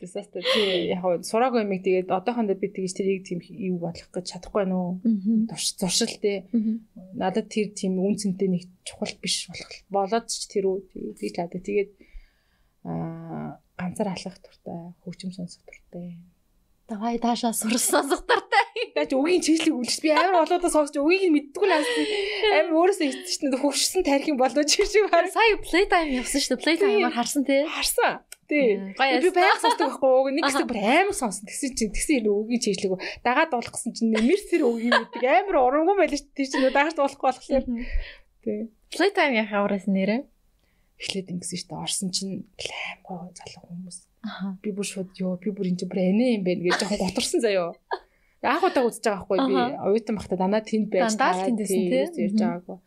[0.00, 4.24] Дизастер тий яг хав сураагүй юм тэгээд одоохондоо би тэгж тэрийг тийм юу болох гэж
[4.32, 5.48] чадахгүй нөө.
[5.48, 6.48] Турш зуршилтэй.
[7.12, 10.78] Надад тэр тийм үн цэнтэй нэг чухал биш болох болоод ч тэр үү
[11.20, 11.60] тэгж чаддаг.
[11.60, 11.90] Тэгээд
[12.88, 16.16] аа ганцаар алхах туртай, хөгжим сонсох туртай.
[16.90, 18.66] Давай таашаа сурсан сонсохтортой.
[18.98, 22.06] Яаж үгийн чиглэлийг үлдэж би амар олоодаа сонсож үгийг нь мэддэггүй л аасан.
[22.50, 25.30] Амар өөрөөсөө ичсэн чинь хөвшсөн тарих юм болоо чи шиг хараа.
[25.30, 26.64] Сая playtime явсан шүү дээ.
[26.66, 27.62] Playtime-аар харсан тий.
[27.62, 28.26] Харсан.
[28.50, 28.70] Тий.
[28.98, 30.30] Би байг сонсдог байхгүй уу?
[30.34, 31.46] Нэг хэсэг бүр амар сонсон.
[31.46, 35.22] Тэгсэн чинь тэгсэн энэ үгийн чиглэлийг дагаад дуулах гэсэн чинь нэмэр тэр үгийг мэддэг.
[35.22, 36.34] Амар урамгүй байлаа шүү.
[36.34, 37.64] Тэр чинь дагаад дуулахгүй болохоор.
[38.42, 38.58] Тий.
[38.90, 40.26] Playtime яхаа ураас нэрэ.
[40.98, 41.78] Эхлээд ингэсэн шүү дээ.
[41.78, 43.98] Орсон чинь аим гой залуу хүмүүс.
[44.60, 47.72] Би бүр шууд ёо би бүр энэ бүр анаа юм байна гэж жоохон готорсон заяо.
[48.42, 51.82] Яах удаа үзэж байгаа байхгүй би оюутан бахта дандаа тэнд байж Дандаа л тэнд байсан,
[51.86, 52.24] тий?
[52.26, 52.78] ярьж байгаагүй.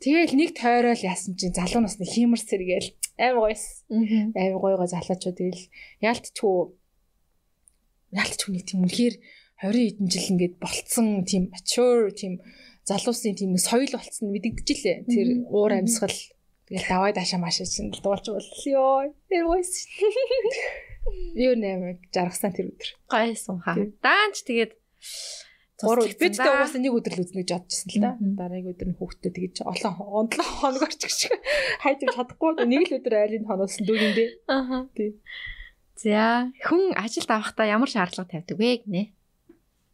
[0.00, 2.88] Тэгэл нэг тойрол яасан чинь залуу насны хиймэр сэргээл
[3.20, 3.84] аим гойс.
[3.92, 5.68] Аим гойгоо залуучууд тэгэл
[6.00, 6.72] яалтчгүй
[8.16, 9.14] яалтчгүй нэг тийм үнэхээр
[9.60, 12.40] 20 хэдэн жил ингээд болцсон тийм mature тийм
[12.88, 14.98] залуусын тийм соёл болцсон мэдэгдэж лээ.
[15.04, 16.16] Тэр уур амьсгал
[16.64, 19.12] тэгэл давай даашаа машаа чинь дуулж боллоо.
[19.28, 19.84] Тэр гойс.
[21.36, 22.88] Юу нэмэг жаргасан тэр өдөр.
[23.04, 23.76] Гайсан хаа.
[24.00, 24.72] Даанч тэгээд
[25.82, 28.10] Гурав бид тэ угаасаа нэг өдөр л үзнэ гэж бодчихсон л да.
[28.20, 31.34] Дараагийн өдөр нь хүүхдээ тэгэж олон ондлоо хоног орчих шиг
[31.82, 32.50] хайж ив чадахгүй.
[32.68, 34.28] Нэг л өдөр айлын хоноосон дүүгэндээ.
[34.50, 34.78] Аха.
[34.92, 35.16] Тий.
[36.00, 39.12] За хүн ажилд авахдаа ямар шаардлага тавьдаг вэ гинэ?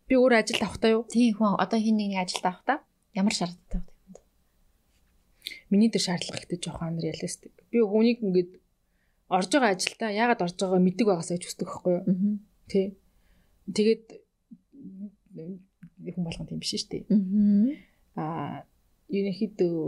[0.06, 1.02] Би өөр ажилд авахтаа юу?
[1.10, 2.78] Тийм хүн одоо хин нэг ажилд авахдаа
[3.14, 4.22] ямар шаардлага тавьдаг вэ?
[5.70, 7.54] Миний дээр шаардлага ихтэй жоохон реалистик.
[7.74, 8.62] Би хүнийг ингээд
[9.26, 12.04] орж байгаа ажилдаа яагаад орж байгааг мэддэг байгаасаа гэж хүсдэг байхгүй юу?
[12.70, 12.86] Тий.
[13.66, 14.04] Тэгээд
[16.14, 17.04] хүн болгон тийм биш шүү дээ.
[18.16, 18.62] Аа.
[19.10, 19.78] Ерөнхийдөө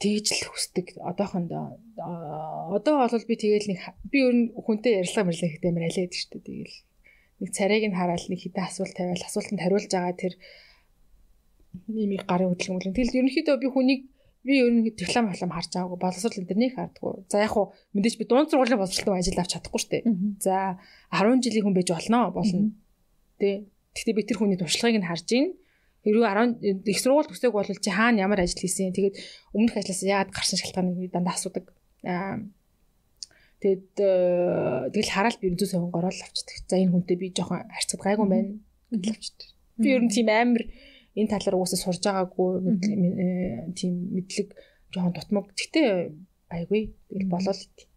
[0.00, 0.86] тэгж л хүсдэг.
[1.00, 1.80] Одоохондоо
[2.76, 3.80] одоо бол би тэгэл нэг
[4.12, 6.44] би ер нь хүнтэй ярилцлага мэрлэг ихтэй амар алиад шүү дээ.
[6.44, 6.76] Тэгэл
[7.40, 10.34] нэг царайг нь хараад нэг хитэ асуулт тавиал асуултанд хариулж байгаа тэр
[11.88, 14.00] нэмийг гарын хөдөлгөөн тэгэл ерөнхийдөө би хүнийг
[14.46, 15.98] би ер нь диплом халам харж байгаагүй.
[16.00, 19.80] Боловсрол энэ нэг хардггүй за яг хуу мэдээж би дунд сургуулийн боловсролтой ажил авч чадахгүй
[19.80, 20.04] шүү дээ.
[20.44, 20.78] За
[21.10, 22.70] 10 жилийн хүн байж болно болно.
[23.40, 23.68] Тэ.
[23.94, 25.56] Гэхдээ би тэр хүний туршлагыг нь харж ийн.
[26.04, 28.94] Хэрвээ 10 их сургууль төсөөг бол чи хаана ямар ажил хийсэн.
[28.94, 29.16] Тэгээд
[29.56, 31.74] өмнөх ажлаас яагаад гарсан шалтгааныг дандаа асуудаг.
[32.06, 32.46] Аа
[33.56, 36.60] Тэгэд э, тэгэл хараад би зүү совин гороол авчдаг.
[36.68, 38.52] За энэ хүнтэй би жоохон харьцаад гайгүй байна
[38.92, 39.48] гэж авчдаг.
[39.80, 40.68] Би ер нь тийм амар
[41.16, 44.52] энэ тал руу уусаа сурж байгаагүй э, тийм мэдлэг
[44.92, 45.48] жоохон дутмаг.
[45.56, 45.88] Гэхдээ
[46.52, 46.82] гайгүй.
[47.08, 47.88] Тэгэл болоо л идэв.
[47.88, 47.95] Тэг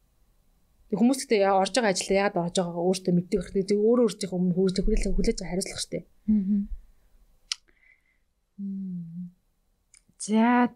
[0.98, 3.70] хүмүүс гэдэг яа орж байгаа ажиллаа яагаад орж байгаагаа өөртөө мэддэг хэрэгтэй.
[3.70, 6.04] Тэг өөрөө өөртөө өмнө хүлээж хүлээж хүлээж хариуцлах хэрэгтэй.
[10.20, 10.74] За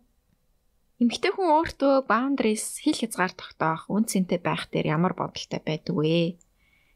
[1.01, 6.37] эмэгтэй хүн өөртөө boundaries хил хязгаар тогтоох, үн цэнтэй байх дээр ямар бодолтой байдаг вэ?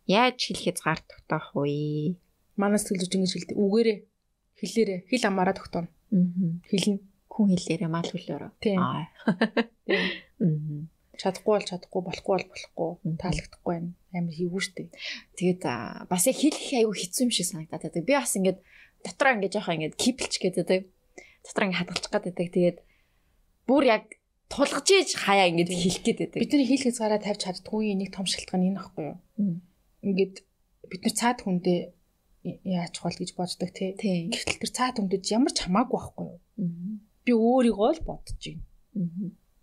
[0.05, 2.15] Яаж хил хязгаар тогтоох вэ?
[2.55, 3.57] Манай сэтгэл зүйч ингэж хэлдэг.
[3.57, 3.97] Үгээрээ
[4.61, 5.89] хэлээрээ хэл амаараа тогтооно.
[6.69, 7.01] Хэлнэ.
[7.27, 8.51] Хүн хэлээрээ мал хүлээрээ.
[8.63, 8.79] Тийм.
[8.79, 9.11] Аа.
[9.85, 10.05] Тийм.
[10.39, 10.81] Мгм.
[11.17, 13.91] Чадахгүй бол чадахгүй, болохгүй бол болохгүй, таалагдахгүй байна.
[14.13, 14.89] Амар хийвгүй штэ.
[15.37, 15.61] Тэгээд
[16.09, 18.05] бас яг хэл их аюу хэцүү юм шиг санагдаад байдаг.
[18.05, 18.59] Би бас ингээд
[19.01, 20.85] дотроо ингээд жоохон ингээд киплч гэдэг.
[21.45, 22.47] Дотроо ингээд хадгалчих гээд байдаг.
[22.53, 22.77] Тэгээд
[23.65, 24.03] бүр яг
[24.47, 26.39] тулгаж ийж хаяа ингээд хэлэх гээд байдаг.
[26.39, 29.17] Бидний хэл хязгаараа тавьж чаддгүй нэг том шалтгаан энэ байхгүй юу?
[30.05, 30.35] Ингээд
[30.87, 31.79] бид нар цаад хүндээ
[32.63, 33.91] яаж чухал гэж боддог тий.
[33.99, 34.31] Тийм.
[34.31, 36.39] Гэвтэл тэр цаад хүндэд ямар ч хамаагүй байхгүй юу?
[37.27, 38.63] Би өөрийгөө л бодож байна.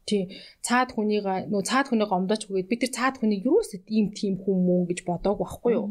[0.04, 0.22] Тий.
[0.60, 4.58] Цаад хүнийгаа нөө цаад хүнийг гомдооч үгээд би тэр цаад хүнийг юусэд ийм тийм хүн
[4.68, 5.88] мөн гэж бодоагүй байхгүй юу?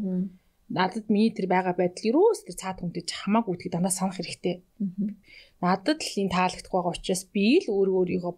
[0.70, 4.62] Надад миний тэр байгаа байдал юус тэр цаад хүнтэй хамаагүй гэдгийг дандаа санах хэрэгтэй.
[5.60, 8.32] Надад л энэ таалагдах байгаа учраас би л өөрөө өөрийгөө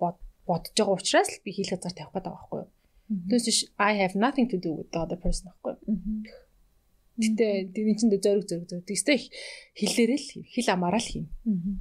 [0.48, 2.70] бодож байгаа учраас л би хийх газар тавих гэдэг байхгүй юу.
[3.06, 5.78] Түүнээс I have nothing to do with the other person байхгүй юу.
[7.16, 8.84] Гэтэ тэр чинь зориг зориг зориг.
[8.84, 9.30] Тэгстэй
[9.78, 11.30] хилээрээ л хил амаараа л хийнэ.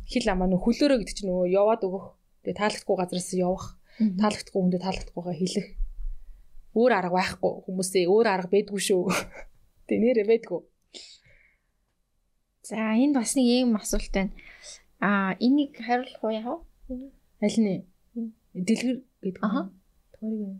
[0.07, 2.06] Хил амаа нөх хөлөөрөө гэдэг чинь нөгөө яваад өгөх.
[2.48, 3.75] Тэгээ таалагдахгүй газраас явах.
[3.95, 5.67] Таалагдахгүй хүндээ таалагдахгүйгаа хэлэх.
[6.75, 9.03] Өөр арга байхгүй хүмүүсээ өөр арга байдгүй шүү.
[9.88, 10.59] Тэ нэрэ байдгүй.
[12.67, 14.35] За энд бас нэг ийм асуулт байна.
[14.99, 16.59] Аа энийг хариулах уу яав?
[17.40, 17.88] Аль нь?
[18.51, 19.43] Дэлгэр гэдэг.
[19.48, 19.72] Аха.
[20.19, 20.59] Тойрог.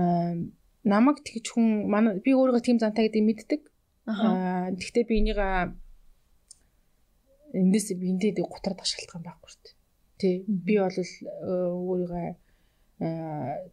[0.00, 0.32] Аа
[0.80, 3.62] намайг тэгж хүн манай би өөрийгөө тийм зантай гэдэг мэддэг.
[4.08, 5.40] Аа тэгтээ би энийг
[7.52, 9.83] эндээс би эндээ гутрах шалтгаан байхгүй шүү дээ.
[10.18, 10.44] Тий.
[10.46, 12.26] Би бол өөрийгөө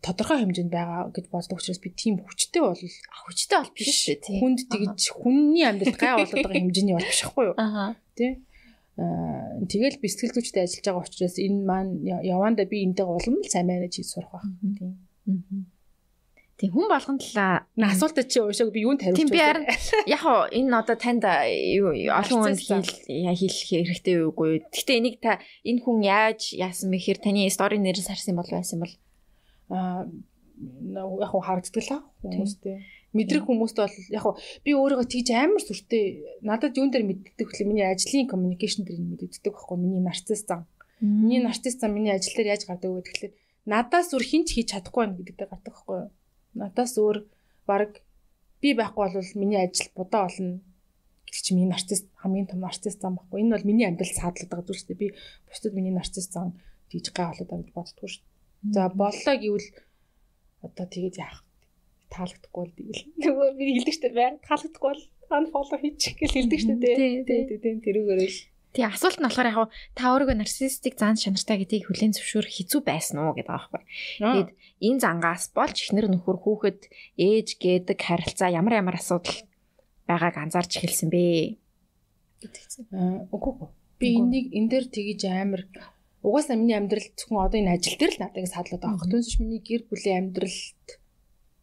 [0.01, 4.37] тодорхой хэмжээнд байгаа гэж боддог учраас би тийм хүчтэй бол хүчтэй бол биш шүү тий.
[4.41, 7.55] Хүнд тэгж хүнний амьдралд гай болоод байгаа хэмжээний бол биш хгүй юу?
[7.61, 7.93] Аа.
[8.17, 8.41] Тий.
[8.97, 13.51] Аа тэгэл би сэтгэл зүйчтэй ажиллаж байгаа учраас энэ маань яванда би энтэй улам л
[13.53, 14.49] сайн менеж хийж сурах байх.
[14.49, 14.97] Тийм.
[15.29, 15.80] Аа.
[16.61, 17.41] Тийм хүн болгонд л
[17.89, 19.65] асуултад чи уушааг би юунд хариулж Тийм би харин
[20.05, 22.61] яг хоо энэ одоо танд олон хүнд
[23.33, 24.69] хийх хэрэгтэй үгүй.
[24.69, 28.93] Гэхдээ энийг та энэ хүн яаж яасан мэхэр таны стори нэрс харсан бол байсан бол
[29.73, 30.05] аа
[31.25, 32.77] яг хоо харагддаг л хүмүүстэй.
[33.17, 37.65] Мэдрэг хүмүүст бол яг хоо би өөрийгөө тийж амар сүртэй надад юун дээр мэддэг хөлөө
[37.73, 40.69] миний ажлын communication дээр мэддэг байхгүй миний нарцисс зам.
[41.01, 43.33] Миний нарцисс зам миний ажил дээр яаж гардаг вэ гэхэлээ
[43.65, 46.09] надаас үр хинч хийж чадахгүй байна гэдэг дээр гардаг байхгүй юу?
[46.57, 47.17] Надаас өөр
[47.67, 48.01] баг
[48.61, 50.59] би байхгүй бол миний ажил будаа болно
[51.31, 53.41] чи миний нарцисс хамгийн том нарцисс зам байхгүй.
[53.41, 55.01] Энэ бол миний амьдрал саадлаад байгаа зүйл шүү дээ.
[55.01, 55.07] Би
[55.47, 56.59] бусдад миний нарцисс зам
[56.91, 58.73] тийж гай болоод гэж боддгоо шүү дээ.
[58.75, 59.69] За боллоо гэвэл
[60.67, 61.39] одоо тэгээд яах
[62.11, 63.03] таалагдахгүй л тэгэл.
[63.23, 64.17] Нөгөө би хэлдэг шүү дээ.
[64.19, 66.95] Баян таалагдахгүй бол unfollow хийчих гэж хэлдэг шүү дээ.
[66.99, 68.39] Тий, тий, тий, тэрүүгээрээ л
[68.71, 69.59] Тий асуулт нь болохоор яг
[69.99, 73.81] та өөрийгөө нарциссик зан чанартай гэдгийг хүлээн зөвшөөрөх хэцүү байсан уу гэдэг байхгүй.
[74.23, 74.49] Тэгээд
[74.87, 76.81] энэ зангаас болж ихнэр нөхөр хүүхэд
[77.19, 79.43] ээж гэдэг харилцаа ямар ямар асуудал
[80.07, 81.59] байгааг анзаарч эхэлсэн бэ?
[83.35, 83.69] Үгүй ээ.
[83.99, 85.67] Би энийг энэ дээр тгийж амар
[86.23, 89.09] угаасаа миний амьдрал зөвхөн одоо энэ ажил дээр л надад саадлаад байгаа.
[89.09, 90.87] Түүнээс миний гэр бүлийн амьдралд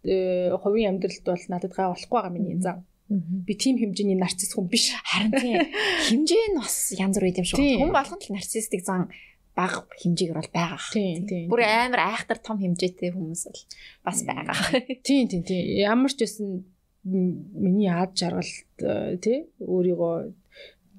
[0.05, 2.85] э, хувийн амьдралд бол надад гай болохгүй байгаа миний зам.
[3.09, 4.93] Би тийм хэмжээний нарцисс хүн биш.
[5.01, 5.57] Харин тийм.
[6.12, 7.57] Хэмжээ нь бас янз бүр байд юм шиг.
[7.57, 9.09] Хүн болгонд л нарциссик зан
[9.57, 10.93] бага хэмжээгээр бол байгаа.
[10.93, 11.47] Тийм тийм.
[11.49, 13.62] Бүр амар айхтар том хэмжээтэй хүмүүс бол
[14.05, 14.61] бас байгаа.
[15.01, 15.65] Тийм тийм тийм.
[15.89, 16.69] Ямар ч байсан
[17.09, 18.77] миний ад жаргалт
[19.25, 20.17] тий өөрийгөө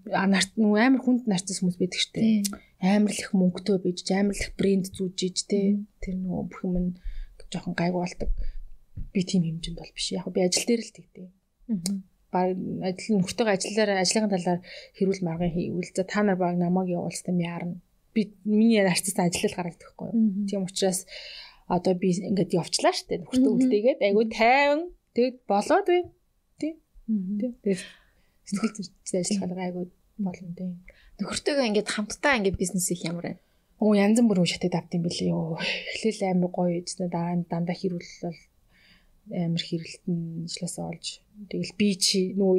[0.09, 2.43] нарт нүү амар хүнд нарцисс хүмүүс байдаг штэ.
[2.81, 5.85] Амар л их мөнгөтэй байж, амар л их брэнд зүүж иж тий.
[6.01, 6.91] Тэр нөгөө бүх юм нь
[7.53, 8.33] жоохон гайгүй болдог.
[9.13, 10.09] Би тийм хэмжээнд бол биш.
[10.17, 11.38] Яг би ажил дээр л тэгдэг
[12.33, 12.53] баг
[12.85, 14.59] ажил нөхдөйгөө ажиллаар ажлын талаар
[14.97, 17.75] хэрүүл марган хийвэл за та нар баг намайг явуулсан юм яарна.
[18.13, 20.45] Би миний нарцсан ажиллал гаргадагхгүй юу.
[20.45, 21.05] Тийм учраас
[21.69, 24.81] одоо би ингээд явчлаа штэ нөхөртөө үлдээгээд айгу тайван
[25.17, 26.09] тэгэд болоод байна.
[26.61, 26.73] Тий.
[27.05, 27.81] Тэгээд
[28.45, 29.81] сэтгэл зүйн ажиллагаа айгу
[30.21, 30.69] болно тий.
[31.21, 33.41] Нөхөртөөгөө ингээд хамтдаа ингээд бизнес их ямар байна?
[33.81, 35.57] Оо янз бүрийн шатад авт юм бэлээ ёо.
[35.95, 38.39] Эхлээл амар гоё ийжнэ дараа нь дандаа хэрүүл бол
[39.31, 41.07] амар хэрэлтэн ижлээсээ олж
[41.49, 42.57] тэгэл би чи нөгөө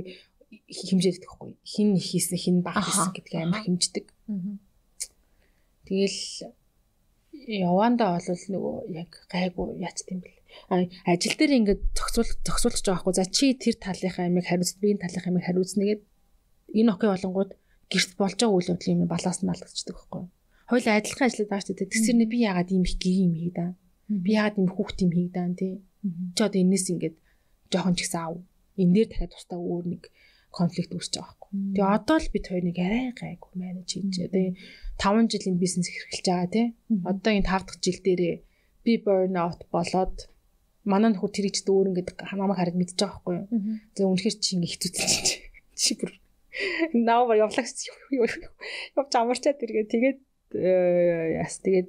[0.51, 4.07] хэмжээдэг байхгүй хин хийсэн хин баг хийсэн гэдгийг амар хэмждэг.
[5.87, 6.21] Тэгэл
[7.47, 10.39] явандаа бол нөгөө яг гайгүй яц тийм бэл.
[11.07, 13.15] Ажил дээр ингээд зохицуул зохицуулж байгаа байхгүй.
[13.15, 16.03] За чи тэр талынхаа амиг хариуцсан, би энэ талынхаа амиг хариуцна гэд
[16.75, 17.51] энэ окей болонгууд
[17.91, 20.23] гэрт болж байгаа үйл явдлын юм балаас нь алдчихдаг байхгүй.
[20.71, 21.93] Хоёул адилхан ажиллаад байгаа шүү дээ.
[21.95, 23.69] Тэгсэрнэ би яагаад ийм их гэрийн юм хийдаа.
[24.07, 25.75] Би яагаад ийм хүүхд юм хийдаа тий.
[26.37, 27.17] Чи одоо энэс ингээд
[27.73, 28.37] жоохон ч гэсэн аав.
[28.81, 30.03] Энэ дээр дахиад тусдаа өөр нэг
[30.51, 31.51] конфликт үүсэж байгаа байхгүй.
[31.77, 34.49] Тэгээ одоо л бид хоёр нэг арай гайгүй менеж хийж тэгээ
[34.99, 36.67] 5 жилийн бизнес хэрхэлж байгаа тий.
[37.07, 38.37] Одоо энэ 5 дахь жил дээрээ
[38.85, 40.17] би burn out болоод
[40.83, 43.47] манай нөхөр тэрийг ч өөр ингээд намайг хараад мэдчихэж байгаа байхгүй юу.
[43.95, 45.09] За үнэхээр чи ингээд хэцүүцэн
[45.79, 45.93] чи.
[46.01, 46.13] Бүр
[46.97, 47.87] наава явлагч
[48.97, 50.19] явж амарчаад иргээ тэгээд
[50.51, 51.89] яс тэгээд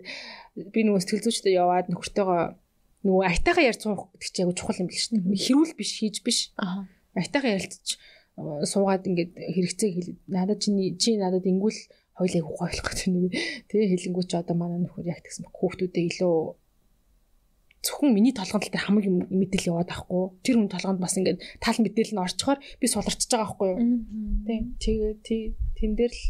[0.70, 2.61] би нөгөө сэтгэл зүйчтэй яваад нөхөртөөгөө
[3.06, 5.44] нөгөө айтайгаа ярьж суух гэдэг чинь яг чухал юм биш шүү дээ.
[5.46, 6.40] Хэрүүл биш хийж биш.
[6.62, 6.86] Аа.
[7.18, 7.88] Айтайгаа ярилцаж
[8.38, 11.80] суугаад ингээд хэрэгцээ хэлээд надад чиний чи надад ингүүл
[12.16, 13.34] хоёлыг гойлох гэж нэг
[13.68, 16.36] тэгээ хэлэнгүүт ч одоо манай нөхөр яг тэгсэн баг хүүхдүүдээ илүү
[17.82, 20.24] зөвхөн миний толгойд л тэр хамаг мэдээлэл яваад байхгүй.
[20.46, 23.80] Тэр хүн толгойд бас ингээд тал мэдээлэл нь орчхоор би суларчж байгаа байхгүй юу.
[24.46, 24.64] Тийм.
[24.78, 25.42] Тэгээ тий
[25.82, 26.24] тэн дээр л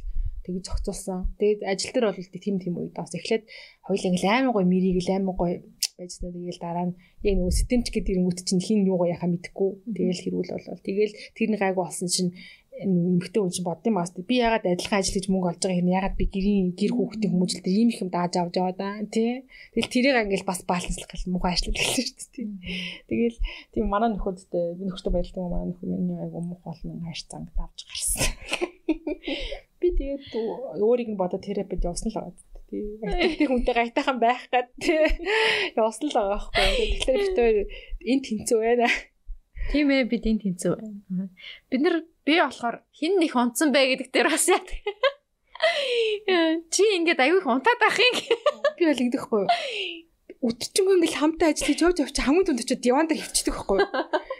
[0.45, 1.20] тэгж зохицуулсан.
[1.40, 3.44] Тэгээд ажил дээр бол тийм тийм үед бас эхлээд
[3.86, 5.53] хоёул ингээл аймаг гой мэрийг л аймаг гой
[5.98, 9.70] байжснаа тэгэл дараа нь яг нөгөө сэтэмч гэдэг ирэнгүүт чинь хин юугаа яхаа мэдхгүй.
[9.95, 10.82] Тэгэл хэрүүл болол.
[10.82, 12.32] Тэгэл тэрний гайгүй болсон чинь
[12.72, 16.16] эмгтэн хүн чинь бодсон маас би ягаад адилхан ажил хийж мөнгө олж байгаа юм ягаад
[16.18, 19.45] би гэрийн гэр хүүхдийн хүмүүжил дээр ийм их юм дааж авч яваа да тий
[19.76, 22.48] Тэгэл тэрийг ингээл бас баланслах гэл муухай ажиллаж хэлсэн шүү дээ тий
[23.11, 23.38] Тэгэл
[23.76, 27.80] тийм манай нөхөдтэй би нөхөртөө баярлалаа манай нөхөр миний айгу мух болно хайр цанг давж
[27.86, 28.26] гарсан
[29.82, 30.24] би тэгээд
[30.77, 32.34] өөрийг нь бодо терапид явсан л байгаа
[32.69, 33.50] тий.
[33.50, 35.01] Хүнтэй гайтайхан байх гад тий.
[35.76, 36.88] Явсан л байгаа байхгүй.
[37.01, 37.50] Тэгэхээр битээ
[38.06, 38.88] энэ тэнцүү байна.
[39.74, 41.26] Тийм ээ бид энэ тэнцүү байна.
[41.68, 41.95] Бид нар
[42.26, 44.61] Би болохоор хин нэг унтсан бэ гэдэг дээр бас яа.
[46.69, 48.14] Чи ингээд аюух унтаад байх юм.
[48.77, 49.45] Би бол ингэдэхгүй.
[50.42, 53.80] Өдөржингөө ингээл хамтаа ажиллаж явж явж хамгийн түнд очиод диван дээр хөвчдөг байхгүй.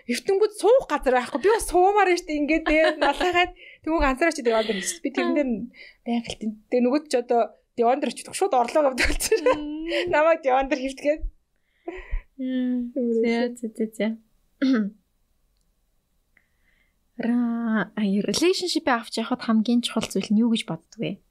[0.10, 1.40] Эвтэнгүүд суух газар байхгүй.
[1.46, 3.54] Би бас суумаар нь штэ ингээд дээр налхаад
[3.86, 4.98] тэгвэл ганцаараа чи диван дээр хөвч.
[5.06, 5.50] Би тэрэн дээр
[6.02, 7.42] байгаль тэгээ нөгөөд ч одоо
[7.78, 9.46] диван дээр очиод шууд орлоо гэдэг чинь.
[10.10, 11.22] Намайг диван дээр хөвтгээд.
[13.22, 14.08] Зэ зэ зэ.
[18.26, 21.22] relationship-ийг авч явахад хамгийн чухал зүйл нь юу гэж боддог вэ?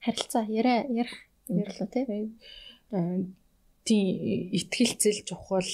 [0.00, 1.12] Харилцаа яриа ярих
[1.52, 2.08] ярьлаа тий.
[3.88, 5.72] Тийм ихтгэлцэл чухал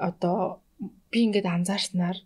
[0.00, 0.64] одоо
[1.12, 2.16] би ингээд анзаарснаар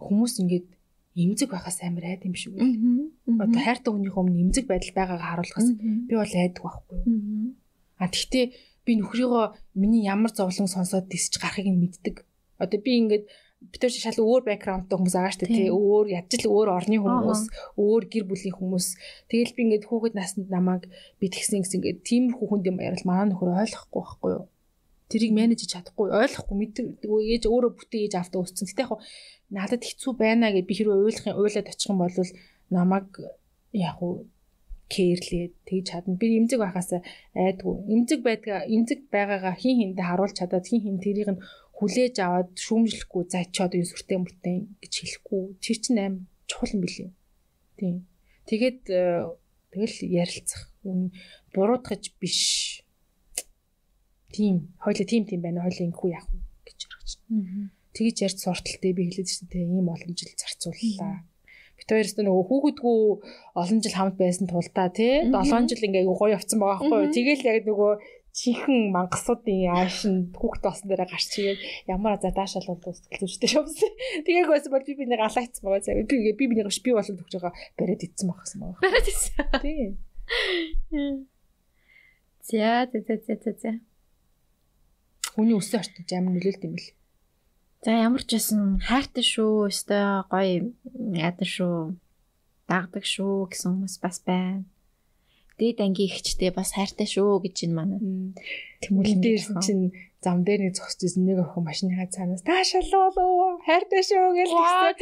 [0.00, 0.68] хүмүүс ингээд
[1.14, 3.36] эмзэг байхаас амар айд юм шиг үү.
[3.36, 5.68] Одоо хайртай хүнийхөө өмнө эмзэг байдал байгаагаа харуулахаас
[6.08, 7.52] би бол айдаг байхгүй юу.
[8.00, 8.44] А тэгтээ
[8.88, 9.44] би нөхрийгөө
[9.76, 12.24] миний ямар зовлон сонсоод тисч гарахыг нь мэддэг.
[12.58, 13.24] Одоо би ингээд
[13.70, 16.98] бид нар шал өөр бэкграундтай хүмүүс байгаа шүү дээ тий өөр ядч л өөр орны
[16.98, 17.42] хүмүүс
[17.78, 18.86] өөр гэр бүлийн хүмүүс.
[19.30, 20.90] Тэгэл би ингээд хүүхэд наснд намайг
[21.22, 24.44] би тэгсэн гэсэн ингээд тийм хүүхэнд юм ярил манай нөхөр ойлгохгүй байхгүй юу?
[25.12, 26.56] Тэрийг менеж чадахгүй ойлгохгүй.
[26.58, 28.92] Мэддэг ээж өөрөө бүтэн ээж автаа өссөн гэтээ яг
[29.52, 32.16] надад хэцүү байна гэж би хэрвээ уйлахын уйлаад очих юм бол
[32.72, 33.08] намайг
[33.76, 34.26] яг уу
[34.92, 36.20] кэрлээ тэгж чадна.
[36.20, 36.92] Би эмзэг байхаас
[37.32, 37.74] айдгүй.
[37.88, 41.40] Эмзэг байдгаа эмзэг байгаагаа хин хиндэ харуулж чадаад хин хин тэрийг нь
[41.76, 45.42] хүлээж аваад шүүмжлэхгүй зайчаад юу сүртэй мөртэй гэж хэлэхгүй.
[45.58, 46.14] Тэр чинь аим
[46.46, 47.10] чухал юм билий.
[47.80, 47.96] Тийм.
[48.46, 49.26] Тэгээд э,
[49.72, 50.70] тэгэл ярилцах.
[51.54, 52.82] Буруудах биш.
[54.30, 54.74] Тийм.
[54.78, 55.64] Хойло тийм тийм байна.
[55.64, 57.12] Хойло ингэхүү яах вэ гэж харагч.
[57.92, 59.66] Тэгж ярьж сурталтай би хэлээд шүү дээ.
[59.68, 61.24] Ийм олон жил зарцууллаа.
[61.76, 62.98] Бид хоёроос нөгөө хүүхэдгүү
[63.58, 67.10] олон жил хамт байсан тулдаа тий 7 жил ингээ гоё явцсан байгаа байхгүй.
[67.10, 67.92] Тэгэл яг нөгөө
[68.32, 73.92] чихэн мангасуудын аашин хүүхд болсон дээрээ гарч чигээд ямар за даашаал бол сэтгэлзүйчтэй шовсон.
[74.24, 76.00] Тэгээг байсан бол би бинийг алаацсан байгаа цаа.
[76.00, 78.80] Би би бинийг би болоод өгч байгаа бариад идсэн багсан байгаа.
[78.80, 79.36] Бариад идсэн.
[79.60, 79.92] Тийм.
[82.48, 83.72] За за за за за.
[85.36, 86.90] Хүний өссөн орчинд амар нөлөөлт юм бэл.
[87.84, 89.68] За ямар ч байсан хайртай шүү.
[89.68, 90.72] Өстой гоё
[91.20, 91.76] ядан шүү.
[92.64, 94.64] Дагдаг шүү гэсэн хүмүүс бас байна
[95.58, 98.00] дээд ангийн ихчтэй бас хайртай шүү гэж байна манай.
[98.82, 99.84] Тэмүүл дээрсэн чинь
[100.22, 104.94] зам дээр нэг зогсож ирсэн нэг охин машиныхаа цаанаас таашаалуу хайртай шүү гэж хэлсэн.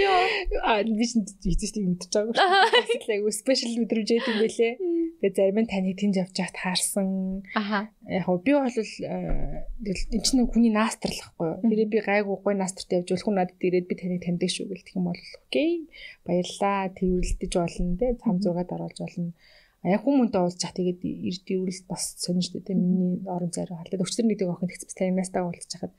[0.64, 2.64] Аа би чинь юм мэдчихэж байгаа.
[3.04, 4.74] Айгу спешиал мэдрэмж юм бэлээ.
[5.20, 7.08] Тэгээ зарим нь таныг тэнд явж байхад хаарсан.
[7.52, 7.92] Аха.
[8.08, 11.60] Яг би бол энэ чинь хүний наастрлахгүй.
[11.68, 15.12] Тэр би гайгүй гой наастрт явж болох надад ирээд би таныг таньдаг шүү гэх юм
[15.12, 15.84] бол окей.
[16.24, 16.88] Баярлаа.
[16.96, 18.16] Тэрвэрлдэж болно те.
[18.24, 19.36] Цам зургаад оруулж болно
[19.84, 22.76] яг хүмүүнтэй уулзах тэгээд эрд ирүүлэлт бас сонин шүү дээ.
[22.76, 25.94] Миний орон зайруу халдаад өчтөр нэг охин таньнастай уулзах хахад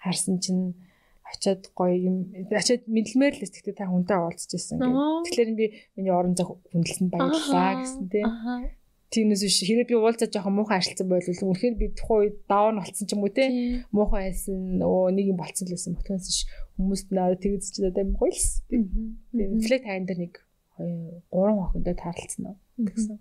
[0.00, 0.72] харсан чинь
[1.28, 2.16] очиад гоё юм.
[2.48, 5.28] Очиад мэдлэмээр л тэгтээ та хүнтэй уулзаж ирсэн гэх.
[5.28, 5.66] Тэгэхээр би
[6.00, 8.28] миний орон зай хүндэлсэнд баярлалаа гэсэн тийм.
[9.12, 9.60] Тиймээс биш.
[9.60, 13.12] Хэрэг би уулзаж жоохон муухай ашигласан байвал үнэхээр би тухайн үед даваа нь болцсон ч
[13.12, 13.44] юм уу те.
[13.92, 15.96] Муухай байсан өө нэг юм болцсон л байсан.
[15.96, 18.48] Ботоос ш хүмүүст наа тэгэж ч одоо гоё л.
[18.68, 20.34] Тийм флэт тайн дээр нэг
[21.32, 23.18] гурван охинтой таарлцсан нь гэсэн.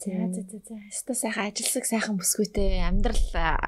[0.00, 0.76] За за за за.
[0.88, 3.20] Өстө сайхан ажилсаг сайхан бүсгүйтэй амьдрал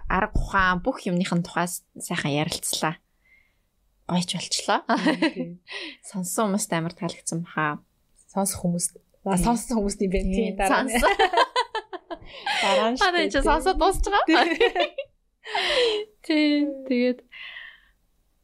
[0.08, 2.96] арга ухаан бүх юмныхын тухай сайхан ярилцлаа.
[4.08, 4.80] Гойч болчлоо.
[6.08, 7.84] Сонсон хүмүүст амар таалагдсан баха.
[8.32, 8.96] Сонсох хүмүүст.
[9.22, 10.20] Сонссон хүмүүст юм бэ.
[10.24, 10.88] Тийм дараа.
[12.62, 12.98] Дараа нь.
[13.04, 14.48] Аа чи сонсоод дуусч байгаа.
[16.24, 17.20] Тийм тэгээд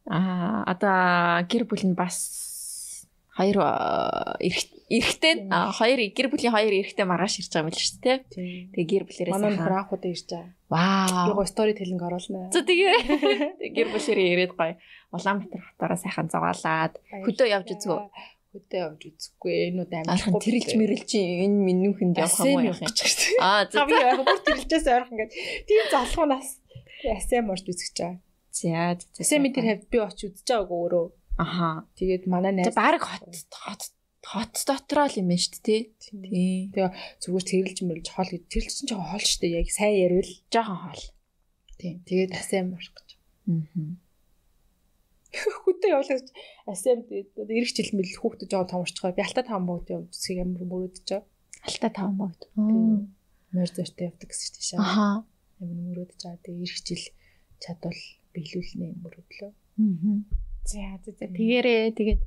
[0.09, 2.17] аа одоо гэр бүл нь бас
[3.39, 3.57] хоёр
[4.91, 8.17] эрэгтэй хоёр гэр бүлийн хоёр эрэгтэй маргааш ирж байгаа юм л шүү дээ.
[8.75, 10.51] Тэгээ гэр бүлэрээс манай удаа ирж байгаа.
[10.67, 11.39] Вау.
[11.39, 12.51] Гоо стори телинг оруулна.
[12.51, 12.99] За тэгээ
[13.79, 14.75] гэр бүлэрээ ирээд гоё
[15.15, 16.93] Улаанбаатар хотоороо сайхан зугаалаад
[17.25, 17.99] хөдөө явж үзгөө.
[18.53, 22.93] Хөдөө явж үзэхгүй энэ удаа амархан тэрэлж мэрэлж энэ минүүхэнд явах юм яах юм.
[23.41, 25.33] Аа за би яг бүр тэрэлжээс ойрхон ингээд
[25.65, 26.49] тийм залхуунаас
[27.17, 28.21] асэм орж үзэж байгаа.
[28.53, 29.21] За за.
[29.21, 31.05] Асэм тэр хавьд би очиж үзэж байгаагүй өөрөө
[31.39, 31.87] Аха.
[31.95, 33.81] Тэгээд манай найз баг хот хот
[34.27, 35.81] хот дотроо л юм шүү дээ.
[35.95, 36.67] Тий.
[36.75, 36.91] Тэгээ
[37.23, 39.57] зүгээр тэрэлж мэрэлж хоол гэж тэрэлж чинь жоохон хоол шүү дээ.
[39.63, 40.33] Яг сайн ярил.
[40.51, 41.03] Жохон хоол.
[41.79, 41.95] Тийм.
[42.03, 43.09] Тэгээд асаам марах гэж.
[43.47, 43.95] Аа.
[45.63, 45.93] Хүүхдээ
[46.67, 49.15] асаам тэгээд эрэх жил мэл хүүхдээ жоохон томорчгоо.
[49.15, 51.23] Би алтаа таван богд явчихсыг амар мөрөөдөж байгаа.
[51.63, 52.41] Алтаа таван богд.
[53.55, 54.81] Морь зөртэй явдаг гэсэн чинь шээ.
[54.83, 55.23] Аха.
[55.63, 56.43] Амар мөрөөдөж байгаа.
[56.43, 57.05] Тэгээд эрэх жил
[57.63, 58.01] чадвал
[58.33, 59.51] биелүүлнэ мөрөөдлөө.
[59.53, 60.48] Аа.
[60.69, 62.21] За за тэгээрээ тэгээд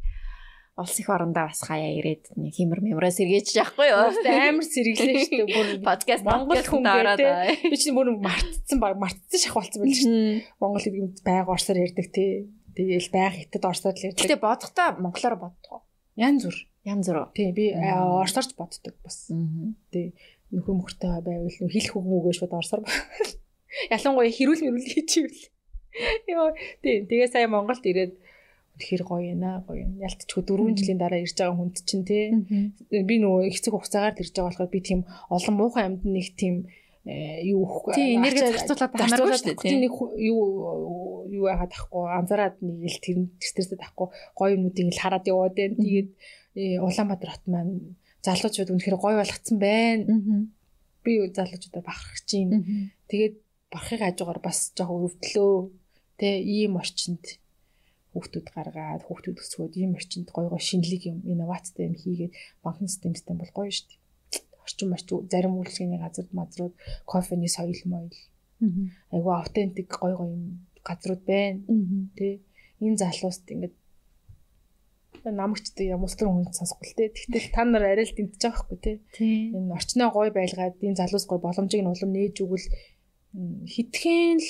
[0.77, 4.09] улс их орондоо бас хаяа ирээд нэг химэр мемраа сэргээж яахгүй юу?
[4.09, 5.53] Амар сэргэлээ шүү дээ.
[5.53, 10.43] Бүр подкаст Монгол хүн ороод би чинь бүр мартцсан баг мартцсан шахуулсан байл шүү дээ.
[10.59, 12.49] Монгол гэдэг байг орсоор ярьдаг тий.
[12.73, 14.25] Тэгээл байг хятад орсоор л ярьдаг.
[14.25, 15.85] Гэтэ бодохдоо монголоор боддог.
[16.17, 16.57] Янз бүр.
[16.89, 17.29] Янз бүр.
[17.37, 19.29] Тий би орсоорч боддог бас.
[19.93, 20.17] Тий
[20.51, 22.83] нөхөр мөхөртэй байвал нөх хэл хөгмөөгөө шууд орсоор.
[23.95, 25.53] Ялангуяа хэрүүл мэрүүл хийчихвэл.
[26.29, 28.17] Йоо тий тэгээ сая Монголд ирээд
[28.83, 30.02] тэгэхээр гоё яана гоё юм.
[30.02, 32.35] Ялтчгүй 4 жилийн дараа ирж байгаа хүнд чинь тий.
[32.91, 36.67] Би нөгөө хэцэг хугацаагаар ирж байгаа болохоор би тийм олон муухай амьд нэг тийм
[37.02, 37.94] юу өгөхгүй.
[37.99, 39.78] Тий энерги зарцуулаад хамааргүй шүү дээ.
[39.83, 40.43] Нэг юу
[41.31, 44.07] юу яхад ахгүй анзаараад нэг л тэр стресстэй тахгүй
[44.39, 45.78] гоё юмнуудыг л хараад яваад байна.
[45.83, 46.11] Тэгээд
[46.83, 50.47] Улаанбаатар хот маань залуучууд үнэхээр гоё болгоцсон байна.
[51.02, 52.57] Би залуучуудаар бахархаж байна.
[53.11, 53.35] Тэгээд
[53.73, 55.55] барахыг хажуугаар бас жоохон өвдлөө.
[56.23, 57.42] Тэ ийм орчинд
[58.12, 62.32] хүүхдүүд гаргаад хүүхдүүд өсгөөд ийм орчинд гой гой шинэлэг юм инновацтай юм хийгээд
[62.65, 64.00] банкны системтэй бол гоё шүү дээ.
[64.65, 66.74] Орчин орчин зарим үйлчлэгийн газар мазрууд
[67.08, 68.12] кофений соёл моёл.
[69.15, 70.44] Айгу автентик гой гой юм
[70.84, 71.60] газрууд байна.
[72.16, 72.44] Тэ
[72.84, 73.74] энэ залууст ингээд
[75.31, 77.15] намагчтай юм устэр хүн сонсохгүй л те.
[77.15, 78.92] Тэгтэл та нар арай л дэмтэж байгаа хгүй те.
[79.55, 82.66] Энэ орчноо гой байлгаад энэ залуус гой боломжийг нь улам нээж өгвөл
[83.70, 84.49] хитгэн л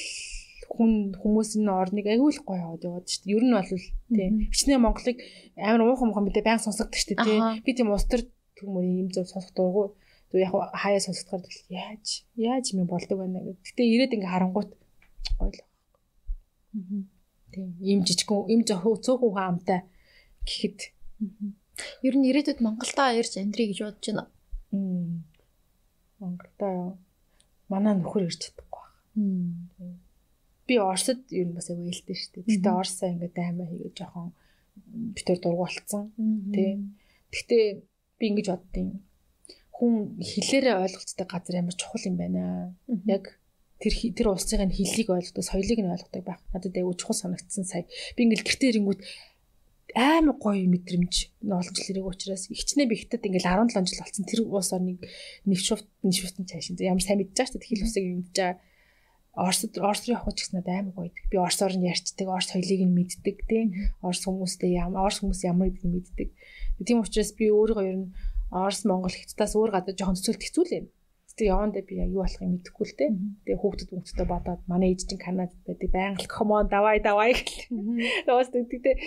[0.73, 3.37] хүн хүмүүс энэ орныг аягүй л гоё яваад яваад шүү дээ.
[3.37, 4.35] Ер нь бол тийм.
[4.49, 5.19] Хичнээн Монголыг
[5.61, 7.61] амар уухан муухан мэдээ баян сонсогддог шүү дээ.
[7.61, 8.25] Би тийм устэр
[8.57, 9.93] түмөр юм зөв сонсох дурггүй.
[10.33, 13.61] Тэг яг хаяа сонсохоор яаж яаж юм болдог байна гэдэг.
[13.69, 14.71] Гэтэ ирээд ингээ харангуут
[15.37, 15.61] гоё л.
[17.53, 17.69] Тийм.
[17.85, 19.81] Им жижигхэн им цөөхөн хаамтай
[20.49, 20.79] гэхэд
[22.01, 24.25] ер нь ирээдүйд Монголдоо ирж амьдрий гэж бодож байна.
[26.17, 26.97] Монголдоо
[27.69, 30.02] манай нөхөр ирж чадахгүй байна
[30.73, 32.49] би Оросд ер нь бас аягүй ээлтэй шүү дээ.
[32.49, 34.33] Гэтэ Оросоо ингээд аймаа хийгээд жоохон
[35.13, 36.05] битэр дургу болцсон.
[36.57, 36.81] Тэ.
[37.29, 37.59] Гэтэ
[38.17, 39.05] би ингэж боддیں۔
[39.77, 42.73] Хүн хэлээрээ ойлголцдог газар амар чухал юм байна.
[43.05, 43.37] Яг
[43.83, 46.41] тэр тэр улсыг нь хэллийг ойлгодог, соёлыг нь ойлгодог байх.
[46.57, 47.85] Надад аягүй чухал санагдсан сая.
[48.17, 49.01] Би ингээл гэртээ ирэнгүүт
[49.93, 54.25] амар гоё мэдрэмж олж лэрэг учраас ихчнээ би хятад ингээл 17 жил болсон.
[54.25, 55.05] Тэр улс орныг
[55.45, 56.81] нэвшүүфт нэвшүүфтэн цаашин.
[56.81, 57.69] Ямар сайн мэдж байгаа шүү дээ.
[57.69, 58.57] Хэл усыг мэдж байгаа
[59.33, 61.13] Оросд Орос руу явах гэж надад амар гоё.
[61.33, 63.73] Би Оросоор нь ярьцдаг, Орос соёлыг нь мэддэг тийм.
[64.05, 66.29] Орос хүмүүстэй ямар Орос хүмүүс ямар гэдгийг мэддэг.
[66.85, 68.13] Тийм учраас би өөрийгөө ер нь
[68.53, 70.83] Орос Монгол хэцтаас өөр гадаа жоохон төсөөлт хэцүүлээ.
[71.33, 73.07] Гэтэ явандаа би юу болохыг мэдэхгүй л те.
[73.49, 75.89] Тэгээ хүүхдүүд хүүхдтэй бодоод манай ээж чинь Канадад байдаг.
[75.89, 77.73] Байнга комон давай давай гэл.
[78.29, 79.01] Тоос тэгтээ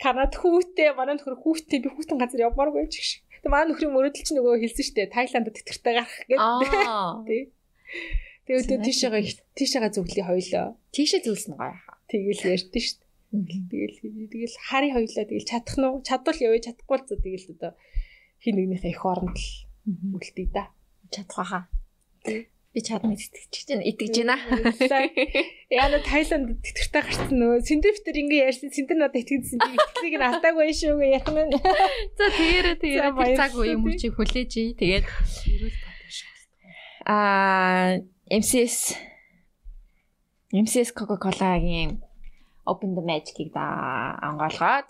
[0.00, 3.22] Канад хүүтэй манай нөхөр хүүтэй би хүүтэн газар явмааргүй ч гэх шиг.
[3.44, 6.40] Тэгээ манай нөхрийн мөрөдөл чинь нөгөө хэлсэн штэ Таиландд тэтгэртэй гарах гэдэг.
[7.28, 7.42] Тий.
[8.48, 9.24] Тэгээ өөдөө тийшээгээ
[9.60, 10.66] тийшээгээ зүглий хоёлоо.
[10.96, 12.00] Тийшээ зүлсэн гоё хаа.
[12.08, 13.60] Тэгэл ярьдэн шүү дээ.
[13.68, 13.96] Тэгэл
[14.32, 16.00] тэгэл хари хоёлоо тэгэл чадах нь уу?
[16.00, 17.72] Чадвал явъя, чадахгүй л зөө тэгэл одоо
[18.40, 20.72] хин нэгнийхээ их оронд л үлдээ да.
[21.12, 21.62] Чадах хаа.
[22.72, 24.40] Би чадна итгэж чинь итгэж байна.
[25.68, 30.72] Яна Таиланд тэтгэртэй гарсан нөгөө Синдифтер ингэ ярьсан Синдер надад итгэжсэн би итгэлийг нь алдаагүй
[30.72, 31.52] шүү гэ яах нь.
[32.16, 34.72] За тэгээрээ тэгээрээ цаг үеийн мөчийг хүлээж ий.
[34.72, 35.04] Тэгээд
[37.08, 38.94] аа MCS
[40.52, 42.02] MCS Coca-Cola-гийн
[42.68, 44.88] Open the Magic-ийг да онгоолгоод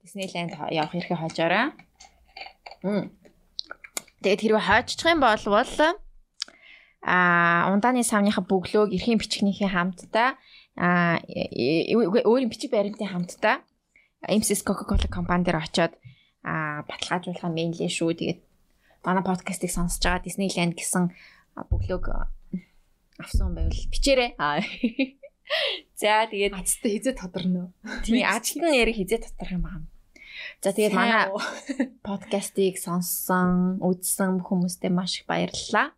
[0.00, 1.76] Disneyland явах эрхээ хожоорой.
[4.24, 5.44] Тэгээд хэрвээ хойчих юм бол
[7.04, 10.40] а ундааны савныхаа бөглөөг эрхийн бичгнийхээ хамтдаа
[10.76, 13.60] а өөрийн бичиг баримтын хамтдаа
[14.24, 15.92] MCS Coca-Cola компани дээр очиод
[16.44, 18.16] а баталгаажуулах юм лээ шүү.
[18.16, 18.40] Тэгээд
[19.04, 21.12] манай подкастыг сонсож байгаа Disneyland гэсэн
[21.68, 22.04] бөглөөг
[23.20, 24.34] авсан байвал бичээрэй.
[26.00, 27.72] За тэгээд азтай хизээ тодорно.
[28.06, 29.86] Тийм ажилт нь яри хизээ тодорх юм байна.
[30.62, 31.26] За тэгээд манай
[32.06, 35.92] подкастыг сонссон, үзсэн хүмүүстээ маш их баярлалаа.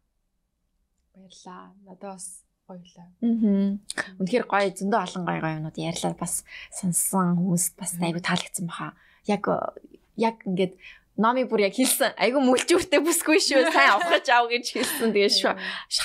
[1.15, 1.63] Баярлалаа.
[1.85, 3.09] Надад бас гоёлаа.
[3.21, 3.77] Аа.
[4.19, 8.97] Үнэхээр гоё зөндөө олон гоё гоё юмнууд ярьлаа бас сонссон хүмүүст бас айгүй таалагдсан баха.
[9.29, 9.45] Яг
[10.17, 10.75] яг ингээд
[11.17, 12.17] номи бүр яг хэлсэн.
[12.17, 13.69] Айгу мүлжүүртэй бүсгүй шүү.
[13.75, 15.13] Сайн авахж ав гэж хэлсэн.
[15.13, 15.55] Тэгээд шүү.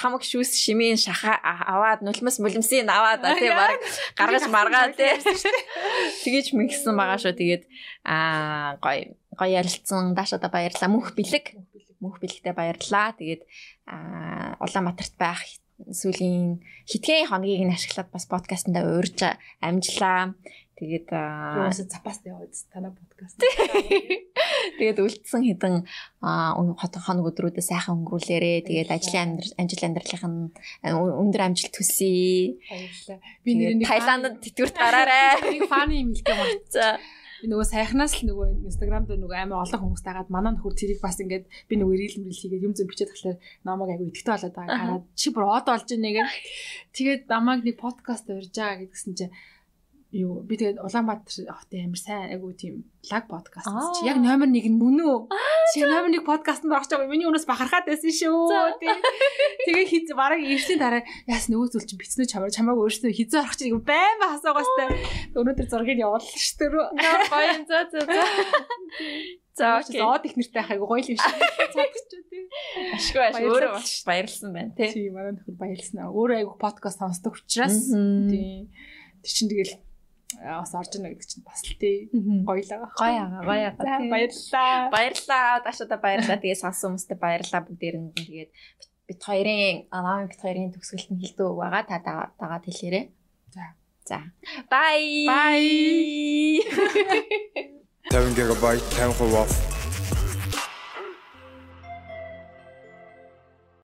[0.03, 3.79] Хамаг шүүс шимийн шаха аваад нулимс мүлэмсийг аваад тий баг
[4.19, 5.15] гаргаж маргаад тий.
[6.27, 7.39] Тэгэж мэгсэн байгаа шүү.
[7.39, 7.63] Тэгээд
[8.03, 10.11] аа гоё гоё ярилцсан.
[10.11, 10.91] Даашада баярлалаа.
[10.91, 11.55] Мөнх бэлэг.
[12.03, 13.15] Мөнх бэлэгтээ баярлалаа.
[13.15, 13.47] Тэгээд
[13.87, 15.39] аа Улаанбаатарт байх
[15.77, 19.21] сүүлийн хитгэн хоногийг нь ашиглаад бас подкастнда уурж
[19.61, 20.33] амжлаа.
[20.77, 23.41] Тэгээд Юугаас запас яваад танаа подкаст.
[24.77, 25.89] тэгээд үлдсэн хэдэн
[26.21, 30.53] хот хоног өдрүүдэд сайхан өнгөрүүлээрээ тэгээд ажлын амжилт амьдралынх нь
[30.85, 32.61] өндөр амжилт төсөе.
[32.69, 33.19] Баярлалаа.
[33.41, 35.41] Би нэрийг Таиландд тэтгэврт гараарай.
[35.57, 36.69] нэг фаны юм хэлдэг.
[36.69, 37.01] За.
[37.41, 41.01] Би нөгөө сайхнаас л нөгөө инстаграм дээр нөгөө амар олон хүмүүс дагаад манай нөхөр тэрийг
[41.01, 44.55] бас ингээд би нөгөө рил мрил хийгээд юм зөв бичээд тахлаар намайг айгу идэвхтэй болоод
[44.57, 44.77] байгаа.
[44.81, 46.33] Хараад чи бүр од болж ийнэ гэх.
[46.97, 49.33] Тэгээд намайг нэг подкаст урьж байгаа гэдгсэн чинь
[50.11, 53.67] юу би тэгээд Улаанбаатар хотын амар сайн айгу тийм лаг подкаст
[53.99, 55.17] чи яг номер 1 нь мөн үү?
[55.75, 58.79] Чи номер 1 подкастт орох гэж миний өнөөс бахархаад байсан шүү.
[59.67, 63.59] Тэгээ хиз бараг ирсний дараа яас нөгөө зүйл чинь бицнүү чамаар чамааг өөрсдөө хизээ орох
[63.59, 64.87] чинь байн ба асуугаастай.
[65.35, 66.71] Өнөөдөр зургийг явууллаа шүү дээ.
[67.27, 68.23] Гоё за за за.
[69.57, 69.99] За окей.
[69.99, 71.35] Зоод их нэртэй хайгу гоё л юм шиг.
[71.75, 72.43] Цаадчихгүй тий.
[72.95, 74.87] Ашгүй ашгүй өөрөө бас баярлсан байна тий.
[74.93, 76.07] Тий манай нөхөр баярлсан.
[76.13, 78.69] Өөрөө айгу подкаст сонсдог учраас тий.
[79.25, 79.73] Тэр чинь тэгэл
[80.35, 82.91] бас орж ийнэ гэдэг чинь бас л тий гоёлаа.
[82.99, 83.79] Гоё ага, гоё ага.
[84.11, 84.91] Баярлалаа.
[84.91, 85.63] Баярлалаа.
[85.63, 86.41] Дашуда баярлалаа.
[86.43, 88.51] Тэгээ сонсон хүмүүстээ баярлалаа бүгдээр нь тэгээд
[89.07, 91.83] бит хоёрын аваа бит хоёрын төгсгөлт нь хилдэг байгаа.
[91.87, 92.03] Та
[92.35, 93.05] дагаад хэлээрэй.
[93.55, 93.63] За.
[94.03, 94.19] За.
[94.67, 95.23] Bye.
[95.31, 96.59] Bye.
[98.11, 98.63] 7 GB
[98.95, 99.76] 10 хувиар